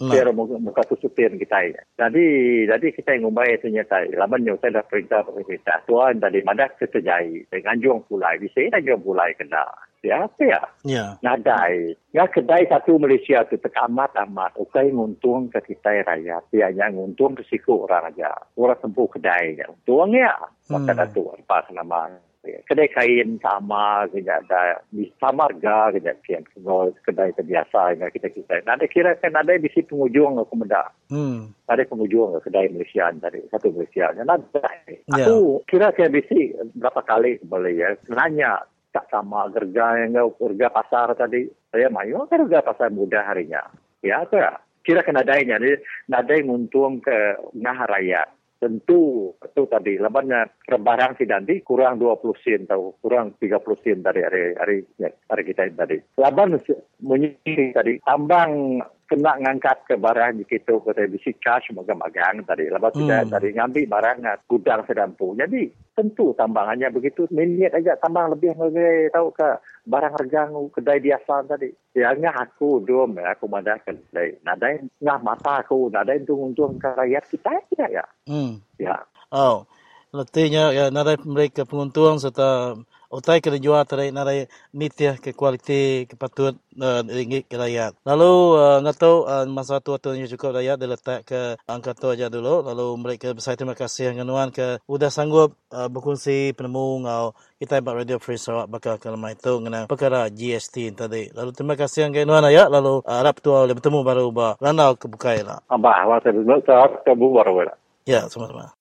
Nah. 0.01 0.17
Biar 0.17 0.33
muka, 0.33 0.57
muka 0.57 0.81
tu 0.89 0.97
supir 0.97 1.29
kita 1.37 1.61
ya. 1.61 1.85
Jadi, 2.01 2.25
jadi 2.65 2.87
kita 2.89 3.21
yang 3.21 3.29
ngumbai 3.29 3.53
itu 3.53 3.69
nyata. 3.69 4.09
Laman 4.17 4.49
yang 4.49 4.57
saya 4.57 4.81
dah 4.81 4.85
perintah 4.89 5.21
pemerintah. 5.29 5.77
Tuan 5.85 6.17
tadi, 6.17 6.41
mana 6.41 6.73
kesejai. 6.73 7.45
Dengan 7.53 7.77
juang 7.85 8.01
pulai. 8.09 8.41
Bisa 8.41 8.65
tak 8.73 8.81
juang 8.89 9.05
pulai 9.05 9.37
kena. 9.37 9.61
Ya, 10.01 10.25
apa 10.25 10.41
ya? 10.41 10.61
Ya. 10.89 11.05
Nadai. 11.21 11.93
Ya 12.17 12.25
kedai 12.25 12.65
satu 12.73 12.97
Malaysia 12.97 13.45
tu 13.45 13.61
tekamat 13.61 14.17
amat. 14.25 14.57
Ukai 14.57 14.89
nguntung 14.89 15.53
ke 15.53 15.61
kita 15.77 16.01
rakyat. 16.09 16.49
Dia 16.49 16.73
hanya 16.73 16.89
nguntung 16.89 17.37
risiko 17.37 17.85
orang 17.85 18.09
aja. 18.09 18.33
Orang 18.57 18.81
tempuh 18.81 19.05
kedai. 19.13 19.61
Untung 19.69 20.17
ya. 20.17 20.33
Maka 20.73 20.97
Hmm. 20.97 21.13
tu 21.13 21.29
pas 21.45 21.69
nama. 21.69 22.09
Kedai 22.41 22.89
kain 22.89 23.37
sama, 23.45 24.09
tidak 24.09 24.49
ada 24.49 24.81
di 24.89 25.13
sama 25.21 25.45
harga, 25.45 25.93
tidak 25.93 26.25
kian 26.25 26.41
kalau 26.57 26.89
kedai 27.05 27.37
terbiasa 27.37 27.93
dengan 27.93 28.09
kita 28.09 28.33
kita. 28.33 28.65
Nada 28.65 28.89
kira 28.89 29.13
kan 29.21 29.37
ada 29.37 29.61
di 29.61 29.69
sini 29.69 29.85
penghujung 29.85 30.41
aku 30.41 30.57
menda. 30.57 30.89
Hmm. 31.13 31.53
Ada 31.69 31.85
penghujung 31.85 32.41
kedai 32.41 32.73
Malaysia 32.73 33.13
tadi 33.13 33.45
satu 33.53 33.77
Malaysia. 33.77 34.17
Nada. 34.17 34.41
Ya. 34.89 34.97
Aku 35.21 35.61
kira 35.69 35.93
kayak 35.93 36.17
bisi 36.17 36.57
berapa 36.81 37.05
kali 37.05 37.45
boleh 37.45 37.77
ya. 37.77 37.93
Nanya 38.09 38.65
tak 38.97 39.05
sama 39.13 39.45
harga 39.45 40.01
yang 40.01 40.17
harga 40.17 40.69
pasar 40.73 41.13
tadi. 41.21 41.45
Saya 41.69 41.93
mayu 41.93 42.25
harga 42.25 42.65
pasar 42.65 42.89
mudah 42.89 43.21
harinya. 43.21 43.69
Ya 44.01 44.25
tu 44.25 44.41
ya. 44.41 44.57
Kira 44.81 45.05
kan 45.05 45.13
nadainya. 45.13 45.61
Jadi 45.61 45.77
nadai 46.09 46.41
nguntung 46.41 47.05
ke 47.05 47.37
ngah 47.53 47.85
rakyat. 47.85 48.40
Tentu 48.61 49.33
itu 49.41 49.63
tadi 49.73 49.97
labannya 49.97 50.69
barang 50.69 51.17
si 51.17 51.25
nanti 51.25 51.65
kurang 51.65 51.97
20 51.97 52.45
sen 52.45 52.69
atau 52.69 52.93
kurang 53.01 53.33
30 53.41 53.57
sen 53.81 54.05
dari 54.05 54.21
hari 54.21 54.43
hari 54.61 54.77
hari 55.01 55.43
kita 55.49 55.65
tadi. 55.73 55.97
Laban 56.21 56.61
menyisi 57.01 57.73
tadi 57.73 57.97
tambang 58.05 58.85
kena 59.11 59.35
ngangkat 59.43 59.91
ke 59.91 59.99
barang 59.99 60.47
kita 60.47 60.79
ke 60.79 61.11
bisi 61.11 61.35
cash 61.43 61.75
magang-magang 61.75 62.47
tadi. 62.47 62.71
Laban 62.71 62.95
Hmm. 62.95 63.11
tidak 63.11 63.23
tadi 63.35 63.49
ngambil 63.59 63.85
barang 63.91 64.19
gudang 64.47 64.87
sedampu. 64.87 65.35
Jadi 65.35 65.67
tentu 65.99 66.31
tambangannya 66.39 66.95
begitu 66.95 67.27
minit 67.35 67.75
aja 67.75 67.99
tambang 67.99 68.31
lebih 68.31 68.55
lebih 68.55 69.11
tahu 69.11 69.35
ke 69.35 69.59
barang 69.91 70.15
harga 70.15 70.43
kedai 70.71 71.03
biasa 71.03 71.51
tadi. 71.51 71.75
Ya 71.99 72.15
ngah 72.15 72.47
aku 72.47 72.87
dom 72.87 73.19
ya 73.19 73.35
aku 73.35 73.51
madah 73.51 73.83
kedai. 73.83 74.39
Nadai 74.47 74.87
ngah 75.03 75.19
mata 75.19 75.67
aku 75.67 75.91
nadai 75.91 76.23
untung-untung 76.23 76.79
ke 76.79 76.95
rakyat 76.95 77.27
kita 77.27 77.51
tidak 77.75 77.91
ya. 77.91 78.07
Hmm. 78.31 78.63
Ya. 78.79 79.03
Oh. 79.35 79.67
Letihnya 80.11 80.75
ya 80.75 80.91
nada 80.91 81.15
mereka 81.23 81.63
penguntung 81.63 82.19
serta 82.19 82.75
utai 83.11 83.39
kena 83.39 83.63
jual 83.63 83.83
tadi 83.87 84.11
nada 84.11 84.35
nitih 84.75 85.23
ke 85.23 85.31
kualiti 85.35 86.07
ke 86.07 86.19
patut 86.19 86.59
uh, 86.79 87.03
ringgit 87.07 87.47
ke 87.47 87.55
rakyat. 87.55 87.95
Lalu 88.03 88.33
uh, 88.59 88.79
nggak 88.83 88.97
tahu 88.99 89.17
uh, 89.27 89.47
masa 89.47 89.79
tu 89.79 89.95
waktu 89.95 90.19
yang 90.19 90.27
cukup 90.31 90.59
rakyat 90.59 90.83
dia 90.83 90.91
letak 90.91 91.21
ke 91.27 91.41
angka 91.71 91.95
tu 91.95 92.11
aja 92.11 92.27
dulu. 92.27 92.67
Lalu 92.67 92.87
mereka 92.99 93.31
besar 93.31 93.55
terima 93.55 93.79
kasih 93.79 94.11
dengan 94.11 94.27
nuan 94.31 94.51
ke 94.51 94.83
udah 94.91 95.15
sanggup 95.15 95.55
uh, 95.71 95.87
berkongsi 95.87 96.59
penemu 96.59 97.07
ngau 97.07 97.35
kita 97.63 97.79
buat 97.79 98.03
Radio 98.03 98.19
Free 98.19 98.39
Sarawak 98.39 98.67
bakal 98.67 98.99
ke 98.99 99.07
lemah 99.11 99.31
itu 99.31 99.53
mengenai 99.63 99.87
perkara 99.87 100.27
GST 100.27 100.95
tadi. 100.99 101.31
Lalu 101.31 101.51
terima 101.55 101.79
kasih 101.79 102.11
dengan 102.11 102.35
nuan 102.35 102.47
ayat. 102.51 102.67
Lalu 102.67 103.07
uh, 103.07 103.15
harap 103.15 103.39
tu 103.39 103.55
boleh 103.55 103.79
bertemu 103.79 103.99
baru 104.03 104.27
bah 104.35 104.59
landau 104.59 104.99
ke 104.99 105.07
bukai 105.07 105.47
lah. 105.47 105.63
Abah, 105.71 106.19
saya 106.19 106.99
kebu 107.07 107.27
baru 107.31 107.63
lah. 107.63 107.79
Ya, 108.07 108.27
sama-sama. 108.27 108.80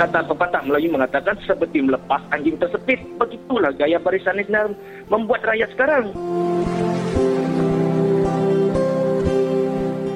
Kata 0.00 0.24
pepatah 0.32 0.64
Melayu 0.64 0.88
mengatakan 0.96 1.36
seperti 1.44 1.84
melepas 1.84 2.24
anjing 2.32 2.56
tersepit. 2.56 2.96
Begitulah 3.20 3.76
gaya 3.76 4.00
barisan 4.00 4.40
Islam 4.40 4.72
membuat 5.12 5.44
rakyat 5.44 5.68
sekarang. 5.76 6.08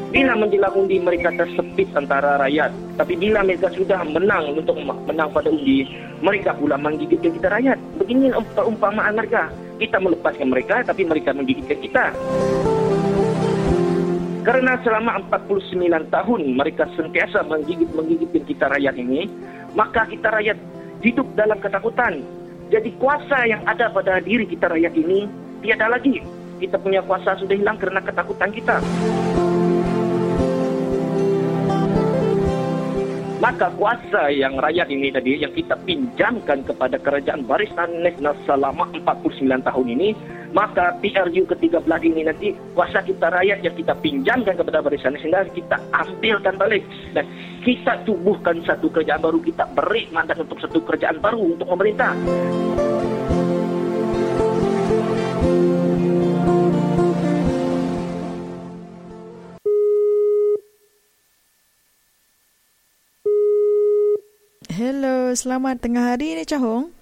Bila 0.09 0.41
menjelang 0.41 0.72
undi 0.72 0.97
mereka 1.05 1.37
tersepit 1.37 1.93
antara 1.93 2.41
rakyat. 2.41 2.72
Tapi 2.97 3.12
bila 3.12 3.45
mereka 3.45 3.68
sudah 3.76 4.01
menang 4.09 4.57
untuk 4.57 4.78
menang 4.80 5.28
pada 5.28 5.53
undi, 5.53 5.85
mereka 6.24 6.57
pula 6.57 6.80
menggigitkan 6.80 7.37
kita 7.37 7.49
rakyat. 7.53 7.76
Begini 8.01 8.32
perumpamaan 8.57 9.20
mereka. 9.20 9.53
Kita 9.76 10.01
melepaskan 10.01 10.49
mereka 10.49 10.80
tapi 10.80 11.05
mereka 11.05 11.37
menggigitkan 11.37 11.78
kita. 11.85 12.05
Kerana 14.45 14.76
selama 14.85 15.24
49 15.28 16.12
tahun 16.12 16.43
mereka 16.53 16.85
sentiasa 16.97 17.49
menggigit-menggigitkan 17.49 18.45
kita 18.45 18.68
rakyat 18.68 18.93
ini, 19.01 19.24
maka 19.75 20.07
kita 20.09 20.31
rakyat 20.31 20.59
hidup 21.03 21.27
dalam 21.37 21.59
ketakutan. 21.61 22.22
Jadi 22.72 22.97
kuasa 22.97 23.45
yang 23.45 23.61
ada 23.68 23.93
pada 23.93 24.18
diri 24.25 24.49
kita 24.49 24.72
rakyat 24.72 24.95
ini 24.97 25.29
tiada 25.61 25.93
lagi. 25.93 26.25
Kita 26.59 26.81
punya 26.81 27.05
kuasa 27.05 27.37
sudah 27.37 27.53
hilang 27.53 27.77
kerana 27.77 28.01
ketakutan 28.01 28.51
kita. 28.55 28.81
Maka 33.43 33.66
kuasa 33.74 34.30
yang 34.30 34.55
rakyat 34.62 34.87
ini 34.95 35.11
tadi 35.11 35.43
yang 35.43 35.51
kita 35.51 35.74
pinjamkan 35.82 36.62
kepada 36.62 36.97
kerajaan 37.03 37.43
Barisan 37.43 38.01
Nasional 38.01 38.39
selama 38.47 38.87
49 38.95 39.43
tahun 39.66 39.87
ini, 39.91 40.09
maka 40.55 40.95
PRU 41.03 41.43
ke-13 41.43 42.01
ini 42.14 42.22
nanti 42.22 42.55
kuasa 42.78 43.03
kita 43.03 43.35
rakyat 43.35 43.59
yang 43.66 43.74
kita 43.74 43.95
pinjamkan 43.99 44.55
kepada 44.55 44.78
Barisan 44.87 45.18
Nasional 45.18 45.51
kita 45.51 45.82
ambilkan 45.91 46.55
balik 46.55 46.87
dan 47.11 47.26
kita 47.66 48.07
tubuhkan 48.07 48.62
satu 48.62 48.87
kerajaan 48.95 49.18
baru, 49.18 49.43
kita 49.43 49.66
beri 49.74 50.07
mandat 50.14 50.39
untuk 50.39 50.62
satu 50.62 50.78
kerajaan 50.87 51.18
baru 51.18 51.59
untuk 51.59 51.66
memerintah. 51.74 52.14
Selamat 65.35 65.82
tengah 65.82 66.14
hari 66.14 66.39
ni 66.39 66.47
Cahong. 66.47 66.95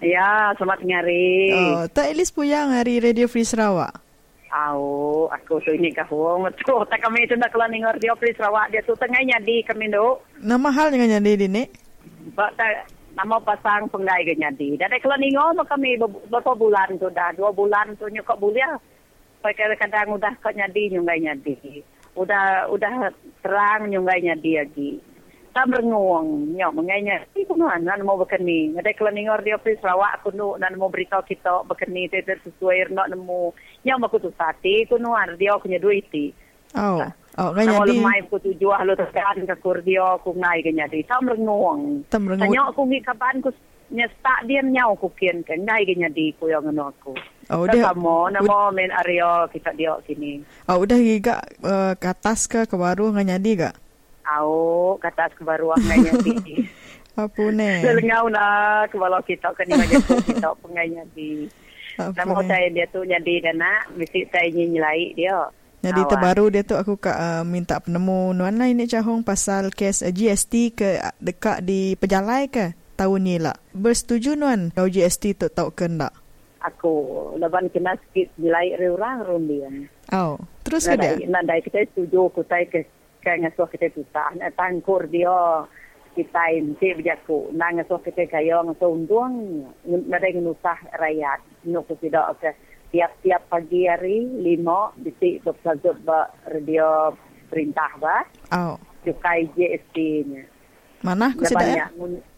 Ya, 0.00 0.52
selamat 0.56 0.80
tengah 0.80 0.98
hari. 1.04 1.52
Oh, 1.52 1.84
tak 1.88 2.12
Elis 2.12 2.32
puyang 2.32 2.72
hari 2.72 3.00
Radio 3.00 3.28
Free 3.28 3.44
Sarawak. 3.44 4.00
Oh, 4.54 5.26
aku 5.34 5.58
tu 5.66 5.74
ini 5.74 5.90
kahong. 5.90 6.46
Tu, 6.54 6.74
tak 6.86 7.02
kami 7.02 7.26
itu 7.26 7.34
nak 7.34 7.50
keluar 7.50 7.66
dengar 7.66 7.98
Radio 7.98 8.14
Free 8.14 8.30
Sarawak. 8.38 8.70
Dia 8.70 8.86
tu 8.86 8.94
tengahnya 8.94 9.42
di 9.42 9.66
kami 9.66 9.90
tu. 9.90 10.14
Nama 10.38 10.68
hal 10.70 10.94
dengan 10.94 11.18
nyadi 11.18 11.32
di 11.42 11.46
ni? 11.50 11.64
Bak, 12.38 12.54
tak, 12.54 12.86
nama 13.18 13.34
pasang 13.42 13.90
penggai 13.90 14.22
ke 14.22 14.38
nyadi. 14.38 14.78
Dan 14.78 14.94
ada 14.94 15.02
keluar 15.02 15.18
dengar 15.18 15.58
kami 15.66 15.98
beberapa 15.98 16.54
bulan 16.54 16.88
tu 17.02 17.10
dah. 17.10 17.34
Dua 17.34 17.50
bulan 17.50 17.98
tu 17.98 18.06
nyokok 18.06 18.38
bulia. 18.38 18.78
Pakai 19.42 19.74
kadang 19.74 20.16
udah 20.16 20.32
kau 20.38 20.54
nyadi 20.54 20.94
nyungai 20.94 21.18
nyadi. 21.18 21.82
Udah 22.14 22.70
udah 22.70 23.10
terang 23.42 23.90
nyungai 23.90 24.22
nyadi 24.22 24.52
lagi 24.62 24.90
tak 25.54 25.70
berenguang 25.70 26.50
nyok 26.58 26.74
mengainya 26.74 27.22
itu 27.38 27.54
kan 27.54 27.78
nan 27.86 28.02
mau 28.02 28.18
berkeni 28.18 28.74
ada 28.74 28.90
keleningor 28.90 29.38
dia 29.46 29.54
pergi 29.54 29.78
Sarawak 29.78 30.18
aku 30.20 30.34
nu 30.34 30.58
nan 30.58 30.74
mau 30.74 30.90
beritahu 30.90 31.22
kita 31.22 31.62
berkeni 31.70 32.10
itu 32.10 32.18
sesuai 32.18 32.90
nak 32.90 33.14
nemu 33.14 33.54
nyok 33.86 34.10
aku 34.10 34.18
tu 34.18 34.30
sati 34.34 34.82
aku 34.82 34.98
nu 34.98 35.14
dia 35.38 35.54
aku 35.54 35.70
nya 35.70 35.78
duit 35.78 36.10
oh 36.74 37.06
Oh, 37.34 37.50
kanya 37.50 37.82
di. 37.82 37.98
Kalau 37.98 38.06
mai 38.06 38.22
aku 38.22 38.38
tuju 38.38 38.70
ahlo 38.70 38.94
tekan 38.94 39.42
ke 39.42 39.58
kurdio 39.58 40.22
aku 40.22 40.38
ngai 40.38 40.62
kanya 40.62 40.86
di. 40.86 41.02
Tak 41.02 41.18
merenguang. 41.26 42.06
Tak 42.06 42.22
merenguang. 42.22 42.46
Tanya 42.46 42.62
aku 42.70 42.80
ngi 42.86 43.00
kapan 43.02 43.42
aku 43.42 43.50
nyesta 43.90 44.34
dia 44.46 44.62
nyau 44.62 44.94
aku 44.94 45.10
kian 45.18 45.42
kan 45.42 45.58
ngai 45.58 45.82
kanya 45.82 46.14
di 46.14 46.30
ku 46.38 46.46
yang 46.46 46.62
ngono 46.62 46.94
aku. 46.94 47.10
Oh, 47.50 47.66
udah. 47.66 47.90
Kamu 47.90 48.38
namo 48.38 48.70
men 48.70 48.94
area 48.94 49.50
kita 49.50 49.74
dia 49.74 49.98
sini. 50.06 50.46
Oh, 50.70 50.78
udah 50.78 50.94
giga 50.94 51.42
uh, 51.66 51.98
ke 51.98 52.06
atas 52.06 52.46
ke 52.46 52.70
ke 52.70 52.76
baru 52.78 53.10
nganya 53.10 53.42
di 53.42 53.58
gak? 53.58 53.83
Au, 54.24 54.96
kata 55.00 55.28
aku 55.28 55.44
baru 55.44 55.72
angkanya 55.76 56.12
di. 56.24 56.64
Apa 57.14 57.42
ni? 57.54 57.70
Selengau 57.84 58.26
nak 58.26 58.90
kalau 58.90 59.20
kita 59.22 59.54
kan 59.54 59.64
ni 59.70 59.78
macam 59.78 60.00
kita 60.24 60.50
pengainya 60.58 61.02
di. 61.14 61.46
Nama 61.94 62.42
saya 62.42 62.66
dia 62.74 62.90
tu 62.90 63.06
jadi 63.06 63.34
dana, 63.38 63.86
mesti 63.94 64.26
saya 64.26 64.50
nyilai 64.50 65.14
dia. 65.14 65.46
Jadi 65.84 66.00
Awal. 66.00 66.10
terbaru 66.10 66.44
dia 66.48 66.64
tu 66.64 66.74
aku 66.80 66.96
kak 66.96 67.12
uh, 67.12 67.44
minta 67.44 67.76
penemu 67.76 68.32
nuan 68.32 68.56
lain 68.56 68.72
ni 68.80 68.88
cahong 68.88 69.20
pasal 69.20 69.68
kes 69.68 70.00
uh, 70.00 70.08
GST 70.08 70.72
ke 70.72 70.96
uh, 70.96 71.12
dekat 71.20 71.60
di 71.60 71.92
pejalai 72.00 72.48
ke 72.48 72.72
tahun 72.96 73.20
ni 73.20 73.36
lah. 73.36 73.54
Bersetuju 73.76 74.32
nuan 74.32 74.72
kau 74.72 74.88
GST 74.88 75.36
tu 75.36 75.46
tahu 75.52 75.76
ke 75.76 75.84
tak? 75.84 76.16
Aku 76.64 76.92
leban 77.36 77.68
kena 77.68 77.92
sikit 78.00 78.32
nilai 78.40 78.72
orang 78.80 79.28
rumbian. 79.28 79.74
Oh, 80.08 80.40
terus 80.64 80.88
ke 80.88 80.96
dia? 80.96 81.20
Nandai 81.28 81.60
kita 81.60 81.84
setuju 81.92 82.32
aku 82.32 82.40
tay 82.48 82.64
ke 82.64 82.88
kan 83.24 83.40
ngasuh 83.40 83.66
kita 83.72 83.88
susah. 83.96 84.36
Nak 84.36 84.52
tangkur 84.54 85.08
dia 85.08 85.64
kita 86.12 86.42
ini 86.52 86.76
berjaku. 86.76 87.50
Nak 87.56 87.80
ngasuh 87.80 88.00
kita 88.04 88.28
kaya 88.28 88.60
ngasuh 88.62 88.92
untung 88.92 89.64
nak 89.88 90.20
ada 90.20 90.28
ngusah 90.36 90.78
rakyat. 91.00 91.40
Nuk 91.64 91.88
tidak 91.98 92.36
ke 92.38 92.52
tiap-tiap 92.94 93.42
pagi 93.50 93.90
hari 93.90 94.22
lima 94.38 94.94
bisik 95.02 95.42
bersajut 95.42 95.98
ba 96.06 96.30
radio 96.46 97.10
perintah 97.50 97.90
ba 97.98 98.22
oh. 98.54 98.78
Cukai 99.02 99.50
JST 99.58 99.96
nya. 100.30 100.46
Mana 101.02 101.34
aku 101.34 101.44
sudah 101.44 101.68
ya? 101.68 101.86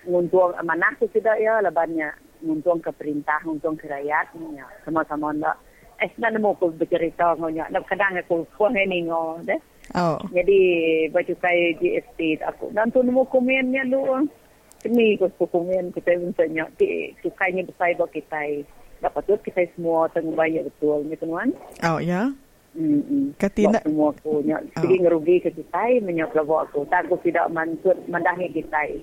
nguntung 0.09 0.57
mana 0.65 0.91
aku 0.97 1.07
sudah 1.13 1.37
ya? 1.37 1.61
Lebannya 1.61 2.11
nguntung 2.41 2.81
ke 2.81 2.89
perintah 2.97 3.39
nguntung 3.45 3.77
ke 3.77 3.85
rakyat 3.85 4.33
sama-sama 4.89 5.37
ndak 5.37 5.61
eh 6.01 6.11
nak 6.17 6.33
nemu 6.33 6.57
aku 6.57 6.73
bercerita 6.73 7.37
ngonya. 7.37 7.69
Nak 7.69 7.85
kadang 7.85 8.17
aku 8.17 8.49
kuah 8.57 8.73
ini 8.73 9.05
deh 9.45 9.61
Oh. 9.95 10.19
Jadi 10.35 10.61
baju 11.15 11.35
kaya 11.39 11.77
GST 11.79 12.43
aku. 12.43 12.75
Dan 12.75 12.91
tu 12.91 13.05
nemu 13.07 13.23
komennya 13.31 13.87
lu. 13.87 14.27
Ini 14.87 15.19
aku 15.19 15.47
komen 15.51 15.95
kita 15.95 16.19
misalnya 16.19 16.71
di 16.79 17.15
sukainya 17.23 17.67
besar 17.67 17.95
buat 17.95 18.11
kita. 18.11 18.67
Dapat 19.03 19.23
tu 19.29 19.35
kita 19.45 19.67
semua 19.77 20.09
tengah 20.11 20.35
banyak 20.35 20.67
betul 20.67 21.05
ni 21.07 21.17
tuan. 21.19 21.53
Oh 21.85 21.99
ya. 22.03 22.33
Hmm. 22.77 23.33
Katina 23.41 23.81
semua 23.81 24.13
aku 24.13 24.45
nyak 24.45 24.77
oh. 24.77 24.85
ngerugi 24.85 25.41
ke 25.41 25.51
kita 25.55 25.85
menyok 26.05 26.37
bawa 26.45 26.69
aku. 26.69 26.85
Tak 26.91 27.09
aku 27.09 27.19
tidak 27.25 27.49
mansur 27.51 27.97
mendahi 28.07 28.53
kita. 28.53 29.01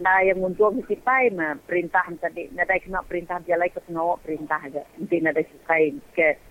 Nah 0.00 0.24
yang 0.24 0.40
untuk 0.40 0.80
kita 0.88 1.28
mah 1.36 1.60
perintah 1.68 2.08
tadi. 2.16 2.48
Nada 2.56 2.80
kena 2.80 3.04
perintah 3.04 3.36
dia 3.44 3.60
lagi 3.60 3.76
ke 3.76 3.84
pengawal 3.84 4.16
perintah 4.24 4.56
aja. 4.56 4.82
Nanti 4.96 5.16
nada 5.20 5.44
sukai 5.44 5.92
ke 6.16 6.49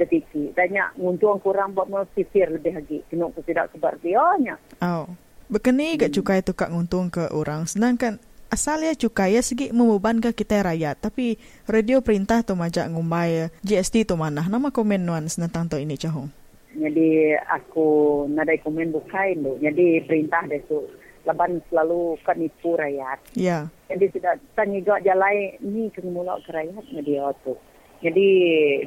sedikit. 0.00 0.56
Banyak 0.56 0.96
nguntung 0.96 1.44
kurang 1.44 1.76
buat 1.76 1.92
sisir 2.16 2.48
lebih 2.48 2.80
lagi. 2.80 2.98
Kena 3.12 3.28
aku 3.28 3.44
tidak 3.44 3.68
sebar 3.76 4.00
dia. 4.00 4.56
Oh. 4.80 5.04
Berkeni 5.50 5.98
hmm. 5.98 6.14
cukai 6.14 6.40
tu 6.40 6.56
kak 6.56 6.72
nguntung 6.72 7.12
ke 7.12 7.28
orang. 7.34 7.66
Sedangkan 7.68 8.22
asalnya 8.54 8.94
cukai 8.94 9.34
ya 9.34 9.42
segi 9.42 9.74
membebankan 9.74 10.32
kita 10.32 10.62
rakyat. 10.62 11.02
Tapi 11.02 11.36
radio 11.66 12.00
perintah 12.00 12.40
tu 12.46 12.54
majak 12.54 12.86
ngumbai 12.88 13.50
GST 13.66 14.06
tu 14.06 14.14
mana. 14.14 14.46
Nama 14.46 14.70
komen 14.72 15.02
nuan 15.02 15.26
senatang 15.26 15.66
tu 15.66 15.76
ini 15.76 15.98
cahong. 15.98 16.30
Jadi 16.70 17.34
aku 17.50 18.24
nadai 18.30 18.62
komen 18.62 18.94
bukain 18.94 19.42
tu. 19.42 19.58
Jadi 19.58 20.06
perintah 20.06 20.46
dia 20.46 20.62
tu. 20.70 20.86
Laban 21.26 21.60
selalu 21.68 22.16
kenipu 22.24 22.78
rakyat. 22.78 23.18
Ya. 23.36 23.68
Jadi 23.90 24.06
tidak 24.16 24.40
tanya 24.56 25.02
jalan 25.02 25.36
ni 25.60 25.90
kemulak 25.90 26.40
ke 26.46 26.54
rakyat. 26.54 26.84
Dia 27.02 27.26
tu. 27.42 27.58
Jadi 28.00 28.28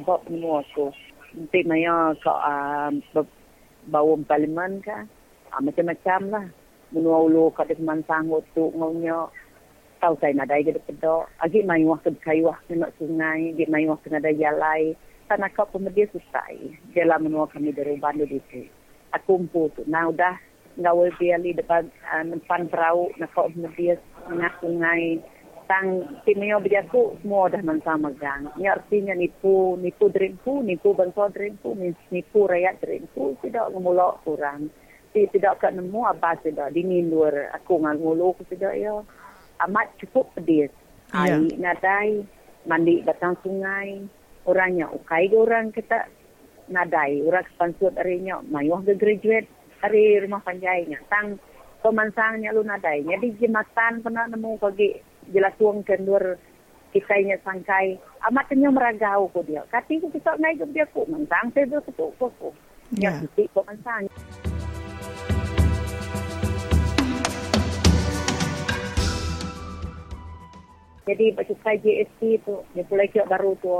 buat 0.02 0.26
semua 0.26 0.66
tu. 0.74 0.90
Nanti 1.34 1.62
maya 1.66 2.14
ke 2.18 2.30
uh, 2.30 3.22
bawah 3.86 4.18
parlimen 4.26 4.82
ke. 4.82 4.94
Uh, 5.54 5.62
macam-macam 5.62 6.20
lah. 6.34 6.46
Menua 6.90 7.26
ulu 7.26 7.50
ke 7.54 7.62
ada 7.62 7.78
teman 7.78 8.02
sanggup 8.10 8.42
tu 8.58 8.74
ngaunya. 8.74 9.30
Tahu 10.02 10.14
saya 10.18 10.34
nak 10.34 10.50
ada 10.50 10.82
pedok. 10.82 11.30
Agi 11.38 11.62
main 11.62 11.86
waktu 11.86 12.10
kayuah 12.26 12.58
kena 12.66 12.90
sungai. 12.98 13.54
Agi 13.54 13.70
main 13.70 13.86
waktu 13.86 14.10
ada 14.10 14.34
jalai. 14.34 14.98
Tanah 15.30 15.50
kau 15.54 15.70
pemedia 15.70 16.10
susah. 16.10 16.50
Jalan 16.92 17.30
menua 17.30 17.46
kami 17.46 17.70
dari 17.70 17.94
bandu 18.02 18.26
di 18.26 18.42
situ. 18.50 18.66
Aku 19.14 19.38
umpu 19.38 19.70
tu. 19.78 19.86
Nah 19.86 20.10
udah 20.10 20.34
ngawal 20.74 21.14
biali 21.14 21.54
depan 21.54 21.86
uh, 22.10 22.66
perahu. 22.66 23.14
Nak 23.22 23.30
kau 23.30 23.46
pemedia 23.46 23.94
tengah 24.26 24.50
sungai 24.58 25.22
tang 25.74 26.06
timio 26.22 26.62
biaku 26.62 27.18
semua 27.18 27.50
dah 27.50 27.58
mensama 27.66 28.14
gang. 28.14 28.46
Ini 28.54 28.70
artinya 28.70 29.10
nipu, 29.18 29.74
nipu 29.82 30.06
drinku, 30.06 30.62
nipu 30.62 30.94
bangsa 30.94 31.26
drinku, 31.34 31.74
nipu 32.14 32.46
rakyat 32.46 32.78
drinku, 32.78 33.34
tidak 33.42 33.74
ngemulak 33.74 34.22
kurang. 34.22 34.70
Tidak 35.10 35.34
tidak 35.34 35.58
kat 35.58 35.74
nemu 35.74 36.06
apa 36.06 36.38
tidak 36.46 36.70
dingin 36.74 37.10
luar 37.10 37.50
aku 37.58 37.82
ngan 37.82 37.98
ngulu 37.98 38.38
aku 38.38 38.46
tidak 38.54 38.78
ya. 38.78 39.02
Amat 39.66 39.90
cukup 39.98 40.30
pedis. 40.38 40.70
Ya. 41.10 41.42
Air 41.42 41.42
nadai, 41.58 42.22
mandi 42.70 43.02
batang 43.02 43.34
sungai, 43.42 43.98
orangnya 44.46 44.86
ukai 44.94 45.26
ke 45.26 45.38
orang 45.38 45.74
kita 45.74 46.06
nadai, 46.70 47.18
orang 47.26 47.46
kepansut 47.50 47.98
harinya, 47.98 48.42
mayuh 48.46 48.78
ke 48.86 48.94
graduate 48.94 49.50
hari 49.82 50.22
rumah 50.22 50.42
panjainya. 50.42 51.02
Tang 51.10 51.38
pemansangnya 51.82 52.54
lu 52.54 52.62
nadai. 52.62 53.02
Jadi 53.06 53.42
jematan 53.42 54.02
pernah 54.02 54.30
nemu 54.30 54.58
pagi 54.58 55.13
Jelas 55.32 55.56
tuang 55.56 55.80
kendur 55.86 56.36
kita 56.94 57.14
ingat 57.18 57.42
sangkai. 57.42 57.96
Amat 58.30 58.44
kenyum 58.46 58.76
meragau 58.76 59.26
ko 59.32 59.40
dia. 59.42 59.64
Kati 59.72 59.98
ko 59.98 60.12
kisah 60.12 60.38
naik 60.38 60.62
ke 60.62 60.66
dia 60.70 60.86
ko 60.92 61.02
Mentang 61.10 61.50
saya 61.50 61.66
tu 61.66 61.80
ketuk 61.90 62.12
ko 62.20 62.28
ko 62.38 62.48
Ya. 62.94 63.10
Kisik 63.18 63.50
ko 63.50 63.64
mentang. 63.66 64.06
Jadi 71.04 71.36
bercuka 71.36 71.76
JST 71.76 72.20
tu, 72.48 72.64
dia 72.72 72.84
pulai 72.88 73.10
kiok 73.12 73.28
baru 73.28 73.52
tu. 73.60 73.72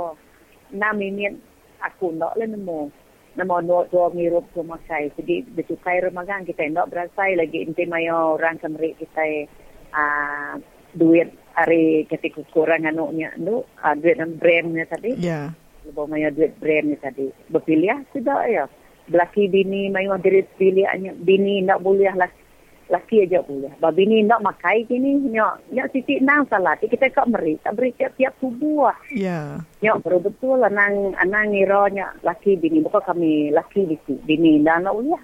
6 0.73 0.77
minit 0.93 1.33
aku 1.81 2.13
nak 2.13 2.37
lah 2.37 2.49
nemu. 2.49 2.91
Nama 3.35 3.55
nua 3.61 3.87
tu 3.89 3.99
ngirup 3.99 4.45
tu 4.51 4.61
makai. 4.61 5.09
Jadi 5.15 5.47
bercuka 5.53 5.95
rumah 6.01 6.25
remagang 6.25 6.43
kita 6.47 6.67
nak 6.69 6.91
berasai 6.91 7.35
lagi 7.35 7.65
inti 7.65 7.83
maya 7.87 8.35
orang 8.35 8.61
kemerik 8.61 8.99
kita. 8.99 9.49
Ah, 9.95 10.59
duit 10.95 11.29
hari 11.55 12.03
ketika 12.07 12.43
kurang 12.51 12.87
anuknya 12.87 13.31
tu, 13.39 13.63
uh, 13.63 13.95
duit 13.95 14.19
dan 14.19 14.35
brandnya 14.35 14.83
tadi. 14.87 15.15
Ya. 15.19 15.51
Lebih 15.85 16.05
mayo 16.09 16.29
duit 16.33 16.51
brandnya 16.57 16.97
tadi. 16.99 17.29
Berpilih 17.51 18.03
sudah 18.11 18.41
ya. 18.47 18.65
Belaki 19.05 19.45
bini 19.45 19.93
mayo 19.93 20.17
diri 20.17 20.41
pilih 20.57 20.89
bini 21.21 21.61
nak 21.61 21.85
boleh 21.85 22.09
laki 22.17 22.45
laki 22.89 23.25
aja 23.25 23.41
boleh. 23.41 23.73
Babi 23.81 24.05
ni 24.05 24.21
nak 24.21 24.45
makai 24.45 24.85
gini, 24.85 25.17
nyok, 25.17 25.73
nyok 25.73 25.89
titik 25.93 26.21
nang 26.21 26.45
salah. 26.49 26.77
Kita 26.77 27.09
kak 27.09 27.29
meri, 27.29 27.57
tak 27.61 27.77
beri 27.77 27.89
tiap-tiap 27.97 28.37
tubuh. 28.37 28.93
Ya. 29.09 29.61
Nyok 29.81 30.05
baru 30.05 30.19
betul 30.21 30.61
lah 30.61 30.69
nang 30.69 31.17
anang 31.17 31.53
ngira 31.53 31.89
nyok 31.89 32.11
laki 32.21 32.57
bini. 32.61 32.85
Bukan 32.85 33.01
kami 33.01 33.49
laki. 33.49 33.97
Bini 34.25 34.61
dah 34.61 34.81
nak 34.81 34.93
boleh. 34.93 35.21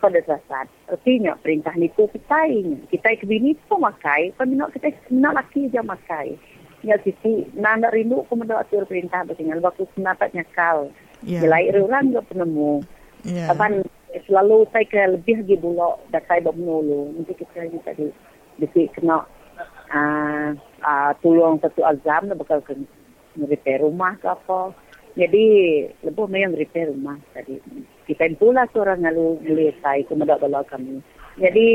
Kau 0.00 0.08
dah 0.08 0.24
sasat. 0.24 0.66
Artinya 0.88 1.36
perintah 1.36 1.76
ni 1.76 1.92
tu 1.92 2.08
kita 2.08 2.48
ini. 2.48 2.80
Kita 2.88 3.12
ke 3.20 3.28
bini 3.28 3.52
tu 3.68 3.76
makai. 3.76 4.32
Nak 4.40 4.72
kita 4.72 4.88
nak 5.12 5.44
laki 5.44 5.68
aja 5.68 5.84
makai. 5.84 6.40
Titik 6.80 7.52
nang 7.52 7.84
nak 7.84 7.92
rindu 7.92 8.24
kau 8.24 8.40
mendak 8.40 8.64
atur 8.64 8.88
perintah 8.88 9.20
bertinggal. 9.28 9.60
Waktu 9.60 9.84
senapat 9.92 10.32
nyakal. 10.32 10.88
Ya. 11.20 11.44
Jelai 11.44 11.68
orang 11.76 12.16
juga 12.16 12.24
penemu. 12.32 12.80
Ya. 13.28 13.52
Kapan 13.52 13.84
selalu 14.24 14.64
saya 14.72 14.88
ke 14.88 15.00
lebih 15.20 15.44
lagi 15.44 15.56
bulak 15.60 16.00
dah 16.08 16.22
saya 16.24 16.48
menulu. 16.48 17.12
Nanti 17.14 17.36
kita 17.36 17.68
lagi 17.68 17.78
tadi 17.84 18.06
bisi 18.56 18.88
kena 18.96 19.28
uh, 19.92 20.48
uh, 20.80 21.12
tolong 21.20 21.60
satu 21.60 21.84
azam 21.84 22.32
dah 22.32 22.36
bakal 22.40 22.64
ke 22.64 22.72
repair 23.36 23.84
rumah 23.84 24.16
ke 24.16 24.26
apa. 24.32 24.72
Jadi 25.18 25.44
lebih 26.06 26.26
memang 26.30 26.56
repair 26.56 26.88
rumah 26.88 27.20
tadi. 27.36 27.60
Kita 28.10 28.26
itulah 28.26 28.66
seorang 28.74 29.06
ngalu 29.06 29.38
beli 29.46 29.70
saya 29.78 30.02
kemudak 30.02 30.42
bala 30.42 30.66
kami. 30.66 30.98
Jadi 31.38 31.68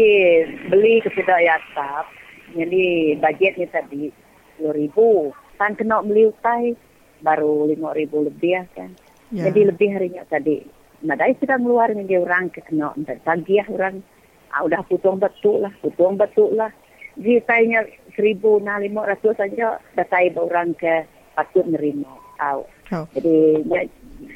beli 0.68 1.00
kepada 1.00 1.40
yasap. 1.40 2.12
Jadi 2.52 3.16
bajetnya 3.24 3.72
tadi 3.72 4.12
10 4.60 4.76
ribu. 4.76 5.32
Kan 5.56 5.80
kena 5.80 6.04
beli 6.04 6.28
utai 6.28 6.76
baru 7.24 7.72
5 7.72 7.96
ribu 7.96 8.28
lebih 8.28 8.68
kan. 8.76 8.92
Ya. 9.32 9.48
Jadi 9.48 9.72
lebih 9.72 9.96
harinya 9.96 10.28
tadi 10.28 10.68
Madai 11.06 11.36
sudah 11.38 11.62
keluar 11.62 11.92
dengan 11.92 12.08
dia 12.08 12.20
orang 12.24 12.50
ke 12.50 12.66
kena 12.66 12.96
tagih 13.28 13.64
orang. 13.70 14.02
Ah, 14.50 14.64
udah 14.64 14.82
putung 14.88 15.20
betul 15.20 15.68
lah, 15.68 15.74
putung 15.84 16.16
betul 16.16 16.56
lah. 16.56 16.72
Jadi 17.20 17.44
saya 17.44 17.80
seribu 18.16 18.64
nah 18.64 18.80
lima 18.80 19.04
ratus 19.04 19.36
saja, 19.36 19.78
dah 19.94 20.08
saya 20.08 20.32
orang 20.40 20.72
ke 20.80 21.04
patut 21.36 21.68
nerima. 21.68 22.10
Tahu. 22.40 22.64
Oh. 22.96 23.06
Jadi 23.16 23.64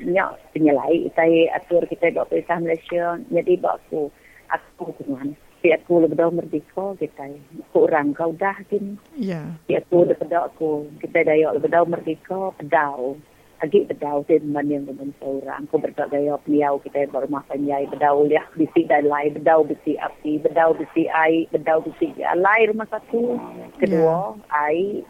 nyak 0.05 0.39
penyelai 0.55 1.11
saya 1.15 1.55
atur 1.55 1.85
kita 1.87 2.11
buat 2.15 2.29
perintah 2.29 2.59
Malaysia. 2.59 3.19
Jadi 3.31 3.53
buat 3.59 3.79
aku 3.83 4.11
aku 4.49 4.85
dengan 4.99 5.35
si 5.61 5.69
aku 5.75 6.03
lebih 6.03 6.17
dah 6.17 6.31
merdeka 6.31 6.85
kita. 6.97 7.25
Aku 7.69 7.87
orang 7.87 8.15
kau 8.15 8.31
dah 8.35 8.55
gini. 8.71 8.95
Ya. 9.19 9.43
Si 9.67 9.75
aku 9.75 10.07
lebih 10.07 10.27
aku 10.31 10.87
kita 11.03 11.27
dah 11.27 11.55
lebih 11.55 11.69
dah 11.69 11.83
merdeka 11.85 12.55
pedau 12.55 13.19
agi 13.59 13.83
bedau 13.83 14.23
din 14.23 14.55
man 14.55 14.71
yang 14.71 14.87
dengan 14.87 15.11
seorang. 15.19 15.67
Ko 15.67 15.83
bergaya 15.83 16.39
peliau 16.39 16.79
kita 16.79 17.11
berumah 17.11 17.43
panjai 17.51 17.91
bedau 17.91 18.23
liah 18.23 18.47
bisi 18.55 18.87
dan 18.87 19.11
lai 19.11 19.27
bedau 19.27 19.67
bisi 19.67 19.99
api 19.99 20.39
bedau 20.39 20.71
bisi 20.75 21.11
ai 21.11 21.43
bedau 21.51 21.83
bisi 21.83 22.15
lai 22.19 22.67
rumah 22.71 22.87
satu 22.87 23.35
kedua 23.83 24.39
yeah. 24.39 24.63
ai 24.63 25.03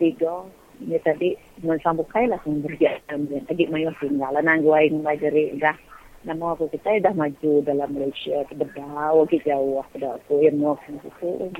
tiga 0.00 0.48
ini 0.82 0.98
tadi 1.00 1.28
mensambung 1.62 2.08
kai 2.10 2.26
lah 2.26 2.38
sumber 2.42 2.74
Agi 2.76 3.64
mayo 3.70 3.94
tinggal 4.02 4.34
nang 4.42 4.60
guai 4.62 4.90
ngai 4.90 5.16
dari 5.18 5.54
dah 5.56 5.76
nama 6.22 6.54
aku 6.54 6.70
kita 6.70 7.02
dah 7.02 7.14
maju 7.14 7.52
dalam 7.66 7.88
Malaysia 7.94 8.46
ke 8.46 8.54
bedau 8.54 9.26
ke 9.26 9.42
jauh 9.42 9.82
bedau 9.94 10.14
aku 10.18 10.34
yang 10.42 10.58
mau 10.62 10.78
itu 10.86 11.50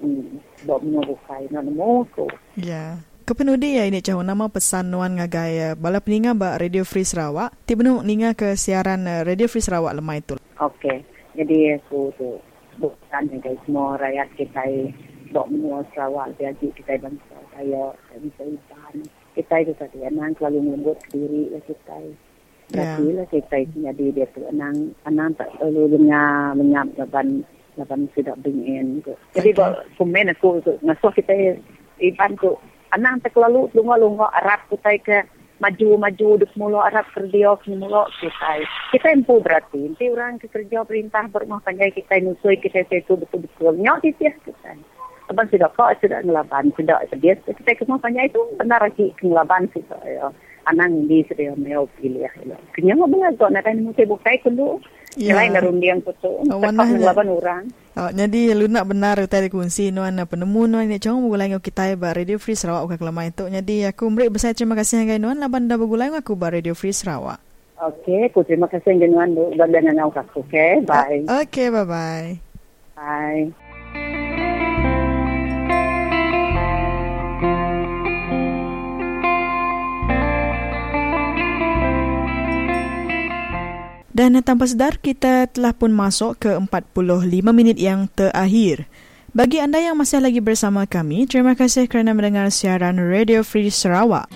hmm 0.00 0.40
bawa 0.64 0.78
menunggu 0.80 1.16
kai 1.26 1.44
nak 1.50 1.66
nemu 1.66 2.06
aku 2.06 2.26
Ya. 2.56 3.02
Kepenudi 3.26 3.78
ya 3.78 3.86
ini 3.86 4.02
jauh 4.02 4.26
nama 4.26 4.50
pesan 4.50 4.90
nuan 4.90 5.14
ngagai 5.14 5.78
bala 5.78 6.02
peninga 6.02 6.34
ba 6.34 6.58
Radio 6.58 6.82
Free 6.82 7.06
Sarawak. 7.06 7.54
Tibenu 7.62 8.02
ninga 8.02 8.34
ke 8.34 8.58
siaran 8.58 9.06
eh, 9.06 9.22
Radio 9.22 9.46
Free 9.46 9.62
Sarawak 9.62 9.94
lemah 9.94 10.18
itu. 10.18 10.34
Okey. 10.58 11.06
Jadi 11.38 11.78
aku 11.78 12.10
tu 12.18 12.42
bukan 12.82 13.22
dengan 13.30 13.54
semua 13.62 13.94
rakyat 14.02 14.28
kita 14.34 14.64
dok 15.30 15.46
menua 15.46 15.86
Sarawak 15.94 16.34
jadi 16.42 16.66
kita 16.74 16.98
bangsa 16.98 17.29
saya 17.60 17.84
bisa 18.24 18.42
iban. 18.48 18.94
Kita 19.36 19.54
itu 19.60 19.72
tadi 19.76 19.98
anang 20.08 20.32
selalu 20.40 20.58
melembut 20.64 20.96
diri 21.12 21.52
lah 21.52 21.62
kita. 21.68 21.98
Jadi 22.70 23.04
lah 23.12 23.26
kita 23.28 23.56
jadi 23.68 24.06
dia 24.16 24.26
tu 24.32 24.40
anang 24.48 24.96
anang 25.04 25.36
tak 25.36 25.52
selalu 25.58 26.00
dengar 26.00 26.56
menyap 26.56 26.88
laban 26.96 27.44
laban 27.76 28.08
tidak 28.16 28.40
bingin. 28.40 29.04
Jadi 29.36 29.50
okay. 29.52 29.76
komen 30.00 30.32
aku 30.32 30.64
ngasuh 30.80 31.12
kita 31.12 31.60
iban 32.00 32.32
tu 32.40 32.56
anang 32.96 33.20
tak 33.20 33.36
lalu 33.36 33.68
lunga-lunga 33.76 34.32
Arab 34.32 34.64
kita 34.72 34.90
ke 35.04 35.18
maju-maju 35.60 36.40
duk 36.40 36.52
mulu 36.56 36.80
Arab 36.80 37.04
kerja 37.12 37.52
mulu 37.68 38.08
kita. 38.18 38.64
Kita 38.96 39.06
empu 39.12 39.44
berarti. 39.44 39.92
Nanti 39.92 40.08
orang 40.08 40.40
ke 40.40 40.48
kerja 40.48 40.82
perintah 40.88 41.28
berumah 41.28 41.60
panjang 41.60 41.92
kita 41.92 42.16
nusui 42.24 42.56
kita 42.56 42.88
itu 42.88 43.14
betul-betul. 43.14 43.76
Nyok 43.76 43.98
di 44.00 44.10
sini 44.16 44.40
kita. 44.48 44.72
Abang 45.30 45.46
sudah 45.46 45.70
kau 45.78 45.86
sudah 46.02 46.20
ngelaban. 46.26 46.74
Sudah 46.74 46.98
sedia. 47.06 47.38
Kita 47.38 47.78
ke 47.78 47.86
rumah 47.86 48.02
panjang 48.02 48.26
itu 48.26 48.42
benar 48.58 48.82
lagi 48.82 49.14
ngelaban 49.22 49.70
sih. 49.70 49.82
Ya. 50.04 50.26
Anang 50.66 51.06
di 51.06 51.22
sedia 51.30 51.54
mau 51.54 51.86
pilih. 51.96 52.26
Ya. 52.26 52.58
Kenyang 52.74 53.06
apa 53.06 53.16
lagi 53.16 53.38
kau 53.38 53.48
nak 53.48 53.70
mesti 53.70 54.04
bukai 54.10 54.42
dulu. 54.42 54.82
Ya. 55.18 55.34
Lain 55.34 55.54
darum 55.54 55.82
dia 55.82 55.94
yang 55.94 56.02
kutu. 56.06 56.30
Tetap 56.46 56.86
ngelaban 56.86 57.28
orang. 57.30 57.64
Oh, 57.98 58.10
jadi 58.14 58.54
lu 58.54 58.70
nak 58.70 58.86
benar 58.86 59.18
tadi 59.26 59.50
kunci 59.50 59.90
nuan 59.90 60.14
penemu 60.22 60.70
nuan 60.70 60.86
ni 60.86 61.02
cong 61.02 61.26
mulai 61.26 61.50
ngau 61.50 61.58
kita 61.58 61.98
ba 61.98 62.14
Radio 62.14 62.38
Free 62.38 62.54
Sarawak 62.54 62.86
uka 62.86 62.96
kelama 63.02 63.26
itu. 63.26 63.50
Jadi 63.50 63.82
aku 63.90 64.06
beri 64.14 64.30
besar 64.30 64.54
terima 64.54 64.78
kasih 64.78 65.02
ngai 65.02 65.18
nuan 65.18 65.42
laban 65.42 65.66
dah 65.66 65.74
begulai 65.74 66.14
aku 66.14 66.38
ba 66.38 66.54
Radio 66.54 66.78
Free 66.78 66.94
Sarawak. 66.94 67.42
Okey, 67.82 68.30
aku 68.30 68.46
terima 68.46 68.70
kasih 68.70 68.94
ngai 68.94 69.10
nuan 69.10 69.34
bu 69.34 69.50
dan 69.58 69.74
dengan 69.74 70.06
aku. 70.06 70.46
Okey, 70.46 70.86
bye. 70.86 71.26
Uh, 71.26 71.42
Okey, 71.42 71.66
bye 71.74 71.82
bye. 71.82 72.38
Bye. 72.94 73.50
Dan 84.20 84.36
tanpa 84.44 84.68
sedar, 84.68 85.00
kita 85.00 85.48
telah 85.48 85.72
pun 85.72 85.96
masuk 85.96 86.44
ke 86.44 86.52
45 86.52 87.56
minit 87.56 87.80
yang 87.80 88.04
terakhir. 88.12 88.84
Bagi 89.32 89.64
anda 89.64 89.80
yang 89.80 89.96
masih 89.96 90.20
lagi 90.20 90.44
bersama 90.44 90.84
kami, 90.84 91.24
terima 91.24 91.56
kasih 91.56 91.88
kerana 91.88 92.12
mendengar 92.12 92.52
siaran 92.52 93.00
Radio 93.00 93.40
Free 93.40 93.72
Sarawak. 93.72 94.28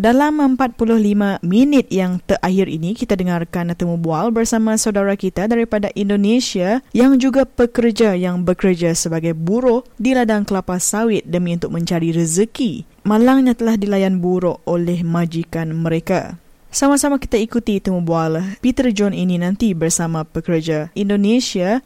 Dalam 0.00 0.40
45 0.56 1.44
minit 1.44 1.92
yang 1.92 2.24
terakhir 2.24 2.72
ini, 2.72 2.96
kita 2.96 3.20
dengarkan 3.20 3.76
temu 3.76 4.00
bual 4.00 4.32
bersama 4.32 4.72
saudara 4.80 5.12
kita 5.12 5.44
daripada 5.44 5.92
Indonesia 5.92 6.80
yang 6.96 7.20
juga 7.20 7.44
pekerja 7.44 8.16
yang 8.16 8.40
bekerja 8.40 8.96
sebagai 8.96 9.36
buruh 9.36 9.84
di 10.00 10.16
ladang 10.16 10.48
kelapa 10.48 10.80
sawit 10.80 11.28
demi 11.28 11.52
untuk 11.52 11.76
mencari 11.76 12.16
rezeki. 12.16 12.88
Malangnya 13.04 13.52
telah 13.52 13.76
dilayan 13.76 14.24
buruk 14.24 14.64
oleh 14.64 15.04
majikan 15.04 15.68
mereka. 15.76 16.40
Sama-sama 16.72 17.20
kita 17.20 17.36
ikuti 17.36 17.76
temu 17.76 18.00
bual 18.00 18.56
Peter 18.64 18.88
John 18.96 19.12
ini 19.12 19.36
nanti 19.36 19.76
bersama 19.76 20.24
pekerja 20.24 20.88
Indonesia 20.96 21.84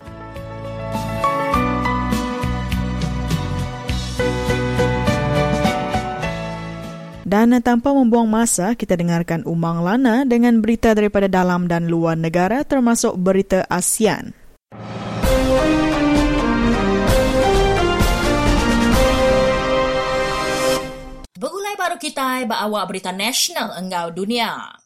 Dan 7.24 7.56
tanpa 7.64 7.96
membuang 7.96 8.28
masa, 8.28 8.76
kita 8.76 9.00
dengarkan 9.00 9.48
Umang 9.48 9.80
Lana 9.80 10.28
dengan 10.28 10.60
berita 10.60 10.92
daripada 10.92 11.24
dalam 11.24 11.64
dan 11.64 11.88
luar 11.88 12.20
negara 12.20 12.68
termasuk 12.68 13.16
berita 13.16 13.64
ASEAN. 13.64 14.36
Begulai 21.40 21.74
baru 21.80 21.96
kita 21.96 22.44
bawa 22.44 22.84
berita 22.84 23.08
nasional 23.08 23.72
enggau 23.80 24.12
dunia. 24.12 24.83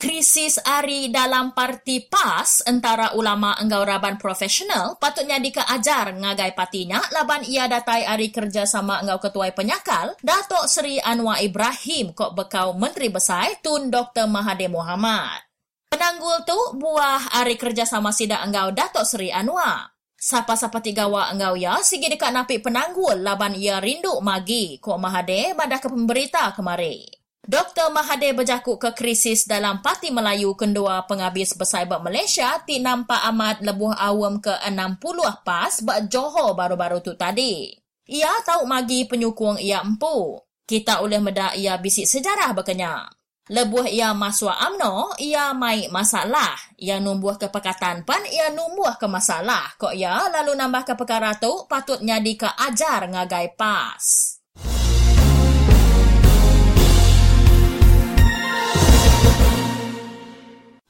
Krisis 0.00 0.56
ari 0.64 1.12
dalam 1.12 1.52
parti 1.52 2.00
PAS 2.00 2.64
antara 2.64 3.12
ulama 3.20 3.52
enggau 3.60 3.84
raban 3.84 4.16
profesional 4.16 4.96
patutnya 4.96 5.36
dikeajar 5.36 6.16
ngagai 6.16 6.56
patinya 6.56 7.04
laban 7.12 7.44
ia 7.44 7.68
datai 7.68 8.08
ari 8.08 8.32
kerjasama 8.32 9.04
enggau 9.04 9.20
ketuai 9.20 9.52
penyakal 9.52 10.16
Datuk 10.24 10.72
Seri 10.72 10.96
Anwar 11.04 11.44
Ibrahim 11.44 12.16
kok 12.16 12.32
bekau 12.32 12.72
Menteri 12.72 13.12
Besar 13.12 13.60
Tun 13.60 13.92
Dr. 13.92 14.24
Mahathir 14.24 14.72
Mohamad. 14.72 15.44
Penang 15.92 16.16
Penanggul 16.16 16.48
tu 16.48 16.60
buah 16.80 17.36
hari 17.36 17.60
kerjasama 17.60 18.08
sida 18.08 18.40
enggau 18.40 18.72
Datuk 18.72 19.04
Seri 19.04 19.28
Anwar. 19.28 19.92
Sapa-sapa 20.16 20.80
tiga 20.80 21.12
wa 21.12 21.28
enggau 21.28 21.60
ya 21.60 21.76
sigi 21.84 22.08
dekat 22.08 22.32
napi 22.32 22.64
penanggul 22.64 23.20
laban 23.20 23.52
ia 23.52 23.76
rindu 23.76 24.16
magi 24.24 24.80
Kok 24.80 24.96
Mahathir 24.96 25.52
pada 25.52 25.76
ke 25.76 25.92
pemberita 25.92 26.56
kemari. 26.56 27.19
Dr. 27.40 27.88
Mahathir 27.88 28.36
berjakuk 28.36 28.76
ke 28.76 28.92
krisis 28.92 29.48
dalam 29.48 29.80
Parti 29.80 30.12
Melayu 30.12 30.52
kendua 30.52 31.08
penghabis 31.08 31.56
bersaibat 31.56 32.04
Malaysia 32.04 32.60
ti 32.68 32.84
nampak 32.84 33.16
amat 33.32 33.64
lebuh 33.64 33.96
awam 33.96 34.44
ke 34.44 34.52
60 34.60 35.00
pas 35.40 35.72
bak 35.80 35.98
Johor 36.12 36.52
baru-baru 36.52 37.00
tu 37.00 37.16
tadi. 37.16 37.72
Ia 38.10 38.44
tahu 38.44 38.68
magi 38.68 39.08
penyukung 39.08 39.56
ia 39.56 39.80
empu. 39.80 40.36
Kita 40.68 41.00
boleh 41.00 41.18
medak 41.18 41.56
ia 41.56 41.80
bisik 41.80 42.04
sejarah 42.04 42.52
berkenyak. 42.52 43.18
Lebuh 43.50 43.82
ia 43.90 44.14
masuk 44.14 44.52
amno, 44.52 45.10
ia 45.18 45.50
mai 45.50 45.90
masalah. 45.90 46.54
Ia 46.78 47.02
numbuh 47.02 47.34
ke 47.34 47.50
pekatan 47.50 48.06
pan, 48.06 48.22
ia 48.30 48.54
numbuh 48.54 48.94
ke 48.94 49.10
masalah. 49.10 49.74
Kok 49.74 49.90
ia 49.90 50.30
lalu 50.30 50.54
nambah 50.54 50.86
ke 50.86 50.94
perkara 50.94 51.34
tu, 51.34 51.66
patut 51.66 51.98
nyadi 51.98 52.38
ke 52.38 52.46
ajar 52.46 53.10
ngagai 53.10 53.58
pas. 53.58 54.29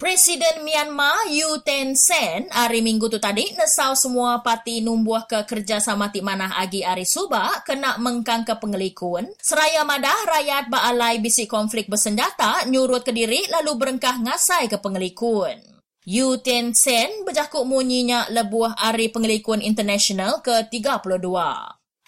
Presiden 0.00 0.64
Myanmar 0.64 1.28
Yu 1.28 1.60
Ten 1.60 1.92
Sen 1.92 2.48
hari 2.48 2.80
Minggu 2.80 3.12
tu 3.12 3.20
tadi 3.20 3.52
nesau 3.52 3.92
semua 3.92 4.40
parti 4.40 4.80
numbuh 4.80 5.28
ke 5.28 5.44
kerjasama 5.44 6.08
ti 6.08 6.24
manah 6.24 6.56
agi 6.56 6.80
hari 6.80 7.04
suba 7.04 7.60
kena 7.68 8.00
mengkang 8.00 8.48
ke 8.48 8.56
pengelikun. 8.56 9.28
Seraya 9.36 9.84
madah 9.84 10.24
rakyat 10.24 10.72
baalai 10.72 11.20
bisi 11.20 11.44
konflik 11.44 11.84
bersenjata 11.92 12.64
nyurut 12.72 13.04
ke 13.04 13.12
diri 13.12 13.44
lalu 13.52 13.76
berengkah 13.76 14.16
ngasai 14.24 14.72
ke 14.72 14.80
pengelikun. 14.80 15.60
Yu 16.08 16.40
Ten 16.40 16.72
Sen 16.72 17.28
berjakuk 17.28 17.68
munyinya 17.68 18.24
lebuah 18.32 18.80
hari 18.80 19.12
pengelikun 19.12 19.60
international 19.60 20.40
ke-32. 20.40 21.28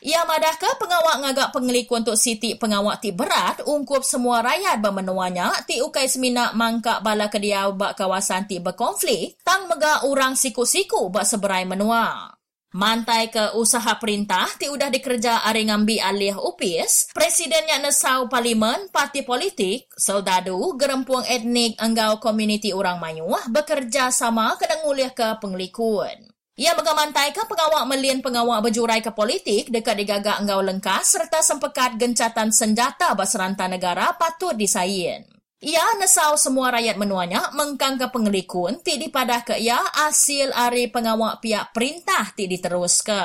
Ia 0.02 0.26
madah 0.26 0.58
ke 0.58 0.66
pengawak 0.82 1.22
ngagak 1.22 1.48
pengelikun 1.54 2.02
untuk 2.02 2.18
Siti 2.18 2.58
pengawak 2.58 2.98
ti 2.98 3.14
berat 3.14 3.62
ungkup 3.62 4.02
semua 4.02 4.42
rakyat 4.42 4.82
bermenuanya 4.82 5.54
ti 5.62 5.78
ukai 5.78 6.10
semina 6.10 6.50
mangkak 6.58 7.06
bala 7.06 7.30
kediau 7.30 7.78
bak 7.78 7.94
kawasan 7.94 8.50
ti 8.50 8.58
berkonflik 8.58 9.38
tang 9.46 9.70
mega 9.70 10.02
orang 10.02 10.34
siku-siku 10.34 11.06
bak 11.06 11.22
seberai 11.22 11.70
menua. 11.70 12.34
Mantai 12.74 13.30
ke 13.30 13.54
usaha 13.54 13.94
perintah 14.00 14.50
ti 14.58 14.66
udah 14.66 14.90
dikerja 14.90 15.46
ari 15.46 15.70
ngambi 15.70 16.02
alih 16.02 16.34
upis, 16.34 17.14
Presiden 17.14 17.68
yang 17.70 17.84
nesau 17.84 18.32
parlimen, 18.32 18.88
parti 18.88 19.22
politik, 19.22 19.92
soldadu, 19.92 20.74
gerempuang 20.80 21.28
etnik 21.30 21.78
enggau 21.78 22.18
komuniti 22.18 22.74
orang 22.74 22.98
mayuah 22.98 23.44
bekerja 23.52 24.10
sama 24.10 24.56
kena 24.58 24.82
ke 25.14 25.28
penglikun. 25.38 26.31
Ia 26.52 26.76
mengamantai 26.76 27.32
ke 27.32 27.48
pengawak 27.48 27.88
melian 27.88 28.20
pengawak 28.20 28.68
berjurai 28.68 29.00
ke 29.00 29.08
politik 29.16 29.72
dekat 29.72 30.04
digagak 30.04 30.36
engau 30.36 30.60
lengkas 30.60 31.16
serta 31.16 31.40
sempekat 31.40 31.96
gencatan 31.96 32.52
senjata 32.52 33.16
baseranta 33.16 33.64
negara 33.72 34.12
patut 34.20 34.52
disayin. 34.52 35.24
Ia 35.64 35.96
nesau 35.96 36.36
semua 36.36 36.68
rakyat 36.76 37.00
menuanya 37.00 37.48
mengkang 37.56 37.96
ke 37.96 38.04
pengelikun 38.12 38.84
ti 38.84 39.00
dipadah 39.00 39.48
ke 39.48 39.56
ia 39.64 39.80
hasil 39.80 40.52
ari 40.52 40.92
pengawak 40.92 41.40
pihak 41.40 41.72
perintah 41.72 42.36
ti 42.36 42.44
diterus 42.44 43.00
ke. 43.00 43.24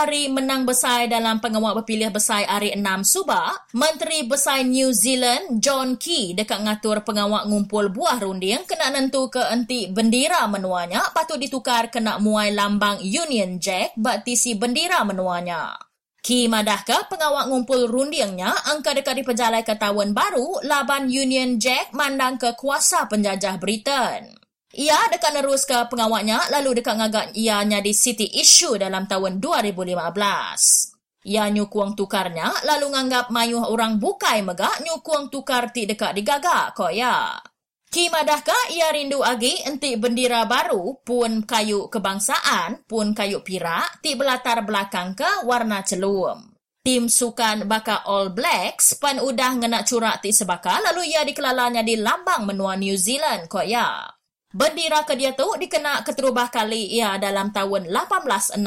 Ari 0.00 0.32
menang 0.32 0.64
besar 0.64 1.12
dalam 1.12 1.44
pengawal 1.44 1.76
berpilih 1.76 2.08
besar 2.08 2.48
Ari 2.48 2.72
6 2.72 3.04
Subah, 3.04 3.68
Menteri 3.76 4.24
Besar 4.24 4.64
New 4.64 4.96
Zealand 4.96 5.60
John 5.60 6.00
Key 6.00 6.32
dekat 6.32 6.64
ngatur 6.64 7.04
pengawal 7.04 7.44
ngumpul 7.44 7.92
buah 7.92 8.16
runding 8.16 8.64
kena 8.64 8.88
nentu 8.96 9.28
ke 9.28 9.44
enti 9.52 9.92
bendera 9.92 10.48
menuanya 10.48 11.04
patut 11.12 11.36
ditukar 11.36 11.92
kena 11.92 12.16
muai 12.16 12.48
lambang 12.48 13.04
Union 13.04 13.60
Jack 13.60 13.92
bak 14.00 14.24
tisi 14.24 14.56
bendera 14.56 15.04
menuanya. 15.04 15.76
Key 16.24 16.48
madah 16.48 16.80
ke 16.80 16.96
pengawal 17.12 17.52
ngumpul 17.52 17.84
rundingnya 17.84 18.56
angka 18.72 18.96
dekat 18.96 19.20
di 19.20 19.24
pejalai 19.28 19.60
ke 19.68 19.76
tahun 19.76 20.16
baru 20.16 20.64
laban 20.64 21.12
Union 21.12 21.60
Jack 21.60 21.92
mandang 21.92 22.40
ke 22.40 22.56
kuasa 22.56 23.04
penjajah 23.04 23.60
Britain. 23.60 24.39
Ia 24.70 25.10
dekat 25.10 25.34
nerus 25.34 25.66
ke 25.66 25.74
pengawaknya 25.90 26.46
lalu 26.54 26.78
dekat 26.78 26.94
ngagak 26.94 27.26
ia 27.34 27.58
nyadi 27.66 27.90
city 27.90 28.30
issue 28.38 28.78
dalam 28.78 29.10
tahun 29.10 29.42
2015. 29.42 31.26
Ia 31.26 31.50
nyukuang 31.50 31.98
tukarnya 31.98 32.54
lalu 32.62 32.94
nganggap 32.94 33.34
mayuh 33.34 33.66
orang 33.66 33.98
bukai 33.98 34.46
megak 34.46 34.78
nyukuang 34.86 35.26
tukar 35.26 35.74
ti 35.74 35.90
dekat 35.90 36.14
digagak 36.14 36.78
kok 36.78 36.94
ya. 36.94 37.42
Kimadahkah 37.90 38.70
ia 38.70 38.94
rindu 38.94 39.18
agi 39.26 39.66
enti 39.66 39.98
bendera 39.98 40.46
baru 40.46 41.02
pun 41.02 41.42
kayu 41.42 41.90
kebangsaan 41.90 42.86
pun 42.86 43.10
kayu 43.10 43.42
pirak 43.42 43.98
ti 43.98 44.14
belatar 44.14 44.62
belakang 44.62 45.18
ke 45.18 45.42
warna 45.42 45.82
celum. 45.82 46.54
Tim 46.86 47.10
sukan 47.10 47.66
baka 47.66 48.06
All 48.06 48.30
Blacks 48.30 48.94
pan 49.02 49.18
udah 49.18 49.58
ngena 49.58 49.82
curak 49.82 50.22
ti 50.22 50.30
sebaka 50.30 50.78
lalu 50.78 51.10
ia 51.10 51.26
dikelalanya 51.26 51.82
di 51.82 51.98
lambang 51.98 52.46
menua 52.46 52.78
New 52.78 52.94
Zealand 52.94 53.50
kok 53.50 53.66
ya. 53.66 54.19
Bendera 54.50 55.06
ke 55.06 55.14
dia 55.14 55.30
tu 55.30 55.46
dikena 55.54 56.02
keterubah 56.02 56.50
kali 56.50 56.90
ia 56.98 57.22
dalam 57.22 57.54
tahun 57.54 57.86
1869 57.86 58.58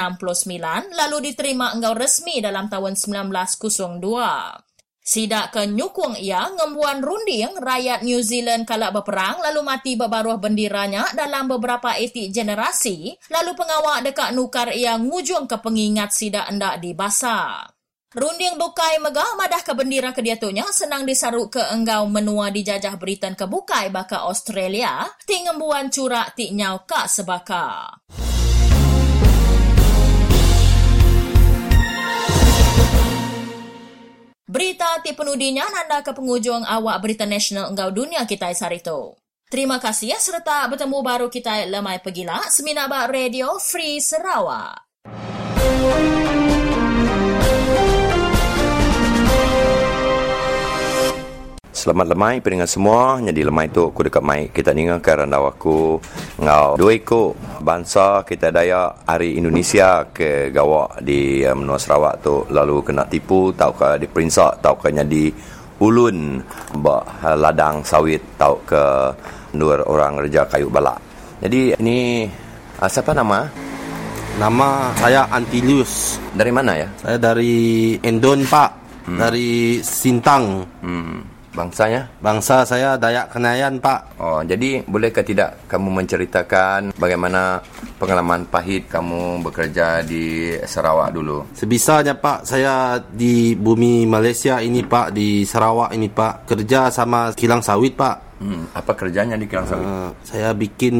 lalu 0.96 1.18
diterima 1.28 1.76
engkau 1.76 1.92
resmi 1.92 2.40
dalam 2.40 2.72
tahun 2.72 2.96
1902. 2.96 4.00
Sidak 5.04 5.52
ke 5.52 5.68
nyukung 5.68 6.16
ia 6.16 6.48
ngembuan 6.56 7.04
runding 7.04 7.60
rakyat 7.60 8.08
New 8.08 8.24
Zealand 8.24 8.64
kalak 8.64 8.96
berperang 8.96 9.44
lalu 9.44 9.60
mati 9.60 10.00
berbaruh 10.00 10.40
bendiranya 10.40 11.04
dalam 11.12 11.52
beberapa 11.52 12.00
etik 12.00 12.32
generasi 12.32 13.12
lalu 13.28 13.52
pengawak 13.52 14.08
dekat 14.08 14.32
nukar 14.32 14.72
ia 14.72 14.96
ngujung 14.96 15.52
ke 15.52 15.60
pengingat 15.60 16.16
sidak 16.16 16.48
endak 16.48 16.80
di 16.80 16.96
basah. 16.96 17.68
Runding 18.14 18.62
bukai 18.62 19.02
megah 19.02 19.34
madah 19.34 19.66
ke 19.66 19.74
bendera 19.74 20.14
ke 20.14 20.22
diatunya 20.22 20.70
senang 20.70 21.02
disaruk 21.02 21.58
ke 21.58 21.64
enggau 21.74 22.06
menua 22.06 22.54
dijajah 22.54 22.94
Britain 23.02 23.34
ke 23.34 23.50
bukai 23.50 23.90
baka 23.90 24.30
Australia 24.30 25.10
ti 25.26 25.42
ngembuan 25.42 25.90
curak 25.90 26.38
ti 26.38 26.54
nyau 26.54 26.86
ka 26.86 27.10
sebaka. 27.10 27.90
Berita 34.46 35.02
ti 35.02 35.18
penudinya 35.18 35.66
nanda 35.74 36.06
ke 36.06 36.14
penghujung 36.14 36.62
awak 36.62 37.02
Berita 37.02 37.26
Nasional 37.26 37.74
Enggau 37.74 37.90
Dunia 37.90 38.30
kita 38.30 38.54
hari 38.54 38.86
itu. 38.86 39.18
Terima 39.50 39.82
kasih 39.82 40.14
ya 40.14 40.22
serta 40.22 40.70
bertemu 40.70 41.02
baru 41.02 41.34
kita 41.34 41.66
lemai 41.66 41.98
pergilah 41.98 42.46
Seminabak 42.54 43.10
Radio 43.10 43.58
Free 43.58 43.98
Sarawak. 43.98 44.86
Selamat 51.74 52.14
lemai 52.14 52.38
peringat 52.38 52.70
semua. 52.70 53.18
Jadi 53.18 53.42
lemai 53.42 53.66
tu 53.66 53.90
aku 53.90 54.06
dekat 54.06 54.22
mai 54.22 54.46
kita 54.54 54.78
ninga 54.78 55.02
ke 55.02 55.10
randau 55.10 55.50
aku 55.50 55.98
ngau 56.38 56.78
dua 56.78 56.94
ikut 56.94 57.66
bangsa 57.66 58.22
kita 58.22 58.54
daya 58.54 58.94
hari 59.10 59.42
Indonesia 59.42 60.06
ke 60.14 60.54
gawak 60.54 61.02
di 61.02 61.42
um, 61.50 61.66
Menua 61.66 61.82
Sarawak 61.82 62.22
tu 62.22 62.46
lalu 62.54 62.86
kena 62.86 63.10
tipu 63.10 63.50
tau 63.58 63.74
ke 63.74 63.98
di 63.98 64.06
perinsak 64.06 64.62
tau 64.62 64.78
ke 64.78 64.94
jadi 64.94 65.34
ulun 65.82 66.46
bak 66.78 67.26
ladang 67.42 67.82
sawit 67.82 68.22
tau 68.38 68.62
ke 68.62 69.10
nur 69.58 69.82
orang 69.90 70.22
reja 70.22 70.46
kayu 70.46 70.70
balak. 70.70 71.02
Jadi 71.42 71.74
ini 71.82 72.30
uh, 72.78 72.86
siapa 72.86 73.18
nama? 73.18 73.50
Nama 74.38 74.94
saya 74.94 75.26
Antilius. 75.26 76.22
Dari 76.38 76.54
mana 76.54 76.78
ya? 76.78 76.86
Saya 77.02 77.18
dari 77.18 77.98
Endon 77.98 78.46
Pak. 78.46 78.72
Hmm. 79.10 79.18
Dari 79.18 79.82
Sintang. 79.82 80.70
Hmm. 80.86 81.33
Bangsanya? 81.54 82.10
Bangsa 82.18 82.66
saya 82.66 82.98
Dayak 82.98 83.30
Kenayan, 83.30 83.78
Pak. 83.78 84.18
Oh, 84.18 84.42
jadi 84.42 84.82
bolehkah 84.90 85.22
tidak 85.22 85.70
kamu 85.70 86.02
menceritakan 86.02 86.98
bagaimana 86.98 87.62
pengalaman 88.02 88.50
pahit 88.50 88.90
kamu 88.90 89.46
bekerja 89.46 90.02
di 90.02 90.58
Sarawak 90.66 91.14
dulu? 91.14 91.46
Sebisanya, 91.54 92.18
Pak. 92.18 92.50
Saya 92.50 92.98
di 92.98 93.54
bumi 93.54 94.10
Malaysia 94.10 94.58
ini, 94.66 94.82
Pak. 94.82 95.14
Di 95.14 95.46
Sarawak 95.46 95.94
ini, 95.94 96.10
Pak. 96.10 96.50
Kerja 96.50 96.90
sama 96.90 97.30
kilang 97.38 97.62
sawit, 97.62 97.94
Pak. 97.94 98.42
Hmm, 98.42 98.66
apa 98.74 98.92
kerjanya 98.98 99.38
di 99.38 99.46
kilang 99.46 99.70
sawit? 99.70 99.86
Uh, 99.86 100.10
saya 100.26 100.52
bikin 100.58 100.96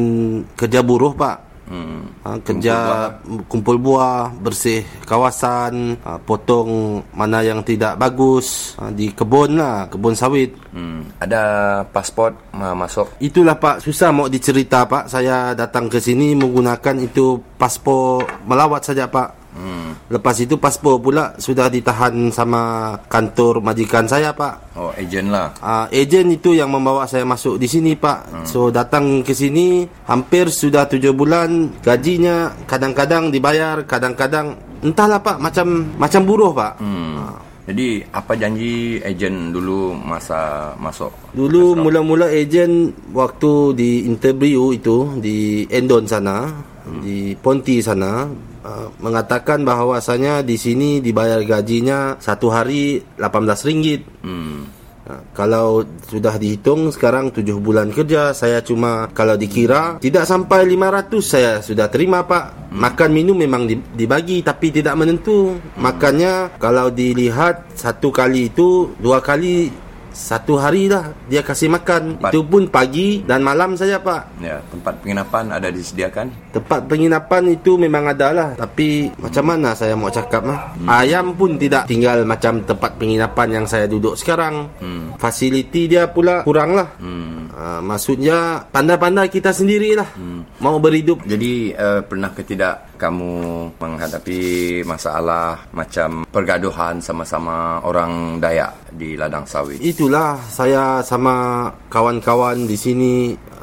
kerja 0.54 0.86
buruh, 0.86 1.12
Pak. 1.18 1.53
Hmm. 1.64 2.04
Ha, 2.24 2.40
kerja 2.44 2.76
kumpul 2.76 2.84
buah. 2.84 3.44
kumpul 3.48 3.76
buah, 3.80 4.22
bersih 4.36 4.84
kawasan, 5.08 5.96
ha, 6.04 6.20
potong 6.20 7.00
mana 7.16 7.40
yang 7.40 7.64
tidak 7.64 7.96
bagus 7.96 8.76
ha, 8.76 8.92
di 8.92 9.12
kebun 9.12 9.56
lah, 9.56 9.88
kebun 9.88 10.12
sawit. 10.12 10.52
Hmm. 10.72 11.08
Ada 11.20 11.42
pasport 11.88 12.36
ha, 12.52 12.76
masuk? 12.76 13.16
Itulah 13.20 13.56
Pak, 13.56 13.80
susah 13.80 14.12
mau 14.12 14.28
dicerita 14.28 14.84
Pak. 14.84 15.08
Saya 15.08 15.56
datang 15.56 15.88
ke 15.88 16.00
sini 16.00 16.36
menggunakan 16.36 16.96
itu 17.00 17.40
paspor 17.56 18.24
melawat 18.44 18.84
saja 18.84 19.08
Pak. 19.08 19.43
Hmm. 19.54 19.94
Lepas 20.10 20.42
itu 20.42 20.58
paspor 20.58 20.98
pula 20.98 21.38
sudah 21.38 21.70
ditahan 21.70 22.28
sama 22.34 22.94
kantor 23.06 23.62
majikan 23.62 24.04
saya 24.04 24.34
pak. 24.34 24.74
Oh, 24.74 24.90
ejen 24.98 25.30
lah. 25.30 25.54
Uh, 25.62 25.86
ejen 25.94 26.28
itu 26.34 26.58
yang 26.58 26.68
membawa 26.68 27.06
saya 27.06 27.22
masuk 27.22 27.56
di 27.62 27.70
sini 27.70 27.94
pak. 27.94 28.26
Hmm. 28.28 28.44
So 28.44 28.68
datang 28.74 29.22
ke 29.22 29.30
sini 29.30 29.86
hampir 30.10 30.50
sudah 30.50 30.90
tujuh 30.90 31.14
bulan. 31.14 31.70
Gajinya 31.80 32.66
kadang-kadang 32.66 33.30
dibayar, 33.30 33.86
kadang-kadang 33.86 34.58
entahlah 34.82 35.22
pak 35.22 35.38
macam 35.38 35.86
macam 35.96 36.22
buruh 36.26 36.52
pak. 36.52 36.82
Hmm. 36.82 37.38
Jadi 37.64 38.04
apa 38.12 38.36
janji 38.36 39.00
ejen 39.00 39.48
dulu 39.48 39.96
masa 39.96 40.74
masuk? 40.76 41.08
Dulu 41.32 41.80
mula-mula 41.80 42.28
ejen 42.28 42.92
waktu 43.16 43.72
di 43.72 43.90
interview 44.04 44.76
itu 44.76 45.16
di 45.16 45.64
Endon 45.72 46.04
sana, 46.04 46.52
hmm. 46.84 47.00
di 47.00 47.32
Ponti 47.40 47.80
sana 47.80 48.28
uh, 48.64 48.88
mengatakan 48.98 49.62
bahawasanya 49.62 50.40
di 50.40 50.56
sini 50.56 50.98
dibayar 51.04 51.38
gajinya 51.44 52.16
satu 52.18 52.48
hari 52.48 53.04
18 53.20 53.68
ringgit. 53.68 54.02
Hmm. 54.24 54.66
Uh, 55.04 55.20
kalau 55.36 55.84
sudah 56.08 56.40
dihitung 56.40 56.88
sekarang 56.88 57.28
7 57.28 57.44
bulan 57.60 57.92
kerja 57.92 58.32
saya 58.32 58.64
cuma 58.64 59.12
kalau 59.12 59.36
dikira 59.36 60.00
tidak 60.00 60.24
sampai 60.24 60.64
500 60.64 61.20
saya 61.20 61.52
sudah 61.60 61.92
terima 61.92 62.24
pak. 62.24 62.72
Hmm. 62.72 62.80
Makan 62.80 63.10
minum 63.12 63.36
memang 63.36 63.68
dibagi 63.68 64.40
tapi 64.40 64.72
tidak 64.72 64.96
menentu. 64.96 65.54
Hmm. 65.54 65.84
Makanya 65.84 66.56
kalau 66.56 66.88
dilihat 66.88 67.76
satu 67.76 68.08
kali 68.08 68.48
itu 68.48 68.96
dua 68.96 69.20
kali 69.20 69.83
satu 70.14 70.54
hari 70.62 70.86
dah 70.86 71.10
dia 71.26 71.42
kasih 71.42 71.66
makan 71.66 72.16
tempat. 72.16 72.30
itu 72.30 72.40
pun 72.46 72.62
pagi 72.70 73.26
dan 73.26 73.42
malam 73.42 73.74
saja 73.74 73.98
pak 73.98 74.38
ya 74.38 74.62
tempat 74.70 75.02
penginapan 75.02 75.50
ada 75.50 75.68
disediakan 75.74 76.30
tempat 76.54 76.86
penginapan 76.86 77.42
itu 77.50 77.74
memang 77.74 78.14
ada 78.14 78.30
lah 78.30 78.48
tapi 78.54 79.10
hmm. 79.10 79.18
macam 79.18 79.44
mana 79.44 79.74
saya 79.74 79.98
mau 79.98 80.08
cakap 80.08 80.46
mah 80.46 80.78
hmm. 80.78 80.86
ayam 80.86 81.34
pun 81.34 81.58
tidak 81.58 81.90
tinggal 81.90 82.22
macam 82.22 82.62
tempat 82.62 82.94
penginapan 82.94 83.48
yang 83.60 83.66
saya 83.66 83.90
duduk 83.90 84.14
sekarang 84.14 84.70
hmm. 84.78 85.18
fasiliti 85.18 85.90
dia 85.90 86.06
pula 86.06 86.46
kurang 86.46 86.78
lah 86.78 86.94
hmm. 87.02 87.50
uh, 87.50 87.80
maksudnya 87.82 88.62
pandai-pandai 88.70 89.26
kita 89.26 89.50
sendirilah 89.50 90.14
hmm. 90.14 90.62
mau 90.62 90.78
berhidup 90.78 91.26
jadi 91.26 91.52
uh, 91.74 92.00
pernah 92.06 92.30
ke 92.30 92.46
tidak 92.46 92.93
kamu 92.96 93.32
menghadapi 93.78 94.42
masalah 94.86 95.58
macam 95.74 96.24
pergaduhan 96.28 96.98
sama-sama 96.98 97.82
orang 97.84 98.38
Dayak 98.38 98.94
di 98.94 99.14
ladang 99.14 99.46
sawit. 99.46 99.78
Itulah 99.82 100.38
saya 100.50 101.02
sama 101.02 101.68
kawan-kawan 101.90 102.66
di 102.66 102.76
sini 102.78 103.12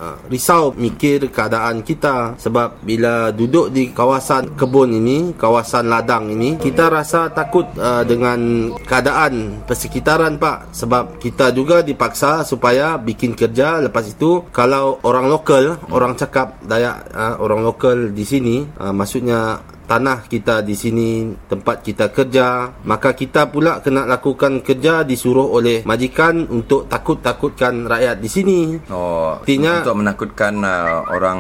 uh, 0.01 0.17
risau 0.25 0.73
mikir 0.73 1.29
keadaan 1.29 1.85
kita 1.85 2.35
sebab 2.41 2.81
bila 2.81 3.29
duduk 3.29 3.69
di 3.69 3.93
kawasan 3.93 4.57
kebun 4.57 4.97
ini, 4.97 5.37
kawasan 5.37 5.87
ladang 5.87 6.33
ini, 6.33 6.57
kita 6.57 6.89
rasa 6.89 7.29
takut 7.29 7.69
uh, 7.77 8.01
dengan 8.01 8.73
keadaan 8.81 9.61
persekitaran 9.69 10.41
Pak. 10.41 10.73
Sebab 10.73 11.21
kita 11.21 11.53
juga 11.53 11.85
dipaksa 11.85 12.41
supaya 12.41 12.97
bikin 12.97 13.37
kerja. 13.37 13.77
Lepas 13.77 14.09
itu 14.09 14.49
kalau 14.49 14.97
orang 15.05 15.29
lokal, 15.29 15.77
orang 15.93 16.17
cakap 16.17 16.57
Dayak 16.65 17.11
uh, 17.13 17.35
orang 17.43 17.61
lokal 17.61 17.97
di 18.15 18.23
sini 18.23 18.63
uh, 18.79 18.95
maksudnya 18.95 19.59
tanah 19.91 20.23
kita 20.31 20.63
di 20.63 20.71
sini 20.71 21.35
tempat 21.51 21.83
kita 21.83 22.15
kerja 22.15 22.71
maka 22.87 23.11
kita 23.11 23.51
pula 23.51 23.83
kena 23.83 24.07
lakukan 24.07 24.63
kerja 24.63 25.03
disuruh 25.03 25.51
oleh 25.51 25.83
majikan 25.83 26.47
untuk 26.47 26.87
takut-takutkan 26.87 27.83
rakyat 27.91 28.15
di 28.23 28.29
sini. 28.31 28.59
Oh 28.87 29.43
Artinya, 29.43 29.83
untuk 29.83 29.99
menakutkan 29.99 30.53
uh, 30.63 31.11
orang 31.11 31.39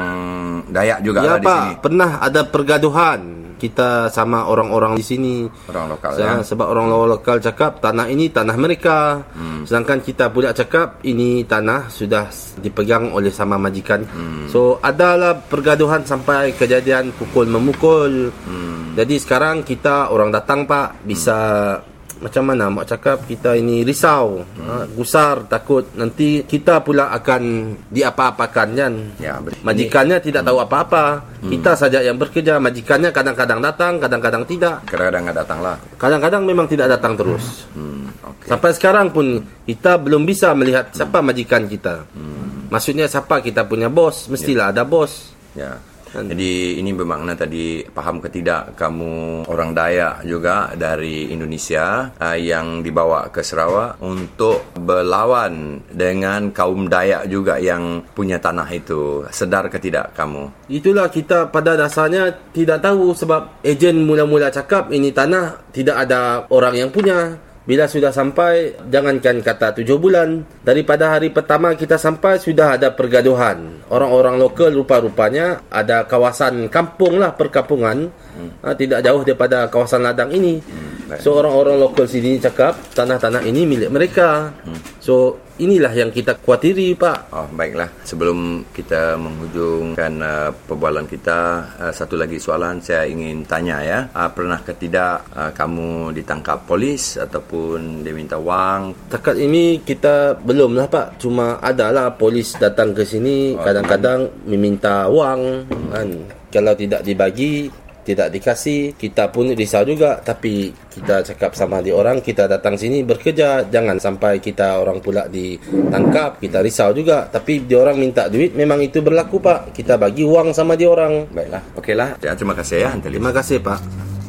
Dayak 0.67 0.99
juga 0.99 1.23
ya, 1.23 1.27
lah 1.31 1.37
di 1.39 1.47
sini. 1.47 1.71
Pernah 1.79 2.11
ada 2.19 2.41
pergaduhan 2.43 3.19
kita 3.61 4.09
sama 4.09 4.49
orang-orang 4.49 4.97
di 4.97 5.05
sini 5.05 5.35
orang 5.69 5.93
lokal 5.93 6.17
ya 6.17 6.41
sebab 6.41 6.65
orang 6.65 6.89
lokal 7.05 7.37
cakap 7.37 7.77
tanah 7.77 8.09
ini 8.09 8.33
tanah 8.33 8.57
mereka 8.57 9.21
hmm. 9.37 9.69
sedangkan 9.69 10.01
kita 10.01 10.33
pula 10.33 10.49
cakap 10.49 10.97
ini 11.05 11.45
tanah 11.45 11.93
sudah 11.93 12.25
dipegang 12.57 13.13
oleh 13.13 13.29
sama 13.29 13.61
majikan 13.61 14.01
hmm. 14.01 14.49
so 14.49 14.81
adalah 14.81 15.37
pergaduhan 15.37 16.01
sampai 16.01 16.57
kejadian 16.57 17.13
pukul 17.13 17.45
memukul 17.45 18.33
hmm. 18.33 18.97
jadi 18.97 19.15
sekarang 19.21 19.61
kita 19.61 20.09
orang 20.09 20.33
datang 20.33 20.65
pak 20.65 21.05
bisa 21.05 21.37
hmm 21.77 21.90
macam 22.21 22.43
mana 22.45 22.69
mak 22.69 22.85
cakap 22.85 23.25
kita 23.25 23.57
ini 23.57 23.81
risau 23.81 24.45
hmm. 24.45 24.65
ha, 24.69 24.73
gusar 24.93 25.49
takut 25.49 25.89
nanti 25.97 26.45
kita 26.45 26.85
pula 26.85 27.09
akan 27.09 27.73
diapa-apakan 27.89 28.67
kan 28.77 28.93
ya, 29.17 29.41
majikannya 29.65 30.21
ini. 30.21 30.25
tidak 30.29 30.45
tahu 30.45 30.61
apa-apa 30.61 31.05
hmm. 31.41 31.49
kita 31.49 31.71
saja 31.73 31.99
yang 32.05 32.21
bekerja 32.21 32.61
majikannya 32.61 33.09
kadang-kadang 33.09 33.59
datang 33.59 33.97
kadang-kadang 33.97 34.43
tidak 34.45 34.85
kadang-kadang 34.85 35.23
tidak 35.25 35.37
datang 35.41 35.59
lah 35.65 35.75
kadang-kadang 35.97 36.41
memang 36.45 36.69
tidak 36.69 36.87
datang 36.93 37.17
terus 37.17 37.65
hmm. 37.73 38.13
Okay. 38.21 38.47
sampai 38.53 38.71
sekarang 38.77 39.09
pun 39.09 39.41
kita 39.65 39.97
belum 39.97 40.21
bisa 40.23 40.53
melihat 40.53 40.93
siapa 40.93 41.19
hmm. 41.19 41.25
majikan 41.25 41.65
kita 41.65 42.05
hmm. 42.13 42.69
maksudnya 42.69 43.09
siapa 43.09 43.41
kita 43.41 43.65
punya 43.65 43.89
bos 43.89 44.29
mestilah 44.29 44.69
ya. 44.69 44.73
ada 44.77 44.83
bos 44.85 45.33
ya 45.57 45.90
jadi 46.11 46.83
ini 46.83 46.91
bermakna 46.91 47.39
tadi 47.39 47.87
paham 47.87 48.19
ke 48.19 48.27
tidak 48.27 48.75
kamu 48.75 49.47
orang 49.47 49.71
Dayak 49.71 50.27
juga 50.27 50.75
dari 50.75 51.31
Indonesia 51.31 52.11
uh, 52.19 52.35
yang 52.35 52.83
dibawa 52.83 53.31
ke 53.31 53.39
Sarawak 53.39 54.03
untuk 54.03 54.75
berlawan 54.75 55.79
dengan 55.87 56.51
kaum 56.51 56.91
Dayak 56.91 57.31
juga 57.31 57.55
yang 57.63 58.03
punya 58.11 58.43
tanah 58.43 58.67
itu. 58.75 59.23
Sedar 59.31 59.71
ke 59.71 59.79
tidak 59.79 60.11
kamu? 60.11 60.51
Itulah 60.67 61.07
kita 61.07 61.47
pada 61.47 61.79
dasarnya 61.79 62.51
tidak 62.51 62.83
tahu 62.83 63.15
sebab 63.15 63.63
ejen 63.63 64.03
mula-mula 64.03 64.51
cakap 64.51 64.91
ini 64.91 65.15
tanah 65.15 65.71
tidak 65.71 66.07
ada 66.07 66.43
orang 66.51 66.75
yang 66.75 66.89
punya. 66.91 67.50
Bila 67.61 67.85
sudah 67.85 68.09
sampai, 68.09 68.73
jangankan 68.89 69.45
kata 69.45 69.77
tujuh 69.77 70.01
bulan. 70.01 70.41
Daripada 70.65 71.13
hari 71.13 71.29
pertama 71.29 71.77
kita 71.77 72.01
sampai, 72.01 72.41
sudah 72.41 72.73
ada 72.73 72.89
pergaduhan. 72.89 73.85
Orang-orang 73.85 74.41
lokal 74.41 74.73
rupa-rupanya 74.73 75.61
ada 75.69 76.09
kawasan 76.09 76.73
kampung 76.73 77.21
lah, 77.21 77.37
perkampungan. 77.37 78.09
Hmm. 78.09 78.51
Ha, 78.65 78.73
tidak 78.73 79.05
jauh 79.05 79.21
daripada 79.21 79.69
kawasan 79.69 80.01
ladang 80.01 80.33
ini. 80.33 80.57
Hmm. 80.57 81.00
So, 81.19 81.41
orang-orang 81.41 81.81
lokal 81.81 82.07
sini 82.07 82.39
cakap, 82.39 82.77
tanah-tanah 82.95 83.43
ini 83.43 83.67
milik 83.67 83.91
mereka. 83.91 84.53
Hmm. 84.63 84.79
So, 85.01 85.41
inilah 85.61 85.93
yang 85.93 86.09
kita 86.09 86.41
khawatiri 86.41 86.97
Pak. 86.97 87.33
Oh, 87.35 87.47
baiklah. 87.53 87.91
Sebelum 88.01 88.65
kita 88.73 89.19
menghujungkan 89.19 90.13
uh, 90.23 90.49
perbualan 90.65 91.05
kita, 91.05 91.39
uh, 91.77 91.93
satu 91.93 92.17
lagi 92.17 92.41
soalan 92.41 92.81
saya 92.81 93.05
ingin 93.05 93.45
tanya 93.45 93.77
ya. 93.85 93.99
Uh, 94.09 94.29
pernah 94.33 94.57
ke 94.65 94.73
tidak 94.73 95.21
uh, 95.37 95.53
kamu 95.53 96.17
ditangkap 96.17 96.65
polis 96.65 97.21
ataupun 97.21 98.01
diminta 98.01 98.41
wang? 98.41 98.95
Takat 99.11 99.37
ini 99.37 99.85
kita 99.85 100.39
belum 100.41 100.73
lah 100.73 100.89
Pak. 100.89 101.21
Cuma 101.21 101.61
adalah 101.61 102.17
polis 102.17 102.57
datang 102.57 102.97
ke 102.97 103.05
sini 103.05 103.53
oh, 103.53 103.61
kadang-kadang 103.61 104.49
meminta 104.49 105.05
wang 105.11 105.69
kan. 105.93 106.09
Kalau 106.51 106.75
tidak 106.75 107.07
dibagi 107.07 107.71
tidak 108.01 108.33
dikasih 108.33 108.97
kita 108.97 109.29
pun 109.29 109.53
risau 109.53 109.85
juga. 109.85 110.19
Tapi 110.21 110.73
kita 110.91 111.23
cakap 111.25 111.53
sama 111.53 111.79
di 111.79 111.93
orang 111.93 112.19
kita 112.19 112.49
datang 112.49 112.75
sini 112.75 113.05
bekerja 113.05 113.69
jangan 113.69 113.97
sampai 114.01 114.41
kita 114.41 114.81
orang 114.81 114.99
pula 114.99 115.25
ditangkap 115.29 116.41
kita 116.41 116.61
risau 116.61 116.91
juga. 116.93 117.29
Tapi 117.29 117.65
dia 117.65 117.81
orang 117.81 117.97
minta 117.97 118.27
duit 118.27 118.53
memang 118.53 118.81
itu 118.81 118.99
berlaku 119.01 119.41
pak. 119.41 119.73
Kita 119.73 119.97
bagi 119.97 120.25
uang 120.25 120.53
sama 120.53 120.73
dia 120.77 120.89
orang. 120.89 121.29
Baiklah. 121.29 121.63
Okeylah. 121.77 122.09
Terima 122.17 122.53
kasih 122.53 122.77
ya. 122.81 122.89
Terima 123.01 123.29
kasih 123.33 123.61
pak 123.61 124.20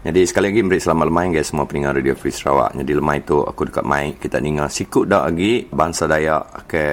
Jadi 0.00 0.24
sekali 0.24 0.48
lagi 0.48 0.64
beri 0.64 0.80
selamat 0.80 1.06
lemai 1.12 1.28
guys 1.28 1.52
semua 1.52 1.68
pendengar 1.68 1.92
Radio 1.92 2.16
Free 2.16 2.32
Sarawak. 2.32 2.72
Jadi 2.72 2.92
lemai 2.96 3.20
tu 3.20 3.44
aku 3.44 3.68
dekat 3.68 3.84
mic 3.84 4.16
kita 4.16 4.40
dengar 4.40 4.72
sikut 4.72 5.04
dah 5.04 5.28
lagi 5.28 5.68
bangsa 5.68 6.08
Dayak 6.08 6.64
ke 6.64 6.84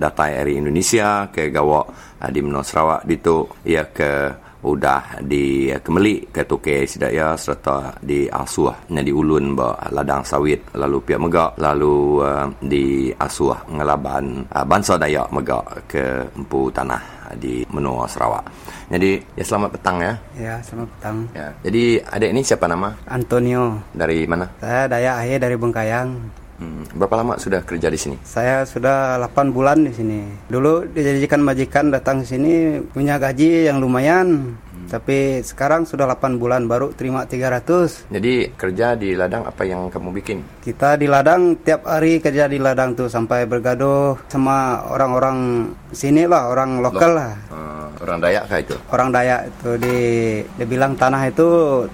datai 0.00 0.40
area 0.40 0.64
Indonesia 0.64 1.28
ke 1.28 1.52
gawak 1.52 1.92
uh, 2.24 2.30
di 2.32 2.40
Menua 2.40 2.64
Sarawak 2.64 3.04
di 3.04 3.20
tu 3.20 3.44
ia 3.68 3.84
ke 3.92 4.32
udah 4.64 5.20
di 5.20 5.68
uh, 5.68 5.80
Kemeli 5.84 6.32
ke 6.32 6.48
Toke 6.48 6.88
Sidaya 6.88 7.36
serta 7.36 8.00
di 8.00 8.32
Asuah 8.32 8.88
di 8.88 9.12
Ulun 9.12 9.52
ba 9.52 9.76
ladang 9.92 10.24
sawit 10.24 10.72
lalu 10.72 11.04
pihak 11.04 11.20
megak 11.20 11.60
lalu 11.60 12.24
uh, 12.24 12.48
di 12.64 13.12
Asuah 13.12 13.60
ngelaban 13.76 14.40
uh, 14.48 14.64
bangsa 14.64 14.96
Dayak 14.96 15.28
megak 15.36 15.84
ke 15.84 16.32
empu 16.32 16.72
tanah 16.72 17.28
di 17.36 17.60
Menua 17.76 18.08
Sarawak. 18.08 18.63
Jadi 18.92 19.24
ya 19.36 19.44
selamat 19.44 19.70
petang 19.78 19.96
ya. 20.00 20.12
Ya 20.36 20.54
selamat 20.60 20.88
petang. 20.98 21.16
Ya. 21.32 21.48
Jadi 21.64 21.84
adik 22.04 22.30
ini 22.36 22.40
siapa 22.44 22.66
nama? 22.68 22.92
Antonio. 23.08 23.80
Dari 23.96 24.28
mana? 24.28 24.50
Saya 24.60 24.88
Daya 24.90 25.16
Ahe 25.20 25.40
dari 25.40 25.56
Bengkayang. 25.56 26.08
Hmm. 26.54 26.86
Berapa 26.94 27.18
lama 27.18 27.34
sudah 27.34 27.66
kerja 27.66 27.90
di 27.90 27.98
sini? 27.98 28.16
Saya 28.22 28.62
sudah 28.62 29.18
8 29.18 29.50
bulan 29.50 29.82
di 29.82 29.90
sini. 29.90 30.22
Dulu 30.46 30.86
dijadikan 30.86 31.42
majikan 31.42 31.90
datang 31.90 32.22
ke 32.22 32.26
sini 32.30 32.78
punya 32.94 33.18
gaji 33.18 33.66
yang 33.66 33.82
lumayan. 33.82 34.54
Hmm. 34.84 34.90
Tapi 34.92 35.40
sekarang 35.40 35.88
sudah 35.88 36.04
8 36.04 36.36
bulan 36.36 36.68
baru 36.68 36.92
terima 36.92 37.24
300. 37.24 38.12
Jadi 38.12 38.52
kerja 38.52 38.92
di 38.94 39.16
ladang 39.16 39.48
apa 39.48 39.64
yang 39.64 39.88
kamu 39.88 40.12
bikin? 40.20 40.44
Kita 40.60 41.00
di 41.00 41.08
ladang 41.08 41.56
tiap 41.64 41.88
hari 41.88 42.20
kerja 42.20 42.44
di 42.44 42.60
ladang 42.60 42.92
tuh 42.92 43.08
sampai 43.08 43.48
bergaduh 43.48 44.20
sama 44.28 44.84
orang-orang 44.92 45.72
sini 45.94 46.28
lah, 46.28 46.52
orang 46.52 46.84
lokal 46.84 47.16
lah. 47.16 47.32
Uh, 47.48 47.86
orang 48.02 48.18
Dayak 48.20 48.44
kah 48.50 48.58
itu? 48.60 48.76
Orang 48.90 49.08
Dayak 49.14 49.40
itu 49.48 49.70
di 49.80 49.98
dia 50.44 50.66
bilang 50.66 50.92
tanah 50.98 51.22
itu 51.30 51.48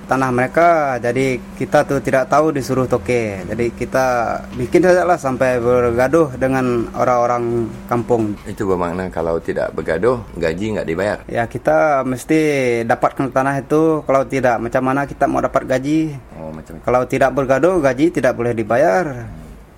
tanah 0.09 0.31
mereka, 0.33 0.97
jadi 0.99 1.39
kita 1.61 1.85
tuh 1.87 2.01
tidak 2.03 2.27
tahu 2.27 2.51
disuruh 2.51 2.89
toke. 2.89 3.45
Jadi 3.47 3.67
kita 3.77 4.39
bikin 4.57 4.83
saja 4.83 5.05
lah 5.05 5.21
sampai 5.21 5.61
bergaduh 5.61 6.33
dengan 6.41 6.89
orang-orang 6.97 7.69
kampung. 7.87 8.35
Itu 8.49 8.67
bermakna 8.67 9.13
kalau 9.13 9.39
tidak 9.39 9.77
bergaduh 9.77 10.25
gaji 10.41 10.81
nggak 10.81 10.89
dibayar? 10.89 11.19
Ya 11.29 11.45
kita 11.45 12.03
mesti 12.03 12.80
dapatkan 12.85 13.33
tanah 13.33 13.63
itu 13.63 14.05
kalau 14.05 14.23
tidak 14.29 14.61
macam 14.61 14.83
mana 14.85 15.07
kita 15.09 15.25
mau 15.25 15.41
dapat 15.41 15.65
gaji. 15.65 16.17
Oh 16.37 16.53
macam 16.53 16.77
itu. 16.77 16.85
Kalau 16.85 17.03
tidak 17.09 17.31
bergaduh 17.33 17.81
gaji 17.81 18.13
tidak 18.13 18.37
boleh 18.37 18.53
dibayar. 18.53 19.29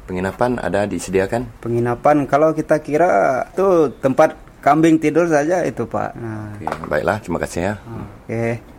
Penginapan 0.08 0.58
ada 0.58 0.84
disediakan? 0.84 1.46
Penginapan 1.62 2.26
kalau 2.26 2.50
kita 2.52 2.82
kira 2.82 3.46
itu 3.54 3.94
tempat 4.02 4.34
kambing 4.62 4.98
tidur 4.98 5.26
saja 5.26 5.66
itu 5.66 5.86
Pak. 5.86 6.10
Nah. 6.18 6.54
Oke, 6.58 6.66
baiklah 6.90 7.18
terima 7.18 7.38
kasih 7.42 7.60
ya. 7.60 7.74
Oke. 8.26 8.71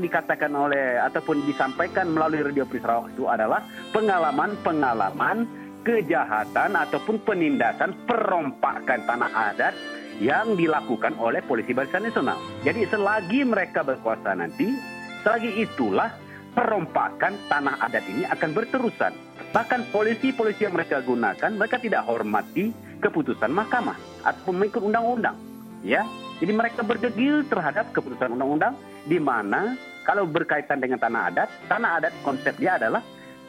Dikatakan 0.00 0.52
oleh 0.52 0.98
ataupun 1.00 1.44
disampaikan 1.44 2.10
melalui 2.10 2.42
Radio 2.42 2.64
Free 2.66 2.82
Sarawak 2.82 3.14
itu 3.14 3.28
adalah 3.28 3.62
pengalaman-pengalaman 3.92 5.46
kejahatan 5.84 6.76
ataupun 6.76 7.24
penindasan 7.24 7.96
perompakan 8.04 9.00
tanah 9.08 9.32
adat 9.52 9.74
yang 10.20 10.52
dilakukan 10.52 11.16
oleh 11.16 11.40
Polisi 11.40 11.72
Barisan 11.72 12.04
Nasional. 12.04 12.36
Jadi 12.60 12.84
selagi 12.84 13.40
mereka 13.48 13.80
berkuasa 13.80 14.36
nanti, 14.36 14.76
selagi 15.24 15.64
itulah 15.64 16.12
perompakan 16.52 17.40
tanah 17.48 17.80
adat 17.80 18.04
ini 18.04 18.28
akan 18.28 18.50
berterusan. 18.52 19.12
Bahkan 19.50 19.90
polisi-polisi 19.90 20.68
yang 20.68 20.76
mereka 20.76 21.00
gunakan, 21.02 21.50
mereka 21.56 21.80
tidak 21.80 22.04
hormati 22.06 22.70
keputusan 23.00 23.50
mahkamah 23.50 23.96
atau 24.22 24.52
mengikut 24.52 24.84
undang-undang. 24.84 25.34
Ya, 25.80 26.04
jadi 26.44 26.52
mereka 26.52 26.84
berdegil 26.84 27.48
terhadap 27.48 27.88
keputusan 27.96 28.36
undang-undang 28.36 28.76
di 29.08 29.16
mana 29.16 29.80
kalau 30.10 30.26
berkaitan 30.26 30.82
dengan 30.82 30.98
tanah 30.98 31.30
adat, 31.30 31.48
tanah 31.70 32.02
adat 32.02 32.10
konsepnya 32.26 32.82
adalah 32.82 32.98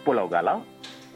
Pulau 0.05 0.30
Galau, 0.30 0.62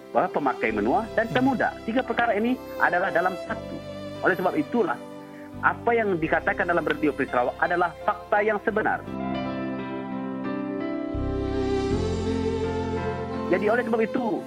pemakai 0.09 0.73
menua 0.73 1.05
dan 1.13 1.29
pemuda. 1.29 1.69
Tiga 1.85 2.01
perkara 2.01 2.33
ini 2.33 2.57
adalah 2.81 3.13
dalam 3.13 3.37
satu. 3.45 3.77
Oleh 4.25 4.33
sebab 4.33 4.57
itulah 4.57 4.97
apa 5.61 5.91
yang 5.93 6.17
dikatakan 6.17 6.65
dalam 6.65 6.81
Radio 6.81 7.13
Free 7.13 7.29
Sarawak 7.29 7.61
adalah 7.61 7.93
fakta 8.09 8.41
yang 8.41 8.57
sebenar. 8.65 9.05
Jadi 13.53 13.65
oleh 13.69 13.85
sebab 13.85 14.01
itu 14.01 14.41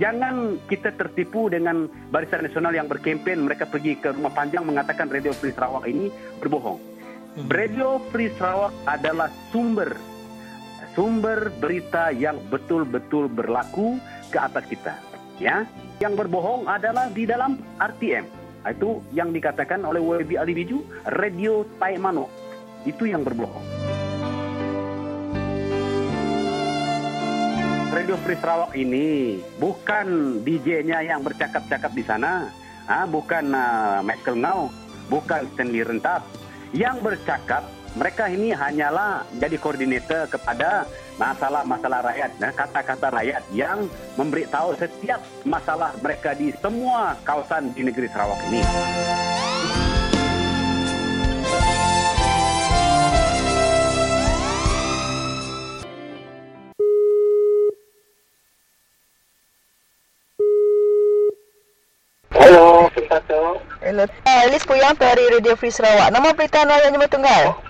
jangan 0.00 0.56
kita 0.64 0.96
tertipu 0.96 1.52
dengan 1.52 1.92
Barisan 2.08 2.48
Nasional 2.48 2.72
yang 2.72 2.88
berkempen 2.88 3.44
mereka 3.44 3.68
pergi 3.68 4.00
ke 4.00 4.16
rumah 4.16 4.32
panjang 4.32 4.64
mengatakan 4.64 5.12
Radio 5.12 5.36
Free 5.36 5.52
Sarawak 5.52 5.84
ini 5.84 6.08
berbohong. 6.40 6.80
Radio 7.52 8.00
Free 8.08 8.32
Sarawak 8.32 8.72
adalah 8.88 9.28
sumber 9.52 9.92
sumber 10.92 11.52
berita 11.60 12.12
yang 12.14 12.38
betul-betul 12.52 13.28
berlaku 13.28 13.98
ke 14.28 14.38
atas 14.38 14.64
kita. 14.68 14.94
Ya, 15.38 15.64
yang 16.02 16.18
berbohong 16.18 16.66
adalah 16.66 17.10
di 17.10 17.24
dalam 17.26 17.58
RTM. 17.78 18.26
Itu 18.66 19.00
yang 19.14 19.30
dikatakan 19.30 19.86
oleh 19.86 20.02
WB 20.02 20.34
Ali 20.34 20.52
Biju, 20.52 20.82
Radio 21.14 21.62
Taimano. 21.78 22.26
Itu 22.82 23.06
yang 23.06 23.22
berbohong. 23.22 23.64
Radio 27.88 28.14
Free 28.20 28.38
Sarawak 28.38 28.76
ini 28.76 29.40
bukan 29.56 30.38
DJ-nya 30.44 31.02
yang 31.02 31.24
bercakap-cakap 31.24 31.90
di 31.96 32.04
sana, 32.04 32.46
ah, 32.84 33.08
bukan 33.08 33.50
uh, 33.50 34.04
Michael 34.04 34.44
Ngau, 34.44 34.70
bukan 35.08 35.48
Stanley 35.56 35.82
Rentap. 35.82 36.22
Yang 36.76 37.00
bercakap 37.00 37.64
mereka 37.98 38.30
ini 38.30 38.54
hanyalah 38.54 39.26
jadi 39.42 39.58
koordinator 39.58 40.30
kepada 40.30 40.86
masalah-masalah 41.18 42.06
rakyat, 42.06 42.30
nah, 42.38 42.54
kata-kata 42.54 43.10
rakyat 43.10 43.42
yang 43.50 43.90
memberitahu 44.14 44.78
setiap 44.78 45.18
masalah 45.42 45.90
mereka 45.98 46.30
di 46.38 46.54
semua 46.62 47.18
kawasan 47.26 47.74
di 47.74 47.82
negeri 47.82 48.06
Sarawak 48.06 48.38
ini. 48.46 48.62
Hello. 62.30 62.86
Hello. 63.82 64.06
Elis 64.46 64.62
Puyang 64.62 64.94
dari 64.94 65.24
Radio 65.34 65.58
Free 65.58 65.74
Sarawak. 65.74 66.14
Nama 66.14 66.30
berita 66.32 66.62
Raya 66.62 66.88
Jemaah 66.94 67.10
Tunggal. 67.10 67.42
Oh, 67.50 67.67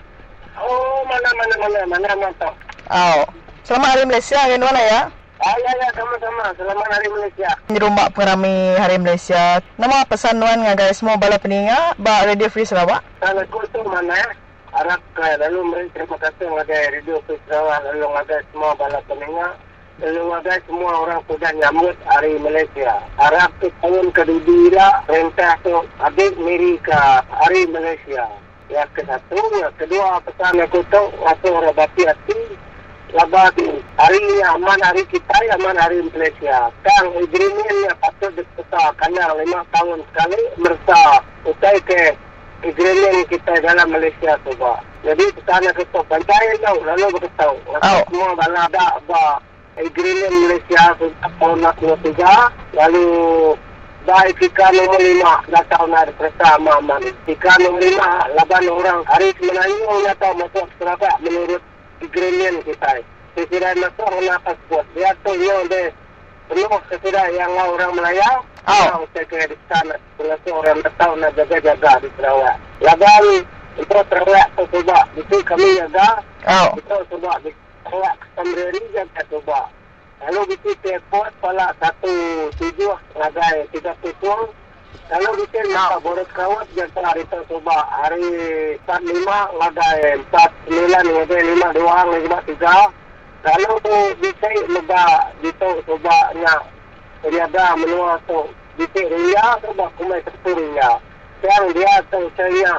mana, 1.07 1.29
mana, 1.35 1.55
mana, 1.55 1.79
mana, 1.87 2.09
mana. 2.15 2.47
Oh. 2.89 3.21
Selamat 3.63 3.89
Hari 3.93 4.03
Malaysia, 4.09 4.37
Hari 4.41 4.57
mana 4.57 4.81
ya? 4.81 5.01
Ah, 5.39 5.55
ya, 5.55 5.71
ya, 5.71 5.87
sama-sama. 5.95 6.51
Selamat 6.57 6.87
Hari 6.89 7.07
Malaysia. 7.07 7.49
Di 7.69 7.77
rumah 7.79 8.11
pengerami 8.11 8.75
Hari 8.75 8.97
Malaysia. 8.99 9.63
Nama 9.79 10.03
pesan 10.03 10.35
Nuan 10.35 10.65
ngagai 10.65 10.91
semua 10.91 11.15
bala 11.15 11.39
peninga 11.39 11.95
ba 11.95 12.27
Radio 12.27 12.51
Free 12.51 12.67
Sarawak. 12.67 12.99
Kalau 13.23 13.45
tu 13.47 13.79
mana? 13.87 14.35
Harap 14.75 14.99
lalu 15.15 15.63
memberi 15.63 15.87
terima 15.95 16.17
kasih 16.19 16.43
ngagai 16.43 16.97
Radio 16.97 17.23
Free 17.23 17.39
Sarawak. 17.47 17.87
Lalu 17.87 18.03
ngagai 18.09 18.41
semua 18.51 18.71
bala 18.75 18.99
peninga. 19.07 19.47
Lalu 20.03 20.21
ngagai 20.27 20.59
semua 20.67 20.91
orang 21.07 21.19
sudah 21.29 21.51
nyambut 21.55 21.95
Hari 22.03 22.33
Malaysia. 22.43 22.99
Harap 23.15 23.53
ke 23.63 23.71
tahun 23.79 24.11
kedua 24.11 24.87
rentah 25.07 25.55
tu 25.63 25.77
habis 26.03 26.35
miri 26.35 26.75
ke 26.83 26.99
Hari 27.31 27.63
Malaysia. 27.71 28.27
Yang 28.69 28.89
ke 28.93 29.01
satu, 29.09 29.41
yang 29.57 29.73
kedua 29.81 30.21
pesan 30.21 30.61
aku 30.61 30.85
tu 30.93 31.03
aku 31.25 31.47
orang 31.49 31.73
bati 31.73 32.05
hati 32.05 32.39
Labat 33.09 33.57
hari 33.97 34.21
ini 34.21 34.37
aman 34.53 34.77
hari 34.85 35.01
kita, 35.09 35.33
aman 35.57 35.73
hari 35.73 35.97
Malaysia. 36.13 36.69
Kang 36.85 37.09
agreement 37.17 37.89
yang 37.89 37.97
patut 37.97 38.29
diputar 38.37 38.93
karena 39.01 39.33
lima 39.33 39.65
tahun 39.73 40.05
sekali 40.13 40.41
merta 40.61 41.25
utai 41.41 41.81
ke 41.89 42.13
agreement 42.61 43.25
kita 43.25 43.65
dalam 43.65 43.89
Malaysia 43.89 44.37
tu 44.45 44.53
ba. 44.61 44.77
Jadi 45.01 45.25
kita 45.41 45.57
nak 45.57 45.73
ketuk 45.73 46.05
pantai 46.05 46.53
tau, 46.61 46.77
lalu 46.85 47.17
beritahu. 47.17 47.57
Oh. 47.81 48.01
Semua 48.13 48.29
bala 48.37 48.69
ada 48.69 49.01
ba 49.09 49.41
agreement 49.81 50.35
Malaysia 50.45 50.93
tahun 51.17 51.65
nak 51.65 51.81
dua 51.81 51.97
tiga, 52.05 52.53
lalu 52.77 53.09
baik 54.09 54.41
kita 54.41 54.65
nombor 54.73 54.97
lima 54.97 55.33
datang 55.53 55.85
nak 55.93 56.09
bersama 56.17 56.81
aman. 56.81 57.01
Kita 57.29 57.51
nombor 57.61 57.77
lima 57.77 58.25
laban 58.33 58.65
orang 58.65 59.05
hari 59.05 59.29
semenanjung 59.37 60.01
nak 60.01 60.17
tahu 60.17 60.33
masuk 60.41 60.65
serabak 60.81 61.15
menurut 61.21 61.61
agreement 62.01 62.57
kita. 62.65 63.05
Sesudah 63.37 63.77
masuk 63.77 64.09
menapas 64.17 64.57
buat. 64.65 64.85
Dia 64.97 65.13
tu 65.21 65.31
yang 65.37 65.61
dia 65.69 65.93
penuh 66.49 66.81
sesudah 66.89 67.29
yang 67.37 67.53
orang 67.53 67.93
Melayu. 67.93 68.33
Oh. 68.65 69.05
Kita 69.13 69.21
kena 69.29 69.45
di 69.45 69.57
sana. 69.69 69.95
Sesudah 70.17 70.53
orang 70.57 70.81
tahu 70.97 71.13
nak 71.21 71.31
jaga-jaga 71.37 72.01
di 72.01 72.09
Sarawak. 72.17 72.57
Laban 72.81 73.23
itu 73.77 73.97
Sarawak 74.09 74.47
tu 74.57 74.63
cuba. 74.73 74.99
Itu 75.13 75.37
kami 75.45 75.69
jaga. 75.77 76.09
Oh. 76.49 76.69
Itu 76.73 76.97
cuba 77.13 77.37
di 77.45 77.53
Sarawak 77.85 78.17
sendiri 78.33 78.81
jaga 78.89 79.21
cuba. 79.29 79.69
Lalu 80.19 80.51
itu 80.51 80.75
teleport 80.83 81.31
pala 81.39 81.71
satu 81.79 82.11
tujuh 82.59 82.91
ngagai 83.15 83.71
tiga 83.71 83.95
tujuh. 84.03 84.51
Lalu 85.07 85.47
kita 85.47 85.63
nak 85.71 86.03
boros 86.03 86.27
kawat 86.35 86.67
jatuh 86.75 86.99
hari 86.99 87.23
itu 87.23 87.39
coba 87.47 87.87
hari 87.87 88.27
45 88.83 89.23
ngagai 89.57 90.19
49 90.27 91.15
ngagai 91.15 91.41
5 91.55 91.77
dua 91.79 91.95
ngagai 92.03 92.43
tiga. 92.51 92.91
Lalu 93.47 93.71
tu 93.79 93.95
bisa 94.19 94.47
lega 94.67 95.07
gitu 95.39 95.69
coba 95.87 96.17
nya 96.35 96.55
riada 97.23 97.79
menua 97.79 98.19
tu 98.27 98.51
bisa 98.75 98.99
ria 98.99 99.45
coba 99.63 99.87
kumai 99.95 100.19
satu 100.27 100.51
ria. 100.51 100.99
Yang 101.39 101.63
dia 101.79 101.93
tu 102.11 102.19
saya 102.35 102.73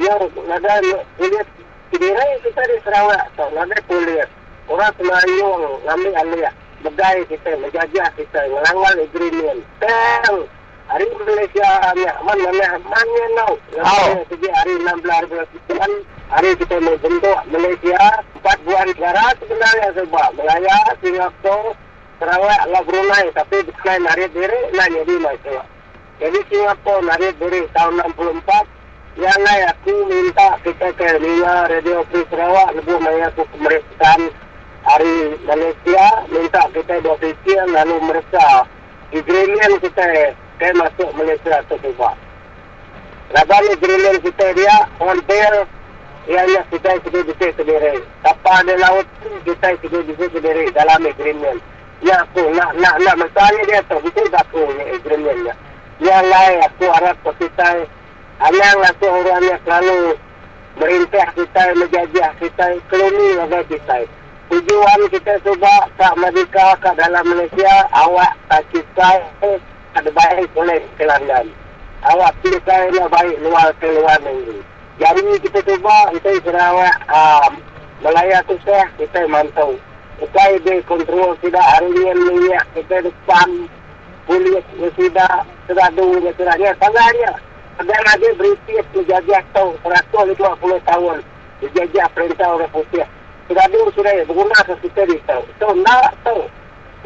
dia 0.00 0.14
ngagai 0.16 0.96
kulit 1.20 1.48
kira 1.92 2.24
kita 2.40 2.62
di 2.64 2.76
Sarawak 2.88 3.24
tu 3.36 3.44
ngagai 3.52 3.84
kulit. 3.84 4.28
Orang 4.70 4.94
Semayung 4.96 5.82
ngambil 5.82 6.14
alih 6.14 6.50
begai 6.80 7.20
kita 7.28 7.50
menjajah 7.60 8.08
kita 8.16 8.40
melanggar 8.48 8.94
agreement. 8.96 9.60
Dan 9.80 10.32
hari 10.88 11.06
Malaysia 11.14 11.68
ni 11.94 12.04
aman 12.08 12.38
mana 12.40 12.68
mana. 12.82 13.46
Oh. 13.80 14.08
Segi 14.26 14.48
hari 14.50 14.72
16 14.80 15.04
bulan 15.68 15.92
hari 16.30 16.50
kita 16.58 16.76
membentuk 16.80 17.38
Malaysia 17.50 18.02
empat 18.38 18.58
bulan 18.64 18.86
negara 18.90 19.24
sebenarnya 19.38 19.88
sebab 19.98 20.28
Melaya, 20.38 20.80
Singapura, 21.02 21.74
Sarawak 22.18 22.62
lah 22.68 22.82
Brunei 22.84 23.26
tapi 23.32 23.56
Brunei 23.64 23.98
narik 24.02 24.30
diri 24.34 24.60
lah 24.74 24.88
jadi 24.88 25.14
masalah. 25.20 25.66
Jadi 26.20 26.38
Singapura 26.48 27.06
narik 27.06 27.34
diri 27.38 27.60
tahun 27.72 28.02
64 28.16 28.80
yang 29.18 29.42
lain 29.42 29.64
aku 29.74 29.94
minta 30.06 30.54
kita 30.62 30.88
ke 30.94 31.08
Nina 31.18 31.66
Radio 31.66 32.06
Free 32.08 32.22
Sarawak 32.30 32.78
lebih 32.78 32.96
maya 33.02 33.26
aku 33.34 33.42
pemeriksaan 33.52 34.30
hari 34.90 35.38
Malaysia 35.46 36.06
minta 36.34 36.66
kita 36.74 36.98
berfikir 36.98 37.62
lalu 37.70 37.96
mereka 38.02 38.66
agreement 39.14 39.78
kita 39.78 40.34
ke 40.58 40.68
masuk 40.74 41.10
Malaysia 41.14 41.62
tu 41.70 41.78
coba. 41.78 42.18
Laban 43.30 43.64
agreement 43.70 44.18
kita 44.18 44.46
dia 44.58 44.76
bail 44.98 45.54
ianya 46.26 46.60
kita 46.74 46.98
sudah 47.06 47.22
bisa 47.22 47.46
sendiri. 47.54 48.02
Kapal 48.26 48.66
di 48.66 48.74
laut 48.82 49.06
kita 49.46 49.68
sudah 49.78 50.02
bisa 50.02 50.26
sendiri 50.34 50.66
dalam 50.74 51.06
agreement. 51.06 51.62
Ya 52.02 52.26
aku 52.26 52.50
nak 52.50 52.74
nak 52.74 52.98
nak 52.98 53.14
masalah 53.14 53.62
dia 53.70 53.78
tu 53.86 53.96
betul 54.02 54.26
tak 54.34 54.50
ni 54.50 54.84
agreementnya. 54.98 55.54
Yang 56.00 56.24
lain 56.32 56.56
aku 56.66 56.84
harap 56.90 57.16
kita 57.38 57.86
Anang 58.40 58.80
aku 58.88 59.04
orang 59.04 59.44
yang 59.44 59.60
selalu 59.68 60.16
merintah 60.80 61.28
kita, 61.36 61.76
menjajah 61.76 62.32
kita, 62.40 62.66
kelumi 62.88 63.36
agar 63.36 63.62
kita. 63.68 64.08
Tujuan 64.50 65.00
kita 65.14 65.38
cuba 65.46 65.86
tak 65.94 66.18
merdeka 66.18 66.74
kat 66.82 66.98
dalam 66.98 67.22
Malaysia, 67.22 67.86
awak 67.94 68.34
tak 68.50 68.66
kita 68.74 69.22
ada 69.94 70.10
baik 70.10 70.50
boleh 70.52 70.82
ke 70.98 71.06
London. 71.06 71.54
Awak 72.02 72.34
kita 72.42 72.90
yang 72.90 73.06
baik 73.06 73.38
luar 73.46 73.70
ke 73.78 73.86
luar 73.94 74.18
negeri. 74.26 74.58
Jadi 74.98 75.22
kita 75.46 75.62
cuba, 75.62 76.10
kita 76.18 76.42
Sarawak 76.42 76.96
um, 77.08 77.52
Melaya 78.02 78.42
susah, 78.50 78.90
kita 78.98 79.22
mantau. 79.30 79.78
Kita 80.18 80.44
di 80.66 80.82
kontrol 80.84 81.38
tidak 81.40 81.64
hari 81.64 81.94
ini 81.94 82.12
minyak, 82.28 82.66
kita 82.74 83.06
depan 83.06 83.48
sudah 85.70 85.88
dulu 85.94 86.28
sudah 86.34 86.54
dia 86.58 86.74
tangannya 86.82 87.32
ada 87.78 87.96
lagi 88.04 88.28
berisi 88.34 88.74
penjajah 88.90 89.42
tahu 89.54 89.72
120 89.86 90.34
tahun 90.82 91.18
dijajah 91.62 92.06
perintah 92.10 92.48
orang 92.58 92.70
putih 92.74 93.06
dulu 93.50 93.88
sudah 93.94 94.14
berguna 94.26 94.58
ke 94.62 94.74
kita 94.86 95.02
di 95.10 95.16
tahu 95.26 95.44
so 95.58 95.66
nak 95.82 96.14
tahu 96.22 96.46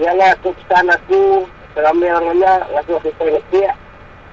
ialah 0.02 0.34
aku 0.36 0.50
pesan 0.62 0.90
aku 0.90 1.48
selama 1.72 2.06
orangnya 2.20 2.54
lalu 2.74 2.94
kita 3.08 3.22
ngerti 3.24 3.60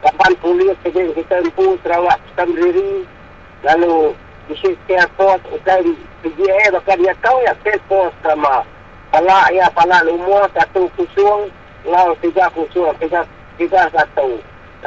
kapan 0.02 0.32
polis 0.42 0.78
kerja 0.82 1.02
kita 1.14 1.36
empu 1.46 1.78
Sarawak 1.86 2.18
pesan 2.32 2.50
diri 2.58 3.06
lalu 3.62 4.18
isi 4.50 4.74
airport 4.90 5.42
dan 5.64 5.96
PGA 6.22 6.74
bahkan 6.74 6.98
dia 7.00 7.14
tahu 7.22 7.38
ya 7.46 7.54
airport 7.66 8.14
sama. 8.26 8.66
Pala 9.12 9.52
ya 9.52 9.68
pala 9.76 10.04
lumur 10.08 10.48
satu 10.56 10.88
kusung 10.96 11.52
lalu 11.84 12.14
tiga 12.24 12.48
kusung 12.56 12.92
tiga 13.00 13.22
tiga 13.60 13.88
satu. 13.92 14.40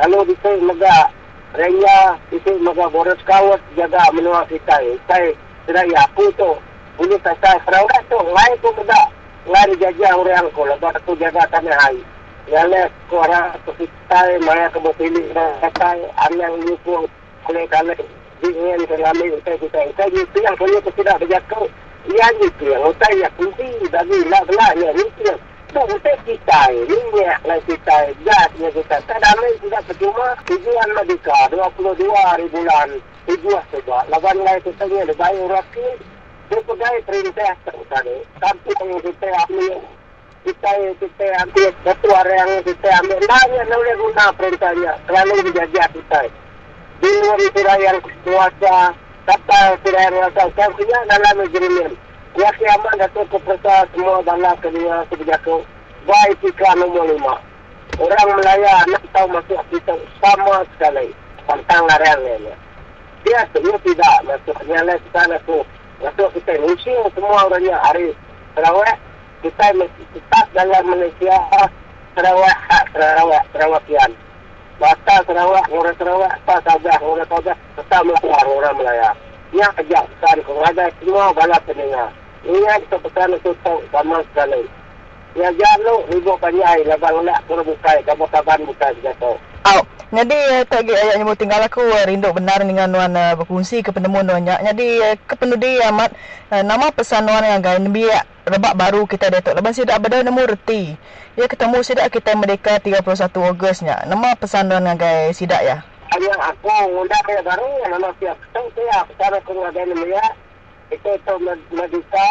Lalu 0.03 0.35
bisa 0.35 0.51
megah 0.59 1.07
raya 1.55 2.19
itu 2.35 2.51
maka 2.61 2.89
boros 2.91 3.21
kawat 3.29 3.61
jaga 3.77 4.11
menua 4.11 4.43
kita. 4.49 4.81
Saya 5.07 5.33
sudah 5.69 5.85
ya 5.87 6.03
aku 6.09 6.29
tu 6.35 6.53
boleh 6.95 7.19
kata 7.27 7.59
Sarawak 7.67 8.03
tu 8.07 8.19
lain 8.23 8.55
tu 8.63 8.71
benda 8.79 9.03
lain 9.51 9.75
jajah 9.83 10.15
orang 10.15 10.47
ko 10.55 10.63
lepas 10.63 10.95
aku 10.95 11.19
jaga 11.19 11.43
tanah 11.51 11.75
hai 11.85 11.99
ya 12.47 12.63
le 12.71 12.87
ko 13.11 13.19
orang 13.19 13.51
tu 13.67 13.73
kita 13.75 14.21
maya 14.47 14.71
ke 14.71 14.79
pilih 14.79 15.27
kata 15.35 15.89
yang 16.39 16.55
ni 16.63 16.77
pun. 16.87 17.03
Boleh 17.45 17.67
kala 17.69 17.93
dingin 18.41 18.81
ramai 18.89 19.29
kita 19.43 19.53
kita 19.59 19.79
kita 19.93 20.05
itu 20.13 20.39
yang 20.41 20.57
kau 20.57 20.69
tidak 20.97 21.19
berjaga 21.21 21.61
ia 22.09 22.27
ni 22.41 22.49
tu 22.57 22.65
yang 22.69 22.85
utai 22.89 23.21
ya 23.21 23.29
kunci 23.37 23.69
bagi 23.91 24.19
lah 24.29 24.43
belah 24.49 24.73
ya 24.79 24.89
ni 24.97 25.05
tu 25.19 25.35
untuk 25.75 26.17
kita 26.23 26.61
minyak 26.87 27.41
lah 27.43 27.59
kita 27.67 27.97
gasnya 28.23 28.69
kita. 28.71 28.97
Tak 29.11 29.19
damai 29.19 29.51
tidak 29.59 29.83
percuma 29.91 30.39
tujuan 30.47 30.89
Merdeka 30.95 31.39
22 31.51 32.15
hari 32.15 32.47
bulan. 32.55 32.89
Tujuan 33.27 33.65
coba 33.73 33.99
lawan 34.13 34.37
lah 34.47 34.57
kita 34.63 34.85
ni 34.87 34.97
ada 35.03 35.15
bayi 35.19 35.43
dia 36.51 36.61
pegawai 36.65 37.03
perintah 37.09 37.53
tadi 37.65 38.17
tapi 38.41 38.71
yang 38.81 39.01
kita 39.01 39.29
ambil 39.49 39.77
kita 40.45 40.71
kita 41.01 41.27
ambil 41.41 41.69
hari 42.13 42.35
yang 42.37 42.51
kita 42.61 42.89
ambil. 43.01 43.19
Banyak 43.25 43.65
nak 43.65 43.77
boleh 43.81 43.97
guna 43.97 44.25
perintahnya 44.37 44.93
selalu 45.09 45.35
dijajah 45.49 45.89
kita 45.93 46.21
di 47.03 47.11
luar 47.11 47.41
itu 47.43 47.61
yang 47.61 47.99
kuasa 48.23 48.77
kapal 49.25 49.67
tidak 49.83 50.03
yang 50.09 50.17
rasa 50.25 50.43
saya 50.57 50.99
dalam 51.09 51.37
agreement 51.43 51.95
Ya 52.35 52.51
kiamat 52.59 52.99
datuk 52.99 53.31
kepercayaan 53.31 53.87
semua 53.95 54.19
dalam 54.27 54.59
kedua 54.59 55.07
kebijakan 55.07 55.63
baik 56.03 56.43
iklan 56.43 56.83
nombor 56.83 57.07
lima. 57.07 57.39
Orang 57.95 58.31
Melaya 58.35 58.83
nak 58.91 59.07
tahu 59.15 59.31
masuk 59.31 59.63
kita 59.71 59.95
sama 60.19 60.67
sekali. 60.75 61.15
Tentang 61.47 61.87
larangannya. 61.87 62.59
Dia 63.23 63.47
semua 63.55 63.79
tidak 63.87 64.17
masuk. 64.27 64.59
Nyala 64.67 64.99
kita 64.99 65.23
masuk 65.31 65.63
masuk 66.03 66.31
kita 66.39 66.59
musim 66.63 66.97
semua 67.15 67.47
orangnya 67.47 67.79
hari 67.83 68.15
Sarawak 68.55 68.99
kita 69.45 69.67
mesti 69.77 70.03
tetap 70.17 70.47
dalam 70.57 70.83
Malaysia 70.89 71.37
Sarawak 72.15 72.57
hak 72.71 72.85
Sarawak 72.95 73.43
Sarawakian. 73.51 74.11
Bahasa 74.79 75.23
Sarawak, 75.27 75.67
orang 75.71 75.95
Sarawak, 75.99 76.35
apa 76.47 76.57
saja, 76.63 76.95
orang 77.03 77.27
saja, 77.27 77.53
tetap 77.79 78.01
melakukan 78.07 78.47
orang 78.47 78.75
Melaya. 78.79 79.11
Yang 79.55 79.73
kejap, 79.83 80.07
kan, 80.19 80.39
kalau 80.43 80.63
ada 80.67 80.91
semua 80.99 81.31
balas 81.31 81.63
pendengar. 81.63 82.11
Ingat 82.43 82.87
kepesan 82.91 83.39
itu 83.39 83.51
sama 83.91 84.19
sekali. 84.31 84.67
Ya 85.35 85.51
jalo 85.51 86.07
ribu 86.07 86.31
panjai 86.39 86.87
labang 86.87 87.27
nak 87.27 87.43
kena 87.51 87.67
bukai 87.67 87.99
kamu 88.07 88.23
kaban 88.31 88.63
bukai 88.71 88.95
jatuh. 89.03 89.35
Oh, 89.67 89.83
jadi 90.15 90.63
tak 90.71 90.87
lagi 90.87 90.95
ayat 90.95 91.19
nyebut 91.19 91.35
tinggal 91.35 91.59
aku 91.59 91.83
rindu 92.07 92.31
benar 92.31 92.63
dengan 92.63 92.87
nuan 92.87 93.19
uh, 93.19 93.35
berkongsi 93.35 93.83
ke 93.83 93.91
penemu 93.91 94.23
nuannya. 94.23 94.63
Jadi 94.63 94.87
uh, 95.03 95.19
kepenudi 95.27 95.83
amat 95.91 96.15
uh, 96.55 96.63
nama 96.63 96.87
pesan 96.95 97.27
nuan 97.27 97.43
yang 97.43 97.59
gaya 97.59 97.83
biak 97.83 98.25
rebak 98.47 98.79
baru 98.79 99.11
kita 99.11 99.35
datuk. 99.35 99.59
Lepas 99.59 99.75
sidak 99.75 99.99
benda 99.99 100.23
nemu 100.23 100.55
reti. 100.55 100.95
Ya 101.35 101.51
ketemu 101.51 101.83
sidak 101.83 102.15
kita 102.15 102.39
merdeka 102.39 102.79
31 102.79 103.03
Ogosnya. 103.35 104.07
Nama 104.07 104.39
pesan 104.39 104.71
nuan 104.71 104.87
yang 104.87 104.95
gaya 104.95 105.35
sidak 105.35 105.67
ya. 105.67 105.83
Ayah 106.15 106.39
aku 106.47 106.71
undang 106.95 107.27
ya 107.27 107.43
baru 107.43 107.67
nama 107.91 108.07
siap. 108.23 108.39
Tahu 108.55 108.71
saya 108.79 109.03
pesan 109.11 109.35
aku 109.35 109.51
ngagai 109.51 109.99
ya 110.15 110.27
itu 110.95 111.09
itu 111.11 111.35
Merdeka 111.75 112.29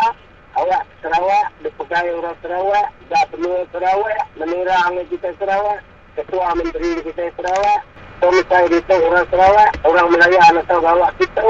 awak 0.53 0.83
Sarawak 1.01 1.47
dipegai 1.65 2.09
orang 2.13 2.37
Sarawak 2.45 2.87
dah 3.09 3.23
penuh 3.33 3.65
Sarawak 3.73 4.21
menerang 4.37 5.01
kita 5.09 5.29
Sarawak 5.41 5.81
ketua 6.13 6.53
menteri 6.53 7.01
kita 7.01 7.33
Sarawak 7.33 7.81
komisai 8.21 8.69
itu 8.69 8.95
orang 9.09 9.25
Sarawak 9.33 9.71
orang 9.81 10.07
Melayu 10.13 10.37
anak 10.37 10.65
tahu 10.69 10.81
bawa 10.81 11.09
kita 11.17 11.41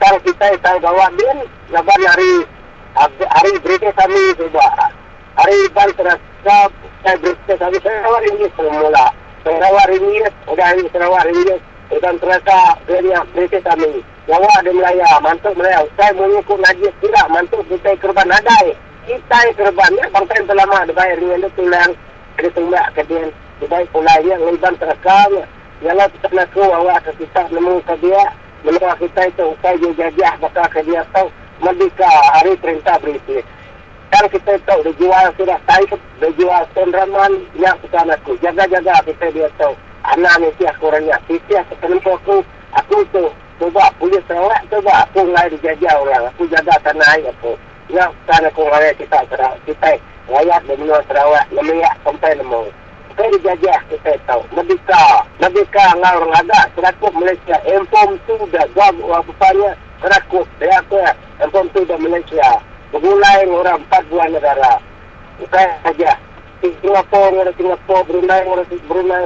kalau 0.00 0.18
kita 0.24 0.46
tahu 0.64 0.76
bawa 0.80 1.12
dia 1.20 1.32
laban 1.72 2.02
hari 2.08 2.32
hari 3.28 3.52
berita 3.60 3.92
kami 3.92 4.22
coba 4.40 4.88
hari 5.36 5.58
ban 5.76 5.90
terasa 5.92 6.56
saya 7.04 7.16
berita 7.20 7.54
kami 7.60 7.76
Sarawak 7.84 8.22
ini 8.24 8.46
semula. 8.56 9.06
Sarawak 9.44 9.86
ini 9.92 10.24
udah 10.48 10.68
ini 10.74 10.88
Sarawak 10.90 11.24
ini 11.28 11.54
dan 12.00 12.14
terasa 12.18 12.58
dia 12.88 13.20
berita 13.36 13.58
kami 13.62 14.00
Jawa 14.26 14.50
ada 14.58 14.74
Melaya, 14.74 15.22
mantuk 15.22 15.54
Melaya. 15.54 15.86
Saya 15.94 16.10
mengikut 16.18 16.58
najis 16.58 16.90
tidak, 16.98 17.26
mantuk 17.30 17.62
kita 17.70 17.94
kerban 18.02 18.26
nadai. 18.26 18.74
Kita 19.06 19.38
kerban, 19.54 19.94
ya, 19.94 20.10
bangsa 20.10 20.34
yang 20.34 20.50
terlama, 20.50 20.82
ada 20.82 20.90
bayar 20.90 21.14
dengan 21.22 21.46
itu 21.46 21.50
tulang, 21.54 21.94
ada 22.34 22.48
tumbak 22.50 22.86
ke 22.98 23.06
dia. 23.06 23.30
Ada 23.30 23.66
bayar 23.70 23.86
pulai 23.94 24.18
dia, 24.26 24.34
ngiban 24.42 24.74
terekam. 24.82 25.30
Jangan 25.78 26.08
kita 26.10 26.28
nak 26.34 26.46
ke 26.50 26.58
awak 26.58 26.98
ke 27.06 27.10
kita, 27.22 27.42
nemu 27.54 27.74
ke 27.86 27.94
dia, 28.02 28.22
menemu 28.66 28.90
kita 28.98 29.22
itu, 29.30 29.44
usai 29.54 29.78
dia 29.78 29.90
jajah, 29.94 30.32
bakal 30.42 30.66
ke 30.74 30.80
dia 30.82 31.06
tahu, 31.14 31.30
merdeka 31.62 32.10
hari 32.34 32.52
perintah 32.58 32.98
berisi. 32.98 33.38
Kan 34.10 34.26
kita 34.26 34.58
tahu, 34.66 34.90
dia 34.90 34.98
jual 34.98 35.26
sudah 35.38 35.58
taik, 35.70 35.94
dia 36.18 36.30
jual 36.34 36.62
tendraman, 36.74 37.46
yang 37.54 37.78
kita 37.78 38.02
nak. 38.02 38.26
Jaga-jaga 38.42 39.06
kita 39.06 39.26
dia 39.30 39.46
tahu. 39.54 39.70
Anak 40.02 40.34
ni 40.42 40.50
siap 40.58 40.74
kurangnya. 40.82 41.14
Siap 41.30 41.62
sepenuh 41.70 42.02
aku, 42.02 42.42
aku 42.74 42.96
Cuba 43.56 43.88
polis 43.96 44.20
Sarawak, 44.28 44.68
cuba 44.68 44.92
aku 45.08 45.24
mulai 45.24 45.48
dijajah 45.48 45.96
orang. 45.96 46.28
Aku 46.28 46.44
jaga 46.52 46.76
tanah 46.84 47.08
air 47.16 47.32
aku. 47.32 47.56
Ya, 47.88 48.04
kan 48.28 48.44
aku 48.44 48.68
mulai 48.68 48.92
kita 49.00 49.24
Sarawak. 49.32 49.56
Kita 49.64 49.96
rakyat 50.28 50.60
di 50.68 50.74
menua 50.76 51.00
Sarawak, 51.08 51.48
nemiak 51.48 51.96
sampai 52.04 52.36
nemu. 52.36 52.68
Kita 53.16 53.32
dijajah, 53.32 53.80
kita 53.88 54.12
tahu. 54.28 54.44
Merdeka. 54.52 55.24
Merdeka 55.40 55.84
dengan 55.96 56.20
orang 56.20 56.36
ada. 56.36 56.68
Serakup 56.76 57.16
Malaysia. 57.16 57.56
Empom 57.64 58.20
tu 58.28 58.36
dah 58.52 58.68
gam 58.76 58.92
orang 59.00 59.24
bapaknya. 59.24 59.72
Serakup. 60.04 60.44
Dia 60.60 60.76
aku 60.76 61.00
ya. 61.00 61.16
Empom 61.40 61.64
tu 61.72 61.80
dah 61.88 61.96
Malaysia. 61.96 62.60
Bergulai 62.92 63.48
orang 63.48 63.80
empat 63.88 64.04
buah 64.12 64.28
negara. 64.28 64.76
Kita 65.40 65.80
saja. 65.80 66.12
Singapura, 66.60 67.40
orang 67.40 67.56
Singapura, 67.56 68.04
Brunei, 68.04 68.42
orang 68.44 68.68
Brunei, 68.84 69.24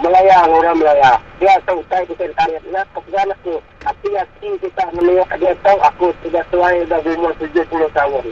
Melaya, 0.00 0.48
orang 0.48 0.78
Melaya. 0.80 1.20
Dia 1.36 1.58
tahu 1.68 1.84
saya 1.90 2.06
bukan 2.08 2.30
tanya. 2.32 2.58
Nak 2.72 2.86
kepegang 2.96 3.28
aku. 3.28 3.60
Hati-hati 3.82 4.48
kita 4.62 4.84
melihat 4.96 5.28
dia 5.36 5.52
tahu 5.60 5.78
aku 5.82 6.06
sudah 6.24 6.44
tuai 6.48 6.86
dah 6.88 7.02
umur 7.02 7.34
70 7.36 7.68
tahun. 7.92 8.24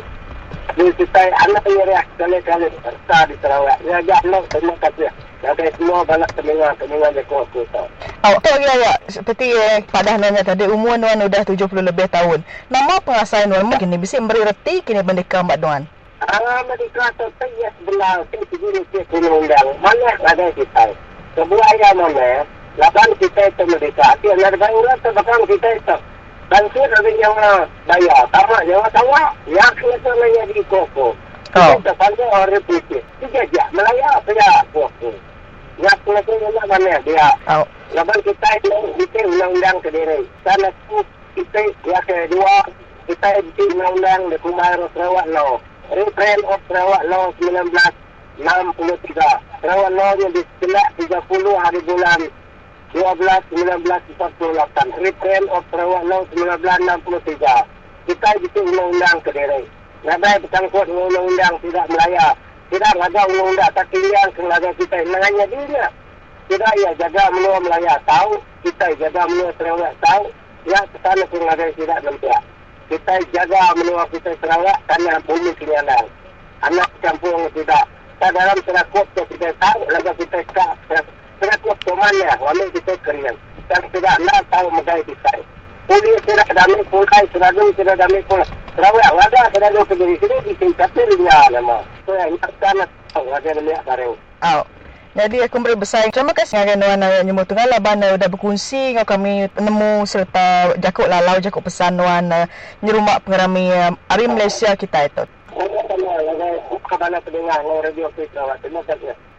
Di 0.71 0.87
kita 0.95 1.23
anak 1.35 1.67
yang 1.67 1.83
reak 1.85 2.07
kali-kali 2.15 2.71
serta 2.81 3.19
di 3.27 3.35
Sarawak. 3.43 3.79
Ya, 3.83 3.99
ya, 4.07 4.17
no, 4.25 4.41
terima 4.49 4.79
kasih. 4.79 5.11
Ada 5.41 5.73
semua 5.75 6.05
banyak 6.05 6.31
pendengar 6.37 6.77
di 7.17 7.25
kota 7.25 7.61
tau. 7.73 7.89
Awak 8.21 8.41
tahu 8.45 8.61
lagi 8.61 8.69
awak 8.77 8.99
seperti 9.09 9.47
eh, 9.57 9.81
Padah 9.89 10.21
nanya 10.21 10.45
tadi 10.45 10.69
umur 10.69 11.01
Nuan 11.01 11.25
sudah 11.25 11.43
70 11.49 11.89
lebih 11.89 12.07
tahun. 12.13 12.45
Nama 12.69 13.01
pengasai 13.01 13.49
Nuan 13.49 13.65
mungkin 13.65 13.89
ni 13.89 13.97
bisa 13.97 14.21
beri 14.21 14.45
reti 14.45 14.85
kini 14.85 15.01
bendeka 15.01 15.41
Mbak 15.41 15.59
Nuan. 15.65 15.83
Ah, 16.21 16.61
mereka 16.69 17.09
tu 17.17 17.25
saya 17.41 17.69
sebelah 17.81 18.21
tu 18.29 18.39
sendiri 18.53 18.85
ke 18.93 19.01
undang. 19.17 19.69
Mana 19.81 20.13
ada 20.29 20.47
kita. 20.53 20.93
Sebuah 21.39 21.71
yang 21.79 21.95
mana, 21.95 22.43
lapan 22.75 23.09
kita 23.23 23.43
itu 23.47 23.63
mereka. 23.71 24.07
Dia 24.19 24.35
nak 24.35 24.59
bayar 24.59 24.95
tu 24.99 25.09
bakal 25.15 25.41
kita 25.47 25.69
itu. 25.79 25.97
Dan 26.51 26.63
tu 26.75 26.83
ada 26.83 26.99
yang 27.07 27.35
bayar. 27.87 28.21
Tamak 28.35 28.63
yang 28.67 28.83
tamak. 28.91 29.31
Yang 29.47 29.73
kita 29.79 30.11
nanya 30.11 30.43
di 30.51 30.63
koko. 30.67 31.15
Kita 31.55 31.93
panggil 31.95 32.27
orang 32.35 32.63
putih. 32.67 33.03
Tiga 33.23 33.43
jam 33.55 33.69
melayar 33.71 34.19
saya 34.27 34.67
koko. 34.75 35.11
Yang 35.79 35.99
kita 36.03 36.33
nanya 36.35 36.63
mana 36.67 36.95
dia. 37.07 37.29
Oh. 37.47 37.67
Lapan 37.95 38.19
kita 38.27 38.49
itu 38.59 38.71
kita 38.99 39.19
undang-undang 39.31 39.79
kediri. 39.87 40.27
Sana 40.43 40.71
tu 40.91 40.99
kita 41.39 41.63
yang 41.87 42.05
kedua 42.07 42.67
kita 43.07 43.29
di 43.39 43.63
undang-undang 43.71 44.35
di 44.35 44.37
Kumai 44.43 44.75
Sarawak 44.95 45.27
Law. 45.31 45.63
Reprint 45.91 46.43
of 46.47 46.59
Sarawak 46.67 47.03
Law 47.07 47.35
1963. 48.39 49.63
Sarawak 49.65 49.91
Law 49.97 50.13
yang 50.21 50.33
diselak 50.33 50.89
30 50.99 51.19
hari 51.59 51.81
bulan 51.83 52.21
12 52.95 53.11
1948. 53.51 55.03
Reprint 55.03 55.47
of 55.51 55.63
Sarawak 55.73 56.05
Law 56.07 56.23
1963. 56.31 58.07
Kita 58.07 58.29
itu 58.39 58.59
undang-undang 58.63 59.19
kediri. 59.27 59.67
Nadai 60.07 60.39
bersangkut 60.45 60.87
undang-undang 60.87 61.55
tidak 61.65 61.87
melayar. 61.91 62.35
Tidak 62.71 62.93
ada 62.95 63.23
undang-undang 63.27 63.73
tapi 63.75 63.99
yang 63.99 64.31
keluarga 64.39 64.71
kita. 64.79 64.97
Menanya 65.09 65.45
dirinya. 65.51 65.87
Tidak 66.47 66.73
ia 66.83 66.91
jaga 66.99 67.25
menua 67.35 67.59
melayar 67.59 67.99
tahu. 68.07 68.39
Kita 68.63 68.87
jaga 68.99 69.27
menua 69.27 69.51
Sarawak 69.59 69.95
tahu. 69.99 70.25
Ya 70.69 70.81
kesana 70.93 71.25
keluarga 71.33 71.67
tidak 71.73 72.05
mempiak 72.05 72.45
kita 72.91 73.23
jaga 73.31 73.71
menua 73.79 74.03
kita 74.11 74.35
Sarawak 74.43 74.83
karena 74.91 75.15
bumi 75.23 75.55
kenyalan. 75.55 76.11
Anak 76.67 76.91
campur 76.99 77.47
tidak. 77.55 77.87
Kita 78.21 78.37
dalam 78.37 78.61
serakut 78.69 79.07
tu 79.17 79.25
kita 79.33 79.49
tahu 79.57 79.81
lagu 79.89 80.13
kita 80.21 80.45
kak. 80.53 80.77
Serakut 81.41 81.73
temannya, 81.89 82.29
wala 82.37 82.69
kita 82.69 82.93
kerian. 83.01 83.33
Dan 83.65 83.81
tidak 83.97 84.21
nak 84.29 84.45
tahu 84.53 84.69
megai 84.77 85.01
kita. 85.09 85.41
Puli 85.89 86.13
tidak 86.29 86.53
damai 86.53 86.85
pulai, 86.93 87.25
seradung 87.33 87.73
tidak 87.81 87.97
damai 87.97 88.21
pulai. 88.29 88.45
Sarawak 88.77 89.11
wadah 89.17 89.47
seradung 89.57 89.89
sendiri 89.89 90.21
sini 90.21 90.37
di 90.45 90.53
tingkat 90.53 90.93
terinya 90.93 91.49
nama. 91.49 91.81
So 92.05 92.13
yang 92.13 92.37
nak 92.37 92.53
sana 92.61 92.85
tahu 93.09 93.25
ada 93.33 93.57
lihat 93.57 93.89
baru. 93.89 94.13
Oh. 94.45 94.69
Jadi 95.17 95.41
aku 95.41 95.57
beri 95.65 95.81
bersaing. 95.81 96.13
Terima 96.13 96.37
kasih 96.37 96.61
dengan 96.61 97.01
Nuan 97.01 97.25
Nyemur 97.25 97.49
Tengah 97.49 97.73
Laban 97.73 98.05
sudah 98.05 98.29
berkongsi 98.29 98.93
dengan 98.93 99.09
kami 99.09 99.49
penemu 99.49 100.05
serta 100.05 100.77
jakuk 100.77 101.09
lalau 101.09 101.41
jakuk 101.41 101.65
pesan 101.65 101.97
Nuan 101.97 102.29
nyerumak 102.85 103.25
pengerami 103.25 103.97
Ari 104.13 104.29
Malaysia 104.29 104.77
kita 104.77 105.09
itu. 105.09 105.25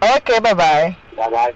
Okey, 0.01 0.37
bye-bye. 0.41 0.91
Bye-bye. 1.15 1.53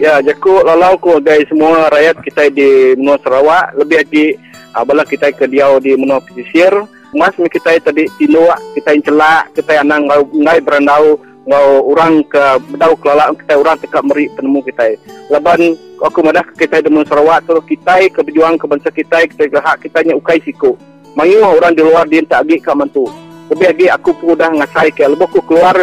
Ya, 0.00 0.16
jaku 0.24 0.64
lalau 0.64 0.96
ko 0.96 1.20
guys 1.20 1.44
semua 1.52 1.92
rakyat 1.92 2.24
kita 2.24 2.48
di 2.48 2.96
Menua 2.96 3.20
Sarawak 3.20 3.76
lebih 3.76 4.00
lagi 4.00 4.26
uh, 4.72 4.80
bala 4.80 5.04
kita 5.04 5.28
ke 5.28 5.44
diau 5.44 5.76
di 5.76 5.92
Menua 5.92 6.24
Pesisir. 6.24 6.72
Mas 7.12 7.36
kita 7.36 7.76
tadi 7.82 8.06
tiluak, 8.16 8.56
kita 8.78 8.96
yang 8.96 9.02
celak, 9.02 9.44
kita 9.52 9.76
yang 9.76 9.86
nang 9.92 10.06
ngai 10.30 10.62
berandau 10.62 11.18
ngau 11.50 11.90
orang 11.90 12.22
ke 12.30 12.62
bedau 12.70 12.94
kelala 12.94 13.34
kita 13.34 13.58
orang 13.58 13.76
tekak 13.82 14.06
meri 14.06 14.30
penemu 14.38 14.62
kita. 14.62 14.94
Laban 15.34 15.74
aku 15.98 16.22
madah 16.22 16.46
kita 16.54 16.78
di 16.78 16.90
Sarawak 17.10 17.42
tu 17.50 17.58
kita 17.66 18.06
ke 18.06 18.22
berjuang 18.22 18.54
ke 18.54 18.70
bangsa 18.70 18.90
kita 18.94 19.26
kita 19.26 19.50
ke 19.50 19.58
hak 19.58 19.82
kita 19.82 20.06
nya 20.06 20.14
ukai 20.14 20.38
siku. 20.46 20.78
Mayu 21.18 21.42
orang 21.42 21.74
di 21.74 21.82
luar 21.82 22.06
dia 22.06 22.22
tak 22.22 22.46
agi 22.46 22.62
ka 22.62 22.70
mantu. 22.70 23.10
Lebih 23.50 23.66
lagi 23.66 23.86
aku 23.90 24.14
pun 24.14 24.38
dah 24.38 24.46
ngasai 24.46 24.94
ke 24.94 25.02
aku 25.02 25.42
keluar 25.42 25.74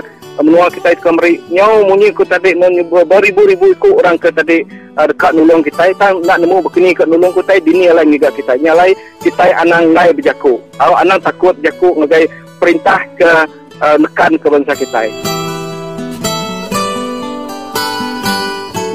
menua 0.43 0.69
kita 0.69 0.93
itu 0.93 1.01
kemari 1.01 1.41
nyau 1.49 1.89
munyi 1.89 2.13
ku 2.13 2.21
tadi 2.21 2.53
mun 2.53 2.69
beribu-ribu 3.09 3.73
ku 3.81 3.97
orang 3.97 4.21
ke 4.21 4.29
tadi 4.29 4.61
uh, 4.93 5.09
dekat 5.09 5.33
nulung 5.33 5.65
kita 5.65 5.89
kita 5.89 6.13
nak 6.21 6.37
nemu 6.37 6.61
begini 6.61 6.93
ke 6.93 7.09
nulung 7.09 7.33
ku 7.33 7.41
tadi 7.41 7.65
dini 7.65 7.89
lah 7.89 8.05
ngiga 8.05 8.29
kita 8.37 8.53
nyalai 8.61 8.93
kita 9.25 9.49
anang 9.57 9.97
ngai 9.97 10.13
berjaku 10.13 10.61
au 10.77 10.93
anang 10.93 11.17
takut 11.25 11.57
jaku 11.65 11.89
ngagai 11.97 12.29
perintah 12.61 13.01
ke 13.17 13.29
uh, 13.81 13.97
nekan 13.97 14.37
ke 14.37 14.45
bangsa 14.45 14.73
kita 14.77 15.09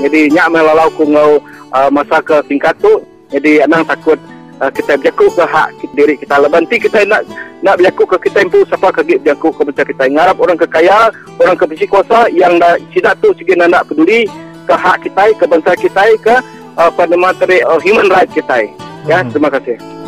jadi 0.02 0.20
nyak 0.34 0.50
melalau 0.50 0.90
ku 0.98 1.06
ngau 1.06 1.38
uh, 1.70 1.88
masa 1.88 2.18
ke 2.20 2.42
tingkat 2.50 2.74
tu 2.82 3.00
jadi 3.30 3.64
anang 3.64 3.86
takut 3.86 4.18
uh, 4.58 4.70
kita 4.74 4.98
berjaku 4.98 5.30
ke 5.32 5.44
hak 5.46 5.68
diri 5.94 6.14
kita. 6.18 6.42
Lebanti 6.42 6.76
kita 6.82 7.06
nak 7.06 7.22
nak 7.62 7.78
berlaku 7.78 8.04
ke 8.04 8.28
kita 8.28 8.42
impu 8.42 8.66
siapa 8.66 8.90
kagit 8.90 9.22
berlaku 9.22 9.54
ke 9.54 9.62
macam 9.62 9.84
kita. 9.86 10.04
Ngarap 10.10 10.36
orang 10.42 10.58
kekaya 10.58 11.08
orang 11.38 11.56
ke 11.56 11.64
besi 11.70 11.86
kuasa 11.86 12.26
yang 12.34 12.58
dah 12.58 12.76
tidak 12.90 13.14
tu 13.22 13.30
segi 13.38 13.54
nak 13.54 13.86
peduli 13.86 14.26
ke 14.66 14.74
hak 14.74 15.06
kita 15.06 15.24
ke 15.38 15.44
bangsa 15.46 15.72
kita 15.78 16.04
ke 16.20 16.34
uh, 16.76 16.90
pada 16.90 17.14
materi 17.14 17.62
uh, 17.62 17.78
human 17.80 18.10
right 18.10 18.28
kita. 18.34 18.66
Ya 19.06 19.22
terima 19.26 19.50
kasih 19.50 20.01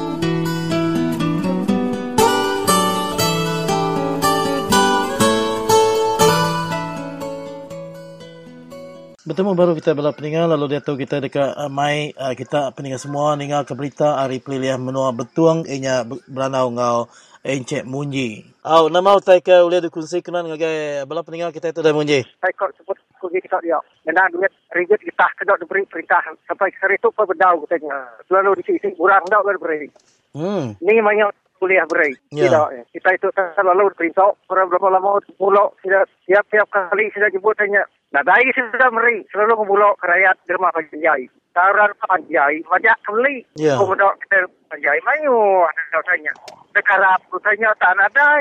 Bertemu 9.25 9.57
baru 9.57 9.73
kita 9.73 9.97
bela 9.97 10.13
peninggal 10.13 10.53
lalu 10.53 10.77
dia 10.77 10.85
tahu 10.85 11.01
kita 11.01 11.17
dekat 11.17 11.57
uh, 11.57 11.73
mai 11.73 12.13
uh, 12.13 12.37
kita 12.37 12.77
peninggal 12.77 13.01
semua 13.01 13.33
ningal 13.41 13.65
ke 13.65 13.73
berita 13.73 14.21
hari 14.21 14.37
pelilihan 14.37 14.77
menua 14.77 15.17
betuang 15.17 15.65
inya 15.65 16.05
beranau 16.29 16.69
ngau 16.69 17.09
encek 17.41 17.89
munji. 17.89 18.45
Au 18.61 18.93
nama 18.93 19.17
utai 19.17 19.41
ke 19.41 19.65
ulih 19.65 19.81
dikunci 19.81 20.21
kenan 20.21 20.45
ngagai 20.45 21.09
bela 21.09 21.25
peninggal 21.25 21.57
kita 21.57 21.73
itu 21.73 21.81
dah 21.81 21.97
munji. 21.97 22.21
Saya 22.37 22.53
kau 22.53 22.69
sebut 22.77 23.01
kunci 23.17 23.41
kita 23.41 23.65
dia. 23.65 23.81
Dengan 24.05 24.29
duit 24.29 24.53
ringgit 24.77 25.01
kita 25.01 25.27
kedok 25.41 25.57
diberi 25.57 25.89
perintah 25.89 26.21
sampai 26.45 26.69
hari 26.85 27.01
itu 27.01 27.09
berdau 27.09 27.65
katanya. 27.65 28.05
Selalu 28.29 28.61
di 28.61 28.77
sini 28.77 28.93
kurang 28.93 29.25
dah 29.33 29.41
beri. 29.41 29.89
Hmm. 30.37 30.77
Ni 30.85 31.01
banyak 31.01 31.33
kuliah 31.57 31.89
beri. 31.89 32.13
Ya. 32.29 32.53
Tidak. 32.53 32.93
Kita 32.93 33.09
itu 33.17 33.29
selalu 33.33 33.89
perintah. 33.97 34.37
Berapa 34.45 34.85
lama 34.93 35.17
mula 35.41 35.73
tidak 35.81 36.13
tiap-tiap 36.29 36.69
kali 36.69 37.09
sudah 37.17 37.33
jemput 37.33 37.57
tanya. 37.57 37.89
Nah, 38.15 38.23
sudah 38.23 38.95
meri 38.95 39.27
selalu 39.35 39.67
memulok 39.67 39.99
ke 39.99 40.07
rakyat 40.07 40.39
derma 40.47 40.71
panjai. 40.71 41.27
Taran 41.51 41.91
panjai, 41.99 42.63
banyak 42.63 42.99
kali. 43.03 43.43
Ya. 43.59 43.75
Kemudian 43.75 44.15
kita 44.23 44.47
panjai 44.71 45.03
mayu, 45.03 45.67
ada 45.67 45.99
tanya. 46.07 46.31
Sekarang 46.71 47.19
tanya 47.43 47.71
tak 47.75 47.99
ada. 47.99 48.39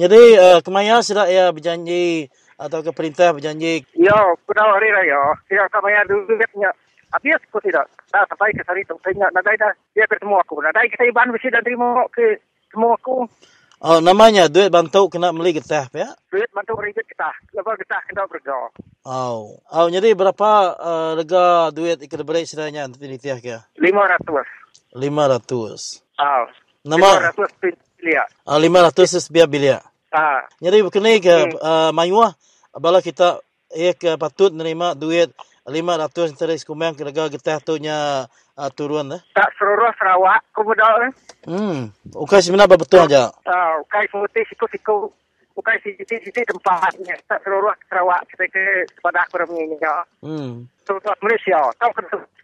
Jadi 0.00 0.22
uh, 0.40 0.60
kemaya 0.64 1.04
sudah 1.04 1.28
ya 1.28 1.52
berjanji 1.52 2.32
atau 2.56 2.80
ke 2.80 2.92
perintah 2.96 3.36
berjanji. 3.36 3.84
Ya, 4.00 4.16
kuda 4.48 4.64
hari 4.64 4.88
raya. 4.88 5.20
Tidak 5.44 5.68
kemaya 5.68 6.00
dulu 6.08 6.32
dia 6.32 6.72
Habis 7.12 7.36
aku 7.52 7.60
tidak. 7.68 7.84
Dah 8.08 8.24
sampai 8.32 8.56
ke 8.56 8.64
hari 8.64 8.80
itu. 8.80 8.96
Tanya, 9.04 9.28
nadai 9.32 9.60
dah. 9.60 9.72
Dia 9.92 10.08
bertemu 10.08 10.40
aku. 10.40 10.64
Nadai 10.64 10.88
kita 10.88 11.04
iban 11.04 11.32
mesti 11.32 11.52
dah 11.52 11.60
terima 11.60 12.00
ke 12.12 12.40
semua 12.72 12.96
aku. 12.96 13.28
Oh, 13.76 14.00
namanya 14.00 14.48
duit 14.48 14.72
bantu 14.72 15.12
kena 15.12 15.36
beli 15.36 15.60
getah 15.60 15.84
ya? 15.92 16.16
Duit 16.32 16.48
bantu 16.56 16.80
ringgit 16.80 17.04
kita. 17.04 17.28
Lepas 17.52 17.76
kita 17.76 17.96
kena 18.08 18.24
berga. 18.24 18.72
Oh. 19.04 19.60
Oh, 19.68 19.86
jadi 19.92 20.16
berapa 20.16 20.50
uh, 20.80 21.10
rega 21.12 21.68
duit 21.76 22.00
ikat 22.00 22.24
beri 22.24 22.48
sedanya 22.48 22.88
nanti 22.88 23.04
nitiah 23.04 23.36
ke? 23.36 23.60
Lima 23.76 24.08
ratus. 24.08 24.48
Lima 24.96 25.28
ratus. 25.28 26.00
Ah. 26.16 26.48
Nama? 26.88 27.20
Lima 27.20 27.26
ratus 27.28 27.50
bilia. 27.60 28.24
Ah, 28.48 28.56
lima 28.56 28.78
ratus 28.80 29.28
biar 29.28 29.44
bilia. 29.44 29.84
Ah. 30.08 30.48
Jadi 30.56 30.80
kena 30.88 31.12
ke 31.20 31.36
hmm. 31.36 31.60
uh, 31.60 31.90
mayuah 31.92 32.32
bala 32.76 33.04
kita 33.04 33.44
eh 33.72 33.92
ke 33.92 34.16
patut 34.16 34.56
menerima 34.56 34.96
duit 34.96 35.32
lima 35.68 35.98
ratus 35.98 36.32
terus 36.38 36.62
kumang 36.62 36.94
kira 36.94 37.10
getah 37.10 37.58
tu 37.58 37.76
nya 37.82 38.28
uh, 38.56 38.70
turun 38.72 39.12
eh. 39.14 39.20
Tak 39.36 39.52
seluruh 39.60 39.92
Sarawak 40.00 40.42
kemudian. 40.56 41.12
Hmm. 41.44 41.92
Ukai 42.16 42.42
sebenarnya 42.42 42.80
betul 42.80 43.04
aja. 43.04 43.30
Ah, 43.44 43.78
ukai 43.84 44.08
putih 44.10 44.44
siku-siku 44.48 45.12
bukan 45.56 45.76
sisi-sisi 45.80 46.44
tempatnya. 46.44 47.16
Tak 47.26 47.40
seluruh 47.42 47.72
Sarawak 47.88 48.28
kita 48.28 48.44
ke 48.52 48.84
pada 49.00 49.24
aku 49.24 49.40
ramainya. 49.40 50.04
Hmm. 50.20 50.68
Seluruh 50.84 51.16
Malaysia. 51.24 51.60
Tahu 51.80 51.90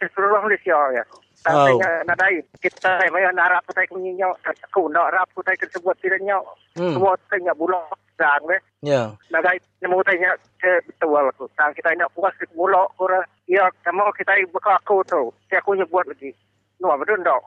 ke 0.00 0.06
seluruh 0.16 0.40
Malaysia 0.40 0.78
ya. 0.96 1.04
Tapi 1.42 1.74
oh. 1.74 2.02
nadai 2.06 2.38
kita 2.62 3.02
mai 3.10 3.26
nak 3.34 3.50
harap 3.50 3.62
kita 3.66 3.82
ke 3.90 3.92
menyinyau 3.98 4.30
aku 4.46 4.86
nak 4.94 5.10
harap 5.10 5.26
kita 5.34 5.58
ke 5.58 5.66
sebut 5.74 5.94
tidaknya 6.00 6.38
Hmm. 6.72 6.96
semua 6.96 7.12
tanya 7.28 7.52
bulak 7.52 7.84
dan 8.16 8.40
we 8.48 8.56
Ya. 8.80 9.12
nadai 9.28 9.60
nemu 9.84 10.00
tanya 10.08 10.32
ke 10.56 10.80
betul 10.88 11.12
aku 11.20 11.44
tang 11.52 11.68
kita 11.76 11.92
nak 12.00 12.08
puas 12.16 12.32
ke 12.40 12.48
bulak 12.56 12.88
ora 12.96 13.20
ya 13.44 13.68
kamu 13.84 14.08
kita 14.16 14.40
buka 14.48 14.80
aku 14.80 15.04
tu 15.04 15.28
saya 15.52 15.60
aku 15.60 15.76
nyebut 15.76 16.00
lagi 16.08 16.32
no 16.80 16.96
betul 16.96 17.20
tak 17.20 17.44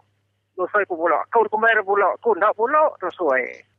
no 0.54 0.64
saya 0.70 0.86
aku 0.86 0.94
bulak 0.94 1.26
kau 1.34 1.42
aku 1.42 1.58
mai 1.58 1.74
bulak 1.82 2.22
aku 2.22 2.38
nak 2.38 2.54
bulak 2.54 2.94
tu 3.02 3.10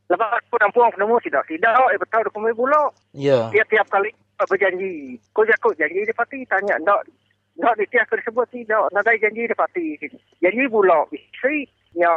lepas 0.07 0.39
aku 0.39 0.57
nampuang 0.63 0.91
penemu 0.95 1.17
tidak 1.25 1.43
tidak 1.51 1.73
eh 1.91 1.99
betul 1.99 2.23
aku 2.27 2.39
mai 2.39 2.55
bulak 2.55 2.91
Ya. 3.17 3.49
tiap-tiap 3.51 3.89
kali 3.91 4.11
berjanji. 4.45 5.17
Kau 5.33 5.49
jakut 5.49 5.73
janji 5.81 6.05
dia 6.05 6.13
pasti 6.13 6.45
tanya 6.45 6.77
nak 6.85 7.09
nak 7.57 7.73
dia 7.81 7.89
tiap 7.89 8.13
kali 8.13 8.21
sebut 8.21 8.45
tidak. 8.53 8.93
Nak 8.93 9.01
ada 9.01 9.17
janji 9.17 9.49
dia 9.49 9.57
pasti. 9.57 9.97
Janji 10.45 10.65
pula. 10.69 11.09
Isi 11.09 11.65
ya 11.97 12.13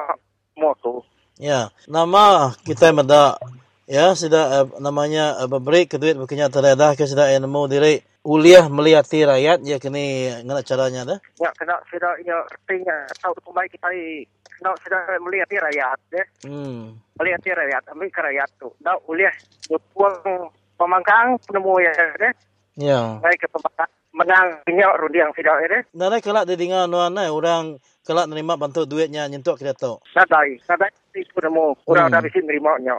moto. 0.59 1.07
Ya, 1.39 1.71
nama 1.87 2.51
kita 2.67 2.91
meda 2.91 3.39
ya 3.87 4.11
sudah 4.11 4.67
uh, 4.67 4.67
namanya 4.83 5.39
uh, 5.39 5.47
memberi 5.47 5.87
ke 5.87 5.95
duit 5.95 6.19
bukannya 6.19 6.51
ke 6.99 7.07
sudah 7.07 7.31
yang 7.31 7.47
nemu 7.47 7.71
diri 7.71 8.03
uliah 8.29 8.69
melihati 8.69 9.25
rakyat 9.25 9.65
ya 9.65 9.81
kini 9.81 10.29
ngana 10.45 10.61
caranya 10.61 11.01
dah. 11.01 11.19
Ya 11.41 11.49
kena 11.57 11.81
sudah 11.89 12.13
ya 12.21 12.37
artinya 12.45 13.09
tahu 13.17 13.33
kembali 13.41 13.67
kita 13.73 13.89
nak 14.61 14.77
sudah 14.85 15.01
melihat 15.25 15.49
rakyat 15.49 15.97
deh. 16.13 16.25
Hmm. 16.45 16.93
Melihat 17.17 17.41
rakyat, 17.57 17.83
ambil 17.89 18.07
ke 18.13 18.21
rakyat 18.21 18.49
tu. 18.61 18.69
Nak 18.85 19.01
uliah 19.09 19.33
puang 19.95 20.53
pemangkang 20.77 21.41
penemu 21.49 21.73
ya 21.81 21.91
deh. 22.21 22.33
Ya. 22.77 23.01
Baik 23.17 23.41
ke 23.41 23.47
pemangkang 23.49 23.91
menang 24.13 24.47
minyak 24.69 24.93
rundiang 24.99 25.31
tidak 25.33 25.57
ya 25.65 25.67
deh. 25.79 25.83
Nara 25.97 26.21
kelak 26.21 26.45
dia 26.45 26.59
dengar 26.59 26.85
nuan 26.85 27.17
eh, 27.17 27.31
orang 27.33 27.81
kelak 28.05 28.29
nerima 28.29 28.59
bantu 28.59 28.85
duitnya 28.85 29.25
nyentuh 29.25 29.57
kita 29.57 29.73
tahu. 29.73 29.97
Nadai, 30.13 30.59
nadai 30.69 30.91
itu 31.17 31.31
penemu. 31.33 31.73
Orang 31.89 32.11
Hmm. 32.11 32.13
dah 32.13 32.21
bisa 32.21 32.39
nerima 32.45 32.77
nya. 32.83 32.95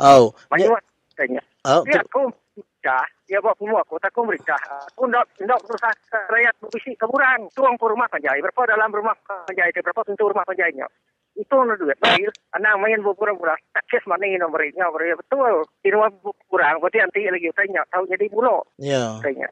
Oh. 0.00 0.32
Banyak 0.48 0.72
tanya. 1.18 1.42
Oh, 1.68 1.84
Ya, 1.84 2.00
aku 2.00 2.32
merintah. 2.80 3.04
Ya, 3.28 3.38
buat 3.44 3.56
semua. 3.60 3.84
Tak 3.84 4.10
aku 4.10 4.20
merintah. 4.24 4.60
Aku 4.96 5.04
nak, 5.06 5.28
nak 5.44 5.60
berusaha 5.68 5.92
rakyat 6.32 6.54
berbisik 6.64 6.96
keburan. 6.96 7.46
Tuang 7.52 7.76
ke 7.76 7.86
rumah 7.86 8.08
panjai. 8.08 8.40
Berapa 8.40 8.72
dalam 8.72 8.90
rumah 8.90 9.14
panjai 9.20 9.68
itu? 9.70 9.84
Berapa 9.84 10.02
pintu 10.08 10.32
rumah 10.32 10.48
panjainya? 10.48 10.88
Itu 11.36 11.54
nak 11.62 11.76
duit. 11.78 12.00
Baik. 12.00 12.32
Anak 12.56 12.80
main 12.80 13.04
berpura-pura. 13.04 13.54
Tak 13.76 13.84
kes 13.86 14.08
mana 14.08 14.24
ini 14.26 14.40
nomornya. 14.40 14.88
Ya, 14.88 15.14
betul. 15.14 15.68
Di 15.84 15.92
rumah 15.92 16.08
kurang. 16.48 16.80
Berarti 16.80 16.98
nanti 17.04 17.20
lagi 17.28 17.52
tanya. 17.52 17.84
Tahu 17.92 18.08
jadi 18.08 18.26
bulo. 18.32 18.64
Ya. 18.80 19.20
Tanya. 19.20 19.48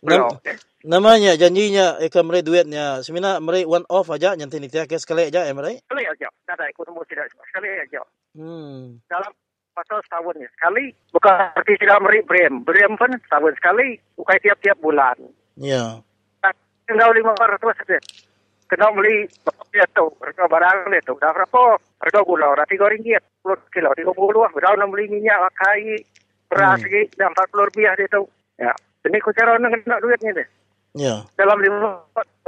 Nam, 0.00 0.32
namanya 0.80 1.36
janjinya 1.36 2.00
akan 2.00 2.24
meri 2.24 2.40
duitnya. 2.40 3.04
Semina 3.04 3.36
meri 3.36 3.68
one 3.68 3.84
off 3.92 4.08
aja 4.08 4.32
nanti 4.32 4.56
nitia 4.56 4.88
ke 4.88 4.96
sekali 4.96 5.28
aja 5.28 5.44
ya 5.44 5.52
meri. 5.52 5.76
Sekali 5.84 6.08
aja. 6.08 6.28
Tak 6.48 6.56
ada. 6.56 6.64
Aku 6.72 6.88
temu 6.88 7.04
tidak. 7.04 7.28
Sekali 7.28 7.68
aja. 7.68 8.00
Hmm. 8.32 8.96
Dalam 9.04 9.28
masa 9.74 10.00
setahun. 10.04 10.36
Sekali. 10.58 10.92
Bukan 11.14 11.34
seperti 11.54 11.72
tidak 11.82 12.00
meri 12.02 12.20
brem. 12.24 12.54
Brem 12.62 12.92
pun 12.98 13.10
setahun 13.26 13.54
sekali. 13.58 13.98
Bukan 14.18 14.36
tiap-tiap 14.42 14.78
bulan. 14.82 15.16
Ya. 15.60 16.00
tinggal 16.90 17.14
lima 17.14 17.32
ratus 17.38 17.76
saja. 17.86 17.98
Kena 18.66 18.86
beli 18.94 19.26
dia 19.74 19.86
tu, 19.94 20.06
harga 20.22 20.46
barang 20.46 20.94
dia 20.94 21.02
tu. 21.02 21.14
Dah 21.18 21.34
berapa? 21.34 21.78
Harga 22.02 22.20
gula, 22.22 22.54
dah 22.54 22.66
tiga 22.70 22.86
ringgit. 22.86 23.22
Puluh 23.42 23.58
kilo, 23.74 23.90
tiga 23.98 24.14
puluh. 24.14 24.46
Dah 24.46 24.74
nak 24.78 24.90
beli 24.94 25.10
minyak, 25.10 25.38
kai, 25.58 25.98
beras 26.46 26.78
lagi, 26.78 27.10
dah 27.18 27.30
empat 27.30 27.50
puluh 27.50 27.66
rupiah 27.66 27.98
dia 27.98 28.06
tu. 28.10 28.30
Ya. 28.62 28.70
Ini 29.06 29.18
kau 29.22 29.34
cara 29.34 29.58
nak 29.58 29.74
kena 29.74 29.98
duitnya 29.98 30.30
dia. 30.38 30.46
Ya. 30.94 31.14
Dalam 31.34 31.58
lima, 31.58 31.98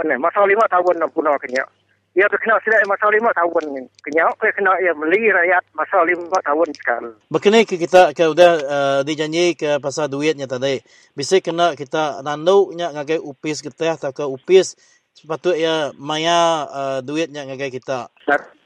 ni, 0.07 0.15
masa 0.19 0.47
lima 0.47 0.63
tahun 0.71 1.03
nak 1.03 1.11
punah 1.11 1.35
kena. 1.43 1.67
Dia 2.13 2.29
tu 2.29 2.37
kena 2.37 2.61
sila 2.61 2.77
masa 2.85 3.09
lima 3.09 3.33
tahun 3.33 3.65
ni. 3.73 3.83
Kena, 4.05 4.29
kau 4.37 4.45
kena 4.53 4.77
ya 4.85 4.93
beli 4.93 5.33
rakyat 5.33 5.65
masa 5.73 6.05
lima 6.05 6.39
tahun 6.45 6.69
sekali. 6.77 7.09
Begini 7.33 7.65
ke 7.65 7.81
kita 7.81 8.13
ke 8.13 8.29
udah 8.29 8.53
uh, 8.61 9.01
dijanji 9.01 9.57
ke 9.57 9.81
pasal 9.81 10.13
duitnya 10.13 10.45
tadi. 10.45 10.77
Bisa 11.17 11.41
kena 11.41 11.73
kita 11.73 12.21
nanduknya 12.21 12.93
ngagai 12.93 13.17
upis 13.17 13.65
kita 13.65 13.97
atau 13.97 14.13
ke 14.13 14.29
upis 14.29 14.77
sepatutnya 15.17 15.97
maya 15.97 16.69
uh, 16.69 16.99
duitnya 17.01 17.49
ngagai 17.49 17.81
kita. 17.81 18.13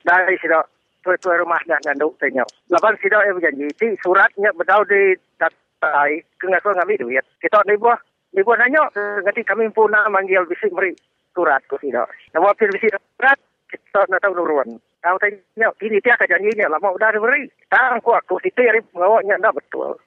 Dari 0.02 0.34
sida 0.42 0.66
tuan-tuan 1.06 1.46
rumah 1.46 1.62
dah 1.70 1.78
nganduk 1.86 2.18
tanya. 2.18 2.42
Lapan 2.66 2.98
sida 2.98 3.22
yang 3.30 3.38
berjanji, 3.38 3.70
ti 3.78 3.94
suratnya 4.02 4.50
berdau 4.58 4.82
di 4.90 5.14
datai, 5.38 6.18
kena 6.42 6.58
kau 6.58 6.74
ngambil 6.74 6.98
duit. 6.98 7.22
Kita 7.38 7.62
ni 7.62 7.78
buah, 7.78 7.98
ni 8.34 8.42
buah 8.42 8.58
nanya, 8.58 8.90
nanti 9.22 9.46
kami 9.46 9.70
pun 9.70 9.94
nak 9.94 10.10
manggil 10.10 10.42
bisik 10.50 10.74
beri 10.74 10.98
surat 11.36 11.60
ke 11.68 11.76
sida. 11.84 12.08
Nama 12.32 12.48
pil 12.56 12.72
bisik 12.72 12.96
surat, 12.96 13.36
kita 13.68 14.08
nak 14.08 14.24
tahu 14.24 14.32
nuruan. 14.32 14.80
Tahu 15.04 15.16
tanya, 15.20 15.68
ini 15.84 16.00
dia 16.00 16.16
ke 16.16 16.24
janjinya, 16.24 16.72
lama 16.72 16.96
udah 16.96 17.12
diberi. 17.12 17.44
Tak 17.68 18.00
aku 18.00 18.16
aku, 18.16 18.40
itu 18.42 18.58
yang 18.64 18.80
mengawaknya 18.96 19.36
tak 19.38 19.54
betul. 19.60 20.00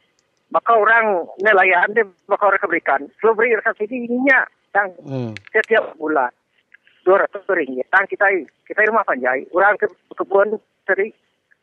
Maka 0.49 0.73
orang 0.73 1.30
nelayan 1.45 1.93
dia, 1.93 2.03
maka 2.26 2.49
orang 2.49 2.57
keberikan. 2.57 3.06
Selalu 3.22 3.38
beri 3.38 3.49
rasa 3.61 3.77
sini 3.77 4.10
ininya. 4.10 4.41
Dan 4.69 4.93
Hmm. 5.01 5.34
setiap 5.49 5.97
bulan 5.97 6.30
dua 7.01 7.26
ratus 7.26 7.41
ringgit. 7.53 7.89
Tang 7.89 8.06
kita 8.06 8.26
kita 8.69 8.85
rumah 8.85 9.01
panjai, 9.01 9.45
orang 9.49 9.77
ke 9.81 9.89
kebun 10.14 10.61
dari 10.85 11.10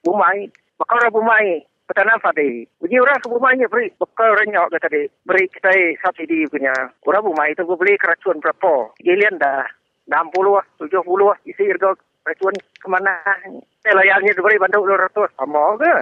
bumai, 0.03 0.51
maka 0.79 0.93
orang 0.99 1.15
bumai 1.15 1.47
petanam 1.87 2.19
padi. 2.19 2.67
Uji 2.83 2.97
orang 2.99 3.23
ke 3.23 3.31
bumainya 3.31 3.71
beri, 3.71 3.95
maka 3.97 4.25
orang 4.27 4.51
nyok 4.51 4.71
kata 4.75 4.89
dia 4.91 5.09
beri 5.23 5.47
kita 5.49 5.71
subsidi 6.03 6.47
punya. 6.51 6.75
Orang 7.07 7.31
bumai 7.31 7.55
itu 7.55 7.63
beli 7.63 7.95
keracuan 7.97 8.43
berapa? 8.43 8.91
Gilian 9.01 9.39
dah 9.39 9.65
60 10.11 10.55
lah, 10.55 10.67
70 10.79 11.03
lah, 11.19 11.39
isi 11.47 11.63
harga 11.67 11.95
keracuan 12.23 12.55
kemana? 12.83 13.15
Layarnya 13.87 14.35
diberi 14.35 14.59
bantu 14.59 14.83
200, 14.83 15.31
sama 15.39 15.79
ke? 15.79 15.95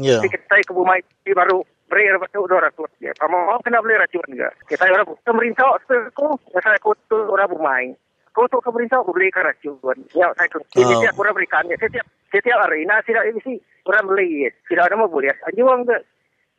Ya. 0.00 0.16
Tapi 0.20 0.28
kita 0.32 0.64
ke 0.64 0.72
bumai 0.72 1.00
baru 1.28 1.60
beri 1.88 2.08
bantu 2.16 2.48
200. 2.48 2.88
Ya, 3.04 3.12
sama 3.20 3.56
kena 3.60 3.84
beli 3.84 4.00
racun 4.00 4.24
juga. 4.32 4.48
Kita 4.68 4.84
orang 4.88 5.12
pemerintah 5.24 5.76
aku, 5.76 6.40
saya 6.56 6.76
aku 6.76 6.96
tu 7.08 7.16
orang 7.16 7.52
bumai. 7.52 7.84
Kau 8.32 8.46
tu 8.48 8.60
pemerintah 8.64 9.00
beli 9.04 9.28
racun. 9.32 9.96
Ya, 10.16 10.32
saya 10.36 10.48
tu. 10.52 10.60
Ini 10.76 10.92
Oh. 10.94 11.00
tiap 11.04 11.16
orang 11.20 11.34
berikan. 11.36 11.64
Ya, 11.68 11.76
setiap 11.80 12.06
setiap 12.32 12.58
hari. 12.60 12.84
Nah, 12.84 13.00
tidak 13.04 13.28
ini 13.28 13.60
orang 13.88 14.06
beli. 14.08 14.48
Tidak 14.68 14.84
ada 14.84 14.96
mau 14.96 15.08
boleh. 15.08 15.32
Anjuang 15.48 15.88
ke. 15.88 15.98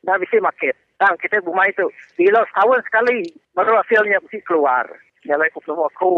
Nah, 0.06 0.16
bisa 0.18 0.42
market. 0.42 0.76
Tang 1.00 1.16
kita 1.16 1.40
bumai 1.40 1.72
tu. 1.80 1.88
Bila 2.20 2.44
setahun 2.52 2.84
sekali 2.84 3.24
baru 3.56 3.80
hasilnya 3.80 4.20
mesti 4.20 4.44
keluar. 4.44 4.88
Nyalai 5.24 5.48
aku 5.52 5.64
belum 5.64 5.88
aku. 5.88 6.14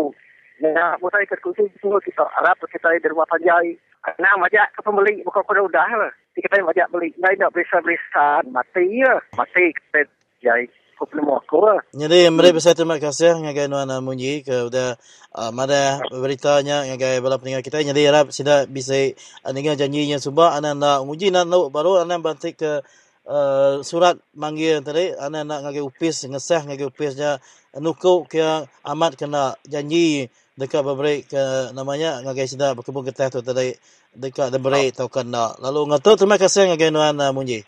Nah, 0.61 0.97
aku 0.97 1.09
saya 1.09 1.25
kursi 1.41 1.69
semua 1.81 2.01
kita 2.01 2.25
Arab 2.41 2.57
kita 2.65 2.89
di 2.97 3.07
rumah 3.09 3.29
panjai. 3.29 3.77
Nah, 4.17 4.33
majak 4.41 4.73
ke 4.73 4.81
pembeli 4.81 5.21
bukan 5.21 5.45
kau 5.45 5.53
udah 5.53 5.89
lah. 5.93 6.13
Kita 6.33 6.61
majak 6.65 6.89
beli. 6.89 7.13
Nak 7.21 7.53
berisa-berisa 7.53 8.45
mati 8.49 9.01
ya. 9.01 9.21
Mati 9.37 9.73
kita 9.73 10.09
jai. 10.41 10.65
Belum 11.09 11.33
aku 11.33 11.57
lah. 11.65 11.81
Jadi 11.97 12.29
meri 12.29 12.53
besar 12.53 12.77
terima 12.77 13.01
kasih 13.01 13.41
ngagai 13.41 13.65
nuan 13.65 13.89
uh, 13.89 13.97
munyi 14.05 14.45
ke 14.45 14.69
udah 14.69 14.93
uh, 15.33 15.49
mada 15.49 15.97
beritanya 16.13 16.85
ngagai 16.85 17.17
bala 17.25 17.41
pendengar 17.41 17.65
kita. 17.65 17.81
Jadi 17.81 18.01
harap 18.05 18.29
sida 18.29 18.69
bisa 18.69 18.93
uh, 19.41 19.49
dengar 19.49 19.73
janjinya 19.73 20.21
subah 20.21 20.53
ana 20.61 20.77
nak 20.77 21.01
uji 21.09 21.33
nak 21.33 21.49
nak 21.49 21.73
baru 21.73 22.05
ana 22.05 22.21
bantik 22.21 22.61
ke 22.61 22.85
uh, 23.25 23.81
surat 23.81 24.21
manggil 24.37 24.85
tadi 24.85 25.09
ana 25.17 25.41
nak 25.41 25.65
ngagai 25.65 25.81
upis 25.81 26.29
ngesah 26.29 26.69
ngagai 26.69 26.93
upisnya 26.93 27.41
nuku 27.81 28.29
ke 28.29 28.69
amat 28.85 29.17
kena 29.17 29.57
janji 29.65 30.29
dekat 30.53 30.85
berberi 30.85 31.25
ke 31.25 31.73
namanya 31.73 32.21
ngagai 32.21 32.45
sida 32.45 32.77
berkebun 32.77 33.09
getah 33.09 33.33
tu 33.33 33.41
tadi 33.41 33.73
dekat 34.13 34.53
deberi 34.53 34.93
tau 34.93 35.09
kena. 35.09 35.57
Lalu 35.57 35.97
ngatu 35.97 36.13
terima 36.13 36.37
kasih 36.37 36.69
ngagai 36.69 36.93
nuan 36.93 37.17
uh, 37.17 37.33
munyi. 37.33 37.65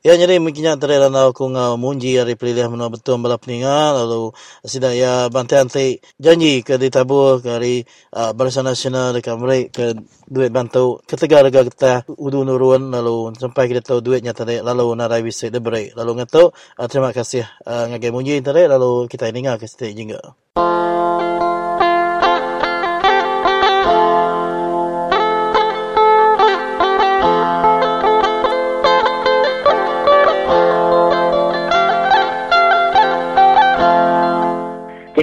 Ya 0.00 0.16
jadi 0.16 0.40
mungkinnya 0.40 0.80
antara 0.80 0.96
dalam 0.96 1.12
aku 1.12 1.52
ngau 1.52 1.76
munji 1.76 2.16
hari 2.16 2.32
pilih 2.32 2.72
menua 2.72 2.88
betul 2.88 3.20
bala 3.20 3.36
peninga 3.36 3.92
lalu 3.92 4.32
sida 4.64 4.96
ya 4.96 5.28
bantai 5.28 5.60
antai 5.60 6.00
janji 6.16 6.64
ke 6.64 6.80
ditabur 6.80 7.44
ke 7.44 7.48
hari 7.52 7.74
uh, 8.16 8.32
Barisan 8.32 8.64
Nasional 8.64 9.12
dekat 9.12 9.36
mereka 9.36 9.68
ke 9.76 9.84
duit 10.24 10.48
bantu 10.56 11.04
ketiga 11.04 11.44
harga 11.44 11.68
kita 11.68 11.92
udu 12.16 12.48
nurun. 12.48 12.88
Lalu 12.88 13.36
sampai 13.36 13.68
kita 13.68 13.84
tahu 13.84 14.00
duitnya 14.00 14.32
tadi 14.32 14.64
lalu 14.64 14.88
narai 14.96 15.20
bisa 15.20 15.52
diberi 15.52 15.92
lalu 15.92 16.24
ngatu 16.24 16.48
uh, 16.48 16.88
terima 16.88 17.12
kasih 17.12 17.44
uh, 17.68 17.92
ngagai 17.92 18.08
munji 18.08 18.40
tadi 18.40 18.64
lalu 18.72 19.04
kita 19.04 19.28
dengar 19.28 19.60
ke 19.60 19.68
setiap 19.68 19.92
jingga. 19.92 20.20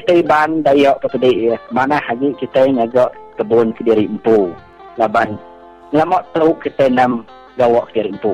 Kita 0.07 0.23
iban 0.23 0.63
dayak 0.63 1.03
petedi 1.03 1.51
ya. 1.51 1.59
Mana 1.67 1.99
hari 1.99 2.31
kita 2.39 2.63
ngagak 2.63 3.11
kebun 3.35 3.75
kediri 3.75 4.07
empu. 4.07 4.55
Laban. 4.95 5.35
Lama 5.91 6.23
tahu 6.31 6.55
kita 6.63 6.87
nam 6.87 7.27
gawak 7.59 7.91
kediri 7.91 8.15
empu. 8.15 8.31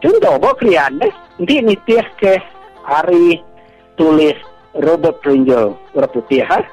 Contoh, 0.00 0.40
bawa 0.40 0.56
krian 0.56 0.96
deh. 0.96 1.12
Nanti 1.36 1.60
nitih 1.60 2.00
ke 2.16 2.40
hari 2.80 3.44
tulis 4.00 4.40
Robert 4.72 5.20
Pringle, 5.20 5.76
orang 5.92 6.12
putih 6.16 6.40
ha? 6.48 6.64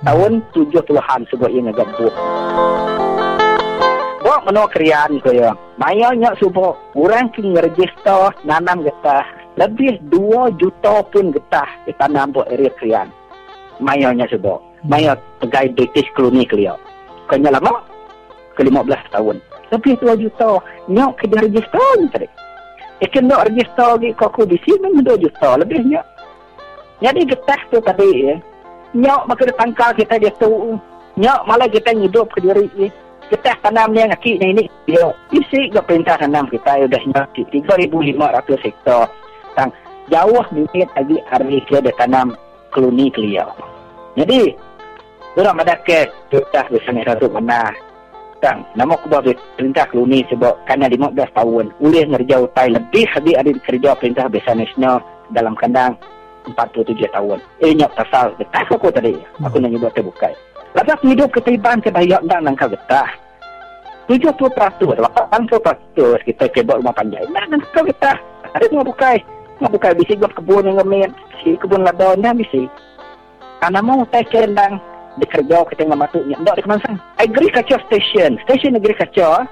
Tahun 0.00 0.40
70-an 0.56 1.28
sebab 1.28 1.48
ia 1.52 1.60
ngagabuk. 1.68 2.14
Bawa 4.24 4.40
menua 4.48 4.72
krian 4.72 5.20
ko 5.20 5.36
ya. 5.36 5.52
Maya 5.76 6.16
nyak 6.16 6.40
subuh. 6.40 6.72
Orang 6.96 7.28
ki 7.36 7.44
ngeregister 7.44 8.32
nanam 8.48 8.88
getah. 8.88 9.28
Lebih 9.60 10.00
2 10.08 10.56
juta 10.56 11.04
pun 11.12 11.28
getah 11.28 11.68
ditanam 11.84 12.32
buat 12.32 12.48
area 12.48 12.72
krian. 12.80 13.12
Maya 13.80 14.12
nyak 14.12 14.32
subuh. 14.32 14.60
Maya 14.84 15.18
pegawai 15.42 15.74
British 15.76 16.08
Colony 16.16 16.48
keliau. 16.48 16.76
Kanya 17.28 17.58
lama? 17.58 17.82
Ke 18.56 18.64
15 18.64 19.12
tahun. 19.12 19.36
Lebih 19.74 19.94
2 20.00 20.22
juta. 20.22 20.62
Nyak 20.88 21.20
ke 21.20 21.24
dia 21.28 21.42
register 21.42 21.86
ni 22.00 22.06
tadi. 22.08 22.28
Ikan 22.96 23.28
nak 23.28 23.52
register 23.52 23.92
lagi 23.92 24.16
kau 24.16 24.32
aku 24.32 24.48
di 24.48 24.56
sini 24.64 24.88
memang 24.88 25.04
2 25.04 25.24
juta 25.28 25.48
lebihnya. 25.60 26.00
Jadi 27.04 27.28
getah 27.28 27.60
tu 27.68 27.76
tadi 27.84 28.08
ya. 28.24 28.36
Nyok 28.96 29.22
maka 29.28 29.44
dia 29.44 29.56
tangkal 29.60 29.90
kita 29.92 30.14
dia 30.16 30.32
tu. 30.40 30.80
Nyok 31.20 31.40
malah 31.44 31.68
kita 31.68 31.92
hidup 31.92 32.32
ke 32.32 32.40
diri 32.40 32.72
ya. 32.80 32.88
Getah 33.28 33.58
tanam 33.60 33.92
ni 33.92 34.00
yang 34.00 34.16
akik 34.16 34.40
ni 34.40 34.56
ni. 34.56 34.64
Dia 34.88 35.12
isi 35.28 35.68
ke 35.68 35.80
perintah 35.84 36.16
tanam 36.16 36.48
kita 36.48 36.80
ya, 36.80 36.88
udah 36.88 37.02
nyok 37.12 37.26
3,500 37.52 38.64
hektar. 38.64 39.12
Tang 39.52 39.70
jauh 40.08 40.44
minit 40.56 40.88
lagi 40.96 41.20
hari 41.28 41.60
dia 41.68 41.84
dia 41.84 41.92
tanam 42.00 42.32
koloni 42.76 43.08
keliau. 43.08 43.48
Jadi, 44.20 44.52
orang 45.40 45.64
ada 45.64 45.80
ke 45.80 46.04
bisa 46.68 46.92
ni 46.92 47.00
satu 47.08 47.32
mana. 47.32 47.72
Tang, 48.44 48.60
nama 48.76 48.92
aku 48.92 49.08
buat 49.08 49.24
perintah 49.56 49.88
koloni 49.88 50.20
sebab 50.28 50.52
kerana 50.68 50.92
15 50.92 51.16
tahun. 51.32 51.72
Boleh 51.80 52.04
ngerja 52.04 52.44
utai 52.44 52.68
lebih 52.68 53.08
habis 53.08 53.32
ada 53.40 53.48
kerja 53.64 53.96
perintah 53.96 54.28
Besa 54.28 54.52
Nasional 54.52 55.00
dalam 55.32 55.56
kandang 55.56 55.96
47 56.44 57.08
tahun. 57.16 57.40
Eh, 57.64 57.72
nyok 57.72 57.96
pasal 57.96 58.36
getah 58.36 58.68
aku 58.68 58.92
tadi. 58.92 59.16
Aku 59.40 59.56
nak 59.56 59.72
nyebut 59.72 59.88
terbuka. 59.96 60.28
Lepas 60.76 61.00
hidup 61.00 61.32
ketiban 61.32 61.80
ke 61.80 61.88
bayak 61.88 62.20
dan 62.28 62.44
nangkal 62.44 62.68
getah. 62.68 63.08
70 64.06 64.36
peratus, 64.52 65.00
80 65.00 65.64
peratus 65.64 66.20
kita 66.28 66.44
ke 66.52 66.60
buat 66.60 66.78
rumah 66.84 66.92
panjang. 66.92 67.24
Nah, 67.32 67.48
nangkal 67.48 67.88
getah. 67.88 68.20
Ada 68.52 68.68
semua 68.68 68.84
bukai. 68.84 69.18
Semua 69.56 69.72
bukai. 69.72 69.96
Bisi 69.96 70.16
buat 70.20 70.32
kebun 70.36 70.68
yang 70.68 70.76
ngemin. 70.80 71.10
Si 71.40 71.56
kebun 71.56 71.84
ladon 71.84 72.20
dah 72.20 72.36
bisi. 72.36 72.68
Karena 73.60 73.80
mau 73.80 74.04
tay 74.12 74.24
kendang 74.28 74.76
dikerja 75.16 75.64
kita 75.72 75.88
dengan 75.88 76.04
matuknya. 76.04 76.36
Tak 76.44 76.60
di 76.60 76.62
kemasan. 76.64 76.94
Agriculture 77.16 77.80
Station. 77.88 78.36
Station 78.44 78.76
Agriculture. 78.76 79.48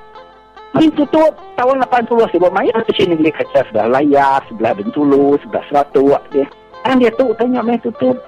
Main 0.75 0.91
tutup 0.99 1.39
tahun 1.55 1.87
80 1.87 2.35
sebab 2.35 2.51
main 2.51 2.75
station 2.83 3.15
Agriculture 3.15 3.63
sebelah 3.71 3.95
layar, 3.95 4.43
sebelah 4.51 4.75
Bentulu, 4.75 5.39
sebelah 5.39 5.63
Seratu. 5.71 6.19
Dia. 6.35 6.51
Kan 6.83 6.99
dia 6.99 7.15
tu 7.15 7.31
tanya 7.39 7.63
main 7.63 7.79
tutup. 7.79 8.19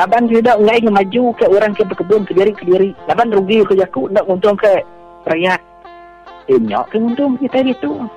Laban 0.00 0.24
tidak 0.32 0.56
ngai 0.64 0.80
ingin 0.80 0.96
maju 0.96 1.24
ke 1.36 1.44
orang 1.44 1.76
ke 1.76 1.84
berkebun 1.84 2.24
ke 2.24 2.32
diri 2.32 2.56
ke 2.56 2.64
diri. 2.64 2.90
Laban 3.04 3.36
rugi 3.36 3.60
ke 3.68 3.76
jaku 3.76 4.08
nak 4.08 4.24
untung 4.24 4.56
ke 4.56 4.80
rakyat. 5.28 5.60
Eh 6.48 6.56
nyok 6.56 6.88
ke 6.88 6.96
untung 6.96 7.36
kita 7.36 7.60
itu. 7.68 8.08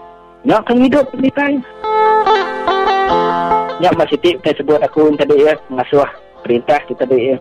Nyok 0.47 0.63
ke 0.63 0.73
hidup 0.79 1.05
kita. 1.11 1.59
Nyok 3.81 3.97
masih 3.99 4.17
tip 4.21 4.37
saya 4.41 4.55
sebut 4.55 4.79
aku 4.79 5.11
tadi 5.17 5.43
ya. 5.43 5.53
Mengasuh 5.67 6.09
perintah 6.45 6.79
kita 6.85 7.03
tadi 7.03 7.33
ya. 7.33 7.37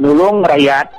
Nulung 0.00 0.42
rakyat 0.42 0.90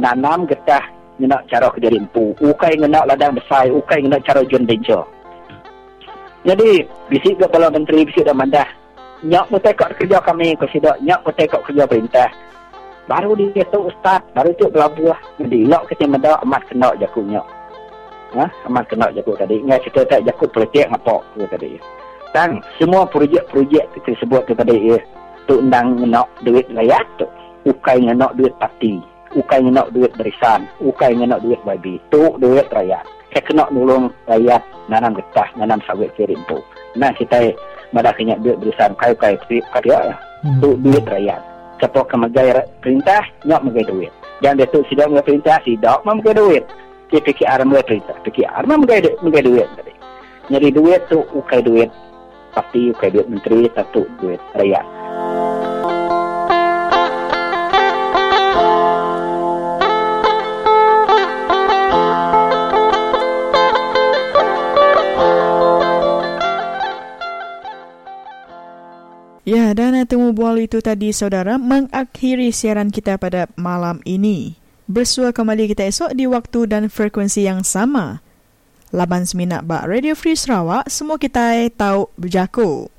nanam 0.00 0.48
getah 0.48 0.82
nak 1.22 1.46
cara 1.46 1.70
ke 1.70 1.78
diri 1.78 2.00
empu. 2.00 2.34
Ukai 2.42 2.74
nak 2.80 3.06
ladang 3.06 3.38
besar, 3.38 3.70
ukai 3.70 4.02
nak 4.02 4.24
cara 4.26 4.42
join 4.48 4.66
venture. 4.66 5.06
Jadi 6.42 6.82
bisik 7.06 7.38
ke 7.38 7.46
Kepala 7.46 7.70
Menteri 7.70 8.02
bisik 8.02 8.26
dah 8.26 8.34
mandah. 8.34 8.66
Nyak 9.22 9.46
mu 9.54 9.62
tekak 9.62 9.94
kerja 9.94 10.18
kami 10.18 10.58
ke 10.58 10.66
sidak 10.74 10.98
nyak 10.98 11.22
mu 11.22 11.30
tekak 11.30 11.62
kerja 11.62 11.86
perintah. 11.86 12.30
Baru 13.06 13.38
dia 13.38 13.62
tu 13.70 13.86
ustaz 13.86 14.22
baru 14.34 14.50
tu 14.58 14.66
pelabuh 14.70 15.14
jadi 15.38 15.70
lok 15.70 15.86
kita 15.90 16.10
meda 16.10 16.42
amat 16.42 16.66
kena 16.66 16.90
jaku 16.98 17.22
nyak. 17.22 17.46
Ha? 18.34 18.50
Amat 18.66 18.90
kena 18.90 19.14
jaku 19.14 19.38
tadi. 19.38 19.62
Ngai 19.62 19.78
cerita 19.86 20.18
tak 20.18 20.26
jaku 20.26 20.50
politik 20.50 20.90
ngapo 20.90 21.22
tu 21.38 21.46
tadi 21.46 22.01
dan 22.32 22.60
semua 22.80 23.04
projek-projek 23.08 23.84
kita 23.96 24.10
sebut 24.20 24.42
tu 24.48 24.56
tadi 24.56 24.96
ya 24.96 24.98
tu 25.46 25.60
undang 25.60 26.00
nak 26.08 26.28
duit 26.44 26.64
rakyat 26.72 27.04
tu 27.20 27.26
ukai 27.68 28.02
nak 28.02 28.34
duit 28.34 28.52
parti 28.58 29.00
ukai 29.36 29.64
nak 29.64 29.92
duit 29.92 30.12
barisan 30.16 30.68
ukai 30.80 31.16
nak 31.16 31.40
duit 31.44 31.60
babi 31.64 32.00
tu 32.08 32.36
duit 32.40 32.66
rakyat 32.72 33.04
kita 33.32 33.48
kena 33.48 33.64
nolong 33.72 34.12
rakyat 34.28 34.60
nanam 34.88 35.16
getah 35.16 35.48
nanam 35.56 35.80
sawit 35.84 36.12
kirim 36.16 36.40
tu 36.48 36.60
nah 36.96 37.12
kita 37.16 37.56
Mada 37.92 38.08
kenyak 38.16 38.40
duit 38.40 38.56
berisan 38.56 38.96
kai-kai 38.96 39.36
kerja 39.44 39.96
lah. 40.00 40.18
Tu 40.64 40.68
duit 40.80 41.04
rakyat. 41.04 41.40
Siapa 41.76 42.00
kemagai 42.08 42.64
perintah, 42.80 43.20
nyok 43.44 43.68
magai 43.68 43.84
duit. 43.84 44.12
Jangan 44.40 44.64
dia 44.64 44.72
tu 44.72 44.80
sidang 44.88 45.12
magai 45.12 45.36
perintah, 45.36 45.60
mah 46.08 46.16
magai 46.16 46.34
duit. 46.40 46.64
Dia 47.12 47.20
fikir 47.20 47.44
arah 47.44 47.68
magai 47.68 47.84
perintah. 47.84 48.16
Fikir 48.24 48.48
arah 48.48 48.64
magai 48.64 49.12
duit. 49.44 49.68
Tadi. 49.76 49.92
Jadi 50.48 50.68
duit 50.72 51.00
tu 51.12 51.20
ukai 51.36 51.60
duit. 51.60 51.92
Ukai 52.52 53.08
duit 53.08 53.28
menteri, 53.28 53.68
satu 53.72 54.04
duit 54.20 54.40
rakyat. 54.52 54.84
Ya, 69.42 69.74
dan 69.76 69.98
temu 70.06 70.32
bual 70.32 70.64
itu 70.64 70.78
tadi 70.80 71.10
saudara 71.10 71.58
mengakhiri 71.58 72.54
siaran 72.54 72.88
kita 72.88 73.18
pada 73.18 73.50
malam 73.58 74.00
ini. 74.08 74.56
Bersua 74.86 75.32
kembali 75.32 75.72
kita 75.72 75.88
esok 75.88 76.14
di 76.16 76.24
waktu 76.28 76.68
dan 76.68 76.88
frekuensi 76.88 77.44
yang 77.44 77.66
sama. 77.66 78.22
Laban 78.92 79.24
Seminak 79.24 79.64
Bak 79.64 79.88
Radio 79.88 80.12
Free 80.12 80.36
Sarawak, 80.36 80.92
semua 80.92 81.16
kita 81.16 81.64
tahu 81.72 82.12
berjaku. 82.20 82.91